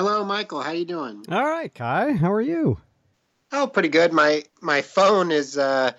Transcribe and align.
Hello, 0.00 0.24
Michael. 0.24 0.62
How 0.62 0.70
you 0.70 0.86
doing? 0.86 1.26
All 1.30 1.44
right, 1.44 1.74
Kai. 1.74 2.14
How 2.14 2.32
are 2.32 2.40
you? 2.40 2.78
Oh, 3.52 3.66
pretty 3.66 3.90
good. 3.90 4.14
My 4.14 4.44
my 4.62 4.80
phone 4.80 5.30
is 5.30 5.58
uh, 5.58 5.92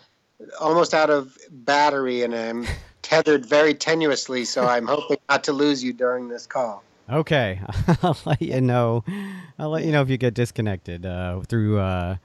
almost 0.60 0.96
out 0.96 1.12
of 1.12 1.38
battery, 1.52 2.24
and 2.24 2.34
I'm 2.34 2.66
tethered 3.04 3.46
very 3.46 3.76
tenuously. 3.76 4.48
So 4.48 4.66
I'm 4.66 4.88
hoping 4.88 5.18
not 5.30 5.44
to 5.44 5.54
lose 5.54 5.84
you 5.84 5.94
during 5.94 6.30
this 6.30 6.48
call. 6.48 6.84
Okay, 7.12 7.62
I'll 8.02 8.18
let 8.26 8.42
you 8.42 8.60
know. 8.60 9.04
I'll 9.60 9.70
let 9.70 9.86
you 9.86 9.92
know 9.92 10.02
if 10.02 10.10
you 10.10 10.18
get 10.18 10.34
disconnected 10.34 11.06
uh, 11.06 11.42
through. 11.42 11.78
Uh, 11.78 12.16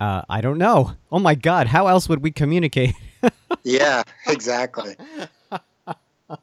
uh, 0.00 0.22
I 0.28 0.40
don't 0.40 0.58
know. 0.58 0.94
Oh 1.12 1.20
my 1.20 1.36
God! 1.36 1.68
How 1.68 1.86
else 1.86 2.08
would 2.08 2.24
we 2.24 2.32
communicate? 2.32 2.96
yeah, 3.62 4.02
exactly. 4.26 4.96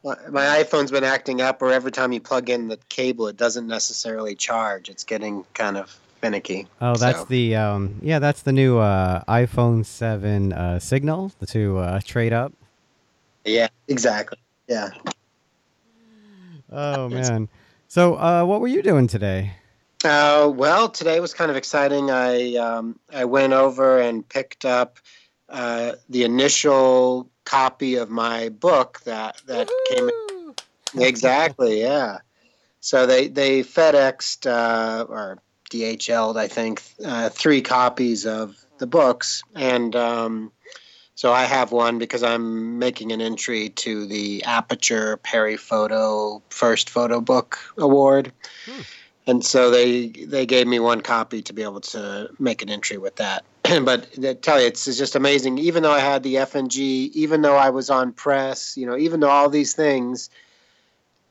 My 0.02 0.62
iPhone's 0.62 0.90
been 0.90 1.04
acting 1.04 1.40
up, 1.40 1.62
or 1.62 1.72
every 1.72 1.92
time 1.92 2.12
you 2.12 2.20
plug 2.20 2.50
in 2.50 2.68
the 2.68 2.78
cable, 2.88 3.28
it 3.28 3.36
doesn't 3.36 3.66
necessarily 3.66 4.34
charge. 4.34 4.88
It's 4.88 5.04
getting 5.04 5.44
kind 5.54 5.76
of 5.76 5.90
finicky. 6.20 6.66
Oh, 6.80 6.96
that's 6.96 7.20
so. 7.20 7.24
the 7.26 7.56
um, 7.56 8.00
yeah, 8.02 8.18
that's 8.18 8.42
the 8.42 8.52
new 8.52 8.78
uh, 8.78 9.22
iPhone 9.28 9.84
Seven 9.84 10.52
uh, 10.52 10.78
signal 10.78 11.32
to 11.46 11.78
uh, 11.78 12.00
trade 12.04 12.32
up. 12.32 12.52
Yeah, 13.44 13.68
exactly. 13.86 14.38
Yeah. 14.68 14.90
Oh 16.70 17.08
man. 17.08 17.48
So, 17.88 18.16
uh, 18.16 18.44
what 18.44 18.60
were 18.60 18.68
you 18.68 18.82
doing 18.82 19.06
today? 19.06 19.52
Uh, 20.04 20.50
well, 20.52 20.88
today 20.88 21.20
was 21.20 21.32
kind 21.32 21.50
of 21.50 21.56
exciting. 21.56 22.10
I 22.10 22.56
um, 22.56 22.98
I 23.12 23.24
went 23.24 23.52
over 23.52 24.00
and 24.00 24.28
picked 24.28 24.64
up 24.64 24.98
uh, 25.48 25.92
the 26.08 26.24
initial 26.24 27.30
copy 27.46 27.94
of 27.94 28.10
my 28.10 28.50
book 28.50 29.00
that 29.04 29.40
that 29.46 29.70
came 29.88 30.10
in. 30.94 31.02
exactly 31.02 31.80
yeah 31.80 32.18
so 32.80 33.06
they 33.06 33.28
they 33.28 33.62
FedExed 33.62 34.46
uh, 34.46 35.04
or 35.08 35.38
DHL'd 35.70 36.36
I 36.36 36.46
think 36.46 36.82
uh, 37.04 37.30
three 37.30 37.62
copies 37.62 38.26
of 38.26 38.56
the 38.78 38.86
books 38.86 39.42
and 39.54 39.96
um, 39.96 40.52
so 41.16 41.32
I 41.32 41.44
have 41.44 41.72
one 41.72 41.98
because 41.98 42.22
I'm 42.22 42.78
making 42.78 43.10
an 43.10 43.22
entry 43.22 43.70
to 43.70 44.06
the 44.06 44.44
Aperture 44.44 45.16
Paris 45.16 45.62
Photo 45.62 46.42
First 46.50 46.90
Photo 46.90 47.22
Book 47.22 47.58
Award. 47.78 48.32
Hmm. 48.66 48.80
And 49.26 49.44
so 49.44 49.70
they 49.70 50.08
they 50.08 50.44
gave 50.44 50.66
me 50.66 50.78
one 50.78 51.00
copy 51.00 51.40
to 51.42 51.52
be 51.54 51.62
able 51.62 51.80
to 51.80 52.28
make 52.38 52.60
an 52.62 52.68
entry 52.68 52.98
with 52.98 53.16
that. 53.16 53.44
but 53.84 54.08
I 54.24 54.34
tell 54.34 54.60
you, 54.60 54.66
it's 54.66 54.84
just 54.84 55.16
amazing. 55.16 55.58
Even 55.58 55.82
though 55.82 55.92
I 55.92 56.00
had 56.00 56.22
the 56.22 56.38
F&G, 56.38 57.10
even 57.14 57.42
though 57.42 57.56
I 57.56 57.70
was 57.70 57.90
on 57.90 58.12
press, 58.12 58.76
you 58.76 58.86
know, 58.86 58.96
even 58.96 59.20
though 59.20 59.30
all 59.30 59.48
these 59.48 59.74
things, 59.74 60.30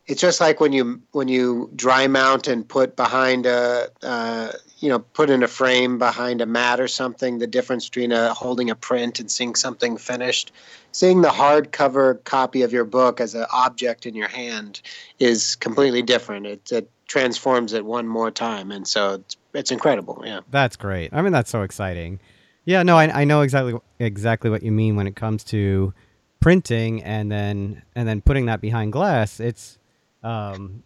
it's 0.07 0.21
just 0.21 0.39
like 0.39 0.59
when 0.59 0.71
you 0.71 1.01
when 1.13 1.27
you 1.27 1.71
dry 1.75 2.05
mount 2.07 2.47
and 2.47 2.67
put 2.67 2.95
behind 2.95 3.47
a, 3.47 3.89
uh, 4.03 4.51
you 4.77 4.89
know, 4.89 4.99
put 4.99 5.31
in 5.31 5.41
a 5.41 5.47
frame 5.47 5.97
behind 5.97 6.41
a 6.41 6.45
mat 6.45 6.79
or 6.79 6.87
something. 6.87 7.39
The 7.39 7.47
difference 7.47 7.89
between 7.89 8.11
a, 8.11 8.33
holding 8.33 8.69
a 8.69 8.75
print 8.75 9.19
and 9.19 9.31
seeing 9.31 9.55
something 9.55 9.97
finished, 9.97 10.51
seeing 10.91 11.21
the 11.21 11.29
hardcover 11.29 12.23
copy 12.23 12.61
of 12.61 12.71
your 12.71 12.85
book 12.85 13.19
as 13.19 13.33
an 13.33 13.47
object 13.51 14.05
in 14.05 14.13
your 14.13 14.27
hand 14.27 14.81
is 15.17 15.55
completely 15.55 16.03
different. 16.03 16.45
It, 16.45 16.71
it 16.71 16.91
transforms 17.07 17.73
it 17.73 17.83
one 17.83 18.07
more 18.07 18.29
time, 18.29 18.71
and 18.71 18.87
so 18.87 19.15
it's 19.15 19.37
it's 19.55 19.71
incredible. 19.71 20.21
Yeah, 20.25 20.41
that's 20.51 20.75
great. 20.75 21.13
I 21.13 21.21
mean, 21.21 21.31
that's 21.31 21.49
so 21.49 21.61
exciting. 21.63 22.19
Yeah, 22.65 22.83
no, 22.83 22.97
I, 22.97 23.21
I 23.21 23.23
know 23.23 23.41
exactly 23.41 23.79
exactly 23.99 24.49
what 24.49 24.63
you 24.63 24.71
mean 24.71 24.95
when 24.95 25.07
it 25.07 25.15
comes 25.15 25.43
to 25.45 25.93
printing 26.39 27.03
and 27.03 27.31
then 27.31 27.83
and 27.95 28.07
then 28.07 28.21
putting 28.21 28.45
that 28.47 28.61
behind 28.61 28.91
glass. 28.91 29.39
It's 29.39 29.77
um, 30.23 30.83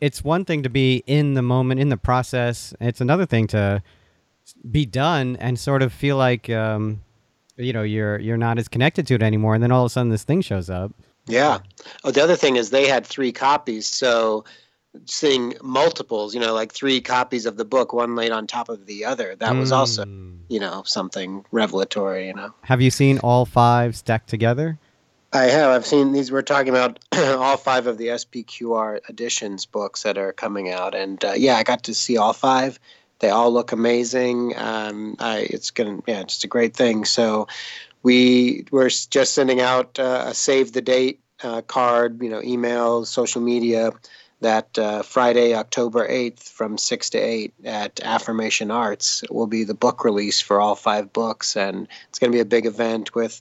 it's 0.00 0.24
one 0.24 0.44
thing 0.44 0.62
to 0.62 0.70
be 0.70 1.02
in 1.06 1.34
the 1.34 1.42
moment 1.42 1.80
in 1.80 1.90
the 1.90 1.96
process. 1.96 2.74
It's 2.80 3.00
another 3.00 3.26
thing 3.26 3.46
to 3.48 3.82
be 4.70 4.86
done 4.86 5.36
and 5.36 5.58
sort 5.58 5.82
of 5.82 5.92
feel 5.92 6.16
like 6.16 6.50
um, 6.50 7.02
you 7.56 7.72
know 7.72 7.82
you're 7.82 8.18
you're 8.18 8.36
not 8.36 8.58
as 8.58 8.68
connected 8.68 9.06
to 9.08 9.14
it 9.14 9.22
anymore. 9.22 9.54
And 9.54 9.62
then 9.62 9.72
all 9.72 9.84
of 9.84 9.86
a 9.86 9.90
sudden 9.90 10.10
this 10.10 10.24
thing 10.24 10.40
shows 10.40 10.70
up. 10.70 10.92
Yeah. 11.26 11.58
Oh, 12.02 12.10
the 12.10 12.22
other 12.22 12.36
thing 12.36 12.56
is 12.56 12.70
they 12.70 12.88
had 12.88 13.06
three 13.06 13.30
copies, 13.30 13.86
so 13.86 14.44
seeing 15.06 15.54
multiples, 15.62 16.34
you 16.34 16.40
know, 16.40 16.52
like 16.54 16.72
three 16.72 17.00
copies 17.00 17.46
of 17.46 17.56
the 17.56 17.64
book, 17.64 17.92
one 17.92 18.16
laid 18.16 18.32
on 18.32 18.46
top 18.46 18.68
of 18.68 18.86
the 18.86 19.04
other. 19.04 19.36
That 19.36 19.56
was 19.56 19.72
also, 19.72 20.04
Mm. 20.04 20.38
you 20.48 20.60
know, 20.60 20.82
something 20.84 21.44
revelatory, 21.52 22.26
you 22.26 22.34
know. 22.34 22.52
Have 22.62 22.80
you 22.80 22.90
seen 22.90 23.18
all 23.18 23.44
five 23.44 23.96
stacked 23.96 24.28
together? 24.28 24.78
I 25.32 25.44
have. 25.44 25.70
I've 25.70 25.86
seen 25.86 26.12
these. 26.12 26.32
We're 26.32 26.42
talking 26.42 26.70
about 26.70 26.98
all 27.12 27.56
five 27.56 27.86
of 27.86 27.98
the 27.98 28.08
SPQR 28.08 29.08
editions 29.08 29.64
books 29.64 30.02
that 30.02 30.18
are 30.18 30.32
coming 30.32 30.70
out, 30.72 30.94
and 30.94 31.24
uh, 31.24 31.34
yeah, 31.36 31.56
I 31.56 31.62
got 31.62 31.84
to 31.84 31.94
see 31.94 32.16
all 32.16 32.32
five. 32.32 32.80
They 33.20 33.30
all 33.30 33.52
look 33.52 33.70
amazing. 33.70 34.54
Um, 34.56 35.14
I, 35.20 35.46
it's 35.50 35.70
gonna, 35.70 36.00
yeah, 36.06 36.20
it's 36.20 36.34
just 36.34 36.44
a 36.44 36.48
great 36.48 36.74
thing. 36.74 37.04
So, 37.04 37.46
we 38.02 38.64
we're 38.72 38.88
just 38.88 39.34
sending 39.34 39.60
out 39.60 40.00
uh, 40.00 40.24
a 40.28 40.34
save 40.34 40.72
the 40.72 40.80
date 40.82 41.20
uh, 41.44 41.62
card, 41.62 42.20
you 42.22 42.30
know, 42.30 42.42
email, 42.42 43.04
social 43.04 43.40
media. 43.40 43.92
That 44.40 44.78
uh, 44.78 45.02
Friday, 45.02 45.54
October 45.54 46.06
eighth, 46.08 46.48
from 46.48 46.78
six 46.78 47.10
to 47.10 47.18
eight 47.18 47.52
at 47.64 48.00
Affirmation 48.00 48.70
Arts 48.70 49.22
will 49.30 49.46
be 49.46 49.64
the 49.64 49.74
book 49.74 50.04
release 50.04 50.40
for 50.40 50.60
all 50.60 50.74
five 50.74 51.12
books, 51.12 51.56
and 51.56 51.86
it's 52.08 52.18
going 52.18 52.32
to 52.32 52.36
be 52.36 52.40
a 52.40 52.46
big 52.46 52.66
event 52.66 53.14
with 53.14 53.40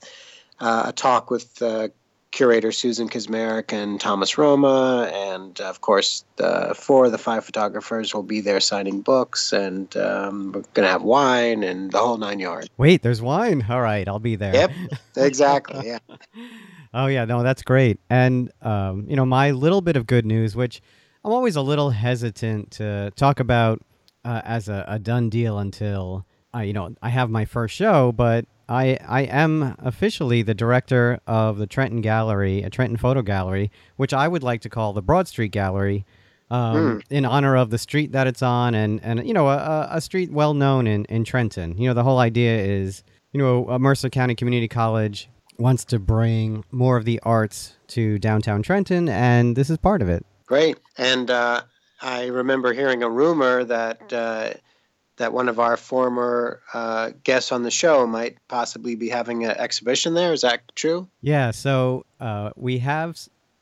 uh, 0.59 0.83
a 0.87 0.91
talk 0.91 1.31
with 1.31 1.61
uh, 1.61 1.87
curator 2.31 2.71
Susan 2.71 3.09
Kismaric 3.09 3.73
and 3.73 3.99
Thomas 3.99 4.37
Roma, 4.37 5.09
and 5.13 5.59
of 5.61 5.81
course, 5.81 6.23
the, 6.35 6.75
four 6.77 7.05
of 7.05 7.11
the 7.11 7.17
five 7.17 7.43
photographers 7.45 8.13
will 8.13 8.23
be 8.23 8.41
there 8.41 8.59
signing 8.59 9.01
books, 9.01 9.51
and 9.51 9.95
um, 9.97 10.51
we're 10.51 10.61
going 10.73 10.85
to 10.85 10.91
have 10.91 11.01
wine 11.03 11.63
and 11.63 11.91
the 11.91 11.97
whole 11.97 12.17
nine 12.17 12.39
yards. 12.39 12.69
Wait, 12.77 13.01
there's 13.01 13.21
wine. 13.21 13.65
All 13.69 13.81
right, 13.81 14.07
I'll 14.07 14.19
be 14.19 14.35
there. 14.35 14.53
Yep, 14.53 14.71
exactly. 15.15 15.79
Yeah. 15.89 15.99
Oh 16.93 17.07
yeah, 17.07 17.25
no, 17.25 17.43
that's 17.43 17.61
great. 17.61 17.99
And 18.09 18.51
um, 18.61 19.05
you 19.07 19.15
know, 19.15 19.25
my 19.25 19.51
little 19.51 19.81
bit 19.81 19.95
of 19.95 20.07
good 20.07 20.25
news, 20.25 20.55
which 20.55 20.81
I'm 21.23 21.31
always 21.31 21.55
a 21.55 21.61
little 21.61 21.91
hesitant 21.91 22.71
to 22.71 23.11
talk 23.15 23.39
about 23.39 23.81
uh, 24.25 24.41
as 24.43 24.69
a, 24.69 24.85
a 24.87 24.99
done 24.99 25.29
deal 25.29 25.59
until 25.59 26.25
uh, 26.55 26.59
you 26.59 26.73
know 26.73 26.95
I 27.01 27.09
have 27.09 27.29
my 27.29 27.45
first 27.45 27.75
show, 27.75 28.11
but 28.11 28.45
I 28.67 28.97
I 29.07 29.21
am 29.21 29.75
officially 29.79 30.41
the 30.41 30.53
director 30.55 31.19
of 31.27 31.57
the 31.57 31.67
Trenton 31.67 32.01
Gallery, 32.01 32.63
a 32.63 32.69
Trenton 32.69 32.97
Photo 32.97 33.21
Gallery, 33.21 33.71
which 33.97 34.13
I 34.13 34.27
would 34.27 34.43
like 34.43 34.61
to 34.61 34.69
call 34.69 34.93
the 34.93 35.01
Broad 35.01 35.27
Street 35.27 35.51
Gallery. 35.51 36.05
Um, 36.51 37.01
In 37.11 37.25
honor 37.25 37.55
of 37.55 37.69
the 37.69 37.77
street 37.77 38.11
that 38.13 38.25
it's 38.25 38.41
on, 38.41 38.73
and, 38.73 38.99
and 39.03 39.27
you 39.27 39.35
know 39.35 39.49
a, 39.49 39.87
a- 39.91 40.01
street 40.01 40.31
well 40.31 40.55
known 40.55 40.87
in, 40.87 41.05
in 41.05 41.23
Trenton. 41.23 41.77
You 41.77 41.87
know 41.89 41.93
the 41.93 42.01
whole 42.03 42.17
idea 42.17 42.57
is 42.57 43.03
you 43.33 43.39
know 43.39 43.77
Mercer 43.77 44.09
County 44.09 44.33
Community 44.33 44.67
College 44.67 45.29
wants 45.59 45.85
to 45.85 45.99
bring 45.99 46.63
more 46.71 46.97
of 46.97 47.05
the 47.05 47.19
arts 47.23 47.75
to 47.89 48.17
downtown 48.17 48.63
Trenton, 48.63 49.09
and 49.09 49.55
this 49.55 49.69
is 49.69 49.77
part 49.77 50.01
of 50.01 50.09
it. 50.09 50.25
Great. 50.45 50.77
And 50.97 51.29
uh, 51.29 51.61
I 52.01 52.27
remember 52.27 52.73
hearing 52.73 53.03
a 53.03 53.09
rumor 53.09 53.63
that 53.65 54.11
uh, 54.13 54.53
that 55.17 55.33
one 55.33 55.49
of 55.49 55.59
our 55.59 55.77
former 55.77 56.61
uh, 56.73 57.11
guests 57.23 57.51
on 57.51 57.63
the 57.63 57.71
show 57.71 58.07
might 58.07 58.37
possibly 58.47 58.95
be 58.95 59.09
having 59.09 59.43
an 59.45 59.51
exhibition 59.51 60.13
there. 60.13 60.33
Is 60.33 60.41
that 60.41 60.61
true? 60.75 61.07
Yeah, 61.21 61.51
so 61.51 62.05
uh, 62.19 62.51
we 62.55 62.79
have 62.79 63.19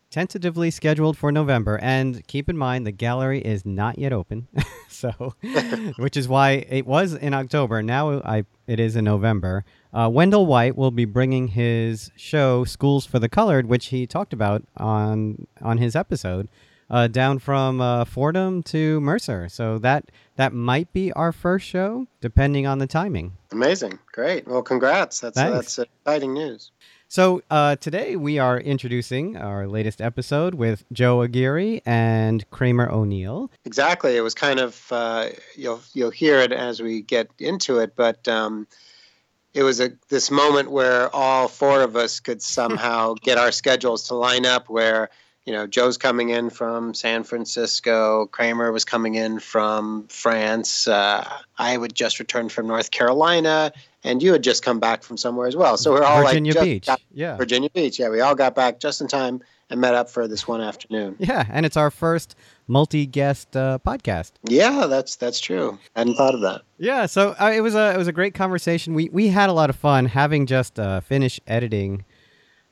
tentatively 0.09 0.71
scheduled 0.71 1.17
for 1.17 1.31
November, 1.31 1.79
and 1.81 2.25
keep 2.27 2.47
in 2.47 2.57
mind 2.57 2.85
the 2.85 2.91
gallery 2.91 3.39
is 3.41 3.65
not 3.65 3.99
yet 3.99 4.13
open, 4.13 4.47
so 4.87 5.33
which 5.97 6.15
is 6.15 6.27
why 6.27 6.65
it 6.69 6.85
was 6.85 7.13
in 7.13 7.33
October. 7.33 7.81
Now 7.81 8.21
I 8.21 8.45
it 8.67 8.79
is 8.79 8.95
in 8.95 9.05
November. 9.05 9.65
Uh, 9.97 10.07
Wendel 10.07 10.45
White 10.45 10.77
will 10.77 10.91
be 10.91 11.05
bringing 11.05 11.47
his 11.47 12.11
show 12.15 12.63
"Schools 12.63 13.07
for 13.07 13.17
the 13.17 13.27
Colored," 13.27 13.65
which 13.65 13.88
he 13.88 14.05
talked 14.05 14.31
about 14.31 14.63
on 14.77 15.47
on 15.59 15.79
his 15.79 15.95
episode, 15.95 16.49
uh, 16.88 17.07
down 17.07 17.39
from 17.39 17.81
uh, 17.81 18.05
Fordham 18.05 18.61
to 18.63 19.01
Mercer. 19.01 19.49
So 19.49 19.79
that 19.79 20.11
that 20.35 20.53
might 20.53 20.94
be 20.94 21.11
our 21.13 21.31
first 21.31 21.65
show, 21.65 22.05
depending 22.21 22.67
on 22.67 22.77
the 22.77 22.85
timing. 22.85 23.38
Amazing. 23.51 23.97
Great. 24.11 24.47
Well, 24.47 24.61
congrats. 24.61 25.19
That's 25.19 25.35
that's 25.35 25.79
exciting 25.79 26.35
news. 26.35 26.69
So 27.09 27.41
uh, 27.50 27.77
today 27.77 28.17
we 28.17 28.38
are 28.38 28.59
introducing 28.59 29.35
our 29.35 29.65
latest 29.65 30.00
episode 30.00 30.53
with 30.53 30.83
Joe 30.91 31.23
Aguirre 31.23 31.81
and 31.88 32.47
Kramer 32.51 32.91
O'Neill. 32.91 33.50
Exactly. 33.65 34.15
It 34.15 34.21
was 34.21 34.35
kind 34.35 34.59
of 34.59 34.91
uh, 34.91 35.29
you'll 35.55 35.81
you'll 35.93 36.11
hear 36.11 36.38
it 36.38 36.51
as 36.51 36.83
we 36.83 37.01
get 37.01 37.31
into 37.39 37.79
it, 37.79 37.95
but 37.95 38.27
um, 38.27 38.67
it 39.57 39.63
was 39.63 39.80
a 39.81 39.92
this 40.09 40.30
moment 40.30 40.69
where 40.69 41.13
all 41.15 41.48
four 41.48 41.81
of 41.81 41.95
us 41.95 42.19
could 42.19 42.44
somehow 42.44 43.15
get 43.21 43.39
our 43.39 43.51
schedules 43.51 44.09
to 44.09 44.13
line 44.13 44.45
up. 44.45 44.69
Where 44.69 45.09
you 45.45 45.54
know 45.54 45.65
Joe's 45.65 45.98
coming 45.98 46.30
in 46.30 46.51
from 46.51 46.94
San 46.94 47.24
Francisco, 47.24 48.27
Kramer 48.27 48.71
was 48.71 48.86
coming 48.86 49.15
in 49.15 49.39
from 49.39 50.07
France. 50.09 50.88
Uh, 50.88 51.27
I 51.57 51.75
would 51.75 51.95
just 51.95 52.19
returned 52.19 52.51
from 52.51 52.68
North 52.68 52.92
Carolina, 52.92 53.74
and 54.04 54.21
you 54.21 54.31
had 54.31 54.44
just 54.44 54.63
come 54.63 54.80
back 54.80 55.01
from 55.01 55.18
somewhere 55.18 55.48
as 55.48 55.56
well. 55.56 55.75
So 55.75 55.92
we're 55.94 56.03
all 56.03 56.24
Virginia 56.24 56.53
like 56.53 56.63
Beach. 56.63 56.89
Yeah. 57.12 57.36
Virginia 57.36 57.71
Beach. 57.71 57.98
Yeah, 57.98 58.10
we 58.10 58.21
all 58.21 58.36
got 58.36 58.53
back 58.53 58.80
just 58.80 59.01
in 59.01 59.07
time 59.07 59.42
and 59.71 59.81
met 59.81 59.95
up 59.95 60.12
for 60.12 60.27
this 60.27 60.48
one 60.48 60.62
afternoon. 60.62 61.15
Yeah, 61.18 61.45
and 61.50 61.65
it's 61.65 61.77
our 61.77 61.89
first 61.89 62.36
multi-guest 62.67 63.55
uh, 63.55 63.79
podcast. 63.85 64.33
Yeah, 64.43 64.87
that's 64.87 65.15
that's 65.15 65.39
true. 65.39 65.77
I 65.95 65.99
hadn't 65.99 66.15
thought 66.15 66.35
of 66.35 66.41
that. 66.41 66.61
Yeah, 66.77 67.05
so 67.05 67.35
uh, 67.39 67.51
it 67.55 67.61
was 67.61 67.75
a 67.75 67.93
it 67.93 67.97
was 67.97 68.07
a 68.07 68.13
great 68.13 68.33
conversation. 68.33 68.93
We 68.93 69.09
we 69.09 69.29
had 69.29 69.49
a 69.49 69.53
lot 69.53 69.69
of 69.69 69.75
fun 69.75 70.05
having 70.05 70.45
just 70.45 70.79
uh, 70.79 70.99
finished 71.01 71.41
editing 71.47 72.05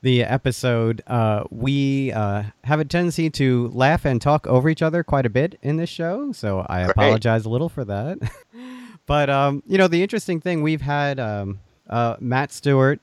the 0.06 0.24
episode. 0.24 1.02
Uh, 1.08 1.46
we 1.50 2.12
uh, 2.12 2.44
have 2.64 2.80
a 2.80 2.86
tendency 2.86 3.30
to 3.32 3.70
laugh 3.70 4.06
and 4.06 4.22
talk 4.22 4.46
over 4.46 4.70
each 4.70 4.84
other 4.84 5.04
quite 5.04 5.26
a 5.26 5.30
bit 5.30 5.58
in 5.64 5.78
this 5.78 5.90
show, 5.90 6.32
so 6.32 6.66
I 6.70 6.84
Great. 6.84 6.92
apologize 6.92 7.46
a 7.46 7.50
little 7.50 7.70
for 7.70 7.84
that. 7.86 8.20
but 9.08 9.30
um, 9.32 9.64
you 9.66 9.78
know, 9.78 9.88
the 9.88 10.04
interesting 10.04 10.40
thing 10.40 10.62
we've 10.62 10.82
had 10.82 11.20
um, 11.20 11.60
uh, 11.90 12.18
Matt 12.20 12.52
Stuart, 12.52 13.02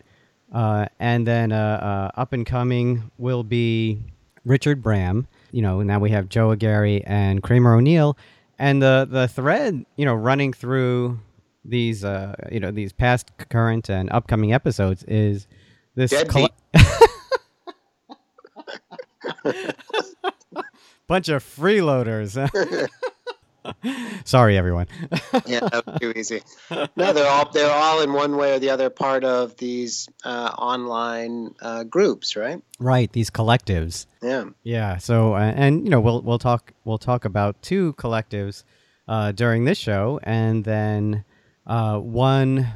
uh, 0.53 0.87
and 1.01 1.27
then 1.27 1.51
uh, 1.51 2.11
uh, 2.15 2.21
up 2.21 2.33
and 2.33 2.47
coming 2.47 3.11
will 3.19 3.43
be 3.43 4.01
Richard 4.45 4.81
Bram. 4.81 5.27
You 5.53 5.63
know, 5.63 5.83
now 5.83 5.99
we 5.99 6.11
have 6.11 6.29
Joe 6.29 6.51
Aguirre 6.51 7.03
and 7.07 7.43
Kramer 7.43 7.75
O'Neill, 7.75 8.19
and 8.59 8.83
the 8.83 9.07
the 9.09 9.29
thread, 9.29 9.85
you 9.97 10.05
know, 10.05 10.15
running 10.15 10.53
through 10.53 11.21
these, 11.65 12.05
uh, 12.05 12.35
you 12.51 12.59
know, 12.61 12.71
these 12.71 12.93
past, 12.93 13.31
current, 13.51 13.89
and 13.89 14.11
upcoming 14.11 14.53
episodes 14.53 15.05
is 15.05 15.47
this. 15.95 16.13
Bunch 21.07 21.29
of 21.29 21.45
freeloaders. 21.45 22.37
Sorry, 24.25 24.57
everyone. 24.57 24.87
yeah, 25.47 25.61
that 25.61 25.85
was 25.87 26.01
too 26.01 26.13
easy. 26.17 26.43
No, 26.97 27.13
they're 27.13 27.31
all 27.31 27.51
they're 27.51 27.71
all 27.71 28.01
in 28.03 28.13
one 28.13 28.37
way 28.37 28.55
or 28.55 28.59
the 28.59 28.71
other 28.71 28.91
part 28.91 29.25
of 29.25 29.57
these 29.57 30.09
uh, 30.25 30.55
online 30.59 31.55
uh, 31.61 31.85
groups, 31.85 32.37
right? 32.37 32.63
right, 32.79 33.13
these 33.13 33.31
collectives. 33.31 34.07
Yeah. 34.23 34.45
Yeah. 34.63 34.99
So, 34.99 35.35
uh, 35.35 35.53
and 35.57 35.85
you 35.85 35.91
know, 35.91 36.01
we'll 36.01 36.23
we'll 36.23 36.39
talk 36.39 36.73
we'll 36.85 36.99
talk 36.99 37.25
about 37.25 37.61
two 37.63 37.95
collectives 37.95 38.65
uh, 39.09 39.33
during 39.33 39.65
this 39.65 39.79
show, 39.79 40.21
and 40.23 40.65
then 40.65 41.25
uh, 41.67 41.99
one 41.99 42.67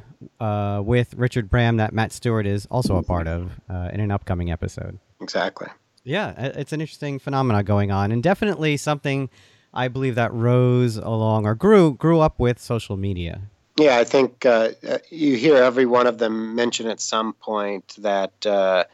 uh, 0.40 0.82
with 0.84 1.14
Richard 1.14 1.50
Bram 1.50 1.76
that 1.78 1.92
Matt 1.92 2.12
Stuart 2.12 2.46
is 2.46 2.66
also 2.66 2.96
a 2.96 3.02
part 3.02 3.26
of 3.26 3.52
uh, 3.68 3.90
in 3.92 4.00
an 4.00 4.10
upcoming 4.10 4.50
episode. 4.50 4.98
Exactly. 5.20 5.68
Yeah, 6.04 6.34
it's 6.38 6.72
an 6.72 6.80
interesting 6.80 7.18
phenomena 7.18 7.64
going 7.64 7.90
on, 7.90 8.12
and 8.12 8.22
definitely 8.22 8.76
something 8.76 9.28
I 9.76 9.88
believe 9.88 10.14
that 10.14 10.32
rose 10.32 10.96
along 10.96 11.46
or 11.46 11.54
grew 11.54 11.94
grew 11.94 12.20
up 12.20 12.40
with 12.40 12.58
social 12.58 12.96
media. 12.96 13.42
Yeah, 13.78 13.98
I 13.98 14.04
think 14.04 14.46
uh, 14.46 14.70
uh, 14.88 14.98
you 15.10 15.36
hear 15.36 15.56
every 15.56 15.84
one 15.84 16.06
of 16.06 16.16
them 16.16 16.54
mention 16.54 16.86
at 16.88 16.98
some 16.98 17.34
point 17.34 17.94
that 17.98 18.46
uh, 18.46 18.84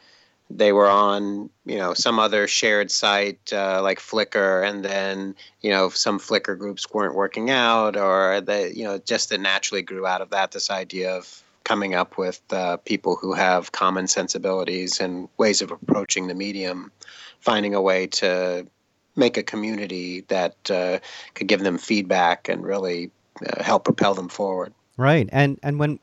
they 0.49 0.73
were 0.73 0.89
on, 0.89 1.49
you 1.65 1.77
know, 1.77 1.93
some 1.93 2.19
other 2.19 2.47
shared 2.47 2.91
site 2.91 3.53
uh, 3.53 3.81
like 3.81 3.99
Flickr, 3.99 4.67
and 4.67 4.83
then 4.83 5.35
you 5.61 5.69
know 5.69 5.87
some 5.89 6.19
Flickr 6.19 6.57
groups 6.57 6.85
weren't 6.93 7.15
working 7.15 7.49
out, 7.49 7.95
or 7.95 8.41
that 8.41 8.75
you 8.75 8.83
know 8.83 8.97
just 8.97 9.29
that 9.29 9.39
naturally 9.39 9.81
grew 9.81 10.05
out 10.05 10.21
of 10.21 10.31
that 10.31 10.51
this 10.51 10.69
idea 10.69 11.15
of 11.15 11.43
coming 11.63 11.95
up 11.95 12.17
with 12.17 12.41
uh, 12.51 12.75
people 12.77 13.15
who 13.15 13.33
have 13.33 13.71
common 13.71 14.05
sensibilities 14.07 14.99
and 14.99 15.29
ways 15.37 15.61
of 15.61 15.71
approaching 15.71 16.27
the 16.27 16.35
medium, 16.35 16.91
finding 17.39 17.73
a 17.73 17.81
way 17.81 18.05
to 18.05 18.67
make 19.15 19.37
a 19.37 19.43
community 19.43 20.21
that 20.27 20.55
uh, 20.71 20.99
could 21.33 21.47
give 21.47 21.61
them 21.61 21.77
feedback 21.77 22.49
and 22.49 22.63
really 22.63 23.11
uh, 23.45 23.63
help 23.63 23.83
propel 23.83 24.13
them 24.13 24.29
forward. 24.29 24.73
Right, 24.97 25.29
and 25.31 25.59
and 25.63 25.79
when 25.79 25.99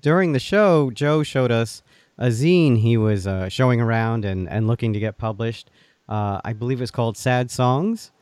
during 0.00 0.32
the 0.32 0.38
show, 0.38 0.90
Joe 0.90 1.22
showed 1.22 1.50
us 1.50 1.82
a 2.16 2.28
zine 2.28 2.78
he 2.78 2.96
was 2.96 3.26
uh, 3.26 3.48
showing 3.48 3.80
around 3.80 4.24
and 4.24 4.48
and 4.48 4.66
looking 4.66 4.92
to 4.92 5.00
get 5.00 5.18
published. 5.18 5.70
Uh, 6.08 6.40
I 6.44 6.52
believe 6.52 6.80
it's 6.80 6.90
called 6.90 7.16
Sad 7.16 7.50
Songs, 7.50 8.12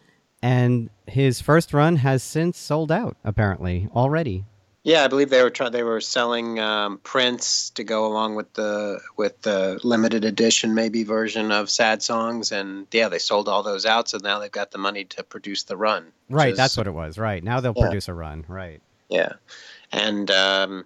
and 0.43 0.91
his 1.07 1.41
first 1.41 1.73
run 1.73 1.97
has 1.97 2.23
since 2.23 2.59
sold 2.59 2.91
out 2.91 3.17
apparently 3.25 3.89
already. 3.95 4.45
Yeah, 4.87 5.03
I 5.03 5.09
believe 5.09 5.31
they 5.31 5.43
were 5.43 5.51
trying. 5.51 5.73
they 5.73 5.83
were 5.83 6.01
selling 6.01 6.61
um, 6.61 6.99
prints 6.99 7.71
to 7.71 7.83
go 7.83 8.07
along 8.07 8.37
with 8.37 8.53
the 8.53 9.01
with 9.17 9.43
the 9.43 9.81
limited 9.83 10.25
edition 10.25 10.77
maybe 10.77 11.03
version 11.03 11.51
of 11.51 11.69
sad 11.71 12.05
songs, 12.05 12.53
and 12.53 12.87
yeah, 12.93 13.09
they 13.09 13.19
sold 13.19 13.49
all 13.49 13.65
those 13.65 13.85
out. 13.85 14.09
So 14.09 14.19
now 14.23 14.39
they've 14.39 14.49
got 14.49 14.71
the 14.71 14.79
money 14.79 15.05
to 15.07 15.25
produce 15.25 15.65
the 15.65 15.77
run. 15.77 16.13
Right, 16.31 16.53
is- 16.53 16.57
that's 16.57 16.77
what 16.77 16.87
it 16.87 16.93
was. 16.95 17.19
Right 17.19 17.43
now 17.43 17.59
they'll 17.59 17.75
Yeah. 17.77 17.83
produce 17.83 18.07
a 18.07 18.15
run. 18.15 18.45
Right. 18.47 18.81
Yeah, 19.09 19.33
and 19.91 20.31
um, 20.31 20.85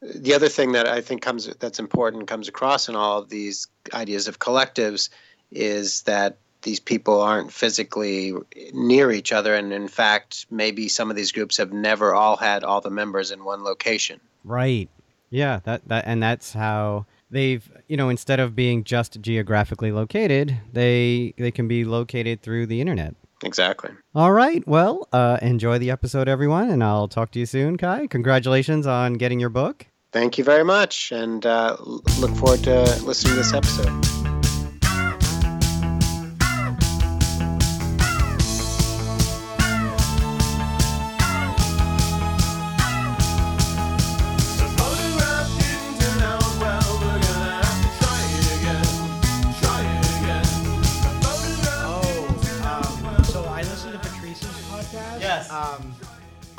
the 0.00 0.34
other 0.34 0.48
thing 0.48 0.70
that 0.72 0.86
I 0.86 1.00
think 1.00 1.20
comes 1.20 1.46
that's 1.58 1.80
important 1.80 2.28
comes 2.28 2.46
across 2.46 2.88
in 2.88 2.94
all 2.94 3.18
of 3.18 3.30
these 3.30 3.66
ideas 3.92 4.28
of 4.28 4.38
collectives 4.38 5.08
is 5.50 6.02
that 6.02 6.38
these 6.62 6.80
people 6.80 7.20
aren't 7.20 7.52
physically 7.52 8.32
near 8.72 9.10
each 9.10 9.32
other, 9.32 9.54
and 9.54 9.72
in 9.72 9.88
fact, 9.88 10.46
maybe 10.50 10.88
some 10.88 11.10
of 11.10 11.16
these 11.16 11.32
groups 11.32 11.56
have 11.56 11.72
never 11.72 12.14
all 12.14 12.36
had 12.36 12.64
all 12.64 12.80
the 12.80 12.90
members 12.90 13.30
in 13.30 13.44
one 13.44 13.64
location. 13.64 14.20
Right. 14.44 14.88
Yeah. 15.30 15.60
That 15.64 15.86
that 15.88 16.04
and 16.06 16.22
that's 16.22 16.52
how 16.52 17.06
they've 17.30 17.70
you 17.88 17.96
know 17.96 18.08
instead 18.08 18.40
of 18.40 18.56
being 18.56 18.84
just 18.84 19.20
geographically 19.20 19.92
located, 19.92 20.58
they 20.72 21.34
they 21.38 21.50
can 21.50 21.68
be 21.68 21.84
located 21.84 22.42
through 22.42 22.66
the 22.66 22.80
internet. 22.80 23.14
Exactly. 23.42 23.90
All 24.14 24.32
right. 24.32 24.66
Well, 24.68 25.08
uh, 25.12 25.38
enjoy 25.40 25.78
the 25.78 25.90
episode, 25.90 26.28
everyone, 26.28 26.68
and 26.68 26.84
I'll 26.84 27.08
talk 27.08 27.30
to 27.32 27.38
you 27.38 27.46
soon, 27.46 27.78
Kai. 27.78 28.06
Congratulations 28.06 28.86
on 28.86 29.14
getting 29.14 29.40
your 29.40 29.48
book. 29.48 29.86
Thank 30.12 30.36
you 30.36 30.44
very 30.44 30.64
much, 30.64 31.12
and 31.12 31.46
uh, 31.46 31.76
look 31.80 32.34
forward 32.36 32.64
to 32.64 32.82
listening 33.04 33.34
to 33.34 33.38
this 33.38 33.54
episode. 33.54 34.19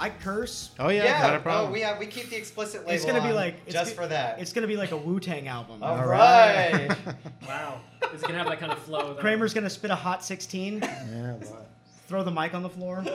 I 0.02 0.10
curse. 0.10 0.72
Oh 0.80 0.90
yeah, 0.90 1.22
not 1.22 1.36
a 1.36 1.38
oh, 1.38 1.42
problem. 1.42 1.80
have, 1.82 2.00
we 2.00 2.08
keep 2.08 2.32
the 2.32 2.36
explicit 2.36 2.82
It's 2.88 3.06
gonna 3.06 3.22
be 3.22 3.32
like 3.32 3.58
it's 3.68 3.92
for 3.92 4.08
that. 4.08 4.40
It's 4.42 4.52
gonna 4.52 4.66
be 4.66 4.76
like 4.76 4.92
a 4.92 4.98
Wu 4.98 5.20
Tang 5.20 5.48
album. 5.48 5.84
All 5.84 5.96
All 5.96 6.08
right. 6.08 6.90
Wow. 7.48 7.82
It's 8.12 8.24
gonna 8.24 8.38
have 8.38 8.48
that 8.48 8.60
kind 8.60 8.72
of 8.72 8.80
flow. 8.80 9.14
though. 9.14 9.22
Kramer's 9.22 9.54
gonna 9.54 9.70
spit 9.70 9.92
a 9.92 9.96
hot 9.96 10.24
16. 10.26 10.80
yeah, 10.82 11.34
what? 11.34 11.70
Throw 12.08 12.24
the 12.24 12.32
mic 12.32 12.54
on 12.56 12.64
the 12.64 12.70
floor. 12.70 13.06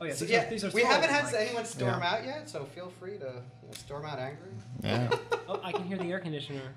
Oh 0.00 0.06
yeah. 0.06 0.14
So, 0.14 0.24
yeah, 0.24 0.44
are, 0.44 0.50
these 0.50 0.64
are 0.64 0.70
we 0.70 0.82
haven't 0.82 1.08
had 1.08 1.24
mics. 1.24 1.34
anyone 1.34 1.64
storm 1.64 2.00
Yeah. 2.00 2.12
out 2.12 2.24
yet, 2.24 2.50
so 2.50 2.64
feel 2.64 2.92
free 2.98 3.16
to 3.18 3.24
you 3.24 3.68
know, 3.68 3.74
storm 3.74 4.04
out 4.04 4.18
angry. 4.18 4.50
yeah. 4.82 5.08
Oh, 5.48 5.60
I 5.62 5.72
can 5.72 5.84
hear 5.84 5.96
the 5.96 6.04
air 6.10 6.18
conditioner. 6.18 6.74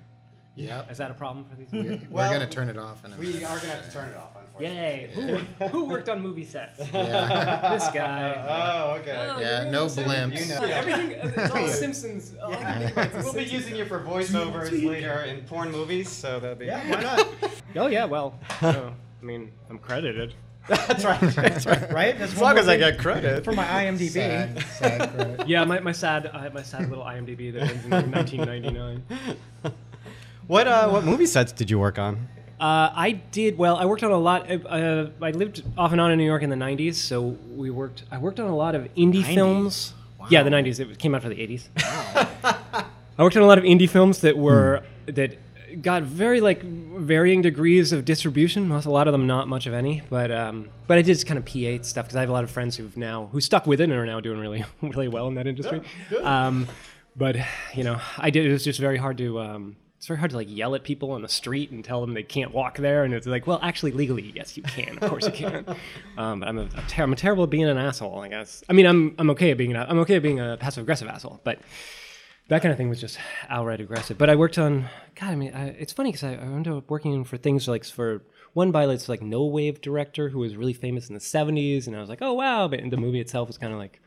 Yep. 0.58 0.92
Is 0.92 0.98
that 0.98 1.12
a 1.12 1.14
problem 1.14 1.46
for 1.46 1.56
these? 1.56 1.68
We, 1.72 2.02
Well, 2.10 2.30
are 2.30 2.34
gonna 2.34 2.50
turn 2.50 2.68
it 2.68 2.78
off 2.78 3.06
in 3.06 3.14
a 3.14 3.18
We 3.18 3.28
minute. 3.28 3.44
are 3.44 3.58
gonna 3.58 3.70
have 3.74 3.86
to 3.86 3.92
turn 3.92 4.10
it 4.10 4.18
off, 4.18 4.36
unfortunately. 4.36 4.78
Yay! 4.78 5.10
Who, 5.14 5.68
who 5.68 5.86
worked 5.86 6.10
on 6.10 6.20
movie 6.22 6.44
sets? 6.46 6.80
Yeah. 6.94 7.70
this 7.78 7.88
guy. 7.94 8.34
Oh, 8.50 8.96
okay. 9.00 9.30
Oh, 9.30 9.40
Yeah, 9.40 9.70
no 9.70 9.86
blimps. 9.86 10.40
You 10.48 10.56
know. 10.56 10.66
Yeah, 10.66 10.76
Everything. 10.78 11.12
It's 11.12 11.52
all 11.56 11.68
Simpsons. 11.68 12.34
All 12.44 12.52
I 12.54 12.56
can 12.56 12.80
think 12.82 12.92
about 12.92 13.16
is 13.16 13.24
We'll 13.26 13.34
be 13.34 13.44
using 13.46 13.76
you 13.76 13.86
for 13.86 14.00
voiceovers 14.00 14.72
later 14.84 15.22
in 15.22 15.42
porn 15.42 15.72
movies, 15.72 16.10
so 16.10 16.40
that'll 16.40 16.56
be. 16.56 16.66
yeah, 16.66 16.90
why 16.90 17.02
not? 17.04 17.28
Oh 17.76 17.88
yeah. 17.88 18.06
Well. 18.06 18.40
I 18.62 18.92
mean, 19.22 19.52
I'm 19.70 19.78
credited. 19.78 20.34
that's 20.68 21.06
right. 21.06 21.20
That's 21.22 21.66
right. 21.66 21.92
Right? 21.94 22.18
That's 22.20 22.34
As 22.34 22.42
long 22.42 22.58
as 22.58 22.68
I 22.68 22.76
get 22.78 22.98
credit. 23.00 23.46
for 23.46 23.54
my 23.54 23.64
IMDb. 23.64 24.10
Sad, 24.10 24.64
sad 24.80 25.14
credit. 25.16 25.48
Yeah, 25.48 25.64
my, 25.66 25.80
my 25.80 25.92
sad 25.94 26.28
I 26.34 26.44
have 26.44 26.54
my 26.54 26.62
sad 26.64 26.90
little 26.90 27.06
IMDb 27.06 27.54
that 27.54 27.62
ends 27.62 27.86
in 27.86 27.92
1999. 27.92 29.04
What 30.48 30.68
uh, 30.68 30.89
what 30.89 31.04
movie 31.04 31.25
sets 31.25 31.51
did 31.51 31.70
you 31.70 31.77
work 31.77 32.00
on? 32.00 32.30
Uh, 32.60 32.89
I 32.96 33.12
did 33.12 33.58
well. 33.58 33.75
I 33.75 33.86
worked 33.86 34.04
on 34.04 34.12
a 34.12 34.18
lot. 34.18 34.50
Uh, 34.50 34.56
uh, 34.68 35.10
I 35.22 35.32
lived 35.32 35.63
off 35.77 35.92
and 35.92 36.01
on 36.01 36.12
in 36.12 36.18
New 36.18 36.25
York 36.25 36.42
in 36.42 36.50
the 36.50 36.56
'90s, 36.56 36.96
so 36.96 37.38
we 37.54 37.70
worked. 37.70 38.04
I 38.12 38.18
worked 38.18 38.39
on 38.39 38.48
a 38.48 38.56
lot 38.56 38.74
of 38.74 38.84
indie 38.96 39.24
90s? 39.24 39.36
films. 39.36 39.94
Yeah, 40.30 40.44
the 40.44 40.50
'90s. 40.50 40.80
It 40.80 41.00
came 41.00 41.13
out 41.13 41.22
for 41.22 41.30
the 41.30 41.36
'80s. 41.36 41.68
I 43.20 43.24
worked 43.24 43.36
on 43.36 43.44
a 43.44 43.48
lot 43.48 43.58
of 43.58 43.63
indie 43.66 43.89
films 43.89 44.22
that 44.22 44.38
were 44.38 44.84
that 45.06 45.38
got 45.82 46.04
very 46.04 46.39
like 46.39 46.63
varying 46.63 47.42
degrees 47.42 47.92
of 47.92 48.06
distribution. 48.06 48.70
Most 48.70 48.86
a 48.86 48.92
lot 48.92 49.08
of 49.08 49.12
them 49.12 49.27
not 49.27 49.50
much 49.50 49.68
of 49.68 49.74
any, 49.74 50.01
but 50.10 50.32
um, 50.32 50.70
but 50.88 50.98
I 50.98 51.01
did 51.01 51.24
kind 51.25 51.38
of 51.38 51.46
PA 51.46 51.84
stuff 51.84 52.06
because 52.06 52.16
I 52.16 52.22
have 52.22 52.30
a 52.30 52.34
lot 52.34 52.46
of 52.46 52.51
friends 52.51 52.77
who've 52.77 52.96
now 52.96 53.27
who 53.34 53.42
stuck 53.42 53.68
with 53.68 53.82
it 53.82 53.86
and 53.86 53.94
are 53.94 54.06
now 54.06 54.22
doing 54.22 54.39
really 54.39 54.63
really 54.82 55.10
well 55.10 55.27
in 55.27 55.36
that 55.36 55.46
industry. 55.46 55.82
Um, 56.24 56.68
but 57.18 57.36
you 57.75 57.84
know, 57.84 58.00
I 58.18 58.30
did. 58.30 58.46
It 58.46 58.51
was 58.51 58.63
just 58.63 58.80
very 58.80 58.98
hard 58.98 59.18
to. 59.18 59.39
Um, 59.42 59.75
it's 59.98 60.06
very 60.06 60.20
hard 60.20 60.30
to 60.32 60.38
like 60.38 60.48
yell 60.50 60.75
at 60.75 60.84
people 60.84 61.12
on 61.12 61.24
the 61.24 61.27
street 61.27 61.72
and 61.72 61.84
tell 61.84 62.01
them 62.01 62.13
they 62.13 62.24
can't 62.24 62.54
walk 62.54 62.77
there, 62.77 63.04
and 63.04 63.13
it's 63.13 63.25
like, 63.25 63.48
well, 63.48 63.60
actually, 63.63 63.92
legally, 63.92 64.32
yes, 64.36 64.56
you 64.56 64.63
can. 64.63 65.00
Of 65.00 65.10
course, 65.10 65.25
you 65.25 65.32
can. 65.32 65.66
Um, 66.18 66.39
but 66.39 66.50
I'm 66.50 66.58
a, 66.58 66.68
ter- 66.88 67.04
I'm 67.04 67.13
terrible 67.16 67.44
at 67.44 67.51
being 67.51 67.66
an 67.66 67.77
asshole. 67.77 68.22
I 68.22 68.27
guess. 68.27 68.63
I 68.68 68.74
mean, 68.74 68.88
I'm 68.88 69.13
I'm 69.20 69.30
okay 69.32 69.51
at 69.51 69.58
being 69.58 69.75
an, 69.75 69.86
I'm 69.88 70.00
okay 70.00 70.16
at 70.16 70.24
being 70.24 70.39
a 70.39 70.58
passive 70.60 70.82
aggressive 70.84 71.08
asshole, 71.08 71.42
but 71.44 71.60
that 72.48 72.62
kind 72.62 72.72
of 72.72 72.77
thing 72.77 72.89
was 72.89 73.00
just 73.00 73.20
outright 73.50 73.82
aggressive. 73.82 74.18
But 74.18 74.30
I 74.30 74.36
worked 74.36 74.58
on 74.58 74.88
God. 75.16 75.30
I 75.30 75.36
mean, 75.36 75.54
I, 75.54 75.68
it's 75.68 75.94
funny 75.94 76.12
because 76.12 76.24
I, 76.24 76.32
I 76.34 76.46
ended 76.46 76.74
up 76.74 76.89
working 76.89 77.24
for 77.24 77.38
things 77.38 77.68
like 77.68 77.86
for 77.86 78.24
one 78.54 78.72
by 78.72 78.86
like 78.86 79.22
no 79.22 79.46
wave 79.46 79.82
director 79.82 80.30
who 80.30 80.39
was 80.39 80.56
really 80.56 80.74
famous 80.74 81.08
in 81.10 81.13
the 81.13 81.22
'70s, 81.22 81.88
and 81.88 81.96
I 81.96 82.00
was 82.00 82.10
like, 82.10 82.22
oh 82.22 82.34
wow. 82.34 82.68
But 82.68 82.89
the 82.89 82.98
movie 82.98 83.20
itself 83.20 83.48
was 83.48 83.58
kind 83.58 83.74
of 83.74 83.80
like 83.80 84.01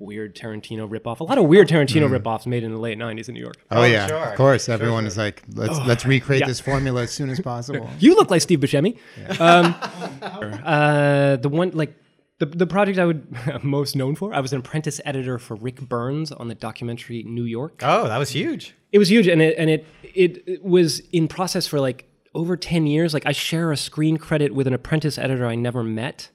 weird 0.00 0.34
Tarantino 0.34 0.88
ripoff. 0.88 1.20
A 1.20 1.24
lot 1.24 1.38
of 1.38 1.44
weird 1.44 1.68
Tarantino 1.68 2.08
ripoffs 2.08 2.46
made 2.46 2.64
in 2.64 2.72
the 2.72 2.78
late 2.78 2.98
'90s 2.98 3.28
in 3.28 3.34
New 3.34 3.40
York. 3.40 3.56
Oh, 3.70 3.82
Oh, 3.82 3.84
yeah, 3.84 4.06
sure. 4.06 4.16
of 4.16 4.36
course. 4.36 4.64
Sure, 4.64 4.74
Everyone 4.74 5.04
sure. 5.04 5.08
is 5.08 5.16
like, 5.18 5.42
let's 5.54 5.78
let's 5.86 6.04
recreate 6.06 6.40
yeah. 6.40 6.46
this 6.46 6.60
formula 6.60 7.02
as 7.02 7.10
soon 7.10 7.30
as 7.30 7.40
possible. 7.40 7.88
You 8.00 8.14
look 8.16 8.30
like 8.30 8.40
Steve 8.40 8.60
Buscemi. 8.60 8.96
Um, 9.40 9.74
uh, 10.64 11.36
the 11.36 11.48
one 11.48 11.70
like 11.72 11.94
the 12.38 12.46
the 12.46 12.66
project 12.66 12.98
I 12.98 13.04
would 13.04 13.26
most 13.62 13.94
known 13.94 14.14
for. 14.16 14.34
I 14.34 14.40
was 14.40 14.52
an 14.52 14.60
apprentice 14.60 15.00
editor 15.04 15.38
for 15.38 15.54
Ric 15.54 15.80
Burns 15.80 16.32
on 16.32 16.48
the 16.48 16.54
documentary 16.54 17.22
New 17.22 17.44
York. 17.44 17.82
Oh, 17.84 18.08
that 18.08 18.18
was 18.18 18.30
huge. 18.30 18.74
It 18.92 18.98
was 18.98 19.10
huge, 19.10 19.28
and 19.28 19.40
it 19.42 19.54
and 19.58 19.70
it 19.70 19.86
it, 20.02 20.42
it 20.46 20.64
was 20.64 21.00
in 21.12 21.28
process 21.28 21.66
for 21.66 21.78
like 21.78 22.06
over 22.34 22.56
ten 22.56 22.86
years. 22.86 23.12
Like 23.14 23.26
I 23.26 23.32
share 23.32 23.70
a 23.70 23.76
screen 23.76 24.16
credit 24.16 24.54
with 24.54 24.66
an 24.66 24.72
apprentice 24.72 25.18
editor 25.18 25.46
I 25.46 25.54
never 25.54 25.82
met. 25.84 26.30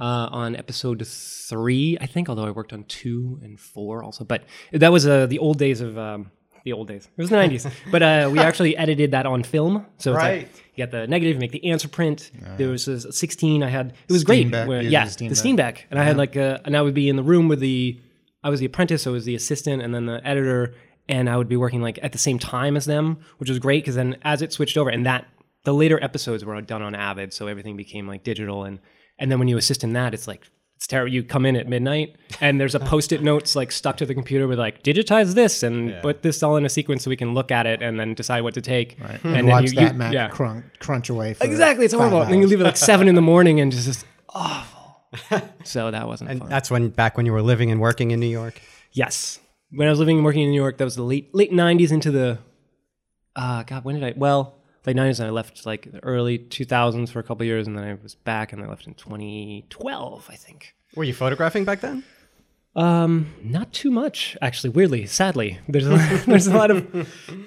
Uh, 0.00 0.28
on 0.30 0.56
episode 0.56 1.06
three, 1.06 1.96
I 2.00 2.06
think, 2.06 2.28
although 2.28 2.44
I 2.44 2.50
worked 2.50 2.72
on 2.72 2.84
two 2.84 3.38
and 3.42 3.58
four 3.58 4.02
also. 4.02 4.24
But 4.24 4.44
that 4.72 4.92
was 4.92 5.06
uh, 5.06 5.26
the 5.26 5.38
old 5.38 5.58
days 5.58 5.80
of 5.80 5.96
um, 5.96 6.30
the 6.64 6.72
old 6.72 6.88
days. 6.88 7.08
It 7.16 7.20
was 7.20 7.30
the 7.30 7.36
90s. 7.36 7.70
but 7.90 8.02
uh, 8.02 8.28
we 8.32 8.38
actually 8.38 8.76
edited 8.76 9.12
that 9.12 9.24
on 9.26 9.42
film. 9.42 9.86
So 9.98 10.12
Right. 10.12 10.42
like 10.42 10.64
you 10.74 10.84
got 10.84 10.90
the 10.90 11.06
negative, 11.06 11.36
you 11.36 11.40
make 11.40 11.52
the 11.52 11.64
answer 11.70 11.88
print. 11.88 12.30
There 12.58 12.68
was 12.68 12.86
a 12.88 13.12
16 13.12 13.62
I 13.62 13.68
had. 13.68 13.94
It 14.08 14.12
was 14.12 14.24
great. 14.24 14.48
Steenbeck, 14.48 14.66
where- 14.66 14.82
yeah, 14.82 15.04
the 15.06 15.28
the 15.28 15.34
Steenbeck. 15.34 15.56
Steenbeck. 15.56 15.78
And 15.90 15.98
I 15.98 16.04
had 16.04 16.16
like 16.16 16.36
a, 16.36 16.60
and 16.64 16.76
I 16.76 16.82
would 16.82 16.94
be 16.94 17.08
in 17.08 17.16
the 17.16 17.22
room 17.22 17.48
with 17.48 17.60
the, 17.60 17.98
I 18.44 18.50
was 18.50 18.60
the 18.60 18.66
apprentice, 18.66 19.02
so 19.02 19.10
I 19.10 19.14
was 19.14 19.24
the 19.24 19.34
assistant 19.34 19.82
and 19.82 19.94
then 19.94 20.06
the 20.06 20.20
editor. 20.26 20.74
And 21.08 21.28
I 21.28 21.36
would 21.36 21.48
be 21.48 21.56
working 21.56 21.82
like 21.82 21.98
at 22.02 22.12
the 22.12 22.18
same 22.18 22.38
time 22.38 22.76
as 22.76 22.84
them, 22.84 23.18
which 23.38 23.48
was 23.50 23.58
great 23.58 23.82
because 23.82 23.96
then 23.96 24.16
as 24.22 24.40
it 24.42 24.52
switched 24.52 24.76
over 24.76 24.88
and 24.90 25.04
that, 25.06 25.26
the 25.64 25.74
later 25.74 26.02
episodes 26.02 26.44
were 26.44 26.60
done 26.60 26.80
on 26.82 26.94
Avid. 26.94 27.32
So 27.32 27.46
everything 27.48 27.76
became 27.76 28.06
like 28.06 28.22
digital. 28.24 28.64
And, 28.64 28.78
and 29.18 29.30
then 29.30 29.38
when 29.38 29.48
you 29.48 29.56
assist 29.56 29.84
in 29.84 29.92
that, 29.94 30.14
it's 30.14 30.26
like, 30.28 30.42
it's 30.76 30.86
terrible. 30.88 31.12
You 31.12 31.22
come 31.22 31.46
in 31.46 31.54
at 31.54 31.68
midnight 31.68 32.16
and 32.40 32.60
there's 32.60 32.74
a 32.74 32.80
post-it 32.92 33.22
notes 33.22 33.54
like 33.54 33.70
stuck 33.70 33.96
to 33.98 34.06
the 34.06 34.14
computer 34.14 34.48
with 34.48 34.58
like 34.58 34.82
digitize 34.82 35.34
this 35.34 35.62
and 35.62 35.94
put 36.02 36.22
this 36.22 36.42
all 36.42 36.56
in 36.56 36.64
a 36.64 36.68
sequence 36.68 37.04
so 37.04 37.08
we 37.10 37.16
can 37.16 37.34
look 37.34 37.52
at 37.52 37.66
it 37.66 37.82
and 37.82 38.00
then 38.00 38.14
decide 38.14 38.40
what 38.40 38.54
to 38.54 38.60
take. 38.60 38.96
Right. 39.00 39.10
And 39.22 39.24
And 39.24 39.34
then 39.36 39.46
watch 39.46 39.70
you, 39.70 39.76
that 39.76 39.92
you- 39.92 39.98
Mac 39.98 40.12
yeah. 40.12 40.28
crunch, 40.28 40.64
crunch 40.80 41.08
away. 41.08 41.34
For 41.34 41.44
Exactly, 41.44 41.84
it's 41.84 41.94
horrible. 41.94 42.22
And 42.22 42.32
then 42.32 42.40
you 42.40 42.46
leave 42.48 42.60
at 42.60 42.64
like 42.64 42.76
seven 42.76 43.06
in 43.06 43.14
the 43.14 43.22
morning 43.22 43.60
and 43.60 43.70
just, 43.70 43.86
just 43.86 44.06
awful. 44.30 45.06
so 45.62 45.90
that 45.92 46.08
wasn't 46.08 46.30
And 46.30 46.40
fun. 46.40 46.48
that's 46.48 46.68
when 46.70 46.88
back 46.88 47.16
when 47.16 47.26
you 47.26 47.32
were 47.32 47.42
living 47.42 47.70
and 47.70 47.80
working 47.80 48.10
in 48.10 48.18
New 48.18 48.26
York. 48.26 48.60
yes, 48.92 49.38
when 49.70 49.86
I 49.86 49.90
was 49.90 50.00
living 50.00 50.16
and 50.16 50.24
working 50.24 50.42
in 50.42 50.50
New 50.50 50.60
York, 50.60 50.78
that 50.78 50.84
was 50.84 50.96
the 50.96 51.02
late 51.02 51.34
late 51.34 51.52
'90s 51.52 51.92
into 51.92 52.10
the, 52.10 52.38
uh, 53.36 53.62
God, 53.62 53.84
when 53.84 53.94
did 53.94 54.04
I? 54.04 54.12
Well, 54.16 54.58
late 54.86 54.96
'90s, 54.96 55.20
and 55.20 55.28
I 55.28 55.30
left 55.30 55.64
like 55.66 55.90
the 55.92 56.02
early 56.04 56.38
2000s 56.38 57.10
for 57.10 57.18
a 57.20 57.22
couple 57.22 57.44
years, 57.46 57.66
and 57.66 57.76
then 57.76 57.84
I 57.84 57.94
was 58.02 58.14
back, 58.14 58.52
and 58.52 58.62
I 58.62 58.68
left 58.68 58.86
in 58.86 58.94
2012, 58.94 60.28
I 60.30 60.34
think. 60.36 60.74
Were 60.94 61.04
you 61.04 61.14
photographing 61.14 61.64
back 61.64 61.80
then? 61.80 62.04
Um, 62.74 63.34
not 63.42 63.72
too 63.72 63.90
much, 63.90 64.36
actually. 64.40 64.70
Weirdly, 64.70 65.06
sadly, 65.06 65.58
there's 65.68 65.86
a, 65.86 65.96
there's 66.26 66.46
a 66.46 66.54
lot 66.56 66.70
of 66.70 66.90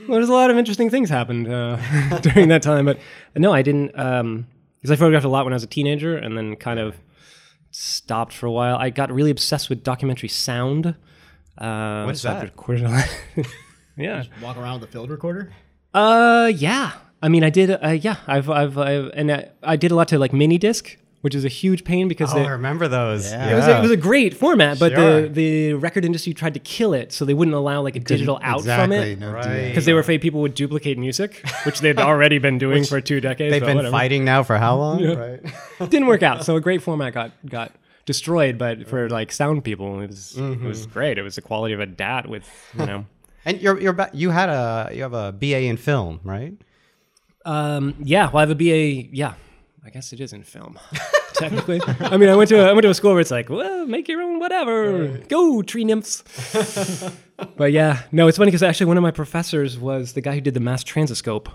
there's 0.07 0.29
a 0.29 0.33
lot 0.33 0.51
of 0.51 0.57
interesting 0.57 0.89
things 0.89 1.09
happened 1.09 1.47
uh, 1.51 1.77
during 2.21 2.49
that 2.49 2.61
time. 2.61 2.85
But 2.85 2.99
no, 3.35 3.51
I 3.53 3.61
didn't. 3.61 3.97
Um, 3.97 4.47
because 4.81 4.91
I 4.91 4.95
photographed 4.97 5.25
a 5.25 5.29
lot 5.29 5.45
when 5.45 5.53
I 5.53 5.55
was 5.55 5.63
a 5.63 5.67
teenager, 5.67 6.15
and 6.15 6.37
then 6.37 6.55
kind 6.57 6.79
of 6.79 6.95
stopped 7.71 8.33
for 8.33 8.45
a 8.45 8.51
while. 8.51 8.77
I 8.77 8.91
got 8.91 9.11
really 9.11 9.31
obsessed 9.31 9.67
with 9.69 9.83
documentary 9.83 10.29
sound. 10.29 10.95
Uh, 11.57 12.03
What 12.03 12.13
is 12.15 12.21
so 12.21 12.29
I 12.29 12.33
that? 12.35 12.43
recorded 12.43 12.85
a 12.85 12.89
lot. 12.89 13.21
yeah. 13.97 14.23
Walk 14.43 14.57
around 14.57 14.81
with 14.81 14.89
a 14.89 14.91
field 14.91 15.09
recorder. 15.09 15.51
Uh, 15.93 16.51
yeah. 16.55 16.91
I 17.25 17.29
mean, 17.29 17.43
I 17.43 17.49
did. 17.49 17.71
Uh, 17.71 17.89
yeah, 18.07 18.17
I've, 18.27 18.49
I've, 18.49 18.77
I've, 18.77 19.07
and 19.13 19.31
I, 19.31 19.49
I 19.63 19.75
did 19.77 19.91
a 19.91 19.95
lot 19.95 20.07
to 20.09 20.19
like 20.19 20.31
mini 20.33 20.57
disc, 20.57 20.95
which 21.21 21.33
is 21.33 21.43
a 21.43 21.47
huge 21.61 21.83
pain 21.83 22.07
because 22.07 22.31
Oh, 22.31 22.35
they, 22.37 22.45
I 22.45 22.51
remember 22.51 22.87
those. 22.87 23.31
Yeah. 23.31 23.51
it 23.51 23.55
was, 23.55 23.67
a, 23.67 23.77
it 23.77 23.81
was 23.81 23.91
a 23.91 23.97
great 23.97 24.33
format, 24.37 24.77
but 24.77 24.91
Sure. 24.93 25.21
the, 25.23 25.27
the 25.29 25.73
record 25.73 26.05
industry 26.05 26.33
tried 26.35 26.53
to 26.53 26.59
kill 26.59 26.93
it, 26.93 27.11
so 27.11 27.25
they 27.25 27.33
wouldn't 27.33 27.55
allow 27.55 27.81
like 27.81 27.95
a 27.95 27.99
digital 27.99 28.37
out 28.43 28.59
exactly, 28.59 28.97
from 28.97 29.07
it 29.11 29.19
No 29.19 29.31
Right. 29.31 29.67
Because 29.69 29.85
they 29.85 29.93
were 29.93 30.01
afraid 30.01 30.21
people 30.21 30.41
would 30.41 30.53
duplicate 30.53 30.99
music, 30.99 31.41
which 31.65 31.79
they'd 31.79 31.97
already 32.11 32.37
been 32.37 32.59
doing 32.59 32.83
for 32.83 33.01
two 33.01 33.19
decades. 33.21 33.51
They've 33.51 33.65
been 33.65 33.77
whatever. 33.77 33.91
fighting 33.91 34.23
now 34.23 34.43
for 34.43 34.57
how 34.57 34.75
long? 34.77 35.03
Right. 35.03 35.41
Didn't 35.89 36.05
work 36.07 36.21
out, 36.21 36.45
so 36.45 36.55
a 36.57 36.61
great 36.67 36.83
format 36.83 37.13
got 37.15 37.31
got 37.47 37.71
destroyed. 38.05 38.59
But 38.59 38.87
for 38.87 39.09
like 39.09 39.31
sound 39.31 39.63
people, 39.63 39.99
it 40.01 40.07
was 40.07 40.37
it 40.37 40.61
was 40.61 40.85
great. 40.85 41.17
It 41.17 41.23
was 41.23 41.35
the 41.35 41.41
quality 41.41 41.73
of 41.73 41.79
a 41.79 41.87
DAT 41.87 42.27
with 42.29 42.47
you 42.77 42.85
know. 42.85 43.05
And 43.45 43.59
you're 43.61 43.79
you're 43.79 43.93
ba- 43.93 44.11
you 44.13 44.29
had 44.29 44.49
a 44.49 44.91
you 44.93 45.01
have 45.01 45.13
a 45.13 45.31
BA 45.31 45.61
in 45.61 45.77
film, 45.77 46.19
right? 46.23 46.53
Um, 47.45 47.95
yeah, 48.03 48.25
well, 48.27 48.37
I 48.37 48.41
have 48.41 48.49
a 48.49 48.55
BA. 48.55 49.09
Yeah, 49.15 49.35
I 49.85 49.91
guess 49.91 50.11
it 50.11 50.19
is 50.19 50.33
in 50.33 50.43
film. 50.43 50.79
Technically, 51.35 51.81
I 51.99 52.17
mean, 52.17 52.29
I 52.29 52.35
went 52.35 52.49
to 52.49 52.59
a, 52.59 52.69
I 52.69 52.73
went 52.73 52.83
to 52.83 52.89
a 52.89 52.93
school 52.93 53.11
where 53.11 53.19
it's 53.19 53.31
like, 53.31 53.49
well, 53.49 53.85
make 53.85 54.07
your 54.07 54.21
own 54.21 54.39
whatever, 54.39 55.19
go 55.29 55.61
tree 55.61 55.83
nymphs. 55.83 56.23
but 57.57 57.71
yeah, 57.71 58.03
no, 58.11 58.27
it's 58.27 58.37
funny 58.37 58.49
because 58.49 58.63
actually 58.63 58.87
one 58.87 58.97
of 58.97 59.03
my 59.03 59.11
professors 59.11 59.77
was 59.77 60.13
the 60.13 60.21
guy 60.21 60.33
who 60.33 60.41
did 60.41 60.53
the 60.53 60.59
Masstransiscope. 60.59 61.47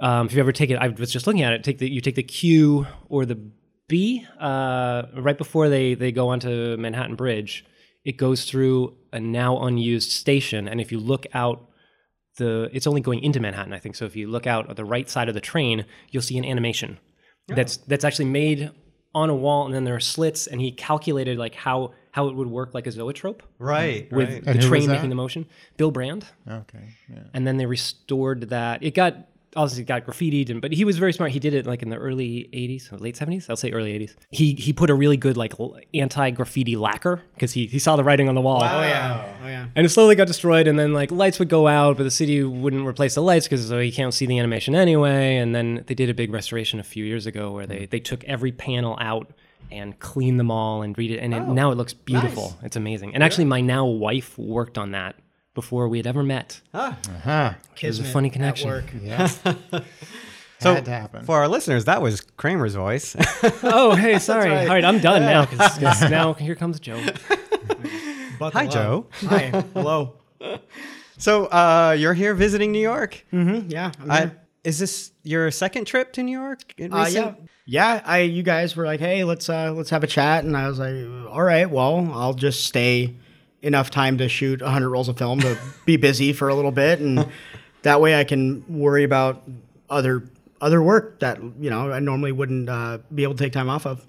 Um, 0.00 0.26
if 0.26 0.32
you 0.32 0.40
ever 0.40 0.52
take 0.52 0.70
it, 0.70 0.78
I 0.78 0.88
was 0.88 1.12
just 1.12 1.26
looking 1.26 1.42
at 1.42 1.52
it. 1.52 1.62
Take 1.62 1.78
the 1.78 1.88
you 1.88 2.00
take 2.00 2.14
the 2.16 2.22
Q 2.22 2.86
or 3.08 3.24
the 3.24 3.38
B 3.86 4.26
uh, 4.40 5.02
right 5.14 5.38
before 5.38 5.68
they 5.68 5.94
they 5.94 6.10
go 6.10 6.30
onto 6.30 6.76
Manhattan 6.76 7.14
Bridge. 7.14 7.64
It 8.04 8.16
goes 8.16 8.46
through 8.46 8.96
a 9.12 9.20
now 9.20 9.60
unused 9.60 10.10
station, 10.10 10.66
and 10.66 10.80
if 10.80 10.90
you 10.90 10.98
look 10.98 11.26
out 11.34 11.69
the 12.36 12.70
it's 12.72 12.86
only 12.86 13.00
going 13.00 13.20
into 13.22 13.40
Manhattan, 13.40 13.72
I 13.72 13.78
think. 13.78 13.96
So 13.96 14.04
if 14.04 14.16
you 14.16 14.28
look 14.28 14.46
out 14.46 14.70
at 14.70 14.76
the 14.76 14.84
right 14.84 15.08
side 15.08 15.28
of 15.28 15.34
the 15.34 15.40
train, 15.40 15.84
you'll 16.10 16.22
see 16.22 16.38
an 16.38 16.44
animation 16.44 16.98
oh. 17.50 17.54
that's 17.54 17.76
that's 17.78 18.04
actually 18.04 18.26
made 18.26 18.70
on 19.14 19.28
a 19.28 19.34
wall, 19.34 19.66
and 19.66 19.74
then 19.74 19.84
there 19.84 19.96
are 19.96 20.00
slits, 20.00 20.46
and 20.46 20.60
he 20.60 20.70
calculated 20.70 21.36
like 21.38 21.54
how 21.54 21.92
how 22.12 22.28
it 22.28 22.34
would 22.34 22.48
work 22.48 22.74
like 22.74 22.86
a 22.86 22.92
zoetrope 22.92 23.42
um, 23.42 23.48
Right. 23.58 24.12
with 24.12 24.28
right. 24.28 24.44
the 24.44 24.50
And 24.50 24.62
train 24.62 24.88
making 24.88 25.10
the 25.10 25.14
motion. 25.14 25.46
Bill 25.76 25.90
Brand, 25.90 26.26
Okay. 26.48 26.96
Yeah. 27.08 27.22
and 27.34 27.46
then 27.46 27.56
they 27.56 27.66
restored 27.66 28.50
that. 28.50 28.82
It 28.82 28.94
got 28.94 29.28
obviously 29.56 29.84
got 29.84 30.06
graffitied, 30.06 30.50
and 30.50 30.60
but 30.60 30.72
he 30.72 30.84
was 30.84 30.98
very 30.98 31.12
smart. 31.12 31.32
He 31.32 31.38
did 31.38 31.54
it 31.54 31.66
like 31.66 31.82
in 31.82 31.88
the 31.88 31.96
early 31.96 32.48
'80s, 32.52 32.92
or 32.92 32.98
late 32.98 33.16
'70s. 33.16 33.48
I'll 33.48 33.56
say 33.56 33.70
early 33.70 33.98
'80s. 33.98 34.14
He 34.30 34.54
he 34.54 34.72
put 34.72 34.90
a 34.90 34.94
really 34.94 35.16
good 35.16 35.36
like 35.36 35.54
anti 35.94 36.30
graffiti 36.30 36.76
lacquer 36.76 37.22
because 37.34 37.52
he 37.52 37.66
he 37.66 37.78
saw 37.78 37.96
the 37.96 38.04
writing 38.04 38.28
on 38.28 38.34
the 38.34 38.40
wall. 38.40 38.62
Oh 38.62 38.82
yeah. 38.82 39.36
Oh 39.42 39.46
yeah. 39.46 39.66
And 39.74 39.86
it 39.86 39.88
slowly 39.88 40.14
got 40.14 40.26
destroyed, 40.26 40.66
and 40.66 40.78
then 40.78 40.92
like 40.92 41.10
lights 41.10 41.38
would 41.38 41.48
go 41.48 41.66
out, 41.66 41.96
but 41.96 42.04
the 42.04 42.10
city 42.10 42.42
wouldn't 42.42 42.86
replace 42.86 43.14
the 43.14 43.22
lights 43.22 43.46
because 43.46 43.66
so 43.66 43.78
you 43.78 43.92
can't 43.92 44.14
see 44.14 44.26
the 44.26 44.38
animation 44.38 44.74
anyway. 44.74 45.36
And 45.36 45.54
then 45.54 45.84
they 45.86 45.94
did 45.94 46.10
a 46.10 46.14
big 46.14 46.32
restoration 46.32 46.80
a 46.80 46.84
few 46.84 47.04
years 47.04 47.26
ago 47.26 47.52
where 47.52 47.66
they 47.66 47.80
hmm. 47.80 47.90
they 47.90 48.00
took 48.00 48.24
every 48.24 48.52
panel 48.52 48.96
out 49.00 49.32
and 49.72 49.98
cleaned 50.00 50.40
them 50.40 50.50
all 50.50 50.82
and 50.82 50.98
read 50.98 51.12
it, 51.12 51.18
and 51.18 51.32
it, 51.32 51.42
oh, 51.42 51.52
now 51.52 51.70
it 51.70 51.76
looks 51.76 51.92
beautiful. 51.92 52.58
It's 52.62 52.74
amazing. 52.76 53.14
And 53.14 53.22
actually, 53.22 53.44
my 53.44 53.60
now 53.60 53.86
wife 53.86 54.36
worked 54.36 54.78
on 54.78 54.92
that 54.92 55.14
before 55.54 55.88
we 55.88 55.98
had 55.98 56.06
ever 56.06 56.22
met. 56.22 56.60
uh-huh 56.72 57.54
There's 57.80 57.98
a 57.98 58.04
funny 58.04 58.30
connection. 58.30 58.68
Work. 58.70 58.86
Yeah. 59.02 59.28
So 60.62 60.74
Had 60.74 60.84
to 60.84 60.90
happen. 60.90 61.24
for 61.24 61.38
our 61.38 61.48
listeners, 61.48 61.86
that 61.86 62.02
was 62.02 62.20
Kramer's 62.36 62.74
voice. 62.74 63.16
oh, 63.62 63.94
hey, 63.94 64.18
sorry. 64.18 64.50
All 64.54 64.66
right, 64.66 64.84
I'm 64.84 65.00
done 65.00 65.22
now 65.22 65.46
because 65.46 66.02
now 66.10 66.34
here 66.34 66.54
comes 66.54 66.78
Joe. 66.80 67.02
Buckle 68.38 68.60
Hi, 68.60 68.66
up. 68.66 68.70
Joe. 68.70 69.06
Hi. 69.28 69.64
Hello. 69.72 70.16
So 71.16 71.46
uh, 71.46 71.96
you're 71.98 72.12
here 72.12 72.34
visiting 72.34 72.72
New 72.72 72.80
York. 72.82 73.24
Mm-hmm. 73.32 73.70
Yeah. 73.70 73.92
I'm 74.02 74.10
I, 74.10 74.18
here. 74.20 74.40
is 74.64 74.78
this 74.78 75.12
your 75.22 75.50
second 75.50 75.86
trip 75.86 76.12
to 76.14 76.22
New 76.22 76.38
York? 76.38 76.74
in 76.76 76.92
Uh, 76.92 77.04
recent- 77.04 77.36
yeah. 77.64 77.94
Yeah. 77.96 78.02
I. 78.04 78.18
You 78.20 78.42
guys 78.42 78.76
were 78.76 78.84
like, 78.84 79.00
hey, 79.00 79.24
let's 79.24 79.48
uh, 79.48 79.72
let's 79.72 79.88
have 79.88 80.04
a 80.04 80.06
chat, 80.06 80.44
and 80.44 80.54
I 80.54 80.68
was 80.68 80.78
like, 80.78 80.94
all 81.30 81.42
right. 81.42 81.70
Well, 81.70 82.10
I'll 82.12 82.34
just 82.34 82.64
stay 82.66 83.16
enough 83.62 83.90
time 83.90 84.18
to 84.18 84.28
shoot 84.28 84.62
100 84.62 84.88
rolls 84.88 85.08
of 85.08 85.18
film 85.18 85.40
to 85.40 85.58
be 85.84 85.96
busy 85.96 86.32
for 86.32 86.48
a 86.48 86.54
little 86.54 86.72
bit, 86.72 87.00
and 87.00 87.26
that 87.82 88.00
way 88.00 88.18
I 88.18 88.24
can 88.24 88.64
worry 88.68 89.04
about 89.04 89.42
other 89.88 90.24
other 90.60 90.82
work 90.82 91.20
that 91.20 91.40
you 91.58 91.70
know 91.70 91.90
I 91.92 92.00
normally 92.00 92.32
wouldn't 92.32 92.68
uh, 92.68 92.98
be 93.14 93.22
able 93.22 93.34
to 93.34 93.42
take 93.44 93.52
time 93.52 93.68
off 93.68 93.86
of. 93.86 94.06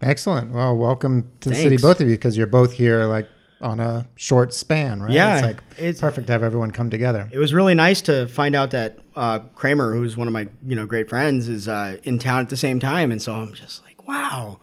Excellent. 0.00 0.50
Well, 0.52 0.76
welcome 0.76 1.30
to 1.40 1.50
the 1.50 1.54
city, 1.54 1.76
both 1.76 2.00
of 2.00 2.08
you, 2.08 2.14
because 2.14 2.36
you're 2.36 2.46
both 2.48 2.72
here 2.72 3.04
like 3.04 3.28
on 3.60 3.78
a 3.78 4.04
short 4.16 4.52
span, 4.52 5.00
right? 5.00 5.12
Yeah, 5.12 5.36
It's 5.36 5.46
like 5.46 5.62
it's- 5.78 6.00
perfect 6.00 6.26
to 6.26 6.32
have 6.32 6.42
everyone 6.42 6.72
come 6.72 6.90
together. 6.90 7.28
It 7.30 7.38
was 7.38 7.54
really 7.54 7.74
nice 7.74 8.00
to 8.02 8.26
find 8.26 8.56
out 8.56 8.72
that 8.72 8.98
uh, 9.14 9.38
Kramer, 9.54 9.94
who's 9.94 10.16
one 10.16 10.26
of 10.26 10.32
my 10.32 10.48
you 10.66 10.74
know 10.74 10.86
great 10.86 11.08
friends, 11.08 11.48
is 11.48 11.68
uh, 11.68 11.98
in 12.02 12.18
town 12.18 12.40
at 12.40 12.48
the 12.48 12.56
same 12.56 12.80
time, 12.80 13.12
and 13.12 13.22
so 13.22 13.32
I'm 13.34 13.54
just 13.54 13.84
like, 13.84 14.06
wow, 14.08 14.58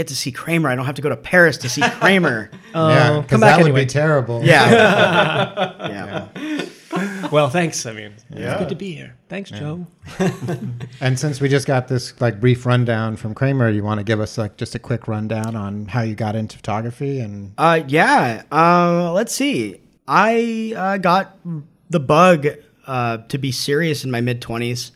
get 0.00 0.08
to 0.08 0.16
see 0.16 0.32
Kramer. 0.32 0.68
I 0.70 0.74
don't 0.74 0.86
have 0.86 0.94
to 0.94 1.02
go 1.02 1.10
to 1.10 1.16
Paris 1.16 1.58
to 1.58 1.68
see 1.68 1.82
Kramer. 1.82 2.50
yeah, 2.74 3.08
come 3.08 3.22
because 3.22 3.40
back 3.40 3.58
that 3.58 3.64
would 3.64 3.74
be 3.74 3.86
terrible. 3.86 4.42
yeah, 4.42 4.70
yeah. 6.32 7.28
Well, 7.30 7.50
thanks. 7.50 7.86
I 7.86 7.92
mean, 7.92 8.14
it's 8.30 8.58
good 8.58 8.68
to 8.70 8.74
be 8.74 8.92
here. 8.94 9.16
Thanks, 9.28 9.50
Joe. 9.50 9.86
And 11.00 11.18
since 11.18 11.40
we 11.40 11.48
just 11.48 11.66
got 11.66 11.86
this 11.86 12.18
like 12.20 12.40
brief 12.40 12.66
rundown 12.66 13.16
from 13.16 13.34
Kramer, 13.34 13.68
you 13.68 13.84
want 13.84 13.98
to 14.00 14.04
give 14.04 14.20
us 14.20 14.36
like 14.38 14.56
just 14.56 14.74
a 14.74 14.78
quick 14.78 15.06
rundown 15.06 15.54
on 15.54 15.86
how 15.86 16.02
you 16.02 16.14
got 16.14 16.34
into 16.34 16.56
photography 16.56 17.20
and 17.20 17.52
Uh, 17.58 17.82
yeah. 17.86 18.42
Uh, 18.50 19.12
let's 19.12 19.34
see. 19.34 19.80
I 20.08 20.74
uh, 20.76 20.96
got 20.98 21.38
the 21.90 22.00
bug 22.00 22.48
uh, 22.86 23.18
to 23.28 23.38
be 23.38 23.52
serious 23.52 24.02
in 24.04 24.10
my 24.10 24.20
mid 24.20 24.40
20s. 24.40 24.90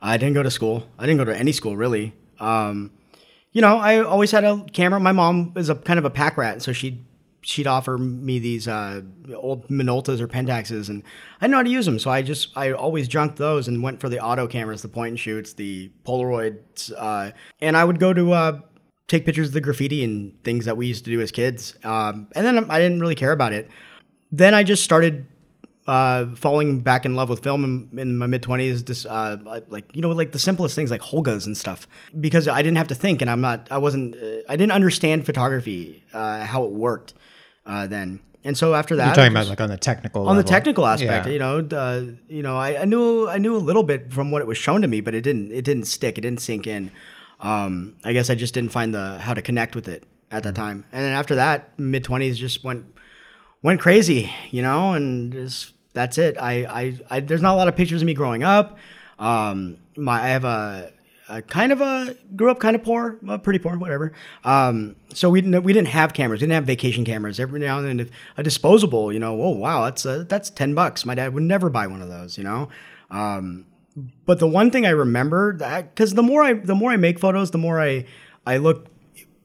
I 0.00 0.16
didn't 0.16 0.34
go 0.34 0.42
to 0.42 0.50
school. 0.50 0.88
I 0.98 1.04
didn't 1.06 1.18
go 1.18 1.24
to 1.26 1.36
any 1.36 1.52
school 1.52 1.76
really. 1.76 2.14
Um, 2.40 2.90
you 3.52 3.62
know, 3.62 3.78
I 3.78 4.02
always 4.02 4.30
had 4.30 4.44
a 4.44 4.64
camera. 4.72 5.00
My 5.00 5.12
mom 5.12 5.52
is 5.56 5.68
a 5.68 5.74
kind 5.74 5.98
of 5.98 6.04
a 6.04 6.10
pack 6.10 6.36
rat, 6.36 6.62
so 6.62 6.72
she'd 6.72 7.04
she'd 7.40 7.66
offer 7.66 7.96
me 7.96 8.38
these 8.38 8.68
uh, 8.68 9.00
old 9.34 9.68
Minoltas 9.68 10.20
or 10.20 10.28
Pentaxes, 10.28 10.88
and 10.88 11.02
I 11.40 11.44
didn't 11.44 11.52
know 11.52 11.56
how 11.58 11.62
to 11.62 11.70
use 11.70 11.86
them. 11.86 11.98
So 11.98 12.10
I 12.10 12.22
just 12.22 12.56
I 12.56 12.72
always 12.72 13.08
junked 13.08 13.36
those 13.36 13.68
and 13.68 13.82
went 13.82 14.00
for 14.00 14.08
the 14.08 14.20
auto 14.20 14.46
cameras, 14.46 14.82
the 14.82 14.88
point 14.88 15.10
and 15.10 15.20
shoots, 15.20 15.54
the 15.54 15.90
Polaroids, 16.04 16.92
uh, 16.96 17.32
and 17.60 17.76
I 17.76 17.84
would 17.84 17.98
go 17.98 18.12
to 18.12 18.32
uh, 18.32 18.60
take 19.06 19.24
pictures 19.24 19.48
of 19.48 19.54
the 19.54 19.60
graffiti 19.60 20.04
and 20.04 20.32
things 20.44 20.66
that 20.66 20.76
we 20.76 20.86
used 20.86 21.04
to 21.06 21.10
do 21.10 21.20
as 21.20 21.32
kids. 21.32 21.76
Um, 21.84 22.28
and 22.34 22.44
then 22.44 22.70
I 22.70 22.78
didn't 22.78 23.00
really 23.00 23.14
care 23.14 23.32
about 23.32 23.52
it. 23.52 23.70
Then 24.30 24.54
I 24.54 24.62
just 24.62 24.84
started 24.84 25.26
uh, 25.88 26.26
falling 26.36 26.80
back 26.80 27.04
in 27.06 27.16
love 27.16 27.28
with 27.30 27.42
film 27.42 27.64
in, 27.92 27.98
in 27.98 28.18
my 28.18 28.26
mid 28.26 28.42
twenties. 28.42 28.84
This 28.84 29.04
uh, 29.06 29.38
like 29.68 29.84
you 29.96 30.02
know 30.02 30.10
like 30.10 30.30
the 30.32 30.38
simplest 30.38 30.74
things 30.76 30.90
like 30.90 31.00
Holgas 31.00 31.46
and 31.46 31.56
stuff 31.56 31.88
because 32.20 32.46
I 32.46 32.62
didn't 32.62 32.76
have 32.78 32.88
to 32.88 32.94
think 32.94 33.20
and 33.22 33.30
I'm 33.30 33.40
not 33.40 33.66
I 33.70 33.78
wasn't 33.78 34.14
uh, 34.14 34.42
I 34.48 34.54
didn't 34.56 34.72
understand 34.72 35.26
photography 35.26 36.04
uh, 36.12 36.44
how 36.44 36.64
it 36.64 36.70
worked 36.72 37.14
uh, 37.66 37.86
then. 37.86 38.20
And 38.44 38.56
so 38.56 38.74
after 38.74 38.94
that, 38.96 39.06
You're 39.06 39.14
talking 39.16 39.32
just- 39.34 39.46
about 39.48 39.50
like 39.50 39.60
on 39.62 39.70
the 39.70 39.76
technical 39.78 40.28
on 40.28 40.36
the 40.36 40.44
technical 40.44 40.86
aspect, 40.86 41.26
Yeah. 41.26 41.32
you 41.32 41.38
know, 41.40 41.58
uh, 41.76 42.02
you 42.28 42.42
know, 42.42 42.56
I, 42.56 42.82
I 42.82 42.84
knew 42.84 43.28
I 43.28 43.38
knew 43.38 43.56
a 43.56 43.58
little 43.58 43.82
bit 43.82 44.12
from 44.12 44.30
what 44.30 44.42
it 44.42 44.46
was 44.46 44.56
shown 44.58 44.82
to 44.82 44.88
me, 44.88 45.00
but 45.00 45.14
it 45.14 45.22
didn't 45.22 45.50
it 45.52 45.64
didn't 45.64 45.86
stick, 45.86 46.18
it 46.18 46.20
didn't 46.20 46.40
sink 46.40 46.66
in. 46.66 46.90
Um, 47.40 47.96
I 48.04 48.12
guess 48.12 48.30
I 48.30 48.34
just 48.34 48.54
didn't 48.54 48.72
find 48.72 48.94
the 48.94 49.18
how 49.18 49.34
to 49.34 49.42
connect 49.42 49.74
with 49.74 49.88
it 49.88 50.04
at 50.30 50.42
that 50.44 50.54
time. 50.54 50.84
And 50.92 51.02
then 51.04 51.12
after 51.12 51.34
that, 51.36 51.76
mid 51.78 52.04
twenties 52.04 52.38
just 52.38 52.62
went 52.62 52.84
went 53.62 53.80
crazy, 53.80 54.30
you 54.50 54.62
know, 54.62 54.92
and 54.92 55.32
just 55.32 55.72
that's 55.98 56.16
it. 56.16 56.38
I, 56.38 56.52
I, 56.64 56.98
I 57.10 57.20
there's 57.20 57.42
not 57.42 57.54
a 57.54 57.56
lot 57.56 57.66
of 57.66 57.74
pictures 57.74 58.02
of 58.02 58.06
me 58.06 58.14
growing 58.14 58.44
up. 58.44 58.78
Um, 59.18 59.78
my 59.96 60.22
I 60.22 60.28
have 60.28 60.44
a, 60.44 60.92
a 61.28 61.42
kind 61.42 61.72
of 61.72 61.80
a 61.80 62.14
grew 62.36 62.52
up 62.52 62.60
kind 62.60 62.76
of 62.76 62.84
poor, 62.84 63.18
well, 63.20 63.36
pretty 63.40 63.58
poor, 63.58 63.76
whatever. 63.76 64.12
Um, 64.44 64.94
so 65.12 65.28
we 65.28 65.40
didn't 65.40 65.64
we 65.64 65.72
didn't 65.72 65.88
have 65.88 66.14
cameras, 66.14 66.40
we 66.40 66.46
didn't 66.46 66.54
have 66.54 66.66
vacation 66.66 67.04
cameras. 67.04 67.40
Every 67.40 67.58
now 67.58 67.80
and 67.80 67.98
then, 67.98 68.10
a 68.36 68.44
disposable, 68.44 69.12
you 69.12 69.18
know, 69.18 69.42
oh 69.42 69.50
wow, 69.50 69.86
that's 69.86 70.06
uh 70.06 70.24
that's 70.28 70.50
ten 70.50 70.72
bucks. 70.72 71.04
My 71.04 71.16
dad 71.16 71.34
would 71.34 71.42
never 71.42 71.68
buy 71.68 71.88
one 71.88 72.00
of 72.00 72.08
those, 72.08 72.38
you 72.38 72.44
know. 72.44 72.68
Um, 73.10 73.66
but 74.24 74.38
the 74.38 74.46
one 74.46 74.70
thing 74.70 74.86
I 74.86 74.90
remember 74.90 75.56
that 75.56 75.92
because 75.92 76.14
the 76.14 76.22
more 76.22 76.44
I 76.44 76.52
the 76.52 76.76
more 76.76 76.92
I 76.92 76.96
make 76.96 77.18
photos, 77.18 77.50
the 77.50 77.58
more 77.58 77.80
I 77.80 78.06
I 78.46 78.58
look 78.58 78.86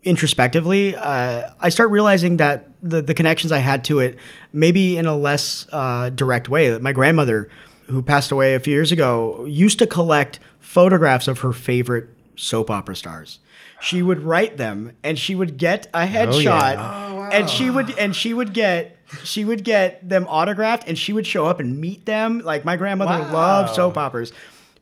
introspectively, 0.03 0.95
uh, 0.95 1.49
I 1.59 1.69
start 1.69 1.89
realizing 1.89 2.37
that 2.37 2.69
the 2.81 3.01
the 3.01 3.13
connections 3.13 3.51
I 3.51 3.59
had 3.59 3.83
to 3.85 3.99
it, 3.99 4.17
maybe 4.51 4.97
in 4.97 5.05
a 5.05 5.15
less 5.15 5.67
uh, 5.71 6.09
direct 6.09 6.49
way. 6.49 6.77
My 6.79 6.91
grandmother, 6.93 7.49
who 7.87 8.01
passed 8.01 8.31
away 8.31 8.55
a 8.55 8.59
few 8.59 8.73
years 8.73 8.91
ago, 8.91 9.45
used 9.45 9.79
to 9.79 9.87
collect 9.87 10.39
photographs 10.59 11.27
of 11.27 11.39
her 11.39 11.53
favorite 11.53 12.09
soap 12.35 12.69
opera 12.69 12.95
stars. 12.95 13.39
She 13.81 14.01
would 14.01 14.21
write 14.21 14.57
them, 14.57 14.93
and 15.03 15.19
she 15.19 15.35
would 15.35 15.57
get 15.57 15.87
a 15.93 16.05
headshot, 16.05 16.77
and 17.33 17.49
she 17.49 17.69
would 17.69 17.97
and 17.97 18.15
she 18.15 18.33
would 18.33 18.53
get 18.53 18.97
she 19.23 19.45
would 19.45 19.63
get 19.63 20.07
them 20.07 20.25
autographed, 20.27 20.87
and 20.87 20.97
she 20.97 21.13
would 21.13 21.27
show 21.27 21.45
up 21.45 21.59
and 21.59 21.79
meet 21.79 22.05
them. 22.05 22.39
Like 22.39 22.65
my 22.65 22.77
grandmother 22.77 23.31
loved 23.31 23.75
soap 23.75 23.97
operas, 23.97 24.31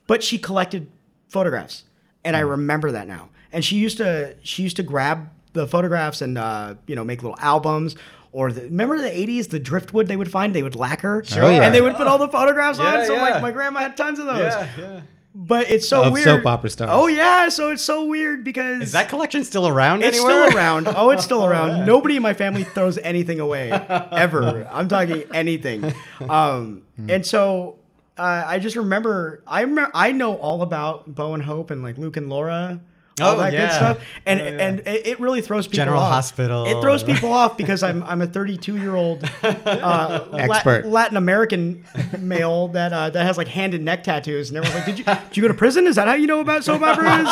but 0.07 0.23
she 0.23 0.37
collected 0.37 0.87
photographs, 1.29 1.83
and 2.23 2.35
I 2.35 2.41
remember 2.41 2.91
that 2.91 3.07
now. 3.07 3.29
And 3.53 3.63
she 3.65 3.75
used 3.77 3.97
to 3.97 4.35
she 4.43 4.63
used 4.63 4.77
to 4.77 4.83
grab 4.83 5.29
the 5.53 5.67
photographs 5.67 6.21
and 6.21 6.37
uh, 6.37 6.75
you 6.87 6.95
know 6.95 7.03
make 7.03 7.21
little 7.23 7.37
albums. 7.39 7.95
Or 8.33 8.49
the, 8.51 8.61
remember 8.61 8.97
the 8.97 9.09
'80s, 9.09 9.49
the 9.49 9.59
driftwood 9.59 10.07
they 10.07 10.15
would 10.15 10.31
find, 10.31 10.55
they 10.55 10.63
would 10.63 10.75
lacquer, 10.77 11.21
Oh, 11.35 11.49
yeah. 11.49 11.63
and 11.63 11.75
they 11.75 11.81
would 11.81 11.95
put 11.95 12.07
all 12.07 12.17
the 12.17 12.29
photographs 12.29 12.79
on. 12.79 12.93
Yeah, 12.93 13.05
So 13.05 13.15
yeah. 13.15 13.21
like 13.23 13.41
my 13.41 13.51
grandma 13.51 13.81
had 13.81 13.97
tons 13.97 14.19
of 14.19 14.25
those. 14.25 14.37
Yeah, 14.39 14.67
yeah. 14.79 15.01
But 15.35 15.69
it's 15.69 15.87
so 15.87 16.03
Of 16.03 16.13
weird. 16.13 16.23
soap 16.23 16.45
opera 16.45 16.69
stars. 16.69 16.89
Oh 16.93 17.07
yeah, 17.07 17.49
so 17.49 17.71
it's 17.71 17.81
so 17.83 18.05
weird 18.05 18.43
because 18.45 18.83
Is 18.83 18.91
that 18.93 19.09
collection 19.09 19.43
still 19.43 19.67
around 19.67 20.01
it's 20.03 20.15
anywhere? 20.17 20.47
still 20.47 20.57
around. 20.57 20.87
Oh, 20.89 21.09
it's 21.09 21.23
still 21.25 21.45
around. 21.49 21.85
Nobody 21.85 22.15
in 22.15 22.21
my 22.21 22.33
family 22.33 22.63
throws 22.63 22.97
anything 22.97 23.41
away 23.41 23.69
ever. 24.11 24.65
I'm 24.71 24.87
talking 24.87 25.23
anything. 25.33 25.93
Um, 26.29 26.83
and 27.09 27.25
so 27.25 27.79
uh, 28.17 28.43
I 28.45 28.59
just 28.59 28.75
remember 28.77 29.41
I 29.47 29.61
remember 29.61 29.91
I 29.93 30.11
know 30.13 30.35
all 30.35 30.61
about 30.61 31.13
Bo 31.13 31.33
and 31.33 31.43
Hope 31.43 31.69
and 31.71 31.83
like 31.83 31.97
Luke 31.97 32.15
and 32.17 32.29
Laura. 32.29 32.79
All 33.21 33.35
Oh, 33.35 33.37
that 33.37 33.53
yeah. 33.53 33.67
good 33.67 33.73
stuff, 33.75 33.99
and 34.25 34.39
and 34.41 34.81
it, 34.85 35.19
really 35.19 35.41
throws 35.41 35.67
people 35.67 35.77
General 35.77 36.01
off. 36.01 36.11
Hospital. 36.13 36.65
It 36.65 36.81
throws 36.81 37.03
people 37.03 37.31
off 37.41 37.57
because 37.57 37.83
I'm 37.83 38.03
I'm 38.03 38.21
a 38.21 38.27
32 38.27 38.77
year 38.77 38.95
old 38.95 39.23
uh, 39.43 40.25
La- 40.31 40.81
Latin 40.89 41.17
American 41.17 41.83
male 42.19 42.67
that 42.69 42.91
uh, 42.93 43.09
that 43.09 43.23
has 43.25 43.37
like 43.37 43.47
hand 43.47 43.73
and 43.73 43.85
neck 43.85 44.03
tattoos, 44.03 44.49
and 44.49 44.57
everyone's 44.57 44.75
like, 44.75 44.85
"Did 44.85 44.99
you 44.99 45.05
did 45.05 45.37
you 45.37 45.41
go 45.41 45.47
to 45.47 45.53
prison? 45.53 45.87
Is 45.87 45.95
that 45.95 46.07
how 46.07 46.13
you 46.15 46.27
know 46.27 46.39
about 46.39 46.63
soap 46.63 46.81
operas?" 46.81 47.27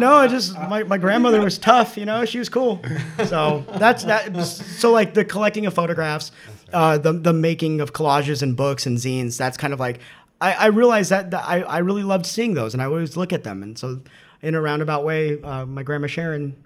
No, 0.00 0.14
I 0.14 0.28
just 0.28 0.54
my, 0.68 0.82
my 0.84 0.98
grandmother 0.98 1.40
was 1.40 1.58
tough, 1.58 1.96
you 1.96 2.04
know, 2.04 2.24
she 2.24 2.38
was 2.38 2.48
cool. 2.48 2.82
So 3.26 3.64
that's 3.74 4.04
that. 4.04 4.36
So 4.44 4.90
like 4.92 5.14
the 5.14 5.24
collecting 5.24 5.66
of 5.66 5.74
photographs, 5.74 6.32
uh, 6.72 6.98
the 6.98 7.12
the 7.12 7.32
making 7.32 7.80
of 7.80 7.92
collages 7.92 8.42
and 8.42 8.56
books 8.56 8.86
and 8.86 8.98
zines. 8.98 9.36
That's 9.36 9.56
kind 9.56 9.72
of 9.72 9.80
like 9.80 10.00
I, 10.40 10.52
I 10.52 10.66
realized 10.66 11.10
that, 11.10 11.30
that 11.30 11.44
I 11.46 11.62
I 11.62 11.78
really 11.78 12.02
loved 12.02 12.26
seeing 12.26 12.54
those, 12.54 12.74
and 12.74 12.82
I 12.82 12.86
always 12.86 13.16
look 13.16 13.32
at 13.32 13.44
them, 13.44 13.62
and 13.62 13.78
so 13.78 14.00
in 14.42 14.54
a 14.54 14.60
roundabout 14.60 15.04
way, 15.04 15.40
uh, 15.42 15.66
my 15.66 15.82
grandma 15.82 16.06
Sharon, 16.06 16.56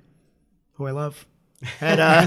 who 0.75 0.87
I 0.87 0.91
love, 0.93 1.27
had 1.63 2.01
uh, 2.01 2.27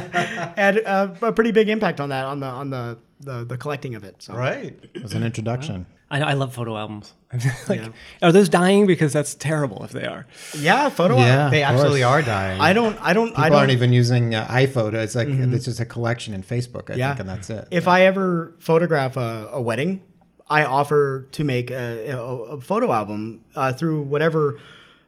had 0.55 0.83
uh, 0.85 1.13
a 1.21 1.31
pretty 1.31 1.51
big 1.51 1.69
impact 1.69 1.99
on 1.99 2.09
that 2.09 2.25
on 2.25 2.39
the 2.39 2.45
on 2.47 2.69
the 2.69 2.97
the, 3.19 3.43
the 3.45 3.57
collecting 3.57 3.95
of 3.95 4.03
it. 4.03 4.21
So 4.21 4.33
Right. 4.33 4.77
It 4.93 5.01
was 5.01 5.13
an 5.13 5.23
introduction. 5.23 5.85
I 6.11 6.19
know 6.19 6.25
I 6.25 6.33
love 6.33 6.53
photo 6.53 6.77
albums. 6.77 7.13
like, 7.69 7.81
Are 8.21 8.31
those 8.31 8.47
dying? 8.49 8.85
Because 8.85 9.11
that's 9.13 9.33
terrible 9.33 9.83
if 9.83 9.91
they 9.91 10.05
are. 10.05 10.27
yeah, 10.59 10.89
photo. 10.89 11.17
Yeah. 11.17 11.49
They 11.49 11.63
absolutely 11.63 12.01
course. 12.01 12.11
are 12.11 12.21
dying. 12.21 12.61
I 12.61 12.73
don't. 12.73 12.95
I 13.01 13.13
don't. 13.13 13.29
I 13.29 13.35
People 13.35 13.49
don't. 13.49 13.53
aren't 13.59 13.71
even 13.71 13.93
using 13.93 14.35
uh, 14.35 14.45
iPhoto. 14.47 14.95
It's 14.95 15.15
like 15.15 15.27
it's 15.29 15.65
just 15.65 15.79
a 15.79 15.85
collection 15.85 16.35
in 16.35 16.43
Facebook, 16.43 16.91
I 16.91 16.95
Yeah. 16.95 17.09
think, 17.09 17.21
and 17.21 17.29
that's 17.29 17.49
it. 17.49 17.67
If 17.71 17.87
I 17.87 18.01
ever 18.05 18.53
photograph 18.59 19.17
a, 19.17 19.49
a 19.53 19.61
wedding, 19.61 20.01
I 20.47 20.65
offer 20.65 21.27
to 21.31 21.43
make 21.43 21.71
a, 21.71 22.09
a, 22.09 22.17
a 22.21 22.61
photo 22.61 22.91
album 22.91 23.41
uh, 23.55 23.73
through 23.73 24.03
whatever 24.03 24.59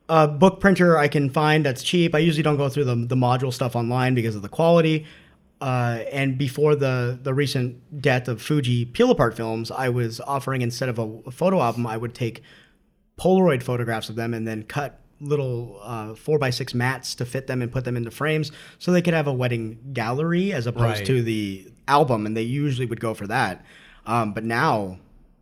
uh, 0.09 0.27
book 0.27 0.59
printer 0.59 0.97
I 0.97 1.07
can 1.07 1.29
find 1.29 1.65
that's 1.65 1.83
cheap. 1.83 2.13
I 2.15 2.19
usually 2.19 2.43
don't 2.43 2.57
go 2.57 2.69
through 2.69 2.85
the, 2.85 2.95
the 2.95 3.15
module 3.15 3.51
stuff 3.53 3.75
online 3.75 4.13
because 4.15 4.35
of 4.35 4.41
the 4.41 4.49
quality. 4.49 5.05
Uh, 5.61 6.03
and 6.11 6.37
before 6.37 6.75
the, 6.75 7.17
the 7.23 7.33
recent 7.33 8.01
death 8.01 8.27
of 8.27 8.41
Fuji 8.41 8.85
peel 8.85 9.09
apart 9.09 9.35
films, 9.35 9.71
I 9.71 9.89
was 9.89 10.19
offering 10.21 10.61
instead 10.61 10.89
of 10.89 10.99
a, 10.99 11.03
a 11.25 11.31
photo 11.31 11.61
album, 11.61 11.87
I 11.87 11.97
would 11.97 12.13
take 12.13 12.41
Polaroid 13.17 13.63
photographs 13.63 14.09
of 14.09 14.15
them 14.15 14.33
and 14.33 14.45
then 14.47 14.63
cut 14.63 14.99
little 15.21 15.79
uh, 15.81 16.13
four 16.13 16.37
by 16.37 16.49
six 16.49 16.73
mats 16.73 17.15
to 17.15 17.25
fit 17.25 17.47
them 17.47 17.61
and 17.61 17.71
put 17.71 17.85
them 17.85 17.95
into 17.95 18.11
frames 18.11 18.51
so 18.79 18.91
they 18.91 19.01
could 19.01 19.13
have 19.13 19.27
a 19.27 19.33
wedding 19.33 19.79
gallery 19.93 20.51
as 20.51 20.67
opposed 20.67 20.97
Right. 20.99 21.05
to 21.05 21.21
the 21.23 21.71
album. 21.87 22.25
And 22.25 22.35
they 22.35 22.41
usually 22.43 22.85
would 22.85 22.99
go 22.99 23.13
for 23.13 23.25
that. 23.27 23.65
Um, 24.05 24.33
but 24.33 24.43
now, 24.43 24.99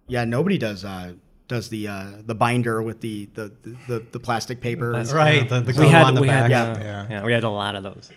yeah, 0.08 0.26
nobody 0.26 0.60
does 0.60 0.86
uh, 0.86 1.14
does 1.54 1.70
the 1.70 1.88
uh, 1.88 2.06
the 2.26 2.34
binder 2.36 2.82
with 2.82 3.00
the 3.02 3.30
the, 3.36 3.52
the, 3.88 4.00
the 4.12 4.20
plastic 4.20 4.60
paper. 4.60 4.92
Right. 4.92 5.48
The, 5.48 5.62
the 5.62 5.74
We 5.80 5.88
had 5.88 6.06
on 6.08 6.16
the 6.16 6.22
we 6.22 6.28
back. 6.28 6.50
had 6.50 6.52
Yeah. 6.52 6.64
uh, 6.72 6.78
Yeah. 6.80 7.08
yeah. 7.10 7.24
we 7.24 7.32
had 7.32 7.44
a 7.44 7.50
lot 7.50 7.76
of 7.76 7.84
those. 7.84 8.10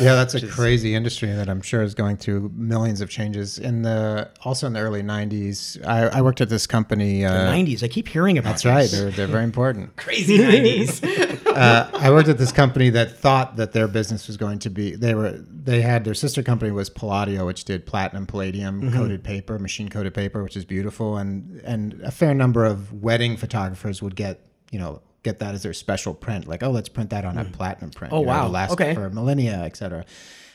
Yeah, 0.00 0.14
that's 0.14 0.34
a 0.34 0.46
crazy 0.46 0.94
industry 0.94 1.30
that 1.32 1.48
I'm 1.48 1.62
sure 1.62 1.82
is 1.82 1.94
going 1.94 2.16
through 2.18 2.52
millions 2.54 3.00
of 3.00 3.08
changes. 3.08 3.58
In 3.58 3.82
the 3.82 4.30
also 4.44 4.66
in 4.66 4.74
the 4.74 4.80
early 4.80 5.02
'90s, 5.02 5.84
I, 5.86 6.18
I 6.18 6.20
worked 6.20 6.40
at 6.40 6.48
this 6.50 6.66
company. 6.66 7.24
Uh, 7.24 7.52
90s. 7.52 7.82
I 7.82 7.88
keep 7.88 8.08
hearing 8.08 8.36
about 8.38 8.50
that's 8.50 8.64
right; 8.66 8.90
they're 8.90 9.10
they're 9.10 9.26
very 9.26 9.44
important. 9.44 9.96
Crazy 10.04 10.36
90s. 10.38 11.46
uh, 11.46 11.90
I 11.94 12.10
worked 12.10 12.28
at 12.28 12.38
this 12.38 12.52
company 12.52 12.90
that 12.90 13.16
thought 13.18 13.56
that 13.56 13.72
their 13.72 13.88
business 13.88 14.26
was 14.26 14.36
going 14.36 14.58
to 14.60 14.70
be. 14.70 14.94
They 14.96 15.14
were 15.14 15.32
they 15.64 15.80
had 15.80 16.04
their 16.04 16.14
sister 16.14 16.42
company 16.42 16.70
was 16.72 16.90
Palladio, 16.90 17.46
which 17.46 17.64
did 17.64 17.86
platinum 17.86 18.26
palladium 18.26 18.80
Mm-hmm. 18.82 18.96
coated 18.96 19.22
paper, 19.24 19.58
machine 19.58 19.88
coated 19.88 20.12
paper, 20.14 20.42
which 20.42 20.56
is 20.56 20.64
beautiful, 20.64 21.16
and 21.16 21.60
and 21.64 22.00
a 22.02 22.10
fair 22.10 22.34
number 22.34 22.64
of 22.64 22.81
wedding 22.90 23.36
photographers 23.36 24.00
would 24.00 24.16
get 24.16 24.40
you 24.70 24.78
know 24.78 25.02
get 25.22 25.38
that 25.38 25.54
as 25.54 25.62
their 25.62 25.74
special 25.74 26.14
print. 26.14 26.48
Like, 26.48 26.62
oh, 26.62 26.70
let's 26.70 26.88
print 26.88 27.10
that 27.10 27.24
on 27.24 27.38
a 27.38 27.44
hmm. 27.44 27.52
platinum 27.52 27.90
print. 27.90 28.12
Oh, 28.12 28.20
you 28.20 28.26
know, 28.26 28.32
wow. 28.32 28.48
last 28.48 28.72
Okay. 28.72 28.94
for 28.94 29.08
millennia, 29.10 29.62
et 29.64 29.76
cetera. 29.76 30.04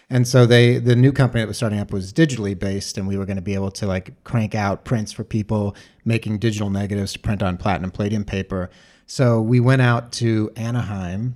And 0.09 0.25
so 0.25 0.45
they, 0.45 0.77
the 0.77 0.95
new 0.95 1.11
company 1.11 1.41
that 1.41 1.47
was 1.47 1.57
starting 1.57 1.79
up 1.79 1.91
was 1.91 2.13
digitally 2.13 2.57
based, 2.57 2.97
and 2.97 3.07
we 3.07 3.17
were 3.17 3.25
going 3.25 3.37
to 3.37 3.41
be 3.41 3.55
able 3.55 3.71
to 3.71 3.85
like 3.85 4.23
crank 4.23 4.55
out 4.55 4.85
prints 4.85 5.11
for 5.11 5.25
people 5.25 5.75
making 6.05 6.37
digital 6.37 6.69
negatives 6.69 7.13
to 7.13 7.19
print 7.19 7.43
on 7.43 7.57
platinum 7.57 7.91
palladium 7.91 8.23
paper. 8.23 8.69
So 9.05 9.41
we 9.41 9.59
went 9.59 9.81
out 9.81 10.11
to 10.13 10.51
Anaheim 10.55 11.35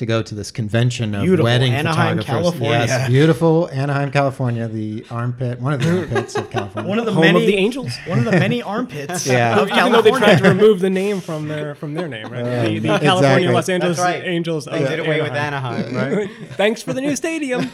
to 0.00 0.06
go 0.06 0.22
to 0.22 0.34
this 0.34 0.50
convention 0.50 1.14
of 1.14 1.22
Beautiful. 1.24 1.44
wedding 1.44 1.74
Anaheim, 1.74 2.16
photographers. 2.16 2.50
California. 2.58 2.86
Yes, 2.86 3.08
beautiful 3.10 3.68
Anaheim, 3.70 4.10
California, 4.10 4.66
the 4.66 5.04
armpit, 5.10 5.60
one 5.60 5.74
of 5.74 5.80
the 5.82 5.90
armpits 6.00 6.34
of 6.36 6.48
California. 6.50 6.88
One 6.88 6.98
of 6.98 7.04
the 7.04 7.12
Home 7.12 7.20
many 7.20 7.40
of 7.42 7.46
the 7.46 7.56
Angels. 7.56 7.92
One 8.06 8.18
of 8.18 8.24
the 8.24 8.30
many 8.32 8.62
armpits 8.62 9.26
Yeah. 9.26 9.60
of 9.60 9.70
Even 9.70 9.92
though 9.92 10.00
they 10.00 10.10
tried 10.10 10.36
to 10.38 10.48
remove 10.48 10.80
the 10.80 10.88
name 10.88 11.20
from 11.20 11.48
their 11.48 11.74
from 11.74 11.92
their 11.92 12.08
name, 12.08 12.28
right? 12.32 12.42
the, 12.42 12.78
the 12.78 12.98
California. 12.98 13.50
Los 13.52 13.68
Angeles 13.68 13.98
That's 13.98 14.06
right. 14.16 14.26
Angels. 14.26 14.64
They 14.64 14.82
of 14.82 14.88
did 14.88 15.00
away 15.00 15.20
with 15.20 15.32
Anaheim. 15.32 15.84
Anaheim, 15.84 16.16
right? 16.16 16.30
Thanks 16.52 16.82
for 16.82 16.94
the 16.94 17.00
new 17.02 17.14
stadium. 17.14 17.68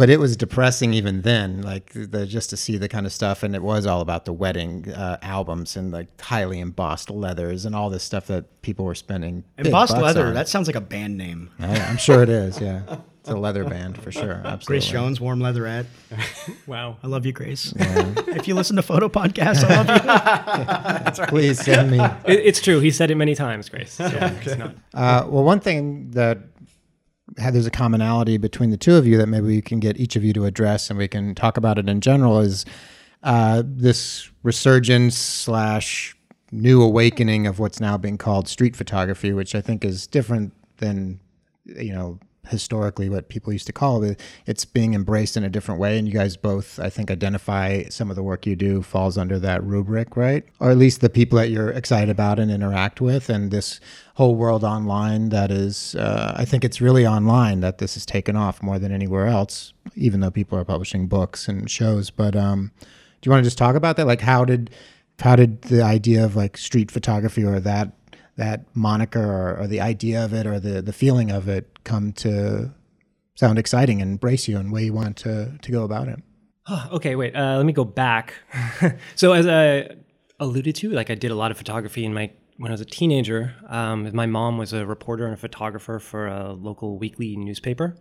But 0.00 0.08
it 0.08 0.18
was 0.18 0.34
depressing 0.34 0.94
even 0.94 1.20
then, 1.20 1.60
like 1.60 1.92
the, 1.92 2.24
just 2.26 2.48
to 2.48 2.56
see 2.56 2.78
the 2.78 2.88
kind 2.88 3.04
of 3.04 3.12
stuff, 3.12 3.42
and 3.42 3.54
it 3.54 3.62
was 3.62 3.84
all 3.84 4.00
about 4.00 4.24
the 4.24 4.32
wedding 4.32 4.90
uh, 4.90 5.18
albums 5.20 5.76
and 5.76 5.92
like 5.92 6.18
highly 6.18 6.58
embossed 6.58 7.10
leathers 7.10 7.66
and 7.66 7.76
all 7.76 7.90
this 7.90 8.02
stuff 8.02 8.26
that 8.28 8.62
people 8.62 8.86
were 8.86 8.94
spending. 8.94 9.44
Embossed 9.58 9.98
leather. 9.98 10.28
on. 10.28 10.32
That 10.32 10.48
sounds 10.48 10.68
like 10.68 10.74
a 10.74 10.80
band 10.80 11.18
name. 11.18 11.50
I, 11.58 11.78
I'm 11.80 11.98
sure 11.98 12.22
it 12.22 12.30
is. 12.30 12.58
Yeah, 12.58 12.96
it's 13.20 13.28
a 13.28 13.36
leather 13.36 13.62
band 13.62 14.02
for 14.02 14.10
sure. 14.10 14.32
Absolutely. 14.42 14.64
Grace 14.64 14.86
Jones, 14.86 15.20
warm 15.20 15.38
leatherette. 15.38 15.84
Wow. 16.66 16.96
I 17.02 17.06
love 17.06 17.26
you, 17.26 17.32
Grace. 17.32 17.74
if 17.76 18.48
you 18.48 18.54
listen 18.54 18.76
to 18.76 18.82
Photo 18.82 19.08
podcasts 19.08 19.64
I 19.64 19.82
love 19.82 21.18
you. 21.18 21.26
Please 21.26 21.60
send 21.60 21.90
me. 21.90 21.98
It, 21.98 22.38
it's 22.40 22.62
true. 22.62 22.80
He 22.80 22.90
said 22.90 23.10
it 23.10 23.16
many 23.16 23.34
times, 23.34 23.68
Grace. 23.68 23.92
So 23.92 24.06
it's 24.06 24.56
not. 24.56 24.76
Uh, 24.94 25.26
well, 25.28 25.44
one 25.44 25.60
thing 25.60 26.12
that 26.12 26.38
had 26.38 26.59
there's 27.36 27.66
a 27.66 27.70
commonality 27.70 28.36
between 28.38 28.70
the 28.70 28.76
two 28.76 28.96
of 28.96 29.06
you 29.06 29.16
that 29.18 29.26
maybe 29.26 29.46
we 29.46 29.62
can 29.62 29.80
get 29.80 29.98
each 29.98 30.16
of 30.16 30.24
you 30.24 30.32
to 30.32 30.44
address 30.44 30.90
and 30.90 30.98
we 30.98 31.08
can 31.08 31.34
talk 31.34 31.56
about 31.56 31.78
it 31.78 31.88
in 31.88 32.00
general 32.00 32.40
is 32.40 32.64
uh, 33.22 33.62
this 33.64 34.30
resurgence 34.42 35.16
slash 35.16 36.16
new 36.52 36.82
awakening 36.82 37.46
of 37.46 37.58
what's 37.58 37.80
now 37.80 37.96
being 37.96 38.18
called 38.18 38.48
street 38.48 38.74
photography, 38.74 39.32
which 39.32 39.54
I 39.54 39.60
think 39.60 39.84
is 39.84 40.06
different 40.06 40.52
than 40.78 41.20
you 41.64 41.92
know 41.92 42.18
historically 42.48 43.08
what 43.08 43.28
people 43.28 43.52
used 43.52 43.66
to 43.66 43.72
call 43.72 44.02
it. 44.02 44.20
It's 44.46 44.64
being 44.64 44.94
embraced 44.94 45.36
in 45.36 45.44
a 45.44 45.50
different 45.50 45.80
way, 45.80 45.98
and 45.98 46.06
you 46.08 46.14
guys 46.14 46.36
both, 46.36 46.78
I 46.80 46.90
think, 46.90 47.10
identify 47.10 47.84
some 47.84 48.10
of 48.10 48.16
the 48.16 48.22
work 48.22 48.46
you 48.46 48.56
do 48.56 48.82
falls 48.82 49.18
under 49.18 49.38
that 49.38 49.62
rubric, 49.62 50.16
right? 50.16 50.44
Or 50.58 50.70
at 50.70 50.78
least 50.78 51.00
the 51.00 51.10
people 51.10 51.38
that 51.38 51.50
you're 51.50 51.70
excited 51.70 52.10
about 52.10 52.38
and 52.38 52.50
interact 52.50 53.00
with, 53.00 53.28
and 53.28 53.50
this 53.50 53.80
whole 54.14 54.34
world 54.34 54.64
online 54.64 55.28
that 55.30 55.50
is, 55.50 55.94
uh, 55.94 56.34
I 56.36 56.44
think 56.44 56.64
it's 56.64 56.80
really 56.80 57.06
online 57.06 57.60
that 57.60 57.78
this 57.78 57.94
has 57.94 58.04
taken 58.04 58.36
off 58.36 58.62
more 58.62 58.78
than 58.78 58.92
anywhere 58.92 59.26
else, 59.26 59.72
even 59.94 60.20
though 60.20 60.30
people 60.30 60.58
are 60.58 60.64
publishing 60.64 61.06
books 61.06 61.48
and 61.48 61.70
shows. 61.70 62.10
But 62.10 62.36
um, 62.36 62.72
do 62.80 63.28
you 63.28 63.32
want 63.32 63.44
to 63.44 63.46
just 63.46 63.58
talk 63.58 63.76
about 63.76 63.96
that? 63.96 64.06
Like, 64.06 64.22
how 64.22 64.44
did 64.44 64.70
how 65.20 65.36
did 65.36 65.62
the 65.62 65.82
idea 65.82 66.24
of 66.24 66.34
like 66.34 66.56
street 66.56 66.90
photography 66.90 67.44
or 67.44 67.60
that 67.60 67.92
that 68.36 68.64
moniker 68.74 69.22
or, 69.22 69.58
or 69.60 69.66
the 69.66 69.80
idea 69.80 70.24
of 70.24 70.32
it 70.32 70.46
or 70.46 70.58
the 70.60 70.80
the 70.82 70.92
feeling 70.92 71.30
of 71.30 71.48
it 71.48 71.78
come 71.84 72.12
to 72.12 72.72
sound 73.34 73.58
exciting 73.58 74.00
and 74.02 74.10
embrace 74.12 74.48
you 74.48 74.58
and 74.58 74.72
way 74.72 74.84
you 74.84 74.92
want 74.92 75.16
to 75.18 75.52
to 75.62 75.72
go 75.72 75.84
about 75.84 76.08
it? 76.08 76.20
okay, 76.92 77.16
wait. 77.16 77.34
Uh, 77.34 77.56
let 77.56 77.66
me 77.66 77.72
go 77.72 77.84
back. 77.84 78.34
so 79.16 79.32
as 79.32 79.46
I 79.46 79.96
alluded 80.38 80.74
to, 80.76 80.90
like 80.90 81.10
I 81.10 81.14
did 81.16 81.30
a 81.30 81.34
lot 81.34 81.50
of 81.50 81.56
photography 81.58 82.04
in 82.04 82.14
my 82.14 82.30
when 82.58 82.70
I 82.70 82.74
was 82.74 82.80
a 82.80 82.84
teenager. 82.84 83.54
Um, 83.68 84.14
my 84.14 84.26
mom 84.26 84.58
was 84.58 84.72
a 84.72 84.84
reporter 84.86 85.24
and 85.24 85.34
a 85.34 85.36
photographer 85.36 85.98
for 85.98 86.26
a 86.28 86.52
local 86.52 86.98
weekly 86.98 87.34
newspaper. 87.36 87.96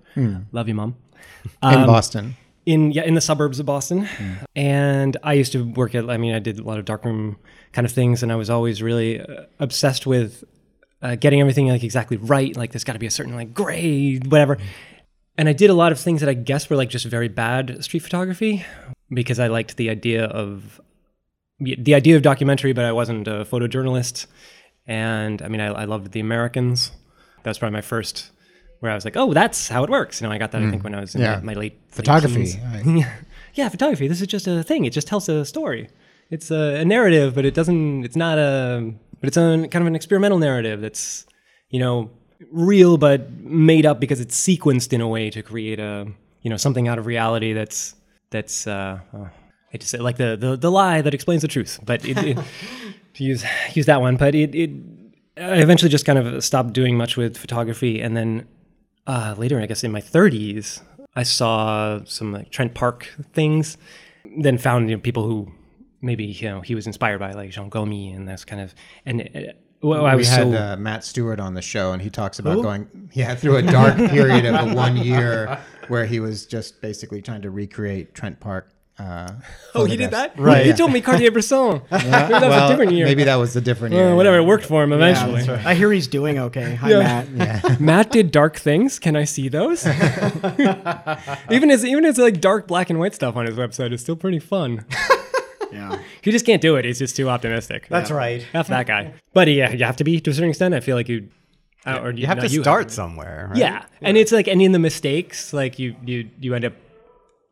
Love 0.52 0.68
you, 0.68 0.76
mom. 0.76 0.98
In 1.64 1.80
Um, 1.80 1.86
Boston. 1.88 2.36
In 2.70 2.92
yeah 2.92 3.04
in 3.04 3.16
the 3.16 3.22
suburbs 3.22 3.60
of 3.60 3.66
Boston, 3.66 4.08
and 4.56 5.18
I 5.24 5.34
used 5.34 5.52
to 5.54 5.64
work 5.64 5.96
at. 5.96 6.08
I 6.08 6.18
mean, 6.18 6.36
I 6.36 6.40
did 6.40 6.60
a 6.60 6.64
lot 6.64 6.78
of 6.78 6.86
darkroom 6.86 7.38
kind 7.74 7.86
of 7.86 7.92
things, 7.92 8.22
and 8.22 8.32
I 8.32 8.36
was 8.36 8.50
always 8.50 8.82
really 8.84 9.20
uh, 9.20 9.46
obsessed 9.60 10.06
with 10.06 10.44
uh, 11.02 11.16
getting 11.16 11.42
everything 11.42 11.68
like 11.68 11.84
exactly 11.84 12.18
right. 12.18 12.56
Like 12.56 12.72
there's 12.72 12.84
got 12.84 12.94
to 12.94 13.00
be 13.00 13.08
a 13.08 13.12
certain 13.12 13.36
like 13.36 13.56
grade, 13.56 14.32
whatever. 14.32 14.60
And 15.36 15.50
I 15.50 15.54
did 15.54 15.70
a 15.70 15.74
lot 15.74 15.92
of 15.92 16.00
things 16.00 16.20
that 16.20 16.30
I 16.30 16.34
guess 16.34 16.70
were 16.70 16.76
like 16.76 16.90
just 16.90 17.06
very 17.06 17.28
bad 17.30 17.84
street 17.84 18.02
photography 18.02 18.66
because 19.10 19.40
I 19.40 19.48
liked 19.48 19.78
the 19.78 19.90
idea 19.90 20.26
of 20.26 20.80
the 21.60 21.96
idea 21.96 22.18
of 22.18 22.22
documentary, 22.22 22.74
but 22.74 22.86
I 22.86 22.92
wasn't 22.92 23.28
a 23.28 23.46
photojournalist. 23.46 24.28
And 24.86 25.42
I 25.42 25.48
mean, 25.48 25.62
I, 25.62 25.68
I 25.68 25.86
loved 25.86 26.12
the 26.12 26.20
Americans. 26.20 26.92
That 27.44 27.50
was 27.50 27.58
probably 27.58 27.74
my 27.74 27.82
first 27.82 28.32
where 28.80 28.92
I 28.92 28.96
was 28.96 29.06
like, 29.06 29.18
oh, 29.18 29.34
that's 29.34 29.68
how 29.68 29.84
it 29.84 29.90
works. 29.90 30.22
You 30.22 30.28
know, 30.28 30.34
I 30.34 30.38
got 30.38 30.52
that 30.52 30.62
I 30.62 30.70
think 30.70 30.84
when 30.84 30.96
I 30.96 31.02
was 31.02 31.16
in 31.16 31.22
Yeah. 31.22 31.36
my, 31.38 31.42
my 31.42 31.54
late 31.54 31.74
late 31.74 31.80
Photography. 31.90 32.54
I- 32.74 33.14
yeah, 33.54 33.70
photography. 33.70 34.08
This 34.08 34.22
is 34.22 34.28
just 34.28 34.48
a 34.48 34.64
thing. 34.64 34.86
It 34.86 34.94
just 34.94 35.08
tells 35.08 35.28
a 35.30 35.44
story. 35.46 35.90
It's 36.30 36.52
a, 36.52 36.76
a 36.82 36.86
narrative, 36.86 37.34
but 37.36 37.46
it 37.46 37.54
doesn't. 37.54 38.04
It's 38.06 38.16
not 38.16 38.38
a. 38.38 38.94
But 39.20 39.28
it's 39.28 39.38
a 39.38 39.68
kind 39.70 39.76
of 39.82 39.88
an 39.88 39.96
experimental 39.96 40.38
narrative 40.38 40.80
that's, 40.80 41.26
you 41.70 41.80
know, 41.80 42.10
real 42.52 42.98
but 42.98 43.30
made 43.42 43.86
up 43.86 44.00
because 44.00 44.22
it's 44.22 44.40
sequenced 44.40 44.94
in 44.94 45.02
a 45.02 45.08
way 45.08 45.30
to 45.30 45.42
create 45.44 45.80
a, 45.80 46.08
you 46.42 46.50
know, 46.50 46.56
something 46.56 46.88
out 46.88 46.98
of 47.00 47.06
reality 47.06 47.52
that's 47.54 47.96
that's. 48.30 48.66
Uh, 48.68 49.00
uh, 49.14 49.28
I 49.74 49.78
just 49.78 49.92
to 49.92 49.98
say 49.98 50.02
like 50.04 50.18
the, 50.18 50.36
the 50.36 50.56
the 50.56 50.72
lie 50.72 51.02
that 51.02 51.14
explains 51.14 51.42
the 51.42 51.48
truth, 51.48 51.80
but 51.84 52.04
it, 52.06 52.18
it, 52.18 52.38
to 53.16 53.24
use 53.24 53.44
use 53.74 53.88
that 53.88 54.00
one. 54.02 54.16
But 54.16 54.36
it 54.36 54.56
it 54.56 54.72
I 55.38 55.58
eventually 55.62 55.90
just 55.90 56.06
kind 56.06 56.18
of 56.20 56.44
stopped 56.44 56.74
doing 56.74 56.96
much 56.98 57.18
with 57.18 57.38
photography, 57.38 58.02
and 58.02 58.16
then 58.16 58.48
uh, 59.10 59.34
later, 59.38 59.60
I 59.60 59.66
guess 59.66 59.84
in 59.84 59.92
my 59.92 60.02
30s, 60.02 60.82
I 61.16 61.24
saw 61.24 62.04
some 62.06 62.32
like 62.32 62.52
Trent 62.52 62.76
Parke 62.76 63.12
things. 63.34 63.76
Then 64.38 64.60
found 64.60 64.90
you 64.90 64.96
know, 64.96 65.02
people 65.02 65.24
who 65.24 65.52
maybe 66.02 66.26
you 66.26 66.48
know 66.48 66.62
he 66.62 66.76
was 66.76 66.86
inspired 66.86 67.18
by, 67.20 67.34
like 67.34 67.50
Jean 67.50 67.70
Gomy, 67.70 68.12
and 68.12 68.28
that's 68.28 68.46
kind 68.46 68.62
of 68.62 68.76
and 69.06 69.22
uh, 69.22 69.40
well, 69.82 70.06
I 70.06 70.16
we 70.16 70.26
had 70.26 70.52
so 70.52 70.54
uh, 70.54 70.76
Matt 70.78 71.04
Stuart 71.04 71.40
on 71.40 71.56
the 71.56 71.62
show, 71.62 71.92
and 71.92 72.02
he 72.02 72.12
talks 72.12 72.38
about 72.38 72.62
going 72.62 73.10
yeah 73.14 73.34
through 73.34 73.58
a 73.58 73.64
dark 73.64 73.98
period 74.12 74.46
of 74.46 74.74
one 74.74 74.96
year 74.96 75.60
where 75.88 76.06
he 76.06 76.20
was 76.20 76.46
just 76.46 76.80
basically 76.80 77.22
trying 77.22 77.42
to 77.42 77.50
recreate 77.50 78.14
Trent 78.14 78.40
Parke. 78.40 78.72
Uh, 79.00 79.32
oh 79.76 79.86
he 79.86 79.96
did 79.96 80.12
that 80.12 80.38
Right. 80.38 80.66
He 80.66 80.74
told 80.74 80.92
me 80.92 81.00
Cartier-Bresson. 81.00 81.82
Maybe 81.90 82.04
that 82.10 82.42
was 82.42 82.64
a 82.64 82.68
different 82.68 82.92
year. 82.92 83.06
Maybe 83.06 83.24
that 83.24 83.36
was 83.38 83.56
a 83.56 83.62
different 83.62 83.96
year. 83.96 84.08
Well, 84.08 84.18
whatever, 84.18 84.38
it 84.38 84.44
worked 84.44 84.66
for 84.66 84.84
him 84.84 84.92
eventually. 84.92 85.48
I 85.50 85.74
hear 85.74 85.90
he's 85.92 86.08
doing 86.08 86.38
okay. 86.38 86.76
Hi, 86.76 86.90
Yeah. 86.90 87.26
Matt. 87.32 87.80
Matt 87.90 88.12
did 88.12 88.32
dark 88.32 88.58
things. 88.58 89.00
Can 89.00 89.16
I 89.16 89.24
see 89.24 89.48
those? 89.48 89.88
even 91.50 91.70
his 91.70 91.86
even 91.86 92.04
his 92.04 92.18
like 92.18 92.42
dark 92.42 92.68
black 92.68 92.90
and 92.90 93.00
white 93.00 93.14
stuff 93.16 93.36
on 93.36 93.46
his 93.46 93.56
website 93.56 93.94
is 93.94 94.02
still 94.02 94.16
pretty 94.16 94.40
fun. 94.40 94.86
Yeah. 95.72 96.00
He 96.22 96.32
just 96.32 96.46
can't 96.46 96.62
do 96.62 96.76
it. 96.76 96.86
He's 96.86 97.00
just 97.00 97.16
too 97.16 97.30
optimistic. 97.30 97.88
That's 97.90 98.12
right. 98.12 98.46
F 98.54 98.68
that 98.68 98.88
guy. 98.88 99.14
But 99.34 99.48
yeah, 99.48 99.72
you 99.72 99.86
have 99.86 99.98
to 99.98 100.04
be 100.04 100.20
to 100.20 100.32
a 100.32 100.34
certain 100.34 100.50
extent. 100.50 100.74
I 100.74 100.80
feel 100.80 100.96
like 100.96 101.08
you, 101.08 101.30
uh, 101.86 102.00
or 102.04 102.12
You 102.12 102.26
have 102.28 102.38
no, 102.38 102.48
to 102.48 102.50
start 102.62 102.92
somewhere. 102.92 103.48
Right? 103.52 103.60
Yeah. 103.60 103.86
and 104.02 104.18
it's 104.18 104.32
like 104.32 104.48
and 104.48 104.62
in 104.62 104.72
the 104.72 104.80
mistakes, 104.80 105.54
like 105.54 105.80
you 105.80 105.96
you 106.06 106.30
you 106.40 106.54
end 106.56 106.66
up 106.66 106.74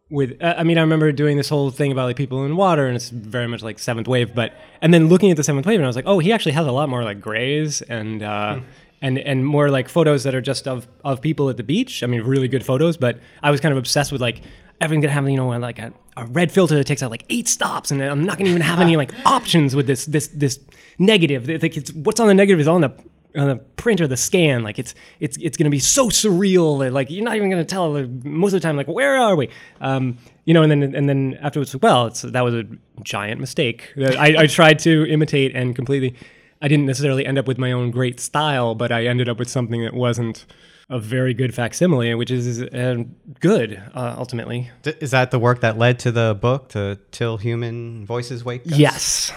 with. 0.10 0.42
Uh, 0.42 0.56
I 0.58 0.64
mean, 0.64 0.78
I 0.78 0.82
remember 0.82 1.12
doing 1.12 1.38
this 1.38 1.50
whole 1.50 1.70
thing 1.72 1.92
about 1.92 2.06
like 2.06 2.16
people 2.16 2.46
in 2.46 2.56
water, 2.56 2.88
and 2.88 2.96
it's 2.96 3.10
very 3.10 3.48
much 3.48 3.62
like 3.62 3.80
seventh 3.80 4.08
wave. 4.08 4.34
But 4.36 4.54
and 4.82 4.94
then 4.94 5.08
looking 5.10 5.32
at 5.32 5.38
the 5.38 5.44
seventh 5.44 5.66
wave, 5.66 5.80
and 5.80 5.86
I 5.86 5.88
was 5.88 5.96
like, 5.96 6.08
oh, 6.08 6.20
he 6.20 6.32
actually 6.34 6.54
has 6.54 6.68
a 6.68 6.72
lot 6.72 6.90
more 6.90 7.04
like 7.04 7.22
grays 7.22 7.82
and. 7.82 8.24
Uh, 8.24 8.60
And, 9.00 9.20
and 9.20 9.46
more 9.46 9.70
like 9.70 9.90
photos 9.90 10.24
that 10.24 10.34
are 10.34 10.42
just 10.42 10.68
of, 10.68 10.88
of 11.04 11.22
people 11.22 11.52
at 11.52 11.58
the 11.58 11.64
beach. 11.64 12.02
I 12.02 12.08
mean, 12.08 12.22
really 12.24 12.48
good 12.48 12.66
photos, 12.66 12.98
but 12.98 13.20
I 13.44 13.52
was 13.52 13.62
kind 13.62 13.72
of 13.72 13.78
obsessed 13.78 14.12
with 14.12 14.22
like 14.22 14.42
everything 14.82 15.02
gonna 15.02 15.14
have 15.14 15.30
you 15.30 15.38
know 15.38 15.50
like 15.50 15.78
a, 15.78 15.94
a 16.16 16.26
red 16.26 16.52
filter 16.52 16.74
that 16.76 16.88
takes 16.88 17.04
out 17.04 17.12
like 17.12 17.24
eight 17.30 17.48
stops, 17.48 17.92
and 17.92 18.02
I'm 18.02 18.26
not 18.26 18.40
gonna 18.40 18.50
even 18.50 18.64
have 18.64 18.80
any 18.82 18.98
like 18.98 19.12
options 19.26 19.76
with 19.76 19.86
this 19.86 20.08
this 20.08 20.30
this 20.30 20.60
negative. 20.98 21.48
It's 21.48 21.62
Like 21.62 21.78
it's 21.78 21.94
what's 21.94 22.20
on 22.20 22.28
the 22.28 22.34
negative 22.34 22.60
is 22.60 22.68
on 22.68 22.82
the 22.82 22.90
on 23.36 23.48
the 23.48 23.56
print 23.56 24.02
or 24.02 24.08
the 24.08 24.18
scan. 24.18 24.64
Like 24.64 24.80
it's 24.80 24.96
it's 25.20 25.38
it's 25.38 25.58
gonna 25.58 25.70
be 25.70 25.80
so 25.80 26.10
surreal 26.10 26.80
that 26.80 26.94
like 26.94 27.10
you're 27.10 27.24
not 27.24 27.36
even 27.36 27.50
gonna 27.50 27.66
tell 27.66 27.92
like, 27.94 28.10
most 28.24 28.54
of 28.54 28.62
the 28.62 28.68
time 28.68 28.78
like 28.78 28.88
where 28.88 29.18
are 29.18 29.36
we? 29.36 29.50
Um, 29.82 30.18
you 30.46 30.54
know, 30.54 30.64
and 30.64 30.72
then 30.72 30.96
and 30.96 31.10
then 31.10 31.38
afterwards, 31.42 31.76
well, 31.78 32.08
it's 32.08 32.22
that 32.22 32.42
was 32.42 32.54
a 32.54 32.64
giant 33.04 33.40
mistake. 33.42 33.94
I, 33.98 34.36
I 34.38 34.48
tried 34.48 34.80
to 34.80 35.06
imitate 35.08 35.56
and 35.56 35.76
completely. 35.76 36.16
I 36.60 36.68
didn't 36.68 36.88
necessarily 36.88 37.24
end 37.24 37.38
up 37.38 37.48
with 37.48 37.60
my 37.60 37.72
own 37.72 37.92
great 37.92 38.20
style, 38.20 38.74
but 38.74 38.92
I 38.92 39.06
ended 39.06 39.30
up 39.30 39.38
with 39.38 39.48
something 39.48 39.84
that 39.84 39.94
wasn't 39.94 40.48
a 40.90 41.00
very 41.00 41.34
good 41.34 41.54
facsimile, 41.54 42.16
which 42.16 42.32
is 42.32 42.62
uh, 42.62 43.04
good 43.40 43.82
uh, 43.94 44.16
ultimately. 44.18 44.72
Is 44.84 45.12
that 45.12 45.32
the 45.32 45.40
work 45.40 45.62
that 45.62 45.78
led 45.78 46.00
to 46.00 46.12
the 46.12 46.36
book, 46.40 46.70
to 46.70 46.98
Till 47.12 47.38
Human 47.38 48.06
Voices 48.06 48.44
Wake? 48.46 48.66
Us? 48.66 48.78
Yes. 48.78 49.32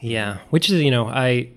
Yeah. 0.00 0.38
Which 0.50 0.70
is, 0.70 0.82
you 0.82 0.90
know, 0.90 1.06
I, 1.06 1.50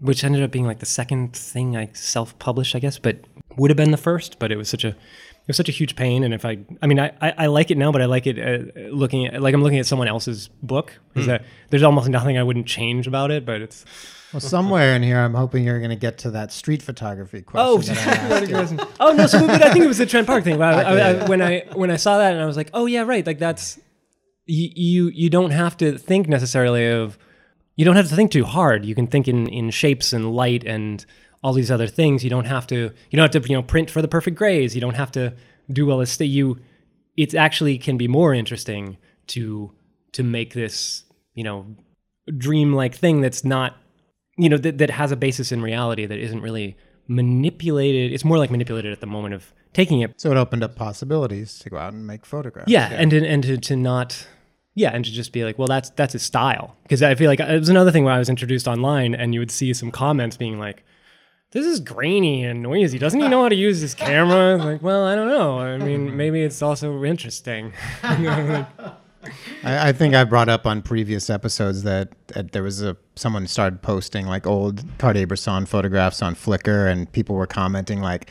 which 0.00 0.22
ended 0.24 0.42
up 0.42 0.50
being 0.50 0.66
like 0.66 0.78
the 0.78 0.86
second 0.86 1.34
thing 1.34 1.76
I 1.76 1.90
self 1.92 2.38
published, 2.38 2.74
I 2.74 2.78
guess, 2.78 2.98
but 2.98 3.18
would 3.56 3.70
have 3.70 3.76
been 3.76 3.90
the 3.90 3.96
first, 3.96 4.38
but 4.38 4.52
it 4.52 4.56
was 4.56 4.68
such 4.68 4.84
a, 4.84 4.88
it 4.88 5.48
was 5.48 5.56
such 5.56 5.68
a 5.68 5.72
huge 5.72 5.96
pain. 5.96 6.22
And 6.22 6.32
if 6.32 6.44
I, 6.44 6.58
I 6.82 6.86
mean, 6.86 7.00
I, 7.00 7.12
I, 7.20 7.34
I 7.38 7.46
like 7.46 7.70
it 7.70 7.78
now, 7.78 7.90
but 7.90 8.00
I 8.00 8.04
like 8.04 8.26
it 8.26 8.38
uh, 8.38 8.80
looking 8.94 9.26
at, 9.26 9.40
like 9.42 9.54
I'm 9.54 9.62
looking 9.62 9.78
at 9.78 9.86
someone 9.86 10.06
else's 10.08 10.48
book. 10.62 10.98
Is 11.14 11.26
that 11.26 11.44
there's 11.70 11.82
almost 11.82 12.08
nothing 12.08 12.38
I 12.38 12.42
wouldn't 12.44 12.66
change 12.66 13.06
about 13.08 13.30
it, 13.32 13.44
but 13.44 13.60
it's, 13.60 13.84
Well, 14.32 14.40
somewhere 14.40 14.94
in 14.94 15.02
here, 15.02 15.18
I'm 15.18 15.34
hoping 15.34 15.64
you're 15.64 15.80
going 15.80 15.90
to 15.90 15.96
get 15.96 16.18
to 16.18 16.30
that 16.32 16.52
street 16.52 16.82
photography 16.82 17.42
question. 17.42 17.94
that 17.94 18.52
I 18.52 18.60
asked 18.60 18.72
you. 18.72 18.78
oh 19.00 19.12
no, 19.12 19.26
so 19.26 19.44
but 19.46 19.62
I 19.62 19.72
think 19.72 19.84
it 19.84 19.88
was 19.88 19.98
the 19.98 20.06
Trent 20.06 20.26
Parke 20.28 20.44
thing. 20.44 20.62
I, 20.62 20.70
I, 20.70 20.98
I, 20.98 21.28
when 21.28 21.42
I 21.42 21.64
when 21.74 21.90
I 21.90 21.96
saw 21.96 22.18
that 22.18 22.34
and 22.34 22.40
I 22.40 22.46
was 22.46 22.56
like, 22.56 22.70
oh 22.74 22.86
yeah, 22.86 23.02
right. 23.02 23.26
Like 23.26 23.38
that's 23.38 23.80
you 24.46 24.70
you 24.76 25.08
you 25.08 25.30
don't 25.30 25.50
have 25.50 25.76
to 25.78 25.98
think 25.98 26.28
necessarily 26.28 26.86
of 26.88 27.18
you 27.78 27.84
don't 27.84 27.94
have 27.94 28.08
to 28.08 28.16
think 28.16 28.32
too 28.32 28.44
hard. 28.44 28.84
You 28.84 28.96
can 28.96 29.06
think 29.06 29.28
in 29.28 29.46
in 29.46 29.70
shapes 29.70 30.12
and 30.12 30.32
light 30.32 30.64
and 30.64 31.06
all 31.44 31.52
these 31.52 31.70
other 31.70 31.86
things. 31.86 32.24
You 32.24 32.30
don't 32.30 32.46
have 32.46 32.66
to 32.66 32.76
you 32.76 33.16
don't 33.16 33.32
have 33.32 33.42
to 33.42 33.48
you 33.48 33.56
know 33.56 33.62
print 33.62 33.88
for 33.88 34.02
the 34.02 34.08
perfect 34.08 34.36
grays. 34.36 34.74
You 34.74 34.80
don't 34.80 34.96
have 34.96 35.12
to 35.12 35.34
do 35.72 35.88
all 35.90 35.98
this. 35.98 36.20
You 36.20 36.58
it 37.16 37.34
actually 37.34 37.78
can 37.78 37.96
be 37.96 38.08
more 38.08 38.34
interesting 38.34 38.98
to 39.28 39.70
to 40.10 40.24
make 40.24 40.54
this 40.54 41.04
you 41.34 41.44
know 41.44 41.76
dream 42.36 42.72
like 42.72 42.96
thing 42.96 43.20
that's 43.20 43.44
not 43.44 43.76
you 44.36 44.48
know 44.48 44.58
that, 44.58 44.78
that 44.78 44.90
has 44.90 45.12
a 45.12 45.16
basis 45.16 45.52
in 45.52 45.62
reality 45.62 46.04
that 46.04 46.18
isn't 46.18 46.42
really 46.42 46.76
manipulated. 47.06 48.12
It's 48.12 48.24
more 48.24 48.38
like 48.38 48.50
manipulated 48.50 48.92
at 48.92 49.00
the 49.00 49.06
moment 49.06 49.34
of 49.34 49.54
taking 49.72 50.00
it. 50.00 50.20
So 50.20 50.32
it 50.32 50.36
opened 50.36 50.64
up 50.64 50.74
possibilities 50.74 51.60
to 51.60 51.70
go 51.70 51.78
out 51.78 51.92
and 51.92 52.04
make 52.04 52.26
photographs. 52.26 52.70
Yeah, 52.70 52.88
and 52.90 53.12
to, 53.12 53.24
and 53.24 53.42
to, 53.44 53.56
to 53.56 53.76
not. 53.76 54.26
Yeah, 54.78 54.90
and 54.90 55.04
to 55.04 55.10
just 55.10 55.32
be 55.32 55.42
like, 55.42 55.58
well, 55.58 55.66
that's 55.66 55.90
that's 55.90 56.12
his 56.12 56.22
style. 56.22 56.76
Because 56.84 57.02
I 57.02 57.16
feel 57.16 57.28
like 57.28 57.40
it 57.40 57.58
was 57.58 57.68
another 57.68 57.90
thing 57.90 58.04
where 58.04 58.14
I 58.14 58.18
was 58.20 58.28
introduced 58.28 58.68
online, 58.68 59.12
and 59.12 59.34
you 59.34 59.40
would 59.40 59.50
see 59.50 59.74
some 59.74 59.90
comments 59.90 60.36
being 60.36 60.60
like, 60.60 60.84
"This 61.50 61.66
is 61.66 61.80
grainy 61.80 62.44
and 62.44 62.62
noisy. 62.62 62.96
Doesn't 62.96 63.18
he 63.18 63.26
know 63.26 63.42
how 63.42 63.48
to 63.48 63.56
use 63.56 63.80
his 63.80 63.92
camera?" 63.92 64.56
Like, 64.56 64.80
well, 64.80 65.04
I 65.04 65.16
don't 65.16 65.26
know. 65.26 65.58
I 65.58 65.78
mean, 65.78 66.06
mm-hmm. 66.06 66.16
maybe 66.16 66.42
it's 66.42 66.62
also 66.62 67.02
interesting. 67.02 67.72
I, 69.64 69.88
I 69.88 69.92
think 69.92 70.14
I 70.14 70.22
brought 70.22 70.48
up 70.48 70.64
on 70.64 70.80
previous 70.80 71.28
episodes 71.28 71.82
that, 71.82 72.10
that 72.28 72.52
there 72.52 72.62
was 72.62 72.80
a 72.80 72.96
someone 73.16 73.48
started 73.48 73.82
posting 73.82 74.26
like 74.26 74.46
old 74.46 74.84
Cartier-Bresson 74.98 75.66
photographs 75.66 76.22
on 76.22 76.36
Flickr, 76.36 76.88
and 76.88 77.10
people 77.10 77.34
were 77.34 77.48
commenting 77.48 78.00
like, 78.00 78.30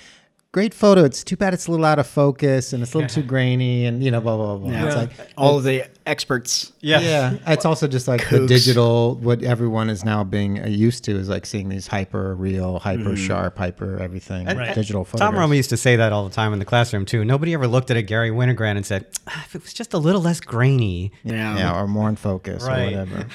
"Great 0.57 0.73
photo. 0.73 1.03
It's 1.03 1.23
too 1.23 1.37
bad 1.37 1.53
it's 1.53 1.67
a 1.67 1.71
little 1.71 1.85
out 1.85 1.99
of 1.99 2.07
focus 2.07 2.73
and 2.73 2.81
it's 2.81 2.95
a 2.95 2.97
little 2.97 3.09
too 3.17 3.21
grainy, 3.21 3.85
and 3.85 4.03
you 4.03 4.09
know, 4.09 4.19
blah 4.21 4.35
blah 4.37 4.57
blah." 4.57 4.71
It's 4.87 4.95
like, 4.95 5.11
All 5.37 5.57
of 5.59 5.63
the 5.63 5.83
experts. 6.07 6.73
yeah, 6.81 6.99
yeah. 6.99 7.37
it's 7.53 7.63
also 7.65 7.87
just 7.87 8.07
like 8.07 8.27
the 8.29 8.47
digital. 8.47 9.15
What 9.27 9.43
everyone 9.43 9.87
is 9.91 10.03
now 10.03 10.23
being 10.23 10.59
uh, 10.59 10.65
used 10.67 11.03
to 11.03 11.11
is 11.11 11.29
like 11.29 11.45
seeing 11.45 11.69
these 11.69 11.85
hyper 11.85 12.33
real, 12.35 12.79
hyper 12.79 13.15
sharp, 13.15 13.55
hyper 13.57 13.99
everything 14.01 14.45
digital 14.73 15.05
photographs. 15.05 15.19
Tom 15.31 15.35
Roma 15.39 15.53
used 15.55 15.69
to 15.69 15.77
say 15.77 15.95
that 15.97 16.11
all 16.11 16.23
the 16.27 16.33
time 16.33 16.53
in 16.53 16.59
the 16.59 16.65
classroom 16.65 17.05
too. 17.05 17.23
Nobody 17.23 17.53
ever 17.53 17.67
looked 17.67 17.91
at 17.91 17.97
a 17.97 18.01
Garry 18.01 18.31
Winogrand 18.31 18.77
and 18.77 18.85
said, 18.85 19.05
ah, 19.27 19.43
"If 19.45 19.53
it 19.53 19.61
was 19.61 19.73
just 19.73 19.93
a 19.93 19.99
little 19.99 20.21
less 20.21 20.39
grainy." 20.39 21.11
Yeah. 21.23 21.55
yeah, 21.57 21.79
or 21.79 21.87
more 21.87 22.09
in 22.09 22.15
focus 22.15 22.63
Right. 22.63 22.93
or 22.95 23.05
whatever. 23.05 23.27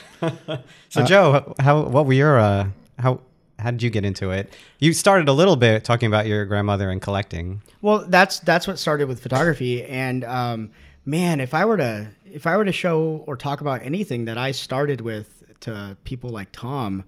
So 0.88 1.04
Joe, 1.04 1.54
how 1.58 1.82
what 1.82 2.04
were 2.06 2.12
your 2.12 2.38
uh, 2.38 2.68
how 2.98 3.20
how 3.62 3.70
did 3.70 3.82
you 3.82 3.90
get 3.90 4.04
into 4.04 4.30
it? 4.30 4.52
You 4.78 4.92
started 4.92 5.28
a 5.28 5.32
little 5.32 5.56
bit 5.56 5.84
talking 5.84 6.06
about 6.06 6.26
your 6.26 6.44
grandmother 6.44 6.90
and 6.90 7.00
collecting. 7.00 7.62
Well, 7.80 8.04
that's 8.08 8.40
that's 8.40 8.66
what 8.66 8.78
started 8.78 9.08
with 9.08 9.20
photography, 9.20 9.84
and 9.84 10.24
um, 10.24 10.70
man, 11.04 11.40
if 11.40 11.54
I 11.54 11.64
were 11.64 11.76
to 11.76 12.08
if 12.24 12.46
I 12.46 12.56
were 12.56 12.64
to 12.64 12.72
show 12.72 13.24
or 13.26 13.36
talk 13.36 13.60
about 13.60 13.82
anything 13.82 14.24
that 14.26 14.38
I 14.38 14.52
started 14.52 15.00
with 15.00 15.42
to 15.60 15.96
people 16.04 16.30
like 16.30 16.48
Tom, 16.52 17.04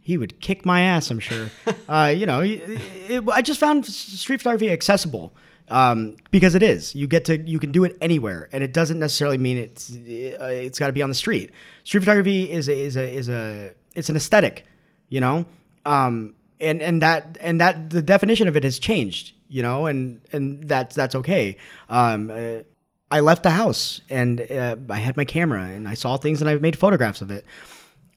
he 0.00 0.16
would 0.16 0.40
kick 0.40 0.64
my 0.64 0.80
ass. 0.82 1.10
I'm 1.10 1.20
sure. 1.20 1.50
uh, 1.88 2.12
you 2.16 2.26
know, 2.26 2.40
it, 2.40 2.62
it, 3.08 3.28
I 3.28 3.42
just 3.42 3.60
found 3.60 3.86
street 3.86 4.38
photography 4.38 4.70
accessible 4.70 5.32
um, 5.70 6.16
because 6.30 6.54
it 6.54 6.62
is. 6.62 6.94
You 6.94 7.06
get 7.06 7.24
to 7.26 7.38
you 7.38 7.58
can 7.58 7.72
do 7.72 7.84
it 7.84 7.96
anywhere, 8.00 8.48
and 8.52 8.64
it 8.64 8.72
doesn't 8.72 8.98
necessarily 8.98 9.38
mean 9.38 9.58
it's 9.58 9.90
uh, 9.90 10.44
it's 10.46 10.78
got 10.78 10.86
to 10.86 10.92
be 10.92 11.02
on 11.02 11.08
the 11.08 11.14
street. 11.14 11.50
Street 11.84 12.00
photography 12.00 12.50
is 12.50 12.68
a, 12.68 12.78
is 12.78 12.96
a 12.96 13.08
is 13.08 13.28
a 13.28 13.72
it's 13.94 14.08
an 14.08 14.16
aesthetic, 14.16 14.64
you 15.08 15.20
know. 15.20 15.44
Um, 15.88 16.34
and 16.60 16.82
and 16.82 17.00
that 17.02 17.38
and 17.40 17.60
that 17.60 17.90
the 17.90 18.02
definition 18.02 18.46
of 18.46 18.56
it 18.56 18.64
has 18.64 18.78
changed, 18.78 19.32
you 19.48 19.62
know, 19.62 19.86
and 19.86 20.20
and 20.32 20.68
that's 20.68 20.94
that's 20.94 21.14
okay. 21.14 21.56
Um, 21.88 22.30
uh, 22.30 22.62
I 23.10 23.20
left 23.20 23.42
the 23.42 23.50
house 23.50 24.02
and 24.10 24.40
uh, 24.50 24.76
I 24.90 24.98
had 24.98 25.16
my 25.16 25.24
camera 25.24 25.62
and 25.62 25.88
I 25.88 25.94
saw 25.94 26.18
things 26.18 26.42
and 26.42 26.50
I 26.50 26.56
made 26.56 26.76
photographs 26.76 27.22
of 27.22 27.30
it. 27.30 27.46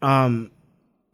Um, 0.02 0.52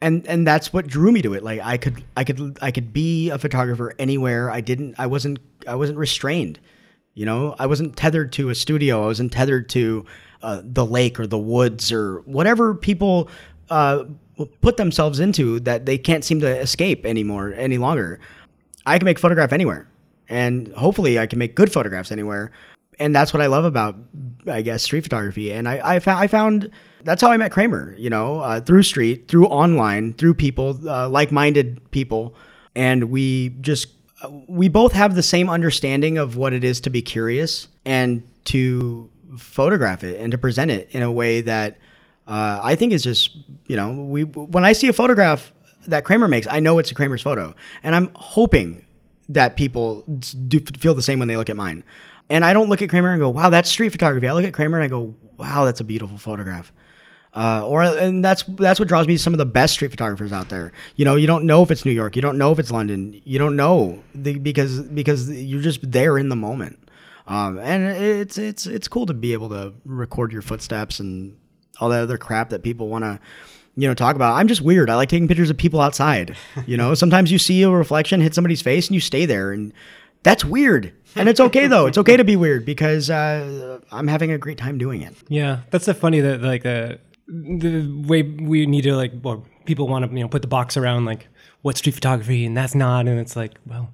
and 0.01 0.25
and 0.25 0.47
that's 0.47 0.73
what 0.73 0.87
drew 0.87 1.11
me 1.11 1.21
to 1.21 1.33
it. 1.35 1.43
Like 1.43 1.59
I 1.61 1.77
could 1.77 2.03
I 2.15 2.23
could 2.23 2.57
I 2.59 2.71
could 2.71 2.91
be 2.91 3.29
a 3.29 3.37
photographer 3.37 3.93
anywhere. 3.99 4.49
I 4.49 4.61
didn't 4.61 4.95
I 4.97 5.05
wasn't 5.05 5.39
I 5.67 5.75
wasn't 5.75 5.99
restrained. 5.99 6.59
You 7.13 7.25
know, 7.25 7.55
I 7.59 7.67
wasn't 7.67 7.95
tethered 7.97 8.31
to 8.33 8.49
a 8.49 8.55
studio. 8.55 9.03
I 9.03 9.07
wasn't 9.07 9.31
tethered 9.31 9.69
to 9.69 10.05
uh, 10.41 10.61
the 10.63 10.85
lake 10.85 11.19
or 11.19 11.27
the 11.27 11.37
woods 11.37 11.91
or 11.91 12.21
whatever 12.21 12.73
people 12.73 13.29
uh, 13.69 14.05
put 14.61 14.77
themselves 14.77 15.19
into 15.19 15.59
that 15.61 15.85
they 15.85 15.97
can't 15.97 16.23
seem 16.23 16.39
to 16.41 16.59
escape 16.59 17.05
anymore 17.05 17.53
any 17.55 17.77
longer. 17.77 18.19
I 18.85 18.97
can 18.97 19.05
make 19.05 19.19
photograph 19.19 19.51
anywhere, 19.51 19.87
and 20.29 20.67
hopefully 20.73 21.19
I 21.19 21.27
can 21.27 21.39
make 21.39 21.55
good 21.55 21.71
photographs 21.71 22.11
anywhere. 22.11 22.51
And 22.99 23.15
that's 23.15 23.31
what 23.31 23.41
I 23.41 23.47
love 23.47 23.63
about, 23.63 23.95
I 24.47 24.63
guess, 24.63 24.81
street 24.81 25.01
photography. 25.01 25.53
And 25.53 25.69
I, 25.69 25.95
I, 25.95 25.99
found, 25.99 26.19
I 26.19 26.25
found 26.25 26.71
that's 27.03 27.21
how 27.21 27.31
I 27.31 27.37
met 27.37 27.51
Kramer. 27.51 27.93
You 27.97 28.09
know, 28.09 28.39
uh, 28.39 28.59
through 28.59 28.83
street, 28.83 29.27
through 29.27 29.45
online, 29.47 30.13
through 30.13 30.33
people, 30.33 30.79
uh, 30.89 31.07
like-minded 31.07 31.91
people, 31.91 32.35
and 32.75 33.11
we 33.11 33.49
just 33.61 33.87
we 34.47 34.67
both 34.67 34.93
have 34.93 35.15
the 35.15 35.23
same 35.23 35.49
understanding 35.49 36.17
of 36.17 36.37
what 36.37 36.53
it 36.53 36.63
is 36.63 36.81
to 36.81 36.89
be 36.89 37.01
curious 37.01 37.67
and 37.85 38.23
to 38.45 39.09
photograph 39.37 40.03
it 40.03 40.19
and 40.19 40.31
to 40.31 40.37
present 40.37 40.71
it 40.71 40.89
in 40.91 41.03
a 41.03 41.11
way 41.11 41.41
that 41.41 41.77
uh, 42.27 42.59
I 42.63 42.75
think 42.75 42.93
is 42.93 43.03
just 43.03 43.37
you 43.67 43.75
know 43.75 43.91
we 43.91 44.23
when 44.23 44.65
I 44.65 44.73
see 44.73 44.87
a 44.87 44.93
photograph 44.93 45.51
that 45.87 46.03
Kramer 46.03 46.27
makes, 46.27 46.47
I 46.49 46.59
know 46.59 46.79
it's 46.79 46.91
a 46.91 46.95
Kramer's 46.95 47.21
photo, 47.21 47.55
and 47.83 47.95
I'm 47.95 48.11
hoping 48.15 48.85
that 49.29 49.55
people 49.55 50.01
do 50.47 50.59
feel 50.77 50.93
the 50.93 51.01
same 51.01 51.19
when 51.19 51.27
they 51.27 51.37
look 51.37 51.49
at 51.49 51.57
mine. 51.57 51.83
And 52.29 52.43
I 52.43 52.53
don't 52.53 52.69
look 52.69 52.81
at 52.81 52.89
Kramer 52.89 53.11
and 53.11 53.19
go, 53.19 53.29
"Wow, 53.29 53.49
that's 53.49 53.69
street 53.69 53.89
photography." 53.89 54.27
I 54.27 54.33
look 54.33 54.45
at 54.45 54.53
Kramer 54.53 54.77
and 54.77 54.83
I 54.83 54.87
go, 54.87 55.15
"Wow, 55.37 55.65
that's 55.65 55.79
a 55.79 55.85
beautiful 55.85 56.17
photograph." 56.17 56.71
Uh, 57.33 57.61
or 57.67 57.83
and 57.83 58.25
that's 58.25 58.43
that's 58.57 58.79
what 58.79 58.89
draws 58.89 59.07
me 59.07 59.15
to 59.15 59.19
some 59.19 59.33
of 59.33 59.37
the 59.37 59.45
best 59.45 59.73
street 59.75 59.91
photographers 59.91 60.33
out 60.33 60.49
there. 60.49 60.71
You 60.95 61.05
know, 61.05 61.15
you 61.15 61.27
don't 61.27 61.45
know 61.45 61.61
if 61.61 61.71
it's 61.71 61.85
New 61.85 61.91
York, 61.91 62.15
you 62.15 62.21
don't 62.21 62.37
know 62.37 62.51
if 62.51 62.59
it's 62.59 62.71
London, 62.71 63.21
you 63.25 63.37
don't 63.37 63.55
know 63.55 64.01
the, 64.15 64.39
because 64.39 64.81
because 64.81 65.29
you're 65.29 65.61
just 65.61 65.91
there 65.91 66.17
in 66.17 66.29
the 66.29 66.35
moment. 66.35 66.79
Um, 67.27 67.59
and 67.59 67.85
it's 67.95 68.37
it's 68.37 68.65
it's 68.65 68.87
cool 68.87 69.05
to 69.05 69.13
be 69.13 69.33
able 69.33 69.49
to 69.49 69.73
record 69.85 70.31
your 70.31 70.41
footsteps 70.41 70.99
and 70.99 71.37
all 71.79 71.89
that 71.89 72.01
other 72.01 72.17
crap 72.17 72.49
that 72.49 72.63
people 72.63 72.87
want 72.87 73.03
to 73.03 73.19
you 73.75 73.87
know 73.87 73.93
talk 73.93 74.15
about. 74.15 74.35
I'm 74.35 74.47
just 74.47 74.61
weird. 74.61 74.89
I 74.89 74.95
like 74.95 75.09
taking 75.09 75.27
pictures 75.27 75.49
of 75.49 75.57
people 75.57 75.79
outside. 75.79 76.35
You 76.65 76.77
know, 76.77 76.93
sometimes 76.95 77.31
you 77.31 77.39
see 77.39 77.61
a 77.63 77.69
reflection 77.69 78.21
hit 78.21 78.33
somebody's 78.33 78.61
face 78.61 78.87
and 78.87 78.95
you 78.95 79.01
stay 79.01 79.25
there 79.25 79.51
and 79.51 79.73
that's 80.23 80.43
weird. 80.43 80.93
And 81.15 81.29
it's 81.29 81.39
okay 81.39 81.67
though. 81.67 81.85
It's 81.85 81.97
okay 81.97 82.17
to 82.17 82.23
be 82.23 82.35
weird 82.35 82.65
because 82.65 83.09
uh, 83.09 83.79
I'm 83.91 84.07
having 84.07 84.31
a 84.31 84.37
great 84.37 84.57
time 84.57 84.77
doing 84.77 85.01
it. 85.01 85.15
Yeah, 85.29 85.61
that's 85.71 85.85
the 85.85 85.93
funny 85.93 86.19
that 86.19 86.41
like 86.41 86.63
the 86.63 86.99
the 87.27 88.03
way 88.07 88.23
we 88.23 88.65
need 88.65 88.83
to 88.83 88.95
like 88.95 89.11
well 89.21 89.45
people 89.65 89.87
want 89.87 90.09
to 90.09 90.15
you 90.15 90.21
know 90.21 90.29
put 90.29 90.41
the 90.41 90.47
box 90.47 90.77
around 90.77 91.05
like 91.05 91.27
what 91.61 91.75
street 91.75 91.93
photography 91.93 92.45
and 92.45 92.55
that's 92.55 92.73
not 92.73 93.05
and 93.07 93.19
it's 93.19 93.35
like 93.35 93.59
well 93.65 93.93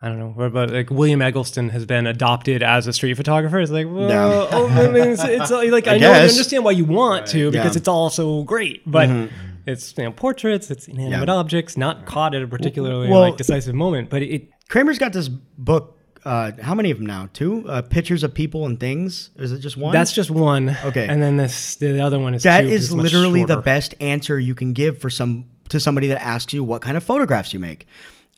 I 0.00 0.08
don't 0.08 0.18
know 0.20 0.28
what 0.28 0.46
about 0.46 0.70
like 0.70 0.90
William 0.90 1.20
Eggleston 1.20 1.70
has 1.70 1.84
been 1.84 2.06
adopted 2.06 2.62
as 2.62 2.86
a 2.86 2.92
street 2.92 3.14
photographer. 3.14 3.58
It's 3.58 3.72
like 3.72 3.86
well, 3.88 4.08
Yeah. 4.08 4.48
oh, 4.52 4.68
I 4.68 4.88
mean, 4.88 5.08
it's, 5.08 5.24
it's 5.24 5.50
like 5.50 5.88
I, 5.88 5.92
know 5.94 5.98
guess. 6.12 6.16
I 6.30 6.32
understand 6.34 6.64
why 6.64 6.70
you 6.70 6.84
want 6.84 7.26
to 7.28 7.50
because 7.50 7.74
Yeah. 7.74 7.78
it's 7.78 7.88
all 7.88 8.10
so 8.10 8.42
great, 8.44 8.82
but. 8.90 9.28
It's 9.66 9.92
you 9.98 10.04
know 10.04 10.12
portraits, 10.12 10.70
it's 10.70 10.88
inanimate 10.88 11.28
Yeah. 11.28 11.34
objects, 11.34 11.76
not 11.76 12.06
caught 12.06 12.34
at 12.34 12.40
a 12.40 12.48
particularly 12.48 13.10
Well- 13.10 13.20
like 13.20 13.36
decisive 13.36 13.74
moment. 13.74 14.08
But 14.08 14.22
it, 14.22 14.48
Kramer's 14.70 14.98
got 14.98 15.12
this 15.12 15.28
book. 15.28 15.98
Uh, 16.24 16.52
how 16.62 16.74
many 16.74 16.90
of 16.90 16.96
them 16.96 17.06
now? 17.06 17.28
Two 17.34 17.68
uh, 17.68 17.82
pictures 17.82 18.24
of 18.24 18.32
people 18.32 18.64
and 18.64 18.80
things. 18.80 19.28
Is 19.36 19.52
it 19.52 19.58
just 19.58 19.76
one? 19.76 19.92
that's 19.92 20.12
just 20.12 20.30
one. 20.30 20.74
Okay. 20.86 21.06
and 21.06 21.20
then 21.22 21.36
this 21.36 21.74
the 21.76 22.00
other 22.00 22.18
one 22.18 22.32
is 22.32 22.44
that 22.44 22.62
two, 22.62 22.68
is 22.68 22.90
literally 22.92 23.44
the 23.44 23.58
best 23.58 23.94
answer 24.00 24.38
you 24.40 24.54
can 24.54 24.72
give 24.72 24.98
for 25.02 25.10
some 25.10 25.44
to 25.68 25.78
somebody 25.78 26.06
that 26.08 26.22
asks 26.24 26.54
you 26.54 26.64
what 26.64 26.80
kind 26.80 26.96
of 26.96 27.04
photographs 27.04 27.52
you 27.52 27.60
make. 27.60 27.86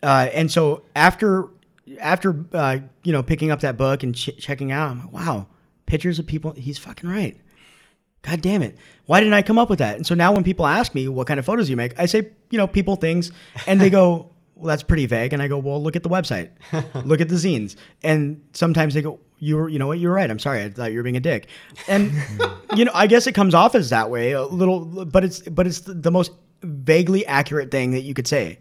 Uh, 0.02 0.28
and 0.32 0.50
so 0.50 0.82
after 0.96 1.48
after 2.00 2.44
uh, 2.52 2.78
you 3.02 3.12
know 3.12 3.22
picking 3.22 3.50
up 3.50 3.60
that 3.60 3.76
book 3.76 4.02
and 4.02 4.14
ch- 4.14 4.36
checking 4.38 4.72
out, 4.72 4.90
I'm 4.90 4.98
like, 5.00 5.12
wow, 5.12 5.46
pictures 5.86 6.18
of 6.18 6.26
people. 6.26 6.52
He's 6.52 6.78
fucking 6.78 7.08
right. 7.08 7.36
God 8.22 8.42
damn 8.42 8.62
it. 8.62 8.76
Why 9.06 9.20
didn't 9.20 9.34
I 9.34 9.42
come 9.42 9.58
up 9.58 9.70
with 9.70 9.78
that? 9.78 9.96
And 9.96 10.06
so 10.06 10.14
now 10.14 10.32
when 10.32 10.44
people 10.44 10.66
ask 10.66 10.94
me 10.94 11.08
what 11.08 11.26
kind 11.26 11.40
of 11.40 11.46
photos 11.46 11.70
you 11.70 11.76
make, 11.76 11.98
I 11.98 12.06
say, 12.06 12.30
you 12.50 12.58
know, 12.58 12.66
people, 12.66 12.96
things, 12.96 13.32
and 13.66 13.80
they 13.80 13.88
go, 13.88 14.30
well, 14.54 14.66
that's 14.66 14.82
pretty 14.82 15.06
vague. 15.06 15.32
And 15.32 15.42
I 15.42 15.48
go, 15.48 15.56
well, 15.56 15.82
look 15.82 15.96
at 15.96 16.02
the 16.02 16.10
website, 16.10 16.50
look 17.06 17.22
at 17.22 17.30
the 17.30 17.36
zines. 17.36 17.76
And 18.02 18.42
sometimes 18.52 18.92
they 18.92 19.00
go, 19.00 19.18
you 19.38 19.56
were, 19.56 19.68
you 19.70 19.78
know 19.78 19.86
what, 19.86 19.98
you're 19.98 20.12
right. 20.12 20.30
I'm 20.30 20.38
sorry. 20.38 20.62
I 20.62 20.68
thought 20.68 20.92
you 20.92 20.98
were 20.98 21.02
being 21.02 21.16
a 21.16 21.20
dick. 21.20 21.48
And, 21.88 22.12
you 22.76 22.84
know, 22.84 22.92
I 22.94 23.06
guess 23.06 23.26
it 23.26 23.32
comes 23.32 23.54
off 23.54 23.74
as 23.74 23.88
that 23.88 24.10
way 24.10 24.32
a 24.32 24.42
little, 24.42 25.06
but 25.06 25.24
it's, 25.24 25.40
but 25.40 25.66
it's 25.66 25.80
the 25.80 26.10
most 26.10 26.32
vaguely 26.62 27.24
accurate 27.24 27.70
thing 27.70 27.92
that 27.92 28.02
you 28.02 28.12
could 28.12 28.28
say 28.28 28.58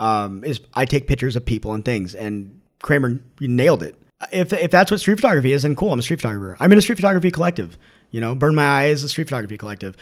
um, 0.00 0.42
is 0.42 0.60
I 0.74 0.86
take 0.86 1.06
pictures 1.06 1.36
of 1.36 1.44
people 1.44 1.72
and 1.74 1.84
things. 1.84 2.14
And 2.14 2.60
Kramer, 2.82 3.20
nailed 3.40 3.82
it. 3.82 3.94
If, 4.32 4.52
if 4.52 4.70
that's 4.70 4.90
what 4.90 5.00
street 5.00 5.16
photography 5.16 5.52
is, 5.52 5.62
then 5.62 5.76
cool. 5.76 5.92
I'm 5.92 5.98
a 5.98 6.02
street 6.02 6.20
photographer. 6.20 6.56
I'm 6.58 6.72
in 6.72 6.78
a 6.78 6.82
street 6.82 6.96
photography 6.96 7.30
collective. 7.30 7.78
You 8.10 8.20
know, 8.20 8.34
Burn 8.34 8.54
My 8.54 8.64
Eyes, 8.64 9.04
a 9.04 9.08
street 9.08 9.28
photography 9.28 9.56
collective. 9.56 9.96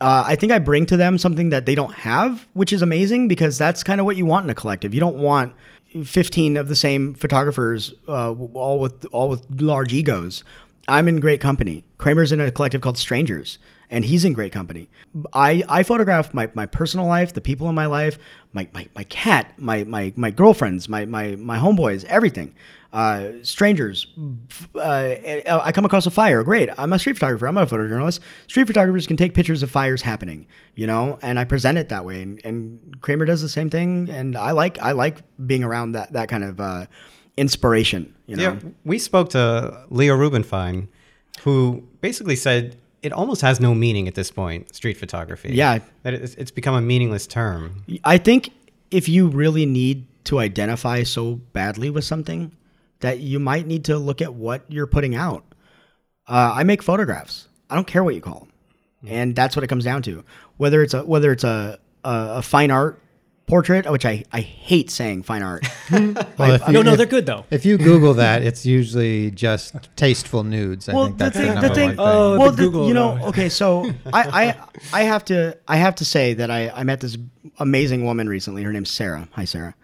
Uh, 0.00 0.24
I 0.26 0.36
think 0.36 0.52
I 0.52 0.58
bring 0.58 0.86
to 0.86 0.96
them 0.96 1.18
something 1.18 1.50
that 1.50 1.66
they 1.66 1.74
don't 1.74 1.94
have, 1.94 2.46
which 2.52 2.72
is 2.72 2.82
amazing 2.82 3.28
because 3.28 3.56
that's 3.56 3.82
kind 3.82 4.00
of 4.00 4.06
what 4.06 4.16
you 4.16 4.26
want 4.26 4.44
in 4.44 4.50
a 4.50 4.54
collective. 4.54 4.92
You 4.92 5.00
don't 5.00 5.16
want 5.16 5.54
15 6.02 6.56
of 6.56 6.68
the 6.68 6.76
same 6.76 7.14
photographers, 7.14 7.94
uh, 8.08 8.34
all 8.54 8.80
with 8.80 9.06
all 9.12 9.28
with 9.28 9.46
large 9.60 9.92
egos. 9.92 10.42
I'm 10.88 11.08
in 11.08 11.20
great 11.20 11.40
company. 11.40 11.84
Kramer's 11.98 12.32
in 12.32 12.40
a 12.40 12.50
collective 12.50 12.80
called 12.80 12.98
Strangers, 12.98 13.58
and 13.90 14.04
he's 14.04 14.24
in 14.24 14.32
great 14.32 14.52
company. 14.52 14.88
I, 15.32 15.62
I 15.68 15.82
photograph 15.82 16.34
my, 16.34 16.50
my 16.54 16.66
personal 16.66 17.06
life, 17.06 17.32
the 17.32 17.40
people 17.40 17.68
in 17.68 17.74
my 17.74 17.86
life, 17.86 18.18
my, 18.52 18.68
my, 18.72 18.88
my 18.94 19.04
cat, 19.04 19.52
my, 19.58 19.84
my, 19.84 20.12
my 20.16 20.30
girlfriends, 20.30 20.88
my, 20.88 21.04
my, 21.04 21.36
my 21.36 21.58
homeboys, 21.58 22.04
everything. 22.04 22.54
Uh, 22.92 23.32
strangers. 23.42 24.06
Uh, 24.76 25.16
I 25.64 25.72
come 25.72 25.84
across 25.84 26.06
a 26.06 26.12
fire. 26.12 26.44
Great. 26.44 26.68
I'm 26.78 26.92
a 26.92 26.98
street 27.00 27.14
photographer. 27.14 27.48
I'm 27.48 27.56
a 27.56 27.66
photojournalist. 27.66 28.20
Street 28.46 28.68
photographers 28.68 29.08
can 29.08 29.16
take 29.16 29.34
pictures 29.34 29.64
of 29.64 29.70
fires 29.72 30.00
happening, 30.00 30.46
you 30.76 30.86
know, 30.86 31.18
and 31.20 31.40
I 31.40 31.44
present 31.44 31.76
it 31.76 31.88
that 31.88 32.04
way. 32.04 32.22
And, 32.22 32.40
and 32.44 32.96
Kramer 33.00 33.24
does 33.24 33.42
the 33.42 33.48
same 33.48 33.68
thing. 33.68 34.08
And 34.10 34.36
I 34.36 34.52
like 34.52 34.78
I 34.78 34.92
like 34.92 35.22
being 35.44 35.64
around 35.64 35.92
that 35.92 36.12
that 36.12 36.28
kind 36.28 36.44
of 36.44 36.60
uh, 36.60 36.86
inspiration. 37.36 38.14
You 38.26 38.36
know. 38.36 38.42
Yeah, 38.42 38.58
we 38.84 39.00
spoke 39.00 39.30
to 39.30 39.86
Leo 39.90 40.16
Rubinfien, 40.16 40.86
who 41.40 41.82
basically 42.00 42.36
said 42.36 42.76
it 43.04 43.12
almost 43.12 43.42
has 43.42 43.60
no 43.60 43.74
meaning 43.74 44.08
at 44.08 44.14
this 44.14 44.30
point. 44.30 44.74
Street 44.74 44.96
photography. 44.96 45.50
Yeah. 45.52 45.80
that 46.02 46.14
it's, 46.14 46.34
it's 46.34 46.50
become 46.50 46.74
a 46.74 46.80
meaningless 46.80 47.26
term. 47.26 47.84
I 48.02 48.18
think 48.18 48.50
if 48.90 49.08
you 49.08 49.28
really 49.28 49.66
need 49.66 50.06
to 50.24 50.38
identify 50.38 51.02
so 51.02 51.34
badly 51.52 51.90
with 51.90 52.04
something, 52.04 52.50
that 53.00 53.20
you 53.20 53.38
might 53.38 53.66
need 53.66 53.84
to 53.84 53.98
look 53.98 54.22
at 54.22 54.32
what 54.32 54.64
you're 54.68 54.86
putting 54.86 55.14
out. 55.14 55.44
Uh, 56.26 56.54
I 56.54 56.64
make 56.64 56.82
photographs. 56.82 57.48
I 57.68 57.74
don't 57.74 57.86
care 57.86 58.02
what 58.02 58.14
you 58.14 58.22
call 58.22 58.40
them, 58.40 58.52
and 59.06 59.36
that's 59.36 59.54
what 59.54 59.62
it 59.62 59.66
comes 59.68 59.84
down 59.84 60.00
to. 60.02 60.24
Whether 60.56 60.82
it's 60.82 60.94
a 60.94 61.04
whether 61.04 61.30
it's 61.30 61.44
a 61.44 61.78
a, 62.02 62.36
a 62.36 62.42
fine 62.42 62.70
art 62.70 62.98
portrait, 63.46 63.90
which 63.90 64.04
I, 64.06 64.24
I 64.32 64.40
hate 64.40 64.90
saying 64.90 65.22
fine 65.24 65.42
art. 65.42 65.66
Well, 65.90 66.54
if 66.54 66.68
No, 66.68 66.78
you- 66.78 66.82
no, 66.84 66.92
if- 66.92 66.96
they're 66.98 67.06
good 67.06 67.26
though. 67.26 67.44
If 67.50 67.64
you 67.66 67.76
Google 67.78 68.14
that, 68.14 68.42
it's 68.42 68.64
usually 68.66 69.30
just 69.30 69.74
tasteful 69.96 70.42
nudes. 70.44 70.88
I 70.88 70.94
well, 70.94 71.06
think 71.06 71.18
the 71.18 71.24
that's 71.24 71.36
the, 71.36 71.42
thing, 71.44 71.54
number 71.54 71.68
the 71.68 71.74
thing, 71.74 71.86
one 71.88 71.96
thing. 71.96 72.04
Oh, 72.06 72.38
well, 72.38 72.50
the 72.50 72.56
the- 72.56 72.62
Google, 72.62 72.88
you 72.88 72.94
know, 72.94 73.18
though. 73.18 73.26
okay, 73.26 73.48
so 73.48 73.84
I, 74.12 74.54
I, 74.92 75.00
I 75.00 75.02
have 75.04 75.24
to, 75.26 75.56
I 75.68 75.76
have 75.76 75.94
to 75.96 76.04
say 76.04 76.34
that 76.34 76.50
I, 76.50 76.70
I 76.70 76.82
met 76.84 77.00
this 77.00 77.16
amazing 77.58 78.04
woman 78.04 78.28
recently. 78.28 78.62
Her 78.62 78.72
name's 78.72 78.90
Sarah. 78.90 79.28
Hi, 79.32 79.44
Sarah. 79.44 79.74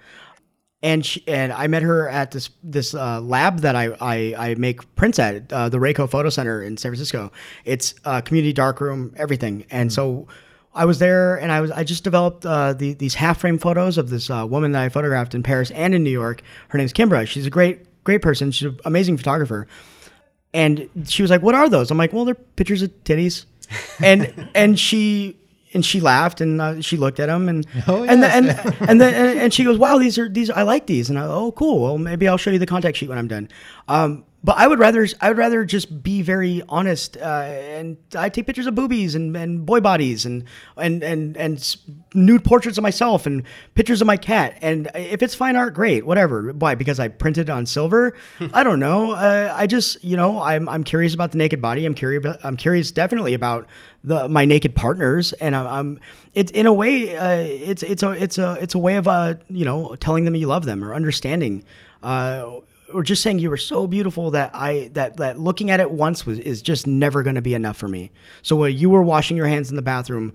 And 0.83 1.05
she, 1.05 1.23
and 1.29 1.53
I 1.53 1.67
met 1.67 1.83
her 1.83 2.09
at 2.09 2.31
this 2.31 2.49
this 2.63 2.95
uh, 2.95 3.21
lab 3.21 3.59
that 3.61 3.77
I, 3.77 3.89
I, 4.01 4.35
I 4.51 4.55
make 4.55 4.95
prints 4.97 5.19
at 5.19 5.53
uh, 5.53 5.69
the 5.69 5.77
RayKo 5.77 6.09
Photo 6.09 6.31
Center 6.31 6.63
in 6.63 6.79
San 6.79 6.91
Francisco. 6.91 7.31
It's 7.67 7.95
a 8.07 8.23
community 8.23 8.55
darkroom, 8.55 9.13
everything. 9.19 9.67
And 9.71 9.93
so 9.93 10.27
I 10.75 10.85
was 10.85 10.99
there, 10.99 11.37
and 11.37 11.51
I 11.51 11.61
was 11.61 11.71
I 11.71 11.83
just 11.85 12.05
developed 12.05 12.47
uh, 12.47 12.73
the, 12.73 12.95
these 12.95 13.15
half 13.15 13.41
frame 13.41 13.59
photos 13.59 13.99
of 13.99 14.11
this 14.11 14.31
uh, 14.31 14.47
woman 14.49 14.73
that 14.73 14.83
I 14.83 14.89
photographed 14.89 15.35
in 15.35 15.43
Paris 15.43 15.71
and 15.73 15.95
in 15.95 16.05
New 16.05 16.11
York. 16.11 16.43
Her 16.69 16.79
name's 16.79 16.93
Kimbra. 16.93 17.27
She's 17.27 17.47
a 17.47 17.51
great 17.51 17.87
great 18.05 18.23
person. 18.23 18.51
She's 18.53 18.69
an 18.69 18.79
amazing 18.85 19.17
photographer 19.17 19.67
and 20.53 20.89
she 21.07 21.23
was 21.23 21.31
like, 21.31 21.43
"What 21.43 21.55
are 21.55 21.69
those?" 21.69 21.91
I'm 21.91 21.99
like, 21.99 22.13
"Well, 22.13 22.25
they're 22.25 22.35
pictures 22.35 22.83
of 22.83 22.91
titties," 23.05 23.47
and 24.03 24.49
and 24.55 24.79
she 24.79 25.37
and 25.73 25.85
she 25.85 26.01
laughed 26.01 26.41
and 26.41 26.61
uh, 26.61 26.81
she 26.81 26.97
looked 26.97 27.21
at 27.21 27.27
them 27.27 27.49
and 27.49 27.67
Oh, 27.87 28.03
and, 28.03 28.21
yes. 28.21 28.35
and 28.35 28.77
and 28.91 29.01
then 29.01 29.15
and, 29.15 29.39
and 29.39 29.55
she 29.55 29.65
goes, 29.65 29.79
"Wow, 29.79 29.99
these 29.99 30.19
are 30.19 30.29
these 30.29 30.51
I 30.51 30.63
like 30.63 30.87
these," 30.87 31.11
and 31.11 31.19
I 31.19 31.25
oh 31.25 31.53
cool. 31.53 31.83
Well, 31.83 31.99
maybe 31.99 32.27
I'll 32.27 32.37
show 32.39 32.51
you 32.51 32.59
the 32.59 32.67
contact 32.67 32.97
sheet 32.97 33.09
when 33.09 33.19
I'm 33.19 33.29
done. 33.29 33.49
Um, 33.89 34.25
but 34.43 34.57
I 34.57 34.67
would 34.67 34.79
rather 34.79 35.07
I 35.21 35.29
would 35.29 35.37
rather 35.37 35.65
just 35.65 36.03
be 36.03 36.23
very 36.23 36.63
honest, 36.69 37.17
uh, 37.19 37.21
and 37.21 37.99
I 38.17 38.31
take 38.31 38.47
pictures 38.47 38.67
of 38.67 38.75
boobies 38.75 39.15
and, 39.15 39.37
and 39.37 39.67
boy 39.67 39.81
bodies 39.81 40.25
and 40.25 40.45
and 40.79 41.03
and 41.03 41.37
and 41.37 41.77
nude 42.15 42.43
portraits 42.43 42.79
of 42.79 42.83
myself 42.83 43.27
and 43.27 43.43
pictures 43.75 44.01
of 44.01 44.07
my 44.07 44.17
cat. 44.17 44.57
And 44.63 44.91
if 44.95 45.23
it's 45.23 45.35
fine 45.35 45.57
art, 45.57 45.75
great, 45.75 46.07
whatever. 46.07 46.53
Why? 46.53 46.75
Because 46.75 46.99
I 46.99 47.09
printed 47.09 47.51
on 47.51 47.67
silver? 47.67 48.17
I 48.55 48.63
don't 48.63 48.81
know. 48.81 49.13
Uh, 49.13 49.53
I 49.55 49.67
just 49.67 50.03
you 50.03 50.17
know 50.17 50.41
I'm 50.41 50.69
I'm 50.71 50.85
curious 50.85 51.13
about 51.13 51.33
the 51.33 51.39
naked 51.39 51.61
body. 51.61 51.85
I'm 51.85 51.95
curious. 51.95 52.25
I'm 52.43 52.57
curious 52.57 52.91
definitely 52.91 53.35
about 53.35 53.67
the 54.05 54.27
my 54.27 54.47
naked 54.47 54.75
partners, 54.75 55.35
and 55.35 55.55
I'm, 55.55 55.67
I'm 55.67 56.01
it's 56.33 56.51
in 56.53 56.65
a 56.65 56.73
way 56.73 57.15
uh, 57.15 57.37
it's 57.37 57.83
it's 57.83 58.03
a 58.03 58.13
it's 58.13 58.39
a 58.39 58.57
it's 58.61 58.75
a 58.75 58.79
way 58.79 58.97
of 58.97 59.07
uh 59.07 59.35
you 59.49 59.67
know 59.67 59.97
telling 59.97 60.25
them 60.25 60.35
you 60.35 60.47
love 60.47 60.65
them 60.65 60.83
or 60.83 60.95
understanding. 60.95 61.63
Uh, 62.03 62.61
or 62.93 63.03
just 63.03 63.23
saying 63.23 63.39
you 63.39 63.51
were 63.51 63.57
so 63.57 63.87
beautiful 63.87 64.31
that 64.33 64.51
I 64.55 64.91
that 64.95 65.17
that 65.19 65.39
looking 65.39 65.71
at 65.71 65.81
it 65.81 65.91
once 65.91 66.27
was 66.27 66.39
is 66.39 66.63
just 66.63 66.87
never 66.87 67.23
going 67.23 67.37
to 67.37 67.43
be 67.43 67.55
enough 67.55 67.77
for 67.77 67.89
me. 67.89 68.11
So 68.43 68.57
when 68.57 68.77
you 68.77 68.91
were 68.91 69.03
washing 69.03 69.37
your 69.37 69.47
hands 69.47 69.71
in 69.71 69.77
the 69.77 69.83
bathroom, 69.83 70.33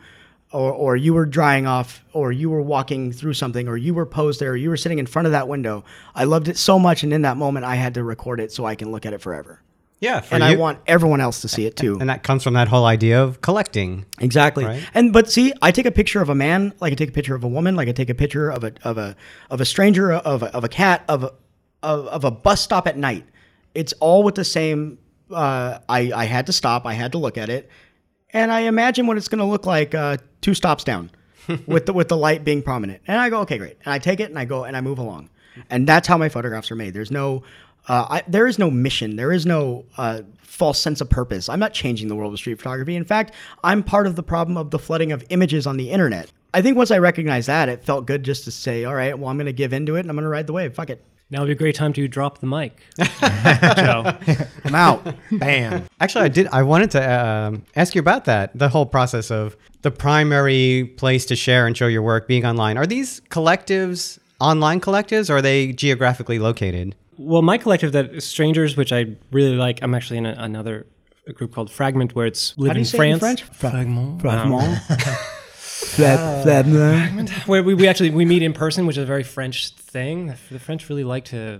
or 0.51 0.71
or 0.71 0.95
you 0.95 1.13
were 1.13 1.25
drying 1.25 1.67
off, 1.67 2.03
or 2.13 2.31
you 2.31 2.49
were 2.49 2.61
walking 2.61 3.11
through 3.11 3.33
something, 3.33 3.67
or 3.67 3.77
you 3.77 3.93
were 3.93 4.05
posed 4.05 4.39
there, 4.39 4.51
or 4.51 4.55
you 4.55 4.69
were 4.69 4.77
sitting 4.77 4.99
in 4.99 5.05
front 5.05 5.25
of 5.25 5.31
that 5.31 5.47
window, 5.47 5.83
I 6.13 6.23
loved 6.23 6.47
it 6.47 6.57
so 6.57 6.79
much, 6.79 7.03
and 7.03 7.13
in 7.13 7.23
that 7.23 7.37
moment, 7.37 7.65
I 7.65 7.75
had 7.75 7.93
to 7.95 8.03
record 8.03 8.39
it 8.39 8.51
so 8.51 8.65
I 8.65 8.75
can 8.75 8.91
look 8.91 9.05
at 9.05 9.13
it 9.13 9.21
forever. 9.21 9.61
Yeah, 10.01 10.19
for 10.19 10.35
and 10.35 10.43
I 10.43 10.55
want 10.55 10.79
everyone 10.87 11.21
else 11.21 11.41
to 11.41 11.47
see 11.47 11.65
it 11.65 11.77
too. 11.77 11.97
and 11.99 12.09
that 12.09 12.21
comes 12.21 12.43
from 12.43 12.53
that 12.53 12.67
whole 12.67 12.85
idea 12.85 13.23
of 13.23 13.41
collecting. 13.41 14.05
Exactly. 14.19 14.65
Right. 14.65 14.87
And 14.93 15.13
but 15.13 15.31
see, 15.31 15.53
I 15.61 15.71
take 15.71 15.85
a 15.85 15.91
picture 15.91 16.21
of 16.21 16.29
a 16.29 16.35
man, 16.35 16.73
like 16.79 16.91
I 16.91 16.95
take 16.95 17.09
a 17.09 17.13
picture 17.13 17.33
of 17.33 17.43
a 17.43 17.47
woman, 17.47 17.75
like 17.75 17.87
I 17.87 17.91
take 17.91 18.09
a 18.09 18.15
picture 18.15 18.49
of 18.49 18.63
a 18.63 18.73
of 18.83 18.97
a 18.97 19.15
of 19.49 19.61
a 19.61 19.65
stranger, 19.65 20.11
of 20.11 20.43
a, 20.43 20.53
of 20.53 20.63
a 20.63 20.69
cat, 20.69 21.05
of 21.07 21.23
a, 21.23 21.33
of, 21.85 22.07
of 22.07 22.23
a 22.23 22.31
bus 22.31 22.61
stop 22.61 22.87
at 22.87 22.97
night. 22.97 23.25
It's 23.73 23.93
all 23.93 24.23
with 24.23 24.35
the 24.35 24.43
same. 24.43 24.97
Uh, 25.31 25.79
I 25.87 26.11
I 26.13 26.25
had 26.25 26.47
to 26.47 26.53
stop. 26.53 26.85
I 26.85 26.93
had 26.93 27.11
to 27.13 27.17
look 27.17 27.37
at 27.37 27.49
it, 27.49 27.69
and 28.31 28.51
I 28.51 28.61
imagine 28.61 29.07
what 29.07 29.17
it's 29.17 29.27
going 29.27 29.39
to 29.39 29.45
look 29.45 29.65
like 29.65 29.93
uh, 29.95 30.17
two 30.41 30.53
stops 30.53 30.83
down, 30.83 31.11
with 31.67 31.85
the 31.85 31.93
with 31.93 32.07
the 32.07 32.17
light 32.17 32.43
being 32.43 32.61
prominent. 32.61 33.01
And 33.07 33.19
I 33.19 33.29
go, 33.29 33.41
okay, 33.41 33.57
great. 33.57 33.77
And 33.85 33.93
I 33.93 33.99
take 33.99 34.19
it 34.19 34.29
and 34.29 34.39
I 34.39 34.45
go 34.45 34.63
and 34.63 34.75
I 34.75 34.81
move 34.81 34.99
along, 34.99 35.29
and 35.69 35.87
that's 35.87 36.07
how 36.07 36.17
my 36.17 36.29
photographs 36.29 36.71
are 36.71 36.75
made. 36.75 36.93
There's 36.93 37.11
no. 37.11 37.43
Uh, 37.87 38.07
I, 38.09 38.23
there 38.27 38.47
is 38.47 38.57
no 38.57 38.71
mission. 38.71 39.15
There 39.15 39.31
is 39.31 39.45
no 39.45 39.85
uh, 39.97 40.21
false 40.41 40.79
sense 40.79 41.01
of 41.01 41.09
purpose. 41.09 41.49
I'm 41.49 41.59
not 41.59 41.71
changing 41.71 42.07
the 42.07 42.15
world 42.15 42.33
of 42.33 42.39
street 42.39 42.57
photography. 42.57 42.95
In 42.95 43.03
fact, 43.03 43.33
I'm 43.63 43.83
part 43.83 44.07
of 44.07 44.15
the 44.15 44.23
problem 44.23 44.57
of 44.57 44.71
the 44.71 44.79
flooding 44.79 45.11
of 45.11 45.23
images 45.29 45.67
on 45.67 45.77
the 45.77 45.91
internet. 45.91 46.31
I 46.51 46.63
think 46.63 46.77
once 46.77 46.89
I 46.89 46.97
recognized 46.97 47.47
that, 47.47 47.69
it 47.69 47.83
felt 47.83 48.07
good 48.07 48.23
just 48.23 48.45
to 48.45 48.51
say, 48.51 48.85
all 48.85 48.95
right, 48.95 49.17
well, 49.19 49.29
I'm 49.29 49.37
going 49.37 49.45
to 49.45 49.53
give 49.53 49.71
into 49.71 49.97
it 49.97 49.99
and 49.99 50.09
I'm 50.09 50.15
going 50.15 50.23
to 50.23 50.29
ride 50.29 50.47
the 50.47 50.53
wave. 50.53 50.73
Fuck 50.73 50.89
it. 50.89 51.03
Now 51.31 51.39
would 51.39 51.47
be 51.47 51.53
a 51.53 51.55
great 51.55 51.75
time 51.75 51.91
to 51.93 52.07
drop 52.07 52.37
the 52.37 52.45
mic. 52.45 52.79
Joe. 52.99 54.15
I'm 54.63 54.75
out. 54.75 55.15
Bam. 55.31 55.85
Actually, 55.99 56.25
I 56.25 56.27
did. 56.27 56.47
I 56.47 56.61
wanted 56.61 56.91
to 56.91 57.25
um, 57.25 57.63
ask 57.75 57.95
you 57.95 57.99
about 57.99 58.25
that. 58.25 58.51
The 58.57 58.69
whole 58.69 58.85
process 58.85 59.31
of 59.31 59.57
the 59.81 59.89
primary 59.89 60.85
place 60.97 61.25
to 61.25 61.35
share 61.35 61.65
and 61.65 61.75
show 61.75 61.87
your 61.87 62.03
work 62.03 62.27
being 62.27 62.45
online. 62.45 62.77
Are 62.77 62.85
these 62.85 63.21
collectives 63.31 64.19
online 64.39 64.79
collectives, 64.79 65.29
or 65.29 65.37
are 65.37 65.41
they 65.41 65.73
geographically 65.73 66.37
located? 66.37 66.95
Well, 67.17 67.41
my 67.41 67.57
collective 67.57 67.91
that 67.93 68.21
Strangers, 68.21 68.77
which 68.77 68.91
I 68.93 69.15
really 69.31 69.55
like. 69.55 69.79
I'm 69.81 69.95
actually 69.95 70.17
in 70.17 70.27
a, 70.27 70.35
another 70.37 70.85
a 71.27 71.33
group 71.33 71.53
called 71.55 71.71
Fragment, 71.71 72.13
where 72.13 72.27
it's 72.27 72.55
live 72.57 72.69
How 72.69 72.73
do 72.73 72.77
in 72.77 72.81
you 72.81 72.85
say 72.85 72.97
it 73.09 73.13
in 73.13 73.19
France. 73.19 73.41
French? 73.41 73.57
Fragment. 73.57 74.21
Fragment. 74.21 74.79
Fla- 75.77 76.41
Fragment. 76.43 77.29
Where 77.47 77.61
we, 77.63 77.73
we 77.73 77.87
actually 77.87 78.09
we 78.11 78.23
meet 78.25 78.41
in 78.43 78.53
person, 78.53 78.85
which 78.85 78.97
is 78.97 79.03
a 79.03 79.05
very 79.05 79.23
French 79.23 79.69
thing. 79.71 80.27
The, 80.27 80.37
the 80.51 80.59
French 80.59 80.87
really 80.89 81.03
like 81.03 81.25
to 81.25 81.59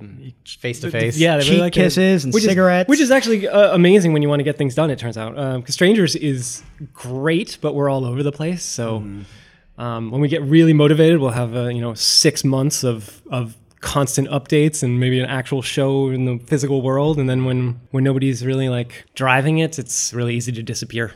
Face 0.59 0.79
to 0.81 0.89
face. 0.91 1.17
Yeah, 1.17 1.37
they 1.37 1.43
Cheek 1.43 1.49
really 1.51 1.61
like 1.61 1.73
to- 1.73 1.79
kisses 1.81 2.23
and 2.23 2.33
which 2.33 2.43
cigarettes. 2.43 2.87
is, 2.87 2.89
which 2.89 2.99
is 3.01 3.11
actually 3.11 3.47
uh, 3.47 3.75
amazing 3.75 4.13
when 4.13 4.21
you 4.21 4.29
want 4.29 4.39
to 4.39 4.43
get 4.43 4.57
things 4.57 4.73
done. 4.75 4.89
It 4.89 4.99
turns 4.99 5.17
out 5.17 5.35
because 5.59 5.73
Strangers 5.75 6.15
is 6.15 6.63
great, 6.93 7.57
but 7.61 7.75
we're 7.75 7.89
all 7.89 8.05
over 8.05 8.23
the 8.23 8.31
place. 8.31 8.63
So 8.63 8.99
Mm-hmm. 8.99 9.81
um, 9.81 10.11
when 10.11 10.21
we 10.21 10.27
get 10.29 10.41
really 10.43 10.73
motivated, 10.73 11.19
we'll 11.19 11.31
have 11.31 11.55
uh, 11.55 11.67
you 11.67 11.81
know 11.81 11.93
six 11.93 12.43
months 12.43 12.83
of 12.83 13.21
of 13.29 13.55
constant 13.81 14.27
updates 14.29 14.81
and 14.81 14.99
maybe 14.99 15.19
an 15.19 15.25
actual 15.27 15.61
show 15.61 16.09
in 16.09 16.25
the 16.25 16.39
physical 16.47 16.81
world. 16.81 17.19
And 17.19 17.29
then 17.29 17.43
when 17.45 17.81
when 17.91 18.03
nobody's 18.03 18.45
really 18.45 18.69
like 18.69 19.05
driving 19.15 19.59
it, 19.59 19.77
it's 19.77 20.13
really 20.13 20.35
easy 20.35 20.51
to 20.53 20.63
disappear. 20.63 21.13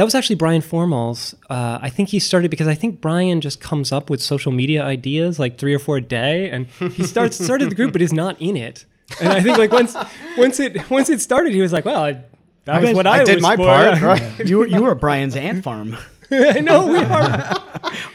That 0.00 0.04
was 0.04 0.14
actually 0.14 0.36
Bryan 0.36 0.62
Formhals. 0.62 1.34
Uh, 1.50 1.78
I 1.82 1.90
think 1.90 2.08
he 2.08 2.20
started 2.20 2.50
because 2.50 2.66
I 2.66 2.74
think 2.74 3.02
Brian 3.02 3.42
just 3.42 3.60
comes 3.60 3.92
up 3.92 4.08
with 4.08 4.22
social 4.22 4.50
media 4.50 4.82
ideas 4.82 5.38
like 5.38 5.58
three 5.58 5.74
or 5.74 5.78
four 5.78 5.98
a 5.98 6.00
day, 6.00 6.48
and 6.48 6.68
he 6.68 7.04
starts 7.04 7.36
started 7.44 7.70
the 7.70 7.74
group, 7.74 7.92
but 7.92 8.00
is 8.00 8.10
not 8.10 8.40
in 8.40 8.56
it. 8.56 8.86
And 9.20 9.28
I 9.28 9.42
think 9.42 9.58
like 9.58 9.70
once 9.72 9.94
once 10.38 10.58
it 10.58 10.88
once 10.88 11.10
it 11.10 11.20
started, 11.20 11.52
he 11.52 11.60
was 11.60 11.70
like, 11.70 11.84
"Well, 11.84 12.02
I, 12.02 12.12
that 12.64 12.80
was 12.80 12.88
guys- 12.88 12.96
what 12.96 13.06
I 13.06 13.20
I, 13.20 13.24
did 13.24 13.34
was 13.34 13.42
my 13.42 13.56
for." 13.56 13.66
part, 13.66 14.00
right? 14.00 14.48
you 14.48 14.60
were 14.60 14.66
you 14.66 14.82
were 14.82 14.94
Brian's 14.94 15.36
ant 15.36 15.64
farm. 15.64 15.98
I 16.56 16.60
know 16.60 16.86
we 16.86 16.98
are. 17.04 17.56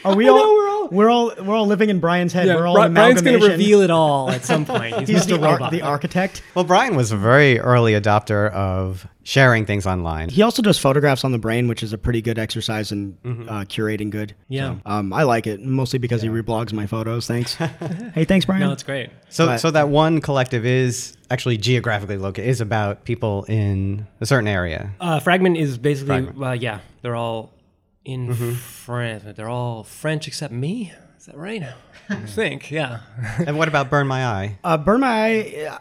Are 0.04 0.14
we 0.16 0.26
I 0.26 0.30
all, 0.30 0.38
know, 0.38 0.54
we're 0.54 0.68
all- 0.70 0.76
we're 0.88 1.10
all 1.10 1.32
we're 1.44 1.56
all 1.56 1.66
living 1.66 1.90
in 1.90 1.98
Brian's 1.98 2.32
head. 2.32 2.46
Yeah, 2.46 2.54
we're 2.54 2.66
all 2.68 2.76
Bri- 2.76 2.90
Brian's 2.90 3.20
going 3.22 3.40
to 3.40 3.48
reveal 3.48 3.80
it 3.82 3.90
all 3.90 4.30
at 4.30 4.44
some 4.44 4.64
point. 4.64 4.94
He's, 5.00 5.08
He's 5.08 5.26
Mr. 5.26 5.40
the, 5.40 5.44
ar- 5.46 5.52
Robot. 5.54 5.72
the 5.72 5.82
architect. 5.82 6.42
Well, 6.54 6.64
Brian 6.64 6.94
was 6.94 7.10
a 7.10 7.16
very 7.16 7.58
early 7.58 7.94
adopter 7.94 8.52
of 8.52 9.04
sharing 9.24 9.66
things 9.66 9.84
online. 9.84 10.28
He 10.28 10.42
also 10.42 10.62
does 10.62 10.78
photographs 10.78 11.24
on 11.24 11.32
the 11.32 11.38
brain, 11.38 11.66
which 11.66 11.82
is 11.82 11.92
a 11.92 11.98
pretty 11.98 12.22
good 12.22 12.38
exercise 12.38 12.92
in 12.92 13.18
uh, 13.24 13.64
curating 13.64 14.10
good. 14.10 14.36
Yeah. 14.48 14.74
So, 14.76 14.80
um, 14.86 15.12
I 15.12 15.24
like 15.24 15.48
it 15.48 15.60
mostly 15.60 15.98
because 15.98 16.22
he 16.22 16.28
reblogs 16.28 16.72
my 16.72 16.86
photos. 16.86 17.26
Thanks. 17.26 17.54
hey, 17.54 18.24
thanks, 18.24 18.46
Brian. 18.46 18.60
no, 18.60 18.70
it's 18.70 18.84
great. 18.84 19.10
So, 19.28 19.46
But- 19.46 19.58
so 19.58 19.72
that 19.72 19.88
one 19.88 20.20
collective 20.20 20.64
is 20.64 21.16
actually 21.32 21.56
geographically 21.56 22.16
located. 22.18 22.48
Is 22.48 22.60
about 22.60 23.04
people 23.04 23.42
in 23.48 24.06
a 24.20 24.26
certain 24.26 24.46
area. 24.46 24.92
Uh, 25.00 25.18
Fragment 25.18 25.56
is 25.56 25.76
basically, 25.78 26.22
Fragment. 26.22 26.44
uh, 26.44 26.52
yeah, 26.52 26.78
they're 27.02 27.16
all 27.16 27.52
in 28.06 28.32
France. 28.32 29.24
They're 29.36 29.48
all 29.48 29.82
French 29.82 30.28
except 30.28 30.52
me. 30.52 30.92
Is 31.18 31.26
that 31.26 31.36
right? 31.36 31.62
I 32.08 32.14
think, 32.14 32.70
yeah. 32.70 33.00
and 33.44 33.58
what 33.58 33.66
about 33.66 33.90
Burn 33.90 34.06
My 34.06 34.24
Eye? 34.24 34.58
Uh, 34.62 34.78
Burn 34.78 35.00
My 35.00 35.08
Eye 35.08 35.78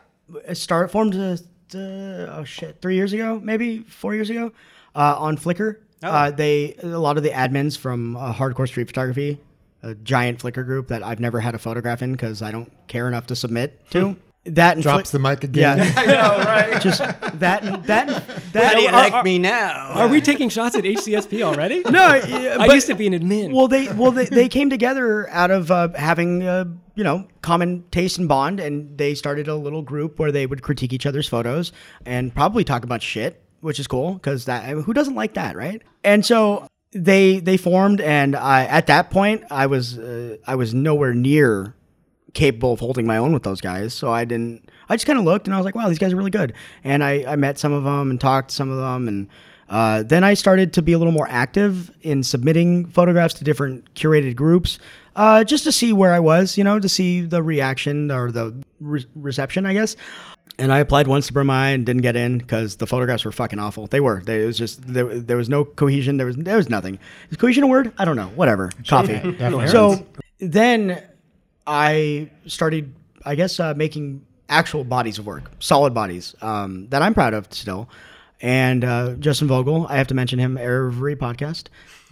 uh, 0.48 0.54
start 0.56 0.90
formed 0.90 1.16
uh, 1.16 1.38
uh, 1.76 2.38
oh 2.38 2.44
shit, 2.44 2.82
three 2.82 2.96
years 2.96 3.14
ago, 3.14 3.40
maybe 3.42 3.80
four 3.80 4.16
years 4.16 4.32
ago, 4.32 4.52
uh, 4.96 5.16
on 5.18 5.38
Flickr. 5.38 5.78
Uh, 6.02 6.32
they 6.32 6.76
a 6.84 6.88
lot 6.88 7.18
of 7.18 7.24
the 7.24 7.30
admins 7.30 7.78
from 7.78 8.18
uh, 8.18 8.34
Hardcore 8.34 8.68
Street 8.68 8.88
Photography, 8.88 9.40
a 9.84 9.94
giant 9.96 10.40
Flickr 10.40 10.66
group 10.66 10.88
that 10.88 11.04
I've 11.04 11.20
never 11.20 11.40
had 11.40 11.54
a 11.54 11.60
photograph 11.60 12.02
in 12.02 12.12
because 12.12 12.42
I 12.42 12.52
don't 12.52 12.72
care 12.88 13.08
enough 13.08 13.28
to 13.28 13.36
submit 13.36 13.88
to. 13.92 14.16
That 14.46 14.74
and 14.76 14.84
Drops 14.84 15.10
the 15.10 15.18
mic 15.18 15.44
again. 15.44 15.80
Yeah, 15.80 15.94
I 15.98 16.06
know, 16.06 16.44
right? 16.46 16.82
Just 16.82 17.00
that, 17.00 17.64
and- 17.64 17.84
that, 17.86 18.10
and- 18.10 18.44
that. 18.54 19.14
are- 19.14 19.24
me 19.24 19.40
now? 19.40 19.92
Are 19.94 20.08
we 20.08 20.22
taking 20.22 20.50
shots 20.50 20.76
at 20.76 20.84
HCSP 20.84 21.42
already? 21.42 21.80
no, 21.82 22.14
yeah, 22.14 22.58
I 22.60 22.68
but- 22.68 22.76
used 22.76 22.86
to 22.88 22.94
be 22.96 23.08
an 23.08 23.14
admin. 23.14 23.54
Well, 23.54 23.68
they 23.68 23.92
well 23.94 24.12
they, 24.12 24.26
they 24.26 24.48
came 24.48 24.70
together 24.70 25.28
out 25.32 25.50
of 25.50 25.72
uh, 25.72 25.90
having 25.96 26.44
uh, 26.44 26.66
you 26.94 27.04
know 27.04 27.28
common 27.42 27.86
taste 27.90 28.20
and 28.20 28.28
bond, 28.28 28.60
and 28.60 28.96
they 28.98 29.16
started 29.16 29.48
a 29.48 29.56
little 29.56 29.82
group 29.82 30.20
where 30.20 30.32
they 30.32 30.46
would 30.46 30.62
critique 30.62 30.94
each 30.94 31.08
other's 31.08 31.28
photos 31.28 31.72
and 32.06 32.34
probably 32.36 32.64
talk 32.64 32.84
about 32.84 33.02
shit, 33.02 33.42
which 33.62 33.80
is 33.80 33.88
cool 33.88 34.14
because 34.14 34.46
that 34.46 34.64
who 34.70 34.94
doesn't 34.94 35.16
like 35.16 35.34
that, 35.34 35.56
right? 35.56 35.82
And 36.04 36.24
so 36.24 36.68
they 36.92 37.40
they 37.40 37.58
formed, 37.58 38.00
and 38.00 38.36
I 38.36 38.66
at 38.66 38.86
that 38.88 39.10
point 39.10 39.44
I 39.50 39.66
was 39.66 39.98
uh, 39.98 40.38
I 40.46 40.54
was 40.54 40.74
nowhere 40.76 41.16
near 41.16 41.74
capable 42.36 42.74
of 42.74 42.80
holding 42.80 43.08
my 43.08 43.18
own 43.18 43.34
with 43.34 43.42
those 43.42 43.62
guys. 43.62 43.94
So 43.96 44.12
I 44.12 44.26
didn't. 44.26 44.70
I 44.88 44.96
just 44.96 45.08
kind 45.08 45.18
of 45.18 45.26
looked 45.26 45.48
and 45.48 45.56
I 45.56 45.58
was 45.58 45.66
like, 45.66 45.74
wow, 45.74 45.90
these 45.90 45.98
guys 45.98 46.14
are 46.14 46.16
really 46.16 46.30
good. 46.30 46.54
And 46.84 47.04
I, 47.04 47.26
I 47.28 47.36
met 47.36 47.58
some 47.58 47.74
of 47.74 47.84
them 47.84 48.12
and 48.12 48.22
talked 48.22 48.50
to 48.50 48.56
some 48.56 48.70
of 48.70 48.78
them. 48.78 49.08
And 49.08 49.28
uh, 49.68 50.04
then 50.04 50.24
I 50.24 50.36
started 50.36 50.74
to 50.74 50.84
be 50.84 50.94
a 50.94 51.00
little 51.00 51.14
more 51.14 51.28
active 51.28 51.92
in 52.04 52.22
submitting 52.22 52.86
photographs 52.86 53.34
to 53.36 53.44
different 53.44 53.92
curated 53.96 54.36
groups, 54.36 54.78
uh, 55.16 55.44
just 55.44 55.64
to 55.64 55.72
see 55.72 55.92
where 55.92 56.14
I 56.14 56.20
was, 56.20 56.56
you 56.56 56.64
know, 56.64 56.80
to 56.80 56.88
see 56.88 57.22
the 57.22 57.42
reaction 57.42 58.12
or 58.12 58.32
the 58.32 58.54
re- 58.80 59.08
reception, 59.16 59.66
I 59.66 59.74
guess. 59.74 59.96
And 60.60 60.72
I 60.72 60.80
applied 60.80 61.08
once 61.08 61.28
to 61.28 61.34
Burn 61.34 61.48
My 61.48 61.68
Eye 61.68 61.70
and 61.72 61.86
didn't 61.86 62.04
get 62.04 62.16
in 62.16 62.38
because 62.38 62.78
the 62.78 62.88
photographs 62.88 63.26
were 63.26 63.32
fucking 63.32 63.60
awful. 63.60 63.88
They 63.88 64.00
were. 64.00 64.22
They, 64.24 64.44
it 64.44 64.46
was 64.46 64.58
just 64.58 64.86
there, 64.88 65.20
there 65.20 65.36
was 65.36 65.50
no 65.50 65.66
cohesion. 65.66 66.18
There 66.18 66.28
was 66.28 66.38
there 66.38 66.56
was 66.56 66.70
nothing. 66.70 66.98
Is 67.30 67.38
cohesion 67.38 67.64
a 67.64 67.68
word? 67.68 67.92
I 67.98 68.06
don't 68.06 68.16
know. 68.16 68.28
Whatever. 68.36 68.72
Coffee. 68.88 69.38
so 69.68 70.06
then 70.40 71.04
I 71.68 72.30
started, 72.48 72.94
I 73.26 73.36
guess, 73.36 73.60
uh, 73.60 73.74
making 73.76 74.26
actual 74.50 74.84
bodies 74.84 75.18
of 75.20 75.26
work, 75.26 75.52
solid 75.60 75.94
bodies 75.94 76.36
um, 76.42 76.88
that 76.90 77.02
I'm 77.02 77.14
proud 77.14 77.34
of 77.34 77.48
still. 77.52 77.90
And 78.42 78.84
uh, 78.84 79.14
Justin 79.16 79.48
Vogel, 79.48 79.88
I 79.90 79.98
have 79.98 80.08
to 80.08 80.14
mention 80.14 80.38
him 80.40 80.58
every 80.58 81.16
podcast. 81.16 81.66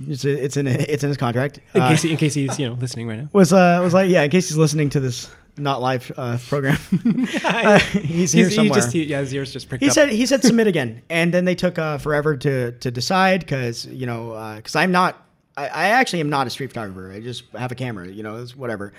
It's 0.08 0.26
it's 0.26 0.58
in 0.58 0.66
it's 0.68 1.04
in 1.04 1.10
his 1.10 1.18
contract. 1.18 1.60
in, 1.76 1.82
Uh, 1.82 1.89
case 1.89 2.01
he, 2.01 2.12
in 2.12 2.18
case 2.18 2.34
he's 2.34 2.58
you 2.58 2.68
know 2.68 2.74
listening 2.76 3.08
right 3.08 3.20
now. 3.20 3.30
was 3.34 3.54
uh, 3.54 3.80
was 3.84 3.93
like 3.93 4.10
yeah, 4.10 4.24
in 4.24 4.32
case 4.32 4.47
he's 4.49 4.58
listening 4.58 4.89
to 4.91 4.99
this 4.99 5.30
not 5.58 5.82
live 5.82 6.12
uh, 6.18 6.39
program, 6.47 6.78
uh, 7.43 7.78
he's 7.80 8.32
here 8.32 8.45
He's, 8.45 8.49
he 8.49 8.56
somewhere. 8.56 8.74
just 8.76 8.91
he, 8.91 9.04
yeah, 9.04 9.20
his 9.20 9.32
ears 9.36 9.54
just 9.54 9.70
pricked 9.70 9.84
He 9.84 9.89
up. 9.89 9.93
said 9.93 10.10
he 10.10 10.26
said 10.26 10.43
submit 10.43 10.66
again, 10.66 11.04
and 11.12 11.32
then 11.32 11.45
they 11.45 11.54
took 11.56 11.78
uh, 11.78 11.99
forever 11.99 12.36
to 12.38 12.72
to 12.72 12.89
decide 12.89 13.41
because 13.41 13.86
you 13.86 14.08
know 14.08 14.54
because 14.56 14.76
I'm 14.76 14.91
not 14.91 15.22
I, 15.56 15.68
I 15.68 15.88
actually 15.89 16.22
am 16.22 16.30
not 16.30 16.47
a 16.47 16.49
street 16.49 16.68
photographer. 16.70 17.12
I 17.12 17.20
just 17.20 17.43
have 17.56 17.72
a 17.72 17.76
camera, 17.76 18.08
you 18.08 18.24
know, 18.24 18.38
it's 18.38 18.56
whatever. 18.56 18.93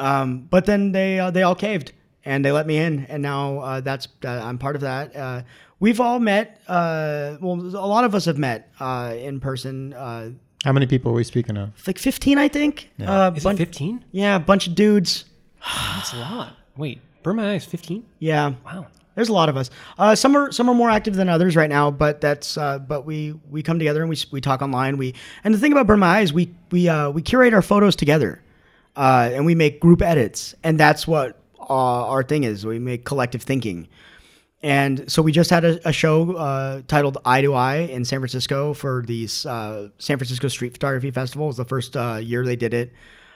Um, 0.00 0.48
but 0.50 0.66
then 0.66 0.92
they 0.92 1.18
uh, 1.20 1.30
they 1.30 1.42
all 1.42 1.54
caved 1.54 1.92
and 2.24 2.44
they 2.44 2.52
let 2.52 2.66
me 2.66 2.78
in, 2.78 3.06
and 3.08 3.22
now 3.22 3.58
uh, 3.60 3.80
that's 3.80 4.08
uh, 4.24 4.28
I'm 4.28 4.58
part 4.58 4.74
of 4.76 4.82
that. 4.82 5.14
Uh, 5.14 5.42
we've 5.78 6.00
all 6.00 6.18
met. 6.18 6.60
Uh, 6.66 7.36
well, 7.40 7.54
a 7.60 7.86
lot 7.86 8.04
of 8.04 8.14
us 8.14 8.24
have 8.24 8.38
met 8.38 8.70
uh, 8.80 9.14
in 9.18 9.40
person. 9.40 9.92
Uh, 9.92 10.30
How 10.64 10.72
many 10.72 10.86
people 10.86 11.12
are 11.12 11.14
we 11.14 11.24
speaking 11.24 11.56
of? 11.56 11.70
like 11.86 11.98
15, 11.98 12.38
I 12.38 12.48
think. 12.48 12.90
Uh, 13.00 13.32
Is 13.36 13.44
bun- 13.44 13.54
it 13.54 13.58
15? 13.58 14.04
Yeah, 14.12 14.36
a 14.36 14.40
bunch 14.40 14.66
of 14.66 14.74
dudes. 14.74 15.24
That's 15.96 16.12
a 16.14 16.16
lot. 16.18 16.56
Wait, 16.76 17.00
Burma 17.22 17.52
is 17.52 17.64
15? 17.66 18.02
Yeah. 18.18 18.54
Wow. 18.64 18.86
There's 19.14 19.28
a 19.28 19.32
lot 19.34 19.48
of 19.50 19.56
us. 19.56 19.68
Uh, 19.98 20.14
some 20.14 20.34
are 20.36 20.50
some 20.52 20.68
are 20.70 20.74
more 20.74 20.88
active 20.88 21.14
than 21.16 21.28
others 21.28 21.56
right 21.56 21.68
now, 21.68 21.90
but 21.90 22.20
that's 22.22 22.56
uh, 22.56 22.78
but 22.78 23.04
we 23.04 23.34
we 23.50 23.62
come 23.62 23.78
together 23.78 24.00
and 24.00 24.08
we 24.08 24.16
we 24.30 24.40
talk 24.40 24.62
online. 24.62 24.96
We 24.96 25.14
and 25.44 25.52
the 25.52 25.58
thing 25.58 25.72
about 25.72 25.86
Burma 25.86 26.20
is 26.20 26.32
we 26.32 26.54
we 26.70 26.88
uh, 26.88 27.10
we 27.10 27.20
curate 27.20 27.52
our 27.52 27.60
photos 27.60 27.96
together, 27.96 28.40
uh, 28.96 29.30
and 29.32 29.46
we 29.46 29.54
make 29.54 29.80
group 29.80 30.02
edits, 30.02 30.54
and 30.62 30.78
that's 30.78 31.06
what 31.06 31.38
uh, 31.58 32.06
our 32.06 32.22
thing 32.22 32.44
is. 32.44 32.66
We 32.66 32.78
make 32.78 33.04
collective 33.04 33.42
thinking. 33.42 33.88
And 34.62 35.10
so 35.10 35.22
we 35.22 35.32
just 35.32 35.48
had 35.48 35.64
a, 35.64 35.88
a 35.88 35.92
show 35.92 36.36
uh, 36.36 36.82
titled 36.86 37.18
Eye 37.24 37.40
to 37.42 37.54
Eye 37.54 37.76
in 37.78 38.04
San 38.04 38.20
Francisco 38.20 38.74
for 38.74 39.02
the 39.06 39.24
uh, 39.46 39.88
San 39.98 40.18
Francisco 40.18 40.48
Street 40.48 40.74
Photography 40.74 41.10
Festival. 41.10 41.46
It 41.46 41.48
was 41.48 41.56
the 41.56 41.64
first 41.64 41.96
uh, 41.96 42.16
year 42.22 42.44
they 42.44 42.56
did 42.56 42.74
it, 42.74 42.92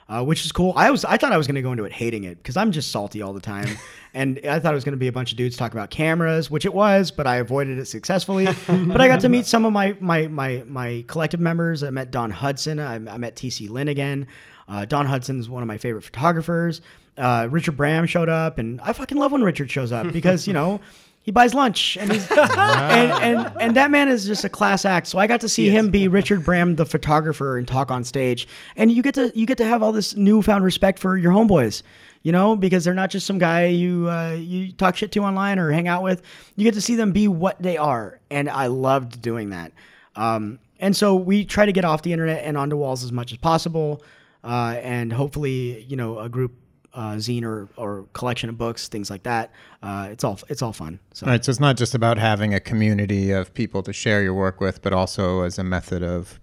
uh, 0.07 0.23
which 0.23 0.45
is 0.45 0.53
cool. 0.53 0.75
I 0.77 0.91
was 0.91 1.03
I 1.07 1.17
thought 1.17 1.33
I 1.33 1.39
was 1.39 1.47
going 1.47 1.55
to 1.55 1.63
go 1.63 1.73
into 1.73 1.85
it 1.85 1.93
hating 1.93 2.25
it 2.25 2.37
because 2.37 2.59
I'm 2.59 2.73
just 2.73 2.91
salty 2.91 3.23
all 3.23 3.33
the 3.33 3.41
time, 3.41 3.69
and 4.15 4.39
I 4.47 4.59
thought 4.59 4.75
it 4.75 4.77
was 4.77 4.85
going 4.85 4.93
to 4.93 4.99
be 4.99 5.09
a 5.09 5.13
bunch 5.13 5.33
of 5.33 5.39
dudes 5.39 5.57
talking 5.57 5.79
about 5.79 5.89
cameras, 5.89 6.51
which 6.51 6.67
it 6.67 6.75
was, 6.75 7.11
but 7.11 7.27
I 7.27 7.37
avoided 7.37 7.79
it 7.79 7.87
successfully. 7.87 8.45
but 8.67 9.01
I 9.01 9.09
got 9.09 9.21
to 9.21 9.31
meet 9.31 9.47
some 9.47 9.65
of 9.65 9.73
my 9.73 9.97
my 10.01 10.27
my 10.27 10.63
my 10.67 11.05
collective 11.07 11.41
members. 11.41 11.83
I 11.83 11.89
met 11.89 12.11
Don 12.11 12.33
Hudson. 12.33 12.79
I, 12.79 12.97
I 12.97 13.17
met 13.17 13.35
TC 13.35 13.71
Lynn 13.71 13.89
again. 13.89 14.27
Uh, 14.69 14.85
Don 14.85 15.07
Hudson 15.07 15.39
is 15.39 15.49
one 15.49 15.63
of 15.63 15.67
my 15.67 15.79
favorite 15.79 16.03
photographers. 16.03 16.81
Uh, 17.17 17.49
Richard 17.51 17.77
Bram 17.77 18.07
showed 18.07 18.29
up, 18.29 18.59
and 18.59 18.81
I 18.81 18.93
fucking 18.93 19.19
love 19.19 19.33
when 19.33 19.43
Richard 19.43 19.71
shows 19.71 19.93
up 19.93 20.13
because 20.13 20.47
you 20.47 20.53
know 20.53 20.81
he 21.25 21.31
buys 21.31 21.55
lunch 21.55 21.97
and 21.97 22.13
he's 22.13 22.31
and, 22.31 23.13
and 23.13 23.53
and 23.61 23.77
that 23.77 23.91
man 23.91 24.09
is 24.09 24.27
just 24.27 24.45
a 24.45 24.49
class 24.49 24.85
act. 24.85 25.07
So 25.07 25.19
i 25.19 25.27
got 25.27 25.41
to 25.41 25.49
see 25.49 25.69
him 25.71 25.91
be 25.91 26.07
richard 26.07 26.45
bram 26.45 26.77
the 26.77 26.87
photographer 26.87 27.57
and 27.57 27.67
talk 27.67 27.91
on 27.91 28.05
stage. 28.05 28.47
And 28.77 28.93
you 28.93 29.03
get 29.03 29.15
to 29.15 29.33
you 29.35 29.47
get 29.47 29.59
to 29.59 29.65
have 29.65 29.83
all 29.83 29.91
this 29.91 30.15
newfound 30.17 30.65
respect 30.65 30.99
for 30.99 31.17
your 31.17 31.33
homeboys 31.33 31.83
you 32.23 32.33
know 32.33 32.57
because 32.57 32.85
they're 32.85 32.95
not 32.95 33.11
just 33.11 33.27
some 33.27 33.39
guy 33.39 33.67
you 33.67 34.09
uh, 34.11 34.33
you 34.33 34.73
talk 34.73 34.97
shit 34.97 35.13
to 35.13 35.21
online 35.21 35.59
or 35.59 35.73
hang 35.73 35.89
out 35.89 36.03
with. 36.03 36.23
You 36.57 36.65
get 36.65 36.75
to 36.75 36.83
see 36.83 36.95
them 36.95 37.13
be 37.13 37.27
what 37.27 37.61
they 37.61 37.79
are 37.79 38.21
and 38.31 38.49
i 38.49 38.67
loved 38.67 39.23
doing 39.23 39.51
that. 39.51 39.73
Um, 40.17 40.59
and 40.79 40.95
so 40.95 41.15
we 41.15 41.45
try 41.45 41.65
to 41.65 41.73
get 41.73 41.85
off 41.85 42.03
the 42.03 42.13
internet 42.13 42.45
and 42.45 42.59
onto 42.59 42.77
walls 42.77 43.03
as 43.03 43.13
much 43.13 43.33
as 43.33 43.39
possible 43.39 44.03
uh, 44.45 44.79
and 44.83 45.13
hopefully 45.13 45.83
you 45.85 45.97
know 45.97 46.19
a 46.19 46.29
group 46.29 46.53
uh, 46.95 47.15
zine 47.15 47.43
or, 47.45 47.69
or 47.77 48.07
collection 48.13 48.49
of 48.49 48.57
books, 48.57 48.89
things 48.89 49.11
like 49.11 49.25
that. 49.25 49.53
Uh, 49.83 50.09
it's 50.11 50.25
all 50.25 50.39
it's 50.49 50.63
all 50.63 50.73
fun. 50.73 51.01
So 51.13 51.27
All 51.27 51.33
right, 51.33 51.45
so 51.45 51.51
it's 51.51 51.61
not 51.61 51.77
just 51.77 51.95
about 51.95 52.19
having 52.19 52.55
a 52.55 52.61
community 52.61 53.31
of 53.31 53.53
people 53.53 53.83
to 53.83 53.93
share 53.93 54.23
your 54.23 54.35
work 54.35 54.61
with, 54.61 54.83
but 54.83 54.93
also 54.93 55.43
as 55.43 55.59
a 55.59 55.65
method 55.65 56.03
of 56.03 56.41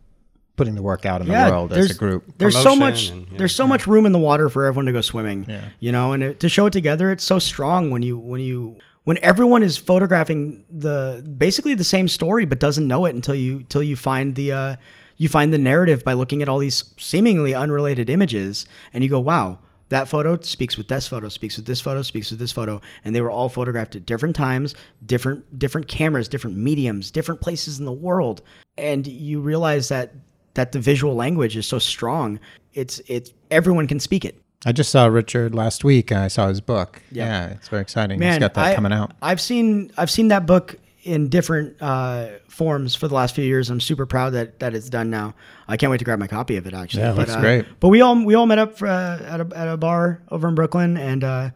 putting 0.58 0.76
the 0.76 0.82
work 0.82 1.06
out 1.06 1.22
in 1.22 1.28
the 1.28 1.34
world 1.34 1.74
as 1.74 1.92
a 1.92 1.94
group. 1.94 2.38
There's 2.38 2.62
so 2.62 2.76
much 2.76 3.10
and, 3.10 3.28
yeah. 3.32 3.38
there's 3.38 3.56
so 3.56 3.66
much 3.66 3.88
room 3.88 4.06
in 4.06 4.12
the 4.12 4.20
water 4.20 4.50
for 4.50 4.66
everyone 4.66 4.86
to 4.86 4.92
go 4.92 5.02
swimming. 5.02 5.46
Yeah. 5.48 5.64
You 5.80 5.92
know, 5.92 6.14
and 6.14 6.22
it, 6.22 6.40
to 6.42 6.50
show 6.50 6.66
it 6.66 6.74
together, 6.74 7.12
it's 7.12 7.24
so 7.24 7.40
strong 7.40 7.90
when 7.90 8.04
you 8.04 8.18
when 8.18 8.42
you 8.42 8.78
when 9.04 9.18
everyone 9.24 9.64
is 9.64 9.78
photographing 9.78 10.66
the 10.70 11.26
basically 11.38 11.74
the 11.74 11.84
same 11.84 12.08
story 12.08 12.46
but 12.46 12.60
doesn't 12.60 12.88
know 12.88 13.06
it 13.06 13.16
until 13.16 13.36
you 13.36 13.58
until 13.58 13.82
you 13.82 13.96
find 13.96 14.36
the 14.36 14.52
uh, 14.52 14.76
you 15.22 15.30
find 15.30 15.54
the 15.54 15.58
narrative 15.60 16.04
by 16.04 16.14
looking 16.14 16.42
at 16.42 16.50
all 16.50 16.58
these 16.58 16.84
seemingly 16.98 17.54
unrelated 17.54 18.10
images 18.10 18.66
and 18.92 19.04
you 19.04 19.10
go, 19.10 19.20
wow. 19.20 19.60
That 19.90 20.08
photo 20.08 20.40
speaks 20.40 20.78
with 20.78 20.88
this 20.88 21.06
photo, 21.06 21.28
speaks 21.28 21.58
with 21.58 21.66
this 21.66 21.82
photo, 21.82 22.02
speaks 22.02 22.32
with 22.32 22.40
this 22.40 22.54
photo, 22.54 22.80
and 23.04 23.14
they 23.14 23.20
were 23.20 23.30
all 23.30 23.50
photographed 23.50 23.94
at 23.98 24.06
different 24.06 24.38
times, 24.38 24.74
different 25.06 25.60
different 25.60 25.90
cameras, 25.90 26.30
different 26.30 26.56
mediums, 26.56 27.12
different 27.12 27.42
places 27.42 27.78
in 27.78 27.84
the 27.84 27.92
world, 27.92 28.42
and 28.78 29.06
you 29.06 29.42
realize 29.42 29.90
that 29.90 30.14
that 30.54 30.72
the 30.72 30.80
visual 30.80 31.14
language 31.14 31.58
is 31.58 31.68
so 31.68 31.78
strong. 31.78 32.40
It's 32.74 33.02
it's 33.08 33.32
everyone 33.52 33.86
can 33.86 34.00
speak 34.00 34.24
it. 34.24 34.42
I 34.66 34.72
just 34.72 34.92
saw 34.92 35.08
Richard 35.08 35.54
last 35.54 35.84
week 35.84 36.10
and 36.10 36.22
I 36.22 36.30
saw 36.30 36.48
his 36.48 36.62
book. 36.62 37.02
Yeah. 37.12 37.26
Yeah, 37.26 37.48
it's 37.56 37.68
very 37.68 37.82
exciting. 37.82 38.18
Man, 38.18 38.32
He's 38.32 38.40
got 38.40 38.54
that 38.54 38.68
I, 38.68 38.76
coming 38.76 38.94
out. 38.94 39.12
I've 39.22 39.42
seen 39.42 39.92
I've 39.98 40.10
seen 40.10 40.30
that 40.30 40.46
book 40.46 40.78
in 41.04 41.30
different 41.30 41.82
uh, 41.82 42.28
forms 42.48 42.96
for 42.96 43.08
the 43.08 43.16
last 43.16 43.36
few 43.36 43.44
years. 43.44 43.70
I'm 43.70 43.80
super 43.80 44.06
proud 44.06 44.32
that 44.34 44.60
that 44.60 44.74
it's 44.74 44.90
done 44.90 45.10
now. 45.10 45.34
I 45.68 45.78
can't 45.78 45.90
wait 45.92 45.98
to 46.00 46.06
grab 46.06 46.20
my 46.20 46.28
copy 46.28 46.58
of 46.58 46.68
it. 46.68 46.74
Actually, 46.74 47.04
Yeah, 47.04 47.12
but, 47.12 47.18
looks 47.20 47.34
uh, 47.34 47.42
great. 47.42 47.66
But 47.80 47.90
we 47.90 48.02
all 48.02 48.24
we 48.24 48.36
all 48.36 48.46
met 48.46 48.60
up 48.60 48.78
for, 48.78 48.88
uh, 48.88 49.20
at 49.22 49.42
a 49.42 49.48
at 49.56 49.68
a 49.68 49.78
bar 49.78 50.22
over 50.30 50.48
in 50.48 50.56
Brooklyn, 50.56 50.98
and 50.98 51.24
uh, 51.24 51.50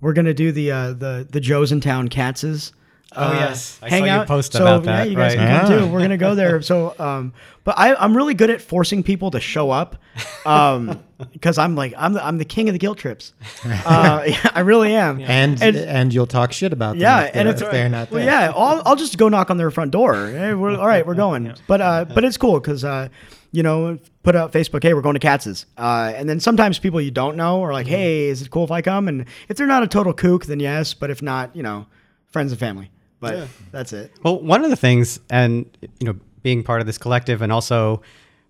we're 0.00 0.12
gonna 0.12 0.34
do 0.34 0.52
the 0.52 0.70
uh, 0.70 0.92
the 0.92 1.26
the 1.30 1.40
Joe's 1.40 1.72
in 1.72 1.80
Town 1.80 2.08
Katz's. 2.08 2.72
Oh, 3.14 3.22
uh, 3.22 3.32
yes. 3.34 3.78
I 3.82 3.88
saw 3.88 3.94
hang 3.94 4.04
you 4.04 4.10
out. 4.10 4.26
post 4.26 4.52
so, 4.52 4.66
about 4.66 4.84
Yeah, 4.84 5.04
you 5.04 5.16
guys 5.16 5.36
right. 5.36 5.46
can 5.46 5.60
come 5.62 5.70
Yeah. 5.72 5.78
too. 5.78 5.86
We're 5.92 6.00
gonna 6.00 6.16
go 6.18 6.34
there. 6.34 6.60
So, 6.60 6.94
um, 6.98 7.32
but 7.64 7.78
I, 7.78 7.94
I'm 7.94 8.16
really 8.16 8.34
good 8.34 8.50
at 8.50 8.60
forcing 8.60 9.02
people 9.04 9.30
to 9.30 9.40
show 9.40 9.70
up, 9.70 9.96
um, 10.44 11.02
because 11.32 11.58
I'm 11.58 11.74
like 11.74 11.94
I'm 11.96 12.12
the 12.14 12.24
I'm 12.26 12.38
the 12.38 12.44
king 12.44 12.68
of 12.68 12.72
the 12.72 12.78
guilt 12.78 12.98
trips. 12.98 13.32
Uh, 13.64 14.22
yeah, 14.26 14.50
I 14.54 14.60
really 14.60 14.94
am. 14.94 15.20
And, 15.20 15.60
And- 15.62 15.76
and 15.76 16.14
you'll 16.14 16.26
talk 16.26 16.52
shit 16.52 16.72
about 16.72 16.92
them 16.92 17.00
Yeah, 17.02 17.22
if 17.22 17.36
and 17.36 17.46
they're, 17.46 17.54
it's 17.54 17.62
if 17.62 17.70
they're 17.70 17.88
not 17.88 18.10
well, 18.10 18.20
there. 18.24 18.28
yeah. 18.28 18.52
I'll, 18.54 18.82
I'll 18.84 18.96
just 18.96 19.16
go 19.18 19.28
knock 19.28 19.50
on 19.50 19.56
their 19.56 19.70
front 19.70 19.90
door. 19.90 20.14
Hey, 20.28 20.54
we're, 20.54 20.76
all 20.76 20.86
right, 20.86 21.06
we're 21.06 21.14
going. 21.14 21.52
But 21.66 21.80
uh, 21.80 22.04
but 22.06 22.24
it's 22.24 22.36
cool 22.36 22.60
because 22.60 22.84
uh, 22.84 23.08
you 23.52 23.62
know, 23.62 23.98
put 24.22 24.36
out 24.36 24.52
Facebook. 24.52 24.82
Hey, 24.82 24.92
we're 24.94 25.00
going 25.02 25.14
to 25.14 25.20
Katz's. 25.20 25.66
Uh, 25.78 26.12
and 26.14 26.28
then 26.28 26.40
sometimes 26.40 26.78
people 26.78 27.00
you 27.00 27.10
don't 27.10 27.36
know 27.36 27.62
are 27.62 27.72
like, 27.72 27.86
hey, 27.86 28.26
is 28.26 28.42
it 28.42 28.50
cool 28.50 28.64
if 28.64 28.70
I 28.70 28.82
come? 28.82 29.08
And 29.08 29.24
if 29.48 29.56
they're 29.56 29.66
not 29.66 29.82
a 29.82 29.88
total 29.88 30.12
kook, 30.12 30.46
then 30.46 30.60
yes. 30.60 30.94
But 30.94 31.10
if 31.10 31.22
not, 31.22 31.54
you 31.56 31.62
know, 31.62 31.86
friends 32.26 32.52
and 32.52 32.58
family. 32.58 32.90
But 33.20 33.48
that's 33.72 33.92
it. 33.92 34.12
Well, 34.22 34.40
one 34.40 34.62
of 34.62 34.70
the 34.70 34.76
things, 34.76 35.18
and 35.30 35.64
you 36.00 36.06
know, 36.06 36.16
being 36.42 36.62
part 36.62 36.80
of 36.80 36.86
this 36.86 36.98
collective, 36.98 37.40
and 37.42 37.50
also 37.50 38.02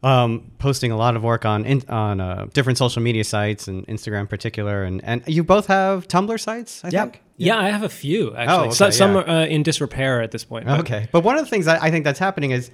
um, 0.07 0.53
posting 0.59 0.93
a 0.93 0.97
lot 0.97 1.17
of 1.17 1.23
work 1.25 1.45
on 1.45 1.65
in, 1.65 1.83
on 1.89 2.21
uh, 2.21 2.47
different 2.53 2.79
social 2.79 3.03
media 3.03 3.25
sites 3.25 3.67
and 3.69 3.87
Instagram 3.89 4.21
in 4.21 4.27
particular, 4.29 4.85
and 4.85 5.03
and 5.05 5.23
you 5.27 5.43
both 5.43 5.67
have 5.67 6.07
Tumblr 6.09 6.39
sites, 6.39 6.85
I 6.85 6.89
Yep. 6.89 7.03
think. 7.13 7.23
Yeah, 7.39 7.55
yeah, 7.57 7.67
I 7.67 7.71
have 7.71 7.83
a 7.83 7.89
few 7.89 8.35
actually. 8.37 8.69
Oh, 8.69 8.71
So- 8.71 8.91
some 8.91 9.15
yeah. 9.15 9.21
are 9.23 9.29
uh, 9.29 9.47
in 9.47 9.63
disrepair 9.63 10.23
at 10.23 10.31
this 10.31 10.45
point. 10.45 10.65
but- 10.67 10.81
Okay. 10.81 11.09
But 11.13 11.23
one 11.25 11.37
of 11.39 11.45
the 11.45 11.51
things 11.51 11.67
I, 11.67 11.77
I 11.87 11.91
think 11.91 12.05
that's 12.05 12.19
happening 12.21 12.51
is 12.53 12.71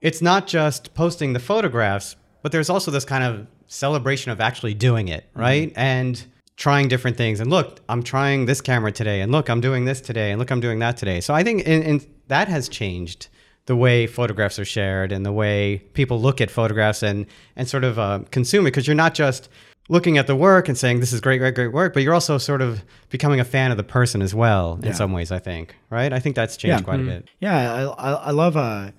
it's 0.00 0.20
not 0.20 0.46
just 0.46 0.94
posting 0.94 1.32
the 1.32 1.38
photographs, 1.40 2.16
but 2.42 2.52
there's 2.52 2.68
also 2.70 2.90
this 2.90 3.04
kind 3.04 3.24
of 3.24 3.46
celebration 3.66 4.30
of 4.32 4.40
actually 4.40 4.74
doing 4.74 5.08
it, 5.08 5.24
right? 5.34 5.72
And 5.76 6.22
trying 6.56 6.88
different 6.88 7.16
things. 7.16 7.40
And 7.40 7.50
look, 7.50 7.80
I'm 7.88 8.02
trying 8.02 8.46
this 8.46 8.60
camera 8.60 8.92
today. 8.92 9.20
And 9.22 9.32
look, 9.32 9.48
I'm 9.48 9.60
doing 9.60 9.84
this 9.84 10.00
today. 10.00 10.30
And 10.32 10.38
look, 10.38 10.50
I'm 10.50 10.60
doing 10.60 10.78
that 10.80 10.96
today. 10.96 11.20
So 11.20 11.34
I 11.34 11.42
think 11.42 11.62
in, 11.62 11.82
in, 11.82 12.00
that 12.28 12.48
has 12.48 12.68
changed 12.68 13.28
the 13.66 13.76
way 13.76 14.06
photographs 14.06 14.58
are 14.58 14.64
shared 14.64 15.12
and 15.12 15.24
the 15.26 15.32
way 15.32 15.78
people 15.92 16.20
look 16.20 16.40
at 16.40 16.50
photographs 16.50 17.02
and, 17.02 17.26
and 17.56 17.68
sort 17.68 17.84
of 17.84 17.98
uh, 17.98 18.20
consume 18.30 18.64
it. 18.66 18.70
Because 18.70 18.86
you're 18.86 18.94
not 18.96 19.14
just 19.14 19.48
looking 19.88 20.18
at 20.18 20.26
the 20.26 20.34
work 20.36 20.68
and 20.68 20.76
saying, 20.76 21.00
this 21.00 21.12
is 21.12 21.20
great, 21.20 21.38
great, 21.38 21.54
great 21.54 21.72
work, 21.72 21.94
but 21.94 22.02
you're 22.02 22.14
also 22.14 22.38
sort 22.38 22.60
of 22.62 22.82
becoming 23.10 23.38
a 23.38 23.44
fan 23.44 23.70
of 23.70 23.76
the 23.76 23.84
person 23.84 24.20
as 24.22 24.34
well 24.34 24.80
in 24.82 24.92
some 24.94 25.12
ways, 25.12 25.30
I 25.30 25.38
think, 25.38 25.76
right? 25.90 26.12
I 26.12 26.18
think 26.18 26.34
that's 26.34 26.56
changed 26.56 26.80
Yeah. 26.80 26.84
quite 26.84 27.00
a 27.00 27.04
bit. 27.04 27.28
Yeah, 27.40 27.72
I, 27.72 28.10
I, 28.10 28.12
I 28.12 28.30
love 28.32 28.56
uh, 28.56 28.90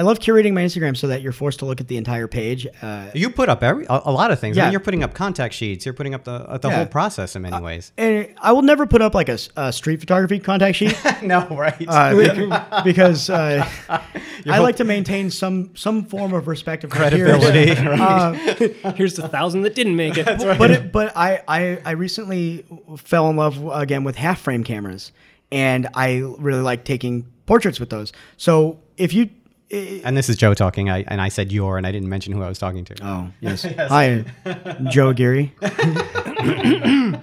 I 0.00 0.02
love 0.02 0.18
curating 0.18 0.54
my 0.54 0.62
Instagram 0.62 0.96
so 0.96 1.08
that 1.08 1.20
you're 1.20 1.30
forced 1.30 1.58
to 1.58 1.66
look 1.66 1.78
at 1.78 1.86
the 1.88 1.98
entire 1.98 2.26
page. 2.26 2.66
Uh, 2.80 3.10
You 3.12 3.28
put 3.28 3.50
up 3.50 3.62
every 3.62 3.84
a, 3.84 4.00
a 4.06 4.10
lot 4.10 4.30
of 4.30 4.40
things. 4.40 4.56
I 4.56 4.60
Yeah. 4.60 4.64
mean, 4.68 4.72
you're 4.72 4.80
putting 4.80 5.02
up 5.04 5.12
contact 5.12 5.52
sheets. 5.52 5.84
You're 5.84 5.92
putting 5.92 6.14
up 6.14 6.24
the 6.24 6.32
uh, 6.32 6.56
the 6.56 6.68
Yeah. 6.68 6.76
whole 6.76 6.86
process 6.86 7.36
in 7.36 7.42
many 7.42 7.60
ways. 7.60 7.92
and 7.98 8.28
I 8.40 8.52
will 8.52 8.62
never 8.62 8.86
put 8.86 9.02
up 9.02 9.14
like 9.14 9.28
a 9.28 9.70
street 9.72 10.00
photography 10.00 10.38
contact 10.38 10.78
sheet 10.78 10.96
no, 11.22 11.46
right? 11.50 11.74
uh, 11.86 12.82
because 12.84 13.28
uh, 13.28 13.68
I 14.48 14.58
like 14.60 14.76
to 14.76 14.84
maintain 14.84 15.30
some 15.30 15.72
some 15.76 16.04
form 16.06 16.32
of 16.32 16.48
respect 16.48 16.82
of 16.84 16.90
my 16.94 17.10
peers. 17.10 17.44
Credibility. 17.44 17.74
Here's 18.96 19.16
the 19.16 19.28
thousand 19.28 19.60
that 19.62 19.74
didn't 19.74 19.96
make 19.96 20.16
it. 20.16 20.24
but 20.24 20.70
it, 20.70 20.92
but 20.92 21.14
I, 21.14 21.42
I 21.46 21.78
I 21.84 21.90
recently 21.90 22.64
fell 22.96 23.28
in 23.28 23.36
love 23.36 23.62
again 23.70 24.02
with 24.04 24.16
half 24.16 24.40
frame 24.40 24.64
cameras, 24.64 25.12
and 25.52 25.88
I 25.94 26.22
really 26.38 26.62
like 26.62 26.84
taking 26.84 27.26
portraits 27.44 27.78
with 27.78 27.90
those. 27.90 28.14
So 28.38 28.78
if 28.96 29.12
you 29.12 29.28
and 29.70 30.16
this 30.16 30.28
is 30.28 30.36
Joe 30.36 30.54
talking. 30.54 30.90
I 30.90 31.04
and 31.06 31.20
I 31.20 31.28
said 31.28 31.52
your, 31.52 31.76
and 31.76 31.86
I 31.86 31.92
didn't 31.92 32.08
mention 32.08 32.32
who 32.32 32.42
I 32.42 32.48
was 32.48 32.58
talking 32.58 32.84
to. 32.86 32.94
oh 33.02 33.30
yes, 33.40 33.62
hi 33.62 34.24
Joe 34.88 35.10
Aguirre, 35.10 35.52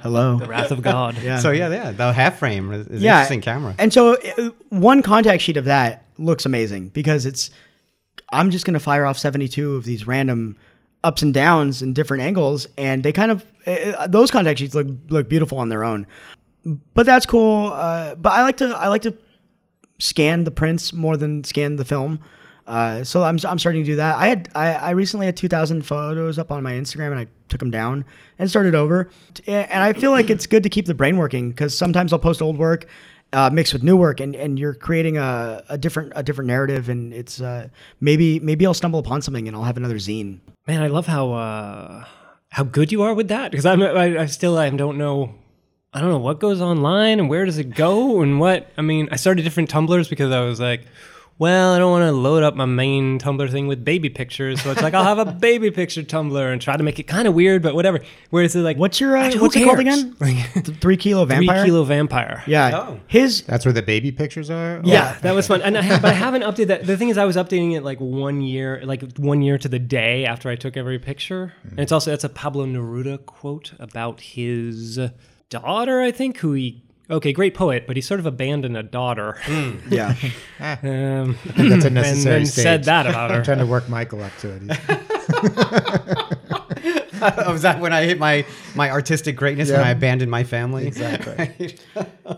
hello. 0.01 0.37
Wrath 0.39 0.71
of 0.71 0.81
God. 0.81 1.17
Yeah. 1.21 1.39
So 1.39 1.51
yeah, 1.51 1.69
yeah, 1.69 1.91
the 1.91 2.13
half 2.13 2.39
frame 2.39 2.71
is, 2.71 2.87
is 2.87 3.01
an 3.01 3.07
interesting 3.07 3.41
camera. 3.41 3.75
And 3.77 3.91
so 3.91 4.15
uh, 4.15 4.49
one 4.69 5.01
contact 5.01 5.43
sheet 5.43 5.57
of 5.57 5.65
that 5.65 6.05
looks 6.17 6.45
amazing 6.45 6.89
because 6.89 7.25
it's 7.25 7.51
I'm 8.31 8.51
just 8.51 8.65
going 8.65 8.73
to 8.73 8.79
fire 8.79 9.05
off 9.05 9.17
72 9.17 9.75
of 9.75 9.83
these 9.85 10.07
random 10.07 10.57
ups 11.03 11.21
and 11.21 11.33
downs 11.33 11.81
in 11.81 11.93
different 11.93 12.23
angles 12.23 12.67
and 12.77 13.03
they 13.03 13.11
kind 13.11 13.31
of 13.31 13.45
uh, 13.65 14.07
those 14.07 14.31
contact 14.31 14.59
sheets 14.59 14.73
look 14.75 14.87
look 15.09 15.29
beautiful 15.29 15.57
on 15.57 15.69
their 15.69 15.83
own. 15.83 16.07
But 16.93 17.05
that's 17.05 17.25
cool. 17.25 17.71
Uh, 17.73 18.15
but 18.15 18.31
I 18.33 18.43
like 18.43 18.57
to 18.57 18.67
I 18.69 18.87
like 18.87 19.03
to 19.03 19.17
scan 19.99 20.43
the 20.43 20.51
prints 20.51 20.93
more 20.93 21.17
than 21.17 21.43
scan 21.43 21.75
the 21.75 21.85
film. 21.85 22.19
Uh, 22.67 23.01
so 23.01 23.23
I'm, 23.23 23.39
I'm 23.47 23.57
starting 23.57 23.83
to 23.83 23.91
do 23.91 23.95
that. 23.95 24.17
I 24.17 24.27
had 24.27 24.49
I, 24.53 24.73
I 24.73 24.89
recently 24.91 25.25
had 25.25 25.37
2,000 25.37 25.83
photos 25.83 26.37
up 26.37 26.51
on 26.51 26.61
my 26.61 26.73
Instagram 26.73 27.11
and 27.11 27.19
I 27.19 27.27
took 27.47 27.59
them 27.59 27.71
down 27.71 28.03
and 28.37 28.49
started 28.49 28.75
over. 28.75 29.09
And 29.47 29.81
I 29.81 29.93
feel 29.93 30.11
like 30.11 30.29
it's 30.29 30.45
good 30.45 30.63
to 30.63 30.69
keep 30.69 30.85
the 30.85 30.93
brain 30.93 31.17
working 31.17 31.49
because 31.49 31.75
sometimes 31.77 32.11
I'll 32.11 32.19
post 32.19 32.41
old 32.41 32.57
work 32.57 32.85
uh, 33.33 33.49
mixed 33.51 33.73
with 33.73 33.83
new 33.83 33.95
work 33.95 34.19
and, 34.19 34.35
and 34.35 34.57
you're 34.59 34.73
creating 34.73 35.17
a, 35.17 35.63
a 35.69 35.77
different 35.77 36.13
a 36.15 36.23
different 36.23 36.47
narrative 36.47 36.89
and 36.89 37.13
it's 37.13 37.41
uh, 37.41 37.67
maybe 37.99 38.39
maybe 38.39 38.65
I'll 38.65 38.73
stumble 38.73 38.99
upon 38.99 39.21
something 39.21 39.47
and 39.47 39.55
I'll 39.55 39.63
have 39.63 39.77
another 39.77 39.95
zine. 39.95 40.39
Man, 40.67 40.81
I 40.81 40.87
love 40.87 41.07
how 41.07 41.33
uh, 41.33 42.05
how 42.49 42.63
good 42.63 42.91
you 42.91 43.01
are 43.03 43.13
with 43.13 43.27
that 43.29 43.51
because 43.51 43.65
I'm 43.65 43.81
I, 43.81 44.19
I 44.19 44.25
still 44.25 44.57
I 44.57 44.69
don't 44.69 44.97
know 44.97 45.35
I 45.93 46.01
don't 46.01 46.09
know 46.09 46.19
what 46.19 46.39
goes 46.39 46.61
online 46.61 47.19
and 47.19 47.29
where 47.29 47.45
does 47.45 47.57
it 47.57 47.75
go 47.75 48.21
and 48.21 48.39
what 48.39 48.69
I 48.77 48.81
mean 48.81 49.09
I 49.11 49.15
started 49.17 49.43
different 49.43 49.69
Tumblrs 49.69 50.09
because 50.09 50.31
I 50.31 50.41
was 50.41 50.59
like 50.59 50.81
well 51.39 51.73
I 51.73 51.79
don't 51.79 51.91
want 51.91 52.03
to 52.03 52.11
load 52.11 52.43
up 52.43 52.55
my 52.55 52.65
main 52.65 53.19
Tumblr 53.19 53.49
thing 53.51 53.67
with 53.67 53.83
baby 53.85 54.09
pictures 54.09 54.61
so 54.61 54.71
it's 54.71 54.81
like 54.81 54.93
I'll 54.93 55.03
have 55.03 55.19
a 55.19 55.25
baby 55.47 55.71
picture 55.71 56.01
Tumblr 56.03 56.51
and 56.51 56.61
try 56.61 56.75
to 56.77 56.83
make 56.83 56.99
it 56.99 57.03
kind 57.03 57.27
of 57.27 57.33
weird 57.33 57.61
but 57.61 57.75
whatever 57.75 57.99
whereas 58.29 58.55
it's 58.55 58.63
like 58.63 58.77
What's 58.77 58.99
your 58.99 59.15
uh, 59.17 59.29
who 59.31 59.41
what's 59.41 59.55
it 59.55 59.63
called 59.65 59.79
again? 59.79 60.15
Th- 60.19 60.77
Three 60.79 60.97
kilo 60.97 61.25
Vampire? 61.25 61.57
Three 61.59 61.65
kilo 61.67 61.83
vampire 61.83 62.43
Yeah, 62.47 62.71
Oh. 62.87 62.99
his 63.07 63.43
That's 63.43 63.65
where 63.65 63.73
the 63.73 63.81
baby 63.83 64.11
pictures 64.11 64.49
are. 64.49 64.81
Yeah, 64.83 65.17
that 65.21 65.33
was 65.35 65.47
fun. 65.51 65.61
And 65.61 65.77
I 65.77 65.81
have, 65.81 66.01
but 66.01 66.11
I 66.11 66.13
haven't 66.13 66.41
updated 66.43 66.67
that. 66.67 66.85
The 66.87 66.97
thing 66.97 67.09
is, 67.09 67.17
I 67.17 67.25
was 67.25 67.35
updating 67.35 67.75
it 67.75 67.83
like 67.83 67.99
one 67.99 68.41
year, 68.41 68.81
like 68.83 69.03
one 69.17 69.41
year 69.41 69.57
to 69.57 69.67
the 69.67 69.79
day 69.79 70.25
after 70.25 70.49
I 70.49 70.55
took 70.55 70.75
every 70.77 70.99
picture. 70.99 71.53
And 71.63 71.79
it's 71.79 71.91
also 71.91 72.11
that's 72.11 72.23
a 72.23 72.29
Pablo 72.29 72.65
Neruda 72.65 73.25
quote 73.25 73.73
about 73.79 74.21
his 74.21 74.99
daughter, 75.49 76.01
I 76.01 76.11
think, 76.11 76.37
who 76.37 76.53
he. 76.53 76.83
Okay, 77.09 77.31
great 77.31 77.53
poet, 77.53 77.87
but 77.87 77.95
he 77.95 78.01
sort 78.01 78.19
of 78.19 78.25
abandoned 78.25 78.75
a 78.75 78.83
daughter. 78.83 79.37
yeah. 79.89 80.13
Um, 80.59 81.37
That's 81.55 81.83
a 81.83 81.87
and 81.87 81.93
necessary 81.93 82.39
then 82.39 82.45
stage. 82.47 82.63
said 82.63 82.83
that 82.85 83.05
about 83.05 83.29
her. 83.29 83.37
I'm 83.37 83.43
trying 83.43 83.59
to 83.59 83.65
work 83.67 83.87
Michael 83.87 84.23
up 84.23 84.35
to 84.39 84.49
it. 84.55 84.61
Was 87.47 87.61
that 87.61 87.79
when 87.79 87.93
I 87.93 88.05
hit 88.05 88.17
my 88.17 88.43
my 88.75 88.89
artistic 88.89 89.35
greatness 89.35 89.69
when 89.71 89.81
I 89.81 89.91
abandoned 89.91 90.31
my 90.31 90.43
family? 90.43 90.87
Exactly. 90.87 91.77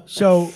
So 0.05 0.51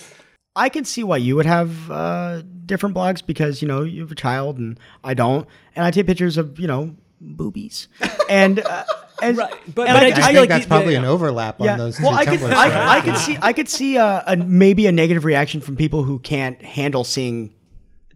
I 0.54 0.68
can 0.68 0.84
see 0.84 1.02
why 1.04 1.16
you 1.16 1.36
would 1.36 1.46
have 1.46 1.90
uh, 1.90 2.42
different 2.66 2.94
blogs 2.94 3.24
because 3.24 3.62
you 3.62 3.68
know 3.68 3.82
you 3.82 4.02
have 4.02 4.12
a 4.12 4.16
child 4.16 4.58
and 4.58 4.78
I 5.02 5.14
don't, 5.14 5.48
and 5.74 5.86
I 5.86 5.90
take 5.90 6.06
pictures 6.06 6.36
of 6.36 6.60
you 6.60 6.66
know 6.66 6.94
boobies 7.20 7.88
and 8.28 8.60
uh, 8.60 8.84
and, 9.22 9.36
Right, 9.38 9.50
but- 9.66 9.74
but 9.74 9.88
I 9.88 10.06
I, 10.06 10.10
just 10.10 10.20
I, 10.20 10.22
think 10.22 10.32
feel 10.32 10.40
like 10.42 10.48
that's 10.48 10.64
the- 10.64 10.68
probably 10.68 10.94
the- 10.94 10.98
an 11.00 11.04
overlap 11.04 11.60
on 11.60 11.66
yeah. 11.66 11.76
those 11.76 12.00
Well, 12.00 12.10
two 12.12 12.16
I 12.18 12.24
could 12.26 12.40
Tumblrs. 12.40 12.52
I, 12.52 12.98
I 12.98 13.00
could 13.00 13.16
see 13.16 13.38
I 13.40 13.52
could 13.52 13.68
see 13.68 13.98
uh, 13.98 14.22
a 14.26 14.36
maybe 14.36 14.86
a 14.86 14.92
negative 14.92 15.24
reaction 15.24 15.60
from 15.60 15.76
people 15.76 16.02
who 16.02 16.18
can't 16.18 16.60
handle 16.62 17.04
seeing 17.04 17.54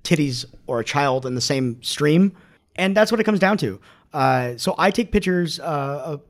titties 0.05 0.45
or 0.67 0.81
a 0.81 0.85
child 0.85 1.27
in 1.27 1.35
the 1.35 1.41
same 1.41 1.83
stream, 1.83 2.33
and 2.77 2.97
that's 2.97 3.11
what 3.13 3.21
it 3.21 3.25
comes 3.25 3.39
down 3.39 3.57
to. 3.59 3.81
Uh, 4.13 4.57
so 4.57 4.75
I 4.79 4.91
take 4.91 5.13
pictures. 5.13 5.61
Uh, 5.61 6.19
of, 6.19 6.23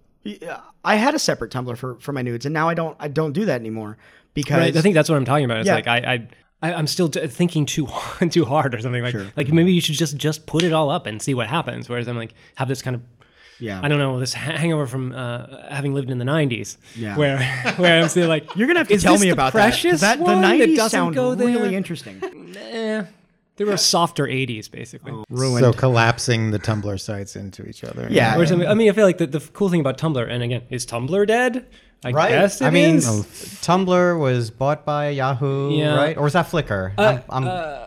I 0.84 0.96
had 0.96 1.14
a 1.14 1.18
separate 1.18 1.52
Tumblr 1.52 1.76
for, 1.76 1.96
for 2.00 2.12
my 2.12 2.22
nudes, 2.22 2.44
and 2.46 2.52
now 2.52 2.68
I 2.68 2.74
don't. 2.74 2.96
I 3.00 3.08
don't 3.08 3.32
do 3.32 3.44
that 3.46 3.60
anymore 3.60 3.96
because 4.34 4.58
Right, 4.58 4.76
I 4.76 4.80
think 4.80 4.94
that's 4.94 5.08
what 5.08 5.16
I'm 5.16 5.24
talking 5.24 5.44
about. 5.44 5.58
It's 5.58 5.66
Yeah. 5.66 5.74
like 5.74 5.86
I, 5.86 5.96
I, 5.98 6.28
I, 6.70 6.74
I'm 6.74 6.86
still 6.86 7.08
t- 7.08 7.26
thinking 7.28 7.66
too 7.66 7.86
hard, 7.86 8.32
too 8.32 8.44
hard 8.44 8.74
or 8.74 8.80
something 8.80 9.02
like. 9.02 9.14
Like 9.36 9.48
maybe 9.52 9.72
you 9.72 9.80
should 9.80 9.94
just 9.94 10.16
just 10.16 10.46
put 10.46 10.62
it 10.64 10.72
all 10.72 10.90
up 10.90 11.06
and 11.06 11.22
see 11.22 11.34
what 11.34 11.46
happens. 11.46 11.88
Whereas 11.88 12.08
I'm 12.08 12.16
like 12.16 12.34
have 12.56 12.68
this 12.68 12.82
kind 12.82 12.96
of 12.96 13.02
yeah. 13.60 13.80
I 13.82 13.88
don't 13.88 13.98
know 13.98 14.18
this 14.20 14.32
hangover 14.34 14.86
from 14.86 15.12
uh, 15.12 15.68
having 15.68 15.94
lived 15.94 16.10
in 16.10 16.18
the 16.18 16.24
'90s, 16.24 16.76
Yeah. 16.96 17.16
where 17.16 17.38
where 17.76 18.02
I'm 18.02 18.08
still 18.08 18.28
like, 18.28 18.44
You're 18.56 18.66
gonna 18.68 18.80
have 18.80 18.88
to 18.88 18.94
is 18.94 19.02
tell 19.02 19.18
me 19.18 19.30
about 19.30 19.52
that. 19.52 19.72
'cause 19.72 19.80
precious 19.80 20.00
that. 20.00 20.18
The 20.18 20.24
one 20.24 20.40
that 20.42 20.58
'90s 20.60 20.76
doesn't 20.76 20.90
sound 20.90 21.14
go 21.14 21.34
there? 21.34 21.46
really 21.48 21.74
interesting. 21.76 22.20
Eh, 22.70 23.02
there 23.56 23.66
were 23.66 23.76
softer 23.76 24.26
'80s 24.26 24.70
basically. 24.70 25.12
Ruined. 25.30 25.60
So 25.64 25.72
collapsing 25.72 26.50
the 26.50 26.58
Tumblr 26.58 27.00
sites 27.00 27.34
into 27.36 27.66
each 27.66 27.82
other. 27.82 28.06
Yeah. 28.10 28.36
Or 28.38 28.46
something. 28.46 28.68
I 28.68 28.74
mean, 28.74 28.88
I 28.90 28.92
feel 28.92 29.04
like 29.06 29.18
the, 29.18 29.26
the 29.26 29.40
cool 29.52 29.68
thing 29.70 29.80
about 29.80 29.96
Tumblr, 29.98 30.28
and 30.30 30.42
again, 30.42 30.62
is 30.70 30.84
Tumblr 30.86 31.26
dead? 31.26 31.66
I 32.04 32.12
Right. 32.12 32.28
guess 32.30 32.60
it 32.60 32.66
I 32.66 32.70
mean, 32.70 32.96
is. 32.96 33.06
Tumblr 33.60 34.20
was 34.20 34.50
bought 34.50 34.84
by 34.84 35.08
Yahoo, 35.08 35.72
Yeah. 35.76 35.96
right? 35.96 36.16
Or 36.16 36.22
was 36.24 36.32
that 36.34 36.46
Flickr? 36.48 36.92
I'm, 36.96 37.22
I'm, 37.28 37.44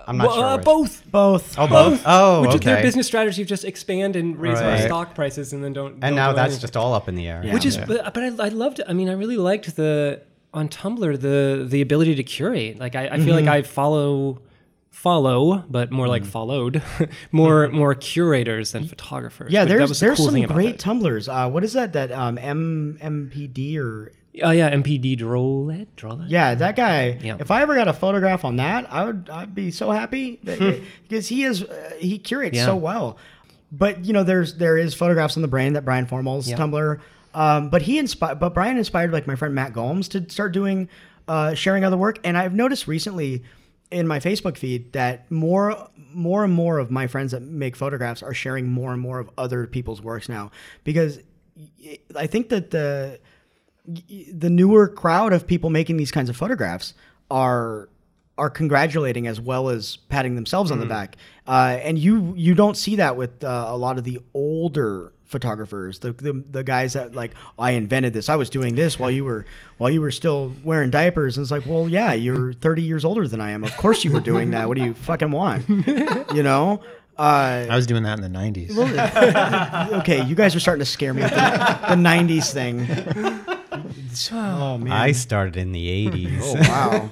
I'm 0.07 0.17
not 0.17 0.27
Well, 0.27 0.35
sure. 0.35 0.45
uh, 0.45 0.57
both. 0.57 1.03
Both. 1.09 1.55
Oh, 1.57 1.65
both. 1.67 2.03
Oh, 2.05 2.41
Which 2.41 2.55
is 2.55 2.59
their 2.61 2.81
business 2.81 3.07
strategy 3.07 3.41
of 3.41 3.47
just 3.47 3.63
expand 3.63 4.17
and 4.17 4.37
raise 4.37 4.59
our 4.59 4.77
stock 4.79 5.15
prices, 5.15 5.53
and 5.53 5.63
then 5.63 5.71
don't. 5.71 5.91
don't 5.99 6.03
and 6.03 6.15
now 6.15 6.31
do 6.31 6.35
that's 6.35 6.47
anything. 6.51 6.61
just 6.61 6.75
all 6.75 6.93
up 6.93 7.07
in 7.07 7.15
the 7.15 7.27
air. 7.27 7.41
which 7.53 7.65
is 7.65 7.77
but, 7.77 8.13
but 8.13 8.21
I, 8.23 8.27
I 8.45 8.49
loved 8.49 8.81
i 8.87 8.93
mean 8.93 9.07
i 9.09 9.13
really 9.13 9.37
liked 9.37 9.75
the 9.77 10.21
on 10.53 10.67
tumblr 10.67 11.19
the 11.21 11.65
the 11.67 11.79
ability 11.81 12.15
to 12.15 12.23
curate 12.23 12.77
like 12.79 12.95
i, 12.95 13.05
I 13.07 13.17
feel 13.17 13.35
Mm-hmm. 13.35 13.45
like 13.45 13.47
i 13.47 13.61
follow 13.61 14.39
follow 14.91 15.63
but 15.69 15.89
more 15.91 16.05
Mm. 16.05 16.09
like 16.09 16.25
followed 16.25 16.81
more 17.31 17.69
more 17.69 17.95
curators 17.95 18.73
than 18.73 18.85
photographers 18.87 19.51
Yeah, 19.51 19.61
But 19.63 19.69
that 19.69 19.77
there's 19.77 19.99
the 19.99 20.05
there's 20.05 20.17
cool 20.17 20.31
some 20.31 20.41
great 20.43 20.77
Tumblrs. 20.77 21.27
Uh, 21.27 21.49
what 21.49 21.63
is 21.63 21.73
that? 21.73 21.93
That 21.93 22.11
um, 22.11 22.37
M 22.37 22.97
MPD 23.01 23.77
or 23.77 24.11
oh 24.43 24.51
yeah 24.51 24.69
mpd 24.71 25.17
drolet 25.19 25.87
drolet 25.97 26.25
yeah, 26.29 26.55
that 26.55 26.75
guy. 26.75 27.17
Yeah. 27.21 27.37
If 27.39 27.51
I 27.51 27.61
ever 27.61 27.73
got 27.75 27.87
a 27.87 27.93
photograph 27.93 28.45
on 28.45 28.57
that, 28.57 28.91
I 28.91 29.05
would 29.05 29.29
I'd 29.31 29.55
be 29.55 29.71
so 29.71 29.91
happy 29.91 30.39
because 30.43 31.27
he 31.29 31.43
is 31.45 31.63
uh, 31.63 31.93
he 31.97 32.17
curates 32.19 32.57
Yeah. 32.57 32.65
so 32.65 32.75
well. 32.75 33.17
But 33.71 34.03
you 34.05 34.11
know, 34.13 34.23
there's 34.23 34.55
there 34.55 34.77
is 34.77 34.93
photographs 34.93 35.35
on 35.37 35.41
the 35.41 35.47
brain 35.47 35.73
that 35.73 35.85
Bryan 35.85 36.05
Formhals' 36.05 36.47
Yeah. 36.49 36.57
Tumblr. 36.57 36.99
Um, 37.33 37.69
but 37.69 37.81
he 37.83 37.97
inspired, 37.97 38.41
but 38.41 38.53
Brian 38.53 38.77
inspired 38.77 39.13
like 39.13 39.25
my 39.25 39.35
friend 39.37 39.55
Matt 39.55 39.71
Gomes 39.71 40.09
to 40.09 40.29
start 40.29 40.51
doing 40.51 40.89
uh, 41.29 41.53
sharing 41.53 41.85
other 41.85 41.95
work. 41.95 42.19
And 42.25 42.37
I've 42.37 42.53
noticed 42.53 42.87
recently 42.89 43.43
in 43.91 44.07
my 44.07 44.19
Facebook 44.19 44.57
feed 44.57 44.93
that 44.93 45.29
more 45.29 45.89
more 46.13 46.43
and 46.43 46.53
more 46.53 46.79
of 46.79 46.89
my 46.91 47.07
friends 47.07 47.31
that 47.31 47.41
make 47.41 47.75
photographs 47.75 48.23
are 48.23 48.33
sharing 48.33 48.69
more 48.69 48.91
and 48.91 49.01
more 49.01 49.19
of 49.19 49.29
other 49.37 49.67
people's 49.67 50.01
works 50.01 50.27
now 50.27 50.51
because 50.83 51.19
I 52.15 52.27
think 52.27 52.49
that 52.49 52.71
the 52.71 53.19
the 54.33 54.49
newer 54.49 54.87
crowd 54.87 55.33
of 55.33 55.45
people 55.45 55.69
making 55.69 55.97
these 55.97 56.11
kinds 56.11 56.29
of 56.29 56.37
photographs 56.37 56.93
are 57.29 57.89
are 58.37 58.49
congratulating 58.49 59.27
as 59.27 59.39
well 59.39 59.69
as 59.69 59.97
patting 60.09 60.35
themselves 60.35 60.71
on 60.71 60.79
the 60.79 60.85
back. 60.85 61.17
Uh, 61.47 61.77
and 61.83 61.99
you 61.99 62.33
you 62.35 62.55
don't 62.55 62.77
see 62.77 62.95
that 62.95 63.15
with 63.15 63.43
uh, 63.43 63.65
a 63.67 63.77
lot 63.77 63.97
of 63.97 64.03
the 64.03 64.19
older 64.33 65.13
photographers, 65.31 65.99
the, 65.99 66.11
the 66.11 66.43
the 66.51 66.63
guys 66.63 66.93
that 66.93 67.15
like 67.15 67.31
I 67.57 67.71
invented 67.71 68.13
this. 68.13 68.29
I 68.29 68.35
was 68.35 68.49
doing 68.49 68.75
this 68.75 68.99
while 68.99 69.09
you 69.09 69.23
were 69.23 69.45
while 69.77 69.89
you 69.89 70.01
were 70.01 70.11
still 70.11 70.53
wearing 70.63 70.91
diapers. 70.91 71.37
And 71.37 71.43
it's 71.43 71.51
like, 71.51 71.65
well, 71.65 71.87
yeah, 71.87 72.13
you're 72.13 72.53
30 72.53 72.83
years 72.83 73.05
older 73.05 73.27
than 73.27 73.41
I 73.41 73.51
am. 73.51 73.63
Of 73.63 73.75
course 73.77 74.03
you 74.03 74.11
were 74.11 74.19
doing 74.19 74.51
that. 74.51 74.67
What 74.67 74.77
do 74.77 74.83
you 74.83 74.93
fucking 74.93 75.31
want? 75.31 75.67
You 76.35 76.43
know. 76.43 76.81
Uh, 77.17 77.67
I 77.69 77.75
was 77.75 77.85
doing 77.87 78.03
that 78.03 78.19
in 78.19 78.31
the 78.31 78.39
90s. 78.39 78.71
okay, 79.99 80.23
you 80.25 80.33
guys 80.33 80.55
are 80.55 80.59
starting 80.59 80.79
to 80.79 80.85
scare 80.89 81.13
me 81.13 81.21
with 81.21 81.31
the, 81.31 81.35
the 81.89 81.95
90s 81.95 82.51
thing. 82.53 82.87
Oh 84.31 84.77
man, 84.77 84.91
I 84.91 85.13
started 85.13 85.55
in 85.55 85.71
the 85.71 85.87
'80s. 86.09 86.39
Oh 86.41 86.55
wow. 86.69 87.09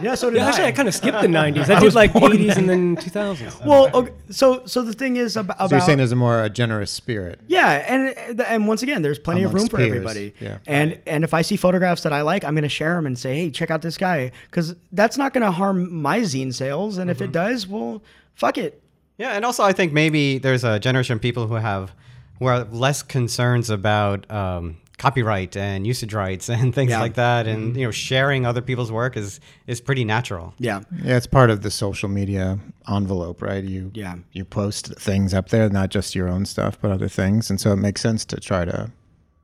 Yeah, 0.00 0.14
so 0.14 0.30
did 0.30 0.36
Yeah, 0.38 0.46
actually, 0.48 0.64
I. 0.64 0.68
I 0.68 0.72
kind 0.72 0.88
of 0.88 0.94
skipped 0.94 1.20
the 1.20 1.26
'90s. 1.26 1.68
I, 1.76 1.80
did 1.80 1.94
like 1.94 2.12
'80s 2.12 2.56
and 2.56 2.68
then 2.68 2.96
2000s. 2.96 3.66
well, 3.66 3.90
okay, 3.94 4.12
so 4.30 4.64
so 4.66 4.82
the 4.82 4.92
thing 4.92 5.16
is 5.16 5.36
about, 5.36 5.58
So 5.68 5.76
you're 5.76 5.80
saying 5.84 5.98
there's 5.98 6.12
a 6.12 6.16
more 6.16 6.40
uh, 6.42 6.48
generous 6.48 6.90
spirit. 6.90 7.40
Yeah, 7.48 7.84
and 7.86 8.40
and 8.40 8.66
once 8.66 8.82
again, 8.82 9.02
there's 9.02 9.18
plenty 9.18 9.42
of 9.42 9.50
room 9.52 9.60
Amongst 9.60 9.70
for 9.72 9.76
peers, 9.78 9.90
everybody. 9.90 10.34
yeah. 10.40 10.58
And 10.66 10.98
and 11.06 11.24
if 11.24 11.34
I 11.34 11.42
see 11.42 11.56
photographs 11.56 12.02
that 12.04 12.12
I 12.12 12.22
like, 12.22 12.44
I'm 12.44 12.54
going 12.54 12.62
to 12.62 12.68
share 12.68 12.94
them 12.94 13.06
and 13.06 13.18
say, 13.18 13.34
"Hey, 13.36 13.50
check 13.50 13.70
out 13.70 13.82
this 13.82 13.98
guy," 13.98 14.32
because 14.50 14.74
that's 14.92 15.16
not 15.18 15.32
going 15.34 15.44
to 15.44 15.50
harm 15.50 15.92
my 16.02 16.20
zine 16.20 16.54
sales. 16.54 16.98
And 16.98 17.10
if 17.10 17.16
Mm-hmm. 17.18 17.24
it 17.24 17.32
does, 17.32 17.66
well, 17.66 18.02
fuck 18.34 18.56
it. 18.58 18.82
Yeah, 19.18 19.32
and 19.32 19.44
also 19.44 19.62
I 19.62 19.72
think 19.72 19.92
maybe 19.92 20.38
there's 20.38 20.64
a 20.64 20.78
generation 20.80 21.14
of 21.16 21.20
people 21.20 21.46
who 21.46 21.54
have 21.56 21.92
who 22.38 22.46
are 22.46 22.64
less 22.64 23.02
concerns 23.02 23.68
about 23.70 24.28
um, 24.32 24.78
copyright 25.02 25.56
and 25.56 25.86
usage 25.86 26.14
rights 26.14 26.48
and 26.58 26.74
things 26.74 26.90
Yeah. 26.90 27.00
like 27.00 27.14
that, 27.14 27.46
and 27.46 27.70
mm-hmm. 27.70 27.78
you 27.78 27.84
know, 27.86 27.90
sharing 27.90 28.46
other 28.46 28.62
people's 28.62 28.92
work 28.92 29.16
is 29.16 29.40
is 29.66 29.80
pretty 29.80 30.04
natural. 30.04 30.54
Yeah, 30.58 30.80
Yeah, 31.04 31.16
it's 31.16 31.26
part 31.26 31.50
of 31.50 31.62
the 31.62 31.70
social 31.70 32.08
media 32.08 32.58
envelope, 32.88 33.42
right? 33.42 33.64
You 33.64 33.90
Yeah. 33.94 34.16
you 34.32 34.44
post 34.44 34.94
things 34.98 35.34
up 35.34 35.48
there, 35.48 35.68
not 35.68 35.90
just 35.90 36.14
your 36.14 36.28
own 36.28 36.46
stuff, 36.46 36.78
but 36.80 36.90
other 36.90 37.08
things, 37.08 37.50
and 37.50 37.60
so 37.60 37.72
it 37.72 37.76
makes 37.76 38.00
sense 38.00 38.24
to 38.26 38.36
try 38.36 38.64
to 38.64 38.90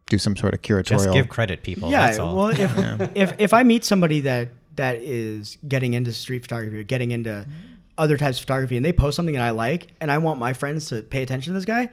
do 0.06 0.18
some 0.18 0.36
sort 0.36 0.54
of 0.54 0.62
curatorial. 0.62 1.04
Just 1.04 1.12
give 1.12 1.28
credit, 1.28 1.62
people. 1.62 1.90
yeah. 1.90 2.06
that's 2.06 2.18
all. 2.18 2.36
Well, 2.36 2.48
if 2.50 2.72
if 3.16 3.34
if 3.38 3.52
I 3.52 3.62
meet 3.64 3.84
somebody 3.84 4.20
that 4.20 4.48
that 4.76 4.96
is 5.02 5.58
getting 5.66 5.94
into 5.94 6.12
street 6.12 6.42
photography 6.42 6.78
or 6.78 6.84
getting 6.84 7.10
into 7.10 7.44
other 7.98 8.16
types 8.16 8.38
of 8.38 8.42
photography, 8.42 8.76
and 8.76 8.84
they 8.86 8.92
post 8.92 9.16
something 9.16 9.34
that 9.34 9.42
I 9.42 9.50
like, 9.50 9.88
and 10.00 10.08
I 10.10 10.18
want 10.18 10.38
my 10.38 10.52
friends 10.52 10.88
to 10.90 11.02
pay 11.02 11.22
attention 11.24 11.52
to 11.52 11.58
this 11.58 11.64
guy, 11.66 11.90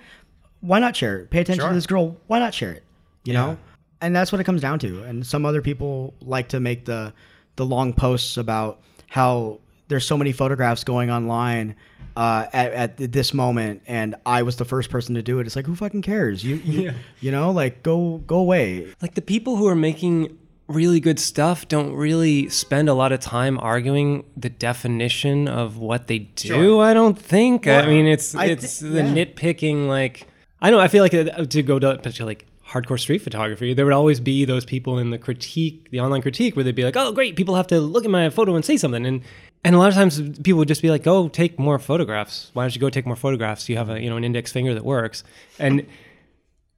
why 0.61 0.78
not 0.80 0.95
share 0.95 1.18
it? 1.22 1.30
Pay 1.32 1.41
attention 1.41 1.61
Sure. 1.63 1.70
to 1.70 1.76
this 1.76 1.88
girl. 1.88 2.16
Why 2.28 2.38
not 2.39 2.53
share 2.53 2.72
it? 2.74 2.84
You 3.26 3.34
know, 3.34 3.57
and 4.01 4.15
that's 4.15 4.32
what 4.32 4.39
it 4.39 4.43
comes 4.43 4.61
down 4.61 4.80
to. 4.80 5.03
And 5.03 5.26
some 5.26 5.45
other 5.45 5.61
people 5.61 6.13
like 6.21 6.49
to 6.49 6.59
make 6.59 6.86
the 6.86 7.13
the 7.55 7.65
long 7.65 7.93
posts 7.93 8.38
about 8.38 8.82
how 9.09 9.59
there's 9.88 10.05
so 10.05 10.17
many 10.17 10.32
photographs 10.32 10.84
going 10.84 11.09
online 11.09 11.76
uh, 12.15 12.47
at, 12.53 12.73
at 12.73 13.11
this 13.11 13.34
moment, 13.34 13.82
and 13.88 14.15
I 14.26 14.43
was 14.43 14.55
the 14.55 14.65
first 14.65 14.89
person 14.89 15.15
to 15.15 15.21
do 15.21 15.39
it. 15.39 15.47
It's 15.47 15.55
like 15.55 15.65
who 15.65 15.76
fucking 15.76 16.01
cares? 16.01 16.43
You 16.43 16.55
you, 16.57 16.93
you 17.19 17.32
know, 17.32 17.51
like 17.51 17.84
go 17.84 18.19
go 18.19 18.38
away. 18.38 18.93
like 19.01 19.15
the 19.15 19.21
people 19.21 19.57
who 19.57 19.67
are 19.67 19.76
making 19.76 20.38
really 20.67 20.99
good 20.99 21.19
stuff 21.19 21.67
don't 21.67 21.93
really 21.93 22.49
spend 22.49 22.89
a 22.89 22.93
lot 22.93 23.11
of 23.11 23.19
time 23.19 23.59
arguing 23.59 24.26
the 24.36 24.49
definition 24.49 25.47
of 25.47 25.78
what 25.78 26.07
they 26.07 26.19
do. 26.19 26.80
I 26.80 26.93
don't 26.93 27.19
think. 27.19 27.67
I 27.67 27.86
mean, 27.86 28.05
it's 28.05 28.34
I 28.34 28.47
thi- 28.47 28.53
it's 28.53 28.80
the 28.80 29.03
yeah. 29.03 29.13
nitpicking. 29.13 29.88
Like 29.88 30.28
I 30.61 30.71
don't. 30.71 30.80
I 30.80 30.88
feel 30.88 31.03
like 31.03 31.13
uh, 31.13 31.45
to 31.45 31.63
go 31.63 31.80
to, 31.80 31.97
to 31.97 32.26
like 32.26 32.45
hardcore 32.70 32.99
street 32.99 33.20
photography, 33.22 33.74
there 33.74 33.86
would 33.86 33.93
always 33.93 34.20
be 34.20 34.45
those 34.45 34.66
people 34.66 34.97
in 34.97 35.09
the 35.11 35.18
critique, 35.18 35.89
the 35.91 35.99
online 35.99 36.22
critique, 36.22 36.55
where 36.55 36.63
they'd 36.63 36.76
be 36.76 36.84
like, 36.84 36.97
"Oh, 36.97 37.11
great, 37.11 37.36
people 37.36 37.55
have 37.55 37.68
to 37.68 37.80
look 37.80 38.05
at 38.05 38.11
my 38.11 38.30
photo 38.30 38.55
and 38.55 38.66
say 38.66 38.78
something," 38.78 39.05
and 39.05 39.22
and 39.63 39.76
a 39.76 39.80
lot 39.80 39.89
of 39.89 39.95
times 39.95 40.22
people 40.39 40.59
would 40.59 40.68
just 40.68 40.82
be 40.82 40.89
like, 40.89 41.03
"Go 41.03 41.28
take 41.28 41.57
more 41.59 41.80
photographs. 41.80 42.51
Why 42.53 42.63
don't 42.63 42.76
you 42.76 42.82
go 42.82 42.89
take 42.89 43.05
more 43.05 43.16
photographs? 43.16 43.70
You 43.70 43.78
have 43.78 43.89
a 43.89 44.01
you 44.01 44.09
know 44.09 44.18
an 44.18 44.24
index 44.24 44.51
finger 44.51 44.74
that 44.74 44.84
works." 44.86 45.24
And 45.59 45.86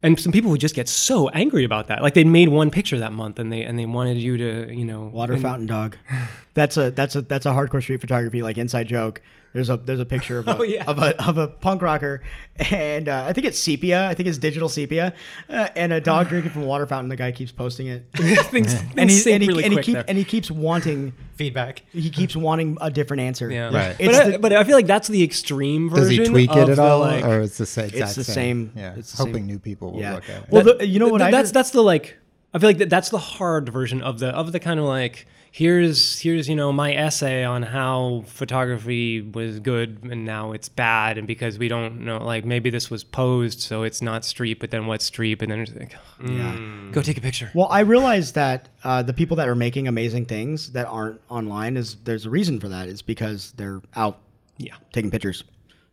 and 0.04 0.20
some 0.20 0.32
people 0.32 0.52
would 0.52 0.62
just 0.62 0.76
get 0.76 0.88
so 0.88 1.30
angry 1.30 1.64
about 1.64 1.88
that. 1.88 2.02
Like 2.04 2.14
they 2.14 2.24
made 2.24 2.50
one 2.50 2.70
picture 2.70 3.00
that 3.00 3.14
month 3.14 3.40
and 3.40 3.52
they 3.52 3.64
and 3.64 3.80
they 3.80 3.86
wanted 3.86 4.18
you 4.18 4.38
to, 4.38 4.72
you 4.74 4.86
know, 4.86 5.10
Water 5.14 5.34
and- 5.34 5.42
fountain 5.42 5.68
dog. 5.68 5.98
That's 6.54 6.76
a 6.76 6.90
that's 6.90 7.16
a 7.16 7.22
that's 7.22 7.46
a 7.46 7.50
hardcore 7.52 7.84
street 7.84 8.02
photography 8.02 8.42
like 8.42 8.58
inside 8.58 8.88
joke. 8.88 9.22
There's 9.58 9.72
a 9.72 9.78
there's 9.78 10.00
a 10.00 10.06
picture 10.06 10.38
of 10.38 10.48
a 10.48 10.56
Oh, 10.58 10.62
yeah. 10.62 10.84
of 10.86 11.00
a 11.00 11.20
of 11.28 11.40
a 11.40 11.48
punk 11.48 11.82
rocker, 11.82 12.22
and 12.60 13.10
uh, 13.10 13.26
I 13.28 13.34
think 13.34 13.48
it's 13.48 13.58
sepia. 13.58 14.08
I 14.08 14.14
think 14.14 14.30
it's 14.30 14.38
digital 14.38 14.70
sepia, 14.70 15.14
uh, 15.50 15.70
and 15.76 15.92
a 15.92 16.00
dog 16.00 16.28
drinking 16.30 16.52
from 16.52 16.62
a 16.62 16.66
water 16.68 16.86
fountain. 16.86 17.10
The 17.10 17.16
guy 17.16 17.32
keeps 17.32 17.52
posting 17.52 17.88
it, 17.88 18.06
things, 18.16 18.72
and 18.74 18.92
things 18.94 19.24
he 19.26 19.34
and 19.34 19.42
he, 19.42 19.50
really 19.50 19.64
and 19.64 19.74
he 19.74 19.78
quick 19.78 19.86
keep 19.86 19.98
and 20.08 20.16
he 20.18 20.24
keeps 20.24 20.52
wanting 20.52 21.14
Feedback. 21.38 21.84
he 21.92 22.10
keeps 22.10 22.36
wanting 22.36 22.78
a 22.82 22.90
different 22.92 23.22
answer. 23.22 23.52
yeah, 23.52 23.66
Right. 23.74 23.96
But, 23.98 24.06
It's 24.06 24.18
I, 24.18 24.38
but 24.38 24.54
I 24.54 24.64
feel 24.64 24.76
like 24.76 24.88
that's 24.88 25.08
the 25.08 25.24
extreme 25.24 25.90
version. 25.90 26.04
Does 26.18 26.18
he 26.18 26.26
tweak 26.26 26.50
it 26.56 26.70
at 26.70 26.80
all, 26.80 27.00
like- 27.00 27.24
or 27.26 27.42
it's 27.42 27.58
the 27.60 27.66
same? 27.68 27.92
It's 27.94 28.16
the 28.16 28.24
same- 28.24 28.72
Yeah, 28.76 28.96
it's 28.98 29.12
the 29.12 29.18
hoping 29.18 29.34
same. 29.36 29.46
new 29.48 29.60
people 29.60 29.92
will 29.94 30.02
Yeah. 30.02 30.16
look 30.16 30.30
at 30.30 30.44
it. 30.44 30.50
Well, 30.52 30.64
That- 30.64 30.80
the, 30.80 30.88
you 30.88 30.98
know 31.00 31.10
what 31.10 31.20
th- 31.20 31.28
I 31.28 31.32
that's 31.32 31.52
that's 31.52 31.70
the 31.72 31.82
like 31.84 32.18
I 32.54 32.60
feel 32.60 32.70
like 32.70 32.78
that, 32.78 32.90
that's 32.90 33.10
the 33.10 33.18
hard 33.18 33.70
version 33.70 34.02
of 34.02 34.20
the 34.20 34.30
of 34.30 34.52
the 34.52 34.60
kind 34.60 34.80
of 34.80 34.86
like 34.86 35.28
here's 35.52 36.20
here's 36.20 36.48
you 36.48 36.56
know 36.56 36.72
my 36.72 36.94
essay 36.94 37.44
on 37.44 37.64
how 37.64 38.24
photography 38.28 39.22
was 39.22 39.60
good 39.60 40.00
and 40.04 40.24
now 40.24 40.52
it's 40.52 40.70
bad 40.70 41.18
and 41.18 41.26
because 41.28 41.58
we 41.58 41.68
don't 41.68 42.02
know 42.02 42.18
like 42.24 42.46
maybe 42.46 42.70
this 42.70 42.92
was 42.92 43.04
posed 43.04 43.60
so 43.60 43.84
it's 43.84 44.02
not 44.02 44.24
street 44.24 44.60
but 44.60 44.72
then 44.72 44.86
what's 44.86 45.06
street? 45.06 45.42
And 45.42 45.52
then 45.52 45.60
it's 45.62 45.74
like 45.74 45.96
mm, 46.22 46.92
go 46.92 47.02
take 47.02 47.18
a 47.18 47.22
picture. 47.22 47.52
Well, 47.54 47.68
I 47.70 47.82
realize 47.82 48.34
that 48.34 48.70
uh, 48.84 49.02
the 49.02 49.14
people 49.14 49.38
that 49.38 49.48
are 49.48 49.56
making 49.56 49.88
amazing 49.88 50.26
things 50.26 50.72
that 50.74 50.86
aren't 50.88 51.20
online 51.30 51.78
is 51.78 51.96
there's 52.04 52.26
a 52.26 52.30
reason 52.30 52.60
for 52.60 52.70
that. 52.70 52.88
It's 52.88 53.02
because 53.02 53.54
they're 53.54 53.82
out 53.96 54.20
yeah. 54.58 54.76
taking 54.94 55.12
pictures. 55.12 55.44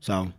So, 0.01 0.33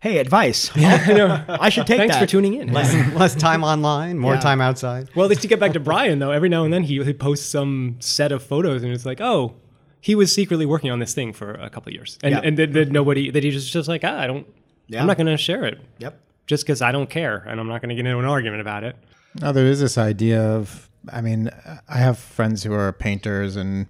hey, 0.00 0.18
advice. 0.18 0.70
Yeah, 0.76 1.44
I 1.48 1.68
should 1.68 1.86
take 1.86 1.98
thanks 1.98 2.14
that. 2.16 2.20
for 2.20 2.26
tuning 2.26 2.54
in 2.54 2.72
Less, 2.72 2.92
less 3.14 3.34
time 3.34 3.62
online, 3.64 4.18
more 4.18 4.34
Yeah. 4.34 4.40
time 4.40 4.60
outside. 4.60 5.08
Well, 5.14 5.24
at 5.24 5.30
least 5.30 5.42
to 5.42 5.48
get 5.48 5.60
back 5.60 5.72
to 5.74 5.80
Brian, 5.80 6.18
though, 6.18 6.30
every 6.30 6.48
now 6.48 6.64
and 6.64 6.72
then 6.72 6.82
he, 6.84 7.02
he 7.02 7.12
posts 7.12 7.46
some 7.46 7.96
set 8.00 8.32
of 8.32 8.42
photos, 8.42 8.82
and 8.82 8.92
it's 8.92 9.04
like, 9.06 9.20
oh, 9.20 9.54
he 10.00 10.14
was 10.14 10.34
secretly 10.34 10.64
working 10.66 10.90
on 10.90 10.98
this 10.98 11.12
thing 11.14 11.32
for 11.32 11.52
a 11.52 11.68
couple 11.68 11.90
of 11.90 11.94
years, 11.94 12.18
and 12.22 12.32
Yeah. 12.32 12.40
and 12.42 12.56
that, 12.58 12.72
that 12.72 12.90
nobody 12.90 13.30
that 13.30 13.44
he 13.44 13.50
just 13.50 13.70
just 13.72 13.88
like, 13.88 14.02
ah, 14.04 14.18
I 14.18 14.26
don't, 14.26 14.46
Yeah. 14.88 15.00
I'm 15.00 15.06
not 15.06 15.16
going 15.18 15.26
to 15.26 15.36
share 15.36 15.64
it, 15.64 15.78
Yep. 15.98 16.18
just 16.46 16.64
because 16.64 16.80
I 16.82 16.92
don't 16.92 17.10
care, 17.10 17.44
and 17.46 17.60
I'm 17.60 17.68
not 17.68 17.82
going 17.82 17.90
to 17.90 17.94
get 17.94 18.06
into 18.06 18.18
an 18.18 18.24
argument 18.24 18.62
about 18.62 18.82
it. 18.84 18.96
Now, 19.40 19.52
there 19.52 19.66
is 19.66 19.80
this 19.80 19.96
idea 19.98 20.42
of, 20.42 20.88
I 21.12 21.20
mean, 21.20 21.50
I 21.88 21.98
have 21.98 22.18
friends 22.18 22.62
who 22.64 22.72
are 22.72 22.92
painters, 22.92 23.54
and 23.56 23.86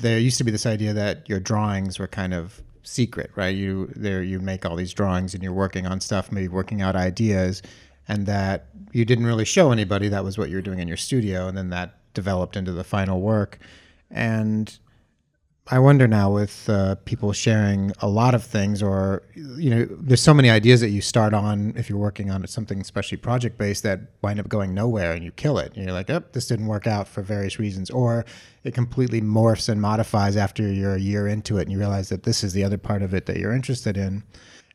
there 0.00 0.18
used 0.18 0.38
to 0.38 0.44
be 0.44 0.50
this 0.50 0.64
idea 0.66 0.92
that 0.94 1.28
your 1.28 1.38
drawings 1.38 1.98
were 1.98 2.08
kind 2.08 2.32
of 2.34 2.62
secret, 2.82 3.30
right? 3.36 3.54
You 3.54 3.90
there, 3.94 4.22
you 4.22 4.40
make 4.40 4.66
all 4.66 4.76
these 4.76 4.92
drawings, 4.92 5.34
and 5.34 5.42
you're 5.42 5.52
working 5.52 5.86
on 5.86 6.00
stuff, 6.00 6.32
maybe 6.32 6.48
working 6.48 6.82
out 6.82 6.96
ideas, 6.96 7.62
and 8.08 8.26
that 8.26 8.66
you 8.92 9.04
didn't 9.04 9.26
really 9.26 9.44
show 9.44 9.72
anybody 9.72 10.08
that 10.08 10.24
was 10.24 10.38
what 10.38 10.50
you 10.50 10.56
were 10.56 10.62
doing 10.62 10.78
in 10.78 10.88
your 10.88 10.96
studio, 10.96 11.48
and 11.48 11.56
then 11.56 11.70
that 11.70 11.98
developed 12.14 12.56
into 12.56 12.72
the 12.72 12.84
final 12.84 13.20
work, 13.20 13.58
and 14.10 14.78
I 15.68 15.78
wonder 15.78 16.08
now 16.08 16.28
with 16.32 16.68
uh, 16.68 16.96
people 17.04 17.32
sharing 17.32 17.92
a 18.00 18.08
lot 18.08 18.34
of 18.34 18.42
things, 18.42 18.82
or 18.82 19.22
you 19.36 19.70
know, 19.70 19.86
there's 19.88 20.20
so 20.20 20.34
many 20.34 20.50
ideas 20.50 20.80
that 20.80 20.88
you 20.90 21.00
start 21.00 21.32
on 21.32 21.72
if 21.76 21.88
you're 21.88 21.98
working 21.98 22.32
on 22.32 22.44
something 22.48 22.80
especially 22.80 23.16
project 23.16 23.58
based 23.58 23.84
that 23.84 24.00
wind 24.22 24.40
up 24.40 24.48
going 24.48 24.74
nowhere 24.74 25.12
and 25.12 25.24
you 25.24 25.30
kill 25.30 25.58
it. 25.58 25.72
And 25.74 25.84
you're 25.84 25.94
like, 25.94 26.10
oh, 26.10 26.24
this 26.32 26.48
didn't 26.48 26.66
work 26.66 26.88
out 26.88 27.06
for 27.06 27.22
various 27.22 27.60
reasons, 27.60 27.90
or 27.90 28.24
it 28.64 28.74
completely 28.74 29.20
morphs 29.20 29.68
and 29.68 29.80
modifies 29.80 30.36
after 30.36 30.64
you're 30.64 30.96
a 30.96 31.00
year 31.00 31.28
into 31.28 31.58
it 31.58 31.62
and 31.62 31.72
you 31.72 31.78
realize 31.78 32.08
that 32.08 32.24
this 32.24 32.42
is 32.42 32.52
the 32.54 32.64
other 32.64 32.78
part 32.78 33.02
of 33.02 33.14
it 33.14 33.26
that 33.26 33.36
you're 33.36 33.52
interested 33.52 33.96
in. 33.96 34.24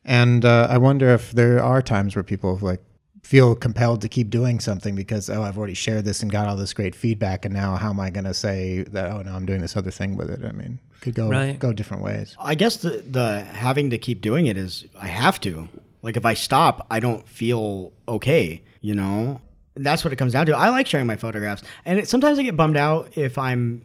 And 0.06 0.46
uh, 0.46 0.68
I 0.70 0.78
wonder 0.78 1.10
if 1.10 1.32
there 1.32 1.62
are 1.62 1.82
times 1.82 2.16
where 2.16 2.22
people 2.22 2.54
have 2.54 2.62
like 2.62 2.80
feel 3.22 3.54
compelled 3.54 4.00
to 4.02 4.08
keep 4.08 4.30
doing 4.30 4.60
something 4.60 4.94
because 4.94 5.28
oh 5.28 5.42
I've 5.42 5.58
already 5.58 5.74
shared 5.74 6.04
this 6.04 6.22
and 6.22 6.30
got 6.30 6.46
all 6.46 6.56
this 6.56 6.72
great 6.72 6.94
feedback 6.94 7.44
and 7.44 7.52
now 7.52 7.76
how 7.76 7.90
am 7.90 8.00
I 8.00 8.10
going 8.10 8.24
to 8.24 8.34
say 8.34 8.84
that 8.84 9.10
oh 9.10 9.22
no 9.22 9.32
I'm 9.32 9.44
doing 9.46 9.60
this 9.60 9.76
other 9.76 9.90
thing 9.90 10.16
with 10.16 10.30
it 10.30 10.44
I 10.44 10.52
mean 10.52 10.78
it 10.94 11.00
could 11.00 11.14
go 11.14 11.28
Right. 11.28 11.58
go 11.58 11.72
different 11.72 12.02
ways 12.02 12.36
I 12.40 12.54
guess 12.54 12.76
the 12.78 13.02
the 13.08 13.42
having 13.44 13.90
to 13.90 13.98
keep 13.98 14.20
doing 14.20 14.46
it 14.46 14.56
is 14.56 14.86
I 14.98 15.08
have 15.08 15.40
to. 15.42 15.68
Like 16.00 16.16
if 16.16 16.24
I 16.24 16.34
stop, 16.34 16.86
I 16.90 17.00
don't 17.00 17.28
feel 17.28 17.92
okay. 18.06 18.62
You 18.80 18.94
know, 18.94 19.40
that's 19.74 20.04
what 20.04 20.12
it 20.12 20.16
comes 20.16 20.32
down 20.32 20.46
to. 20.46 20.56
I 20.56 20.68
like 20.68 20.86
sharing 20.86 21.08
my 21.08 21.16
photographs, 21.16 21.62
and 21.84 21.98
it, 21.98 22.08
sometimes 22.08 22.38
I 22.38 22.44
get 22.44 22.56
bummed 22.56 22.76
out 22.76 23.18
if 23.18 23.36
I'm 23.36 23.82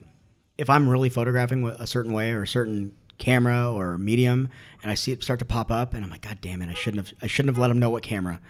if 0.60 0.70
I'm 0.70 0.88
really 0.88 1.10
photographing 1.10 1.66
a 1.68 1.88
certain 1.88 2.14
way 2.14 2.32
or 2.32 2.44
a 2.44 2.48
certain 2.48 2.94
camera 3.24 3.72
or 3.72 3.98
medium, 3.98 4.50
and 4.82 4.92
I 4.92 4.96
see 4.96 5.12
it 5.14 5.24
start 5.24 5.40
to 5.40 5.46
pop 5.46 5.72
up, 5.72 5.94
and 5.94 6.04
I'm 6.04 6.12
like, 6.12 6.22
God 6.22 6.40
damn 6.42 6.62
it! 6.62 6.70
I 6.70 6.74
shouldn't 6.74 7.08
have 7.08 7.18
I 7.22 7.28
shouldn't 7.28 7.56
have 7.56 7.60
let 7.60 7.72
him 7.72 7.80
know 7.80 7.90
what 7.90 8.04
camera. 8.04 8.42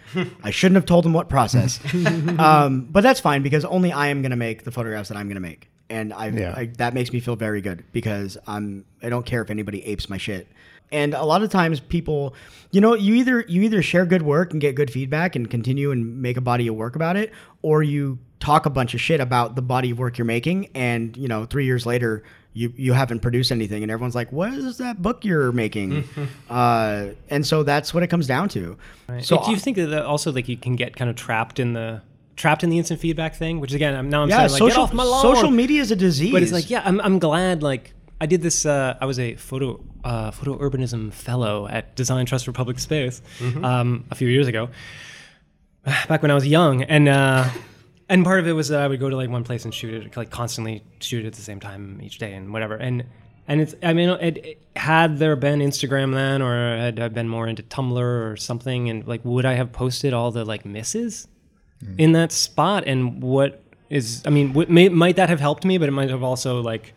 I 0.42 0.50
shouldn't 0.58 0.76
have 0.76 0.86
told 0.86 1.06
him 1.06 1.12
what 1.12 1.28
process. 1.28 1.80
um, 2.38 2.88
but 2.90 3.02
that's 3.02 3.20
fine 3.20 3.42
because 3.42 3.64
only 3.64 3.92
I 3.92 4.08
am 4.08 4.22
going 4.22 4.30
to 4.30 4.36
make 4.36 4.64
the 4.64 4.70
photographs 4.72 5.08
that 5.10 5.16
I'm 5.16 5.26
going 5.26 5.36
to 5.36 5.40
make, 5.40 5.70
and 5.88 6.12
I, 6.12 6.28
Yeah. 6.28 6.54
I 6.56 6.66
that 6.78 6.92
makes 6.94 7.12
me 7.12 7.20
feel 7.20 7.36
very 7.36 7.60
good 7.60 7.84
because 7.92 8.36
I'm 8.46 8.84
I 9.02 9.08
don't 9.08 9.24
care 9.24 9.42
if 9.42 9.50
anybody 9.50 9.84
apes 9.84 10.10
my 10.10 10.18
shit. 10.18 10.48
And 10.92 11.14
a 11.14 11.24
lot 11.24 11.42
of 11.42 11.50
times 11.50 11.80
people, 11.80 12.34
you 12.70 12.80
know, 12.80 12.94
you 12.94 13.14
either 13.14 13.44
you 13.48 13.62
either 13.62 13.82
share 13.82 14.04
good 14.04 14.22
work 14.22 14.52
and 14.52 14.60
get 14.60 14.74
good 14.74 14.90
feedback 14.92 15.34
and 15.34 15.50
continue 15.50 15.90
and 15.90 16.20
make 16.20 16.36
a 16.36 16.40
body 16.40 16.68
of 16.68 16.74
work 16.74 16.94
about 16.94 17.16
it, 17.16 17.32
or 17.62 17.82
you 17.82 18.18
talk 18.38 18.66
a 18.66 18.70
bunch 18.70 18.92
of 18.94 19.00
shit 19.00 19.20
about 19.20 19.56
the 19.56 19.62
body 19.62 19.90
of 19.90 19.98
work 19.98 20.18
you're 20.18 20.24
making, 20.26 20.68
and 20.74 21.16
you 21.16 21.26
know, 21.26 21.46
three 21.46 21.64
years 21.64 21.86
later, 21.86 22.22
you 22.54 22.72
you 22.76 22.92
haven't 22.92 23.20
produced 23.20 23.52
anything, 23.52 23.82
and 23.82 23.90
everyone's 23.90 24.14
like, 24.14 24.32
"What 24.32 24.54
is 24.54 24.78
that 24.78 25.02
book 25.02 25.24
you're 25.24 25.52
making?" 25.52 26.08
uh, 26.50 27.08
and 27.28 27.44
so 27.44 27.64
that's 27.64 27.92
what 27.92 28.02
it 28.02 28.06
comes 28.06 28.26
down 28.26 28.48
to. 28.50 28.78
So 29.08 29.20
So 29.20 29.44
do 29.44 29.50
you 29.50 29.56
think 29.58 29.76
that 29.76 29.92
also 30.04 30.32
like 30.32 30.48
you 30.48 30.56
can 30.56 30.76
get 30.76 30.96
kind 30.96 31.10
of 31.10 31.16
trapped 31.16 31.58
in 31.58 31.72
the 31.72 32.00
trapped 32.36 32.62
in 32.62 32.70
the 32.70 32.78
instant 32.78 33.00
feedback 33.00 33.34
thing? 33.34 33.60
Which 33.60 33.72
again, 33.72 33.94
I'm 33.94 34.08
now 34.08 34.22
I'm 34.22 34.30
yeah, 34.30 34.46
saying 34.46 34.52
like 34.52 34.60
get 34.60 34.68
social 34.68 34.82
off 34.84 34.92
my 34.94 35.02
lawn. 35.02 35.22
social 35.22 35.50
media 35.50 35.82
is 35.82 35.90
a 35.90 35.96
disease. 35.96 36.32
But 36.32 36.42
it's 36.42 36.52
like, 36.52 36.70
yeah, 36.70 36.82
I'm, 36.84 37.00
I'm 37.00 37.18
glad. 37.18 37.62
Like, 37.62 37.92
I 38.20 38.26
did 38.26 38.40
this. 38.40 38.64
Uh, 38.64 38.96
I 39.00 39.06
was 39.06 39.18
a 39.18 39.34
photo 39.34 39.80
uh, 40.04 40.30
photo 40.30 40.56
urbanism 40.58 41.12
fellow 41.12 41.66
at 41.66 41.96
Design 41.96 42.24
Trust 42.24 42.44
for 42.44 42.52
Public 42.52 42.78
Space 42.78 43.20
um, 43.64 44.04
a 44.12 44.14
few 44.14 44.28
years 44.28 44.46
ago, 44.46 44.68
back 45.84 46.22
when 46.22 46.30
I 46.30 46.34
was 46.34 46.46
young, 46.46 46.84
and 46.84 47.08
uh, 47.08 47.48
and 48.08 48.24
part 48.24 48.40
of 48.40 48.46
it 48.46 48.52
was 48.52 48.68
that 48.68 48.80
I 48.80 48.88
would 48.88 49.00
go 49.00 49.08
to 49.10 49.16
like 49.16 49.30
one 49.30 49.44
place 49.44 49.64
and 49.64 49.72
shoot 49.74 49.94
it, 50.06 50.16
like 50.16 50.30
constantly 50.30 50.82
shoot 51.00 51.24
it 51.24 51.28
at 51.28 51.32
the 51.34 51.42
same 51.42 51.60
time 51.60 52.00
each 52.02 52.18
day 52.18 52.34
and 52.34 52.52
whatever. 52.52 52.74
And 52.76 53.04
and 53.48 53.60
it's 53.60 53.74
I 53.82 53.92
mean, 53.92 54.08
it, 54.10 54.36
it- 54.38 54.60
had 54.76 55.18
there 55.18 55.36
been 55.36 55.60
Instagram 55.60 56.12
then, 56.12 56.42
or 56.42 56.76
had 56.76 56.98
I 56.98 57.08
been 57.08 57.28
more 57.28 57.46
into 57.46 57.62
Tumblr 57.62 57.96
or 58.32 58.36
something, 58.36 58.88
and 58.90 59.06
like, 59.06 59.24
would 59.24 59.44
I 59.44 59.52
have 59.54 59.70
posted 59.72 60.12
all 60.12 60.30
the 60.30 60.44
like 60.44 60.64
misses? 60.64 61.28
Mm. 61.84 61.98
in 61.98 62.12
that 62.12 62.30
spot 62.30 62.84
and 62.86 63.20
what 63.20 63.60
is 63.90 64.22
i 64.24 64.30
mean 64.30 64.52
what, 64.52 64.70
may, 64.70 64.88
might 64.88 65.16
that 65.16 65.28
have 65.28 65.40
helped 65.40 65.64
me 65.64 65.76
but 65.76 65.88
it 65.88 65.92
might 65.92 66.08
have 66.08 66.22
also 66.22 66.62
like 66.62 66.94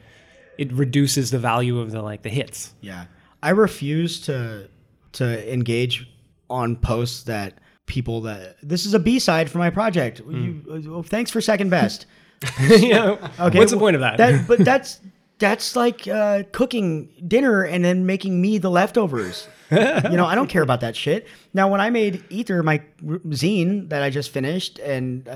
it 0.60 0.72
reduces 0.72 1.32
the 1.32 1.39
value 1.39 1.80
of 1.80 1.89
the 1.91 2.01
like 2.03 2.22
the 2.22 2.30
hits 2.30 2.76
Yeah, 2.82 3.05
I 3.41 3.49
refuse 3.49 4.22
to 4.28 4.70
to 5.14 5.51
engage 5.53 6.08
on 6.47 6.76
posts 6.76 7.24
that 7.24 7.55
people 7.88 8.22
that 8.22 8.58
this 8.62 8.86
is 8.86 8.94
a 8.94 9.00
B 9.00 9.18
side 9.18 9.50
for 9.50 9.58
my 9.58 9.72
project. 9.72 10.20
You, 10.20 10.86
oh, 10.90 11.02
thanks 11.02 11.32
for 11.32 11.42
second 11.42 11.70
best. 11.70 12.06
yeah 12.62 13.18
Okay, 13.40 13.58
what's 13.58 13.72
the 13.72 13.80
point 13.80 13.96
of 13.96 14.02
that, 14.02 14.18
That, 14.18 14.48
but 14.48 14.60
that's 14.64 15.00
that's 15.40 15.76
like 15.76 16.08
uh, 16.08 16.44
cooking 16.52 17.10
dinner 17.28 17.64
and 17.64 17.84
then 17.84 18.06
making 18.06 18.40
me 18.40 18.58
the 18.58 18.70
leftovers. 18.70 19.48
you 19.72 19.78
know, 19.78 20.26
I 20.26 20.34
don't 20.34 20.48
care 20.48 20.62
about 20.62 20.82
that 20.82 20.96
shit. 20.96 21.28
Now, 21.54 21.70
when 21.70 21.82
I 21.82 21.90
made 21.90 22.24
Ether, 22.30 22.64
my 22.64 22.82
zine 23.04 23.90
that 23.90 24.02
I 24.02 24.10
just 24.10 24.32
finished, 24.32 24.80
and 24.80 25.28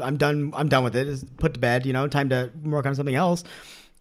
I'm 0.00 0.16
done. 0.16 0.52
I'm 0.56 0.68
done 0.68 0.82
with 0.82 0.96
it. 0.96 1.08
It's 1.08 1.24
put 1.36 1.54
to 1.54 1.60
bed. 1.60 1.86
You 1.86 1.92
know, 1.92 2.08
time 2.08 2.28
to 2.30 2.50
work 2.64 2.84
on 2.84 2.94
something 2.94 3.14
else. 3.14 3.44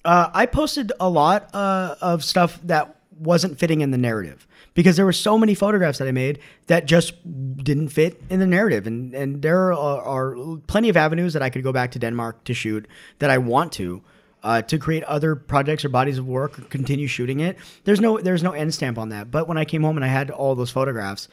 Uh, 0.04 0.30
I 0.34 0.46
posted 0.46 0.92
a 1.00 1.10
lot 1.10 1.54
uh, 1.54 1.96
of 2.02 2.24
stuff 2.24 2.60
that 2.64 2.96
wasn't 3.20 3.60
fitting 3.60 3.82
in 3.82 3.92
the 3.92 3.98
narrative 3.98 4.48
because 4.76 4.98
there 4.98 5.06
were 5.06 5.14
so 5.14 5.38
many 5.40 5.56
photographs 5.56 5.98
that 5.98 6.08
I 6.08 6.12
made 6.12 6.40
that 6.68 6.86
just 6.86 7.16
didn't 7.58 7.90
fit 7.90 8.22
in 8.30 8.40
the 8.40 8.46
narrative, 8.46 8.86
and 8.86 9.16
and 9.16 9.42
there 9.42 9.74
are, 9.74 10.02
are 10.02 10.58
plenty 10.68 10.90
of 10.90 10.98
avenues 10.98 11.34
that 11.34 11.42
I 11.42 11.50
could 11.50 11.64
go 11.64 11.74
back 11.74 11.92
to 11.92 12.00
Denmark 12.00 12.44
to 12.44 12.54
shoot 12.54 12.88
that 13.18 13.32
I 13.32 13.40
want 13.40 13.72
to 13.74 14.04
uh, 14.46 14.62
to 14.62 14.78
create 14.78 15.04
other 15.06 15.36
projects 15.36 15.84
or 15.84 15.90
bodies 15.90 16.20
of 16.20 16.28
work 16.28 16.60
or 16.60 16.62
continue 16.64 17.08
shooting 17.08 17.40
it. 17.40 17.58
There's 17.84 18.00
no 18.00 18.20
there's 18.20 18.44
no 18.44 18.52
end 18.52 18.76
stamp 18.76 19.00
on 19.00 19.10
that. 19.10 19.32
But 19.32 19.48
when 19.48 19.58
I 19.58 19.66
came 19.66 19.82
home 19.82 19.98
and 19.98 20.06
I 20.06 20.10
had 20.10 20.30
all 20.30 20.54
those 20.54 20.70
photographs, 20.70 21.28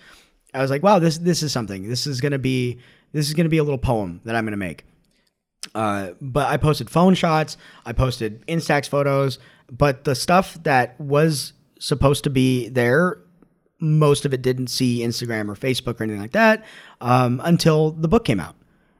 I 0.54 0.62
was 0.62 0.70
like, 0.70 0.82
wow, 0.82 0.98
this 0.98 1.18
this 1.18 1.42
is 1.42 1.52
something. 1.52 1.88
This 1.88 2.06
is 2.06 2.22
gonna 2.22 2.38
be 2.38 2.78
this 3.12 3.28
is 3.28 3.34
gonna 3.34 3.50
be 3.50 3.58
a 3.58 3.64
little 3.64 3.78
poem 3.78 4.22
that 4.24 4.34
I'm 4.34 4.44
gonna 4.44 4.56
make. 4.56 4.86
Uh, 5.74 6.12
but 6.20 6.48
I 6.48 6.56
posted 6.56 6.88
phone 6.88 7.14
shots, 7.14 7.56
I 7.84 7.92
posted 7.92 8.44
Instax 8.46 8.88
photos, 8.88 9.38
but 9.70 10.04
the 10.04 10.14
stuff 10.14 10.58
that 10.62 10.98
was 10.98 11.52
supposed 11.78 12.24
to 12.24 12.30
be 12.30 12.68
there, 12.68 13.18
most 13.82 14.24
of 14.24 14.32
it 14.32 14.42
didn't 14.42 14.68
see 14.68 15.00
Instagram 15.00 15.48
or 15.48 15.56
Facebook 15.56 16.00
or 16.00 16.04
anything 16.04 16.22
like 16.22 16.32
that 16.32 16.64
um, 17.00 17.40
until 17.44 17.90
the 17.90 18.08
book 18.08 18.24
came 18.24 18.40
out. 18.40 18.54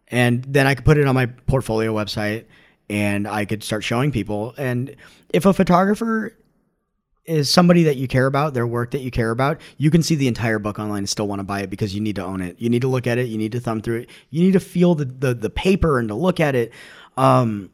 And 0.09 0.45
then 0.45 0.67
I 0.67 0.75
could 0.75 0.85
put 0.85 0.99
it 0.99 1.07
on 1.07 1.15
my 1.15 1.27
portfolio 1.27 1.95
website 1.95 2.45
and 2.91 3.27
I 3.27 3.45
could 3.45 3.63
start 3.63 3.85
showing 3.85 4.11
people. 4.11 4.55
And 4.59 4.97
if 5.33 5.47
a 5.47 5.53
photographer 5.53 6.37
is 7.25 7.49
somebody 7.49 7.85
that 7.85 7.97
you 7.97 8.09
care 8.09 8.27
about, 8.27 8.53
their 8.53 8.67
work 8.67 8.91
that 8.91 9.01
you 9.01 9.11
care 9.11 9.31
about, 9.31 9.61
you 9.79 9.91
can 9.91 10.03
see 10.03 10.17
the 10.17 10.27
entire 10.27 10.59
book 10.59 10.79
online 10.79 10.99
and 10.99 11.09
still 11.09 11.29
want 11.29 11.39
to 11.39 11.45
buy 11.45 11.61
it 11.61 11.71
because 11.71 11.95
you 11.95 12.01
need 12.01 12.17
to 12.17 12.25
own 12.25 12.43
it. 12.43 12.61
You 12.61 12.69
need 12.69 12.83
to 12.83 12.89
look 12.89 13.07
at 13.07 13.17
it. 13.19 13.29
You 13.29 13.39
need 13.39 13.53
to 13.53 13.61
thumb 13.61 13.81
through 13.81 14.01
it. 14.01 14.11
You 14.31 14.43
need 14.43 14.53
to 14.53 14.61
feel 14.61 14.97
the 14.97 15.05
the, 15.05 15.33
the 15.33 15.51
paper 15.51 15.99
and 16.01 16.09
to 16.09 16.15
look 16.15 16.41
at 16.41 16.57
it. 16.57 16.73
Um, 17.17 17.71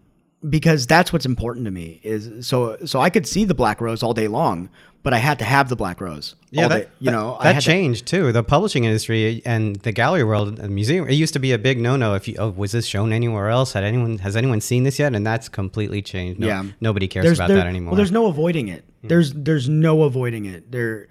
because 0.48 0.86
that's 0.86 1.12
what's 1.12 1.26
important 1.26 1.64
to 1.64 1.70
me 1.70 2.00
is 2.02 2.46
so 2.46 2.76
so 2.84 3.00
I 3.00 3.10
could 3.10 3.26
see 3.26 3.44
the 3.44 3.54
black 3.54 3.80
rose 3.80 4.02
all 4.02 4.14
day 4.14 4.28
long, 4.28 4.68
but 5.02 5.12
I 5.12 5.18
had 5.18 5.38
to 5.40 5.44
have 5.44 5.68
the 5.68 5.74
black 5.76 6.00
rose. 6.00 6.36
all 6.56 6.68
that, 6.68 6.84
day, 6.84 6.88
you 7.00 7.10
know, 7.10 7.36
I 7.40 7.44
that 7.44 7.54
had 7.54 7.62
to- 7.62 7.66
changed 7.66 8.06
too. 8.06 8.30
The 8.30 8.44
publishing 8.44 8.84
industry 8.84 9.42
and 9.44 9.76
the 9.76 9.90
gallery 9.92 10.22
world, 10.24 10.56
the 10.56 10.68
museum. 10.68 11.08
It 11.08 11.14
used 11.14 11.32
to 11.32 11.40
be 11.40 11.52
a 11.52 11.58
big 11.58 11.78
no-no. 11.80 12.14
If 12.14 12.28
you, 12.28 12.36
oh, 12.38 12.50
was 12.50 12.70
this 12.72 12.86
shown 12.86 13.12
anywhere 13.12 13.48
else? 13.48 13.72
Had 13.72 13.82
anyone 13.84 14.18
has 14.18 14.36
anyone 14.36 14.60
seen 14.60 14.84
this 14.84 14.98
yet? 14.98 15.14
And 15.14 15.26
that's 15.26 15.48
completely 15.48 16.02
changed. 16.02 16.38
No, 16.40 16.46
Yeah. 16.46 16.64
nobody 16.80 17.08
cares 17.08 17.24
there's 17.24 17.38
about 17.38 17.48
there- 17.48 17.56
that 17.58 17.66
anymore. 17.66 17.92
Well, 17.92 17.96
there's 17.96 18.12
no 18.12 18.26
avoiding 18.26 18.68
it. 18.68 18.84
There's 19.02 19.32
there's 19.32 19.68
no 19.68 20.02
avoiding 20.04 20.44
it. 20.44 20.70
There, 20.70 21.08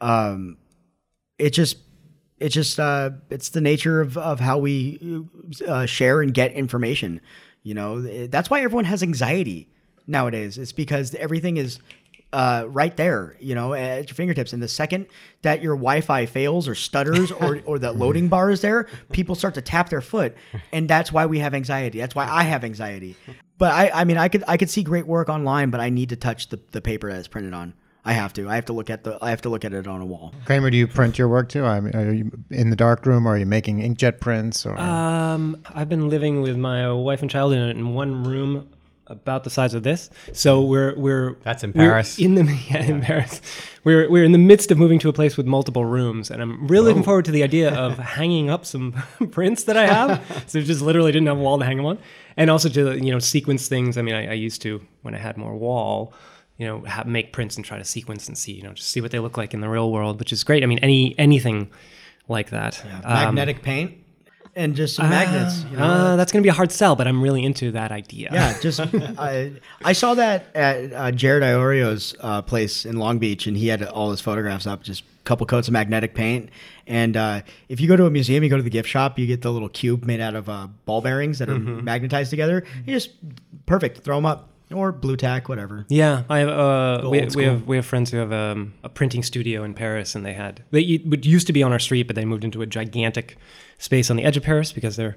um, 0.00 0.56
it 1.38 1.50
just 1.50 1.76
it 2.38 2.48
just 2.50 2.80
uh, 2.80 3.10
it's 3.30 3.50
the 3.50 3.60
nature 3.60 4.00
of 4.00 4.16
of 4.18 4.40
how 4.40 4.58
we 4.58 5.24
uh, 5.66 5.86
share 5.86 6.22
and 6.22 6.32
get 6.34 6.52
information. 6.52 7.20
You 7.62 7.74
know, 7.74 8.26
that's 8.26 8.50
why 8.50 8.62
everyone 8.62 8.86
has 8.86 9.02
anxiety 9.02 9.68
nowadays. 10.06 10.58
It's 10.58 10.72
because 10.72 11.14
everything 11.14 11.56
is 11.56 11.78
uh, 12.32 12.64
right 12.68 12.96
there, 12.96 13.36
you 13.40 13.54
know, 13.54 13.74
at 13.74 14.08
your 14.08 14.14
fingertips. 14.14 14.52
And 14.52 14.62
the 14.62 14.68
second 14.68 15.06
that 15.42 15.62
your 15.62 15.74
Wi-Fi 15.74 16.26
fails 16.26 16.66
or 16.66 16.74
stutters 16.74 17.30
or, 17.30 17.60
or 17.66 17.78
that 17.78 17.96
loading 17.96 18.28
bar 18.28 18.50
is 18.50 18.62
there, 18.62 18.88
people 19.12 19.34
start 19.34 19.54
to 19.54 19.62
tap 19.62 19.90
their 19.90 20.00
foot, 20.00 20.34
and 20.72 20.88
that's 20.88 21.12
why 21.12 21.26
we 21.26 21.40
have 21.40 21.54
anxiety. 21.54 21.98
That's 21.98 22.14
why 22.14 22.26
I 22.28 22.44
have 22.44 22.64
anxiety. 22.64 23.16
But 23.58 23.72
I, 23.72 23.90
I 24.00 24.04
mean, 24.04 24.16
I 24.16 24.28
could 24.28 24.44
I 24.48 24.56
could 24.56 24.70
see 24.70 24.82
great 24.82 25.06
work 25.06 25.28
online, 25.28 25.70
but 25.70 25.80
I 25.80 25.90
need 25.90 26.08
to 26.08 26.16
touch 26.16 26.48
the, 26.48 26.58
the 26.72 26.80
paper 26.80 27.10
that 27.12 27.18
it's 27.18 27.28
printed 27.28 27.54
on. 27.54 27.74
I 28.04 28.14
have 28.14 28.32
to. 28.34 28.48
I 28.48 28.56
have 28.56 28.64
to 28.66 28.72
look 28.72 28.90
at 28.90 29.04
the. 29.04 29.16
I 29.22 29.30
have 29.30 29.42
to 29.42 29.48
look 29.48 29.64
at 29.64 29.72
it 29.72 29.86
on 29.86 30.00
a 30.00 30.06
wall. 30.06 30.34
Kramer, 30.44 30.70
do 30.70 30.76
you 30.76 30.88
print 30.88 31.18
your 31.18 31.28
work 31.28 31.48
too? 31.48 31.64
I 31.64 31.80
mean, 31.80 31.94
are 31.94 32.12
you 32.12 32.32
in 32.50 32.70
the 32.70 32.76
dark 32.76 33.06
room, 33.06 33.26
or 33.26 33.34
are 33.34 33.38
you 33.38 33.46
making 33.46 33.78
inkjet 33.80 34.18
prints? 34.20 34.66
Or 34.66 34.76
um 34.78 35.62
i've 35.74 35.88
been 35.88 36.08
living 36.08 36.42
with 36.42 36.56
my 36.56 36.90
wife 36.92 37.22
and 37.22 37.30
child 37.30 37.52
in, 37.52 37.60
in 37.62 37.94
one 37.94 38.24
room 38.24 38.68
about 39.06 39.44
the 39.44 39.50
size 39.50 39.74
of 39.74 39.82
this 39.82 40.10
so 40.32 40.62
we're 40.62 40.94
we're 40.96 41.34
That's 41.42 41.62
in 41.64 41.72
we're 41.72 41.90
Paris. 41.90 42.18
in 42.18 42.34
the 42.34 42.44
yeah, 42.70 42.82
in 42.82 43.00
paris 43.00 43.40
we're 43.84 44.08
we're 44.10 44.24
in 44.24 44.32
the 44.32 44.38
midst 44.38 44.70
of 44.70 44.78
moving 44.78 44.98
to 45.00 45.08
a 45.08 45.12
place 45.12 45.36
with 45.36 45.46
multiple 45.46 45.84
rooms 45.84 46.30
and 46.30 46.40
i'm 46.42 46.66
really 46.68 46.86
looking 46.88 47.02
forward 47.02 47.24
to 47.26 47.30
the 47.30 47.42
idea 47.42 47.74
of 47.74 47.98
hanging 48.18 48.48
up 48.50 48.64
some 48.64 48.92
prints 49.30 49.64
that 49.64 49.76
i 49.76 49.86
have 49.86 50.44
so 50.46 50.60
just 50.60 50.82
literally 50.82 51.12
didn't 51.12 51.26
have 51.28 51.38
a 51.38 51.40
wall 51.40 51.58
to 51.58 51.64
hang 51.64 51.76
them 51.76 51.86
on 51.86 51.98
and 52.36 52.50
also 52.50 52.68
to 52.68 52.96
you 53.04 53.12
know 53.12 53.18
sequence 53.18 53.68
things 53.68 53.98
i 53.98 54.02
mean 54.02 54.14
i, 54.14 54.28
I 54.30 54.34
used 54.34 54.62
to 54.62 54.80
when 55.02 55.14
i 55.14 55.18
had 55.18 55.36
more 55.36 55.54
wall 55.54 56.12
you 56.62 56.68
know 56.68 56.78
ha 56.86 57.02
make 57.04 57.32
prints 57.32 57.56
and 57.56 57.64
try 57.64 57.76
to 57.78 57.84
sequence 57.84 58.28
and 58.28 58.36
see 58.38 58.52
you 58.52 58.62
know 58.62 58.72
just 58.72 58.88
see 58.88 59.00
what 59.00 59.10
they 59.10 59.18
look 59.26 59.36
like 59.36 59.52
in 59.56 59.60
the 59.60 59.68
real 59.76 59.90
world 59.96 60.18
which 60.20 60.32
is 60.32 60.44
great 60.44 60.62
i 60.62 60.66
mean 60.66 60.78
any 60.78 61.00
anything 61.18 61.58
like 62.28 62.50
that 62.50 62.74
Um, 63.04 63.34
Magnetic 63.34 63.62
paint 63.62 63.88
and 64.54 64.76
just 64.76 64.96
some 64.96 65.08
magnets. 65.08 65.64
You 65.70 65.78
know, 65.78 65.84
uh, 65.84 66.16
that's 66.16 66.30
going 66.30 66.42
to 66.42 66.46
be 66.46 66.50
a 66.50 66.58
hard 66.60 66.70
sell, 66.70 66.94
but 66.94 67.06
I'm 67.08 67.22
really 67.22 67.42
into 67.42 67.70
that 67.72 67.90
idea. 67.90 68.28
Yeah, 68.32 68.60
just 68.60 68.80
I, 69.18 69.52
I 69.82 69.94
saw 69.94 70.12
that 70.14 70.54
at 70.54 70.92
uh, 70.92 71.10
Jared 71.10 71.42
Iorio's 71.42 72.14
uh, 72.20 72.42
place 72.42 72.84
in 72.84 72.96
Long 72.98 73.18
Beach, 73.18 73.46
and 73.46 73.56
he 73.56 73.68
had 73.68 73.82
all 73.82 74.10
his 74.10 74.20
photographs 74.20 74.66
up, 74.66 74.82
just 74.82 75.00
a 75.02 75.24
couple 75.24 75.46
coats 75.46 75.68
of 75.68 75.72
magnetic 75.72 76.14
paint. 76.14 76.50
And 76.86 77.16
uh, 77.16 77.40
if 77.70 77.80
you 77.80 77.88
go 77.88 77.96
to 77.96 78.04
a 78.04 78.10
museum, 78.10 78.44
you 78.44 78.50
go 78.50 78.58
to 78.58 78.62
the 78.62 78.68
gift 78.78 78.90
shop, 78.90 79.18
you 79.18 79.26
get 79.26 79.40
the 79.40 79.50
little 79.50 79.70
cube 79.70 80.04
made 80.04 80.20
out 80.20 80.34
of 80.34 80.50
uh, 80.50 80.66
ball 80.84 81.00
bearings 81.00 81.38
that 81.38 81.48
are 81.48 81.58
magnetized 81.58 82.28
together. 82.28 82.62
You 82.84 82.92
just 82.94 83.08
perfect, 83.64 84.04
throw 84.04 84.16
them 84.18 84.26
up 84.26 84.50
or 84.72 84.92
blue 84.92 85.16
tack, 85.16 85.48
whatever. 85.48 85.86
Yeah, 85.88 86.24
I 86.28 86.38
have. 86.38 86.48
Uh, 86.48 87.08
we, 87.10 87.26
we 87.34 87.44
have 87.44 87.66
we 87.66 87.76
have 87.76 87.86
friends 87.86 88.10
who 88.10 88.18
have 88.18 88.32
um, 88.32 88.74
a 88.82 88.88
printing 88.88 89.22
studio 89.22 89.64
in 89.64 89.74
Paris, 89.74 90.14
and 90.14 90.24
they 90.24 90.32
had 90.32 90.62
they 90.70 91.00
would 91.04 91.24
used 91.26 91.46
to 91.46 91.52
be 91.52 91.62
on 91.62 91.72
our 91.72 91.78
street, 91.78 92.04
but 92.04 92.16
they 92.16 92.24
moved 92.24 92.44
into 92.44 92.62
a 92.62 92.66
gigantic 92.66 93.36
space 93.78 94.10
on 94.10 94.16
the 94.16 94.24
edge 94.24 94.36
of 94.36 94.42
Paris 94.42 94.72
because 94.72 94.96
they're 94.96 95.16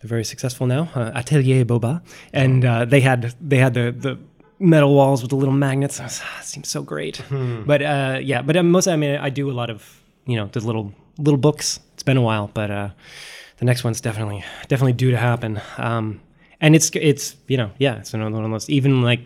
they're 0.00 0.08
very 0.08 0.24
successful 0.24 0.66
now. 0.66 0.88
Uh, 0.94 1.10
Atelier 1.14 1.64
Boba, 1.64 2.02
and 2.32 2.64
uh, 2.64 2.84
they 2.84 3.00
had 3.00 3.34
they 3.40 3.58
had 3.58 3.74
the 3.74 3.92
the 3.92 4.18
metal 4.58 4.94
walls 4.94 5.22
with 5.22 5.30
the 5.30 5.36
little 5.36 5.54
magnets. 5.54 6.00
It, 6.00 6.04
was, 6.04 6.22
it 6.40 6.44
seemed 6.44 6.66
so 6.66 6.82
great. 6.82 7.22
But 7.30 7.82
uh, 7.82 8.18
yeah, 8.22 8.42
but 8.42 8.56
um, 8.56 8.70
most 8.70 8.88
I 8.88 8.96
mean 8.96 9.16
I 9.16 9.30
do 9.30 9.50
a 9.50 9.52
lot 9.52 9.70
of 9.70 10.02
you 10.26 10.36
know 10.36 10.46
the 10.46 10.60
little 10.60 10.92
little 11.18 11.38
books. 11.38 11.80
It's 11.94 12.02
been 12.02 12.16
a 12.16 12.22
while, 12.22 12.50
but 12.52 12.70
uh, 12.70 12.90
the 13.58 13.64
next 13.64 13.84
one's 13.84 14.00
definitely 14.00 14.44
definitely 14.68 14.92
due 14.92 15.10
to 15.10 15.16
happen. 15.16 15.60
Um, 15.78 16.20
and 16.60 16.74
it's 16.74 16.90
it's 16.94 17.36
you 17.48 17.56
know 17.56 17.70
yeah 17.78 17.96
it's 17.96 18.14
another 18.14 18.34
one 18.34 18.44
of 18.44 18.50
those 18.50 18.68
even 18.70 19.02
like 19.02 19.20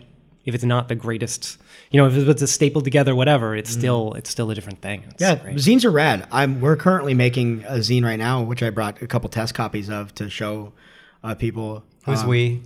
if 0.45 0.55
it's 0.55 0.63
not 0.63 0.87
the 0.87 0.95
greatest 0.95 1.57
you 1.91 1.97
know 2.01 2.07
if 2.07 2.15
it's 2.27 2.41
a 2.41 2.47
stapled 2.47 2.83
together 2.83 3.13
whatever 3.15 3.55
it's 3.55 3.69
still 3.69 4.13
it's 4.15 4.29
still 4.29 4.49
a 4.51 4.55
different 4.55 4.81
thing 4.81 5.03
It's 5.11 5.21
Yeah, 5.21 5.35
great. 5.35 5.55
zines 5.57 5.85
are 5.85 5.91
rad. 5.91 6.27
I'm 6.31 6.59
we're 6.61 6.75
currently 6.77 7.13
making 7.13 7.63
a 7.65 7.73
zine 7.75 8.03
right 8.03 8.17
now, 8.19 8.41
which 8.41 8.63
I 8.63 8.69
brought 8.71 9.01
a 9.01 9.07
couple 9.07 9.29
test 9.29 9.53
copies 9.53 9.89
of 9.89 10.13
to 10.15 10.29
show 10.29 10.73
uh, 11.23 11.35
people. 11.35 11.83
Who's 12.05 12.23
Um, 12.23 12.29
we? 12.29 12.63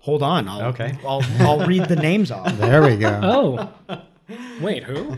Hold 0.00 0.22
on, 0.22 0.48
I'll, 0.48 0.62
Okay. 0.72 0.98
I'll 1.06 1.22
I'll 1.40 1.66
read 1.66 1.84
the 1.88 1.96
names 1.96 2.30
off. 2.30 2.56
there 2.58 2.82
we 2.82 2.96
go. 2.96 3.20
oh 3.88 3.98
wait 4.60 4.84
who 4.84 5.16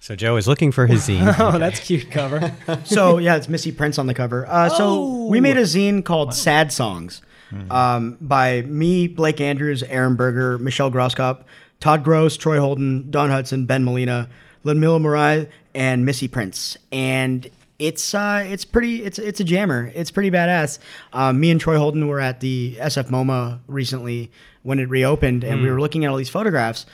So 0.00 0.14
Joe 0.16 0.36
is 0.36 0.46
looking 0.48 0.70
for 0.72 0.86
his 0.86 1.08
zine. 1.08 1.34
oh 1.38 1.58
that's 1.58 1.80
cute 1.80 2.10
cover 2.10 2.54
so 2.84 3.18
yeah, 3.18 3.36
it's 3.36 3.48
Missy 3.48 3.72
Prince 3.72 3.98
on 3.98 4.06
the 4.06 4.14
cover. 4.14 4.46
Uh, 4.46 4.68
so 4.68 5.24
we 5.26 5.40
made 5.40 5.56
a 5.56 5.62
zine 5.62 6.04
called 6.04 6.34
Sad 6.34 6.72
Songs. 6.72 7.22
Um, 7.70 8.16
by 8.20 8.62
me, 8.62 9.08
Blake 9.08 9.40
Andrews, 9.40 9.82
Aaron 9.84 10.16
Berger, 10.16 10.58
Michelle 10.58 10.90
Groskopf, 10.90 11.42
Todd 11.80 12.04
Gross, 12.04 12.36
Troy 12.36 12.60
Holden, 12.60 13.10
Don 13.10 13.30
Hudson, 13.30 13.66
Ben 13.66 13.84
Molina, 13.84 14.28
Ludmilla 14.64 15.00
Morai, 15.00 15.48
and 15.74 16.04
Missy 16.04 16.28
Prince. 16.28 16.76
And 16.92 17.48
it's 17.78 18.14
uh, 18.14 18.44
it's 18.46 18.64
pretty 18.64 19.02
it's 19.02 19.18
it's 19.18 19.40
a 19.40 19.44
jammer. 19.44 19.90
It's 19.94 20.10
pretty 20.10 20.30
badass. 20.30 20.78
Um, 21.12 21.40
me 21.40 21.50
and 21.50 21.60
Troy 21.60 21.78
Holden 21.78 22.06
were 22.08 22.20
at 22.20 22.40
the 22.40 22.76
SF 22.78 23.08
MoMA 23.08 23.60
recently 23.66 24.30
when 24.62 24.78
it 24.78 24.88
reopened, 24.90 25.42
and 25.42 25.62
we 25.62 25.70
were 25.70 25.80
looking 25.80 26.04
at 26.04 26.10
all 26.10 26.16
these 26.18 26.28
photographs. 26.28 26.84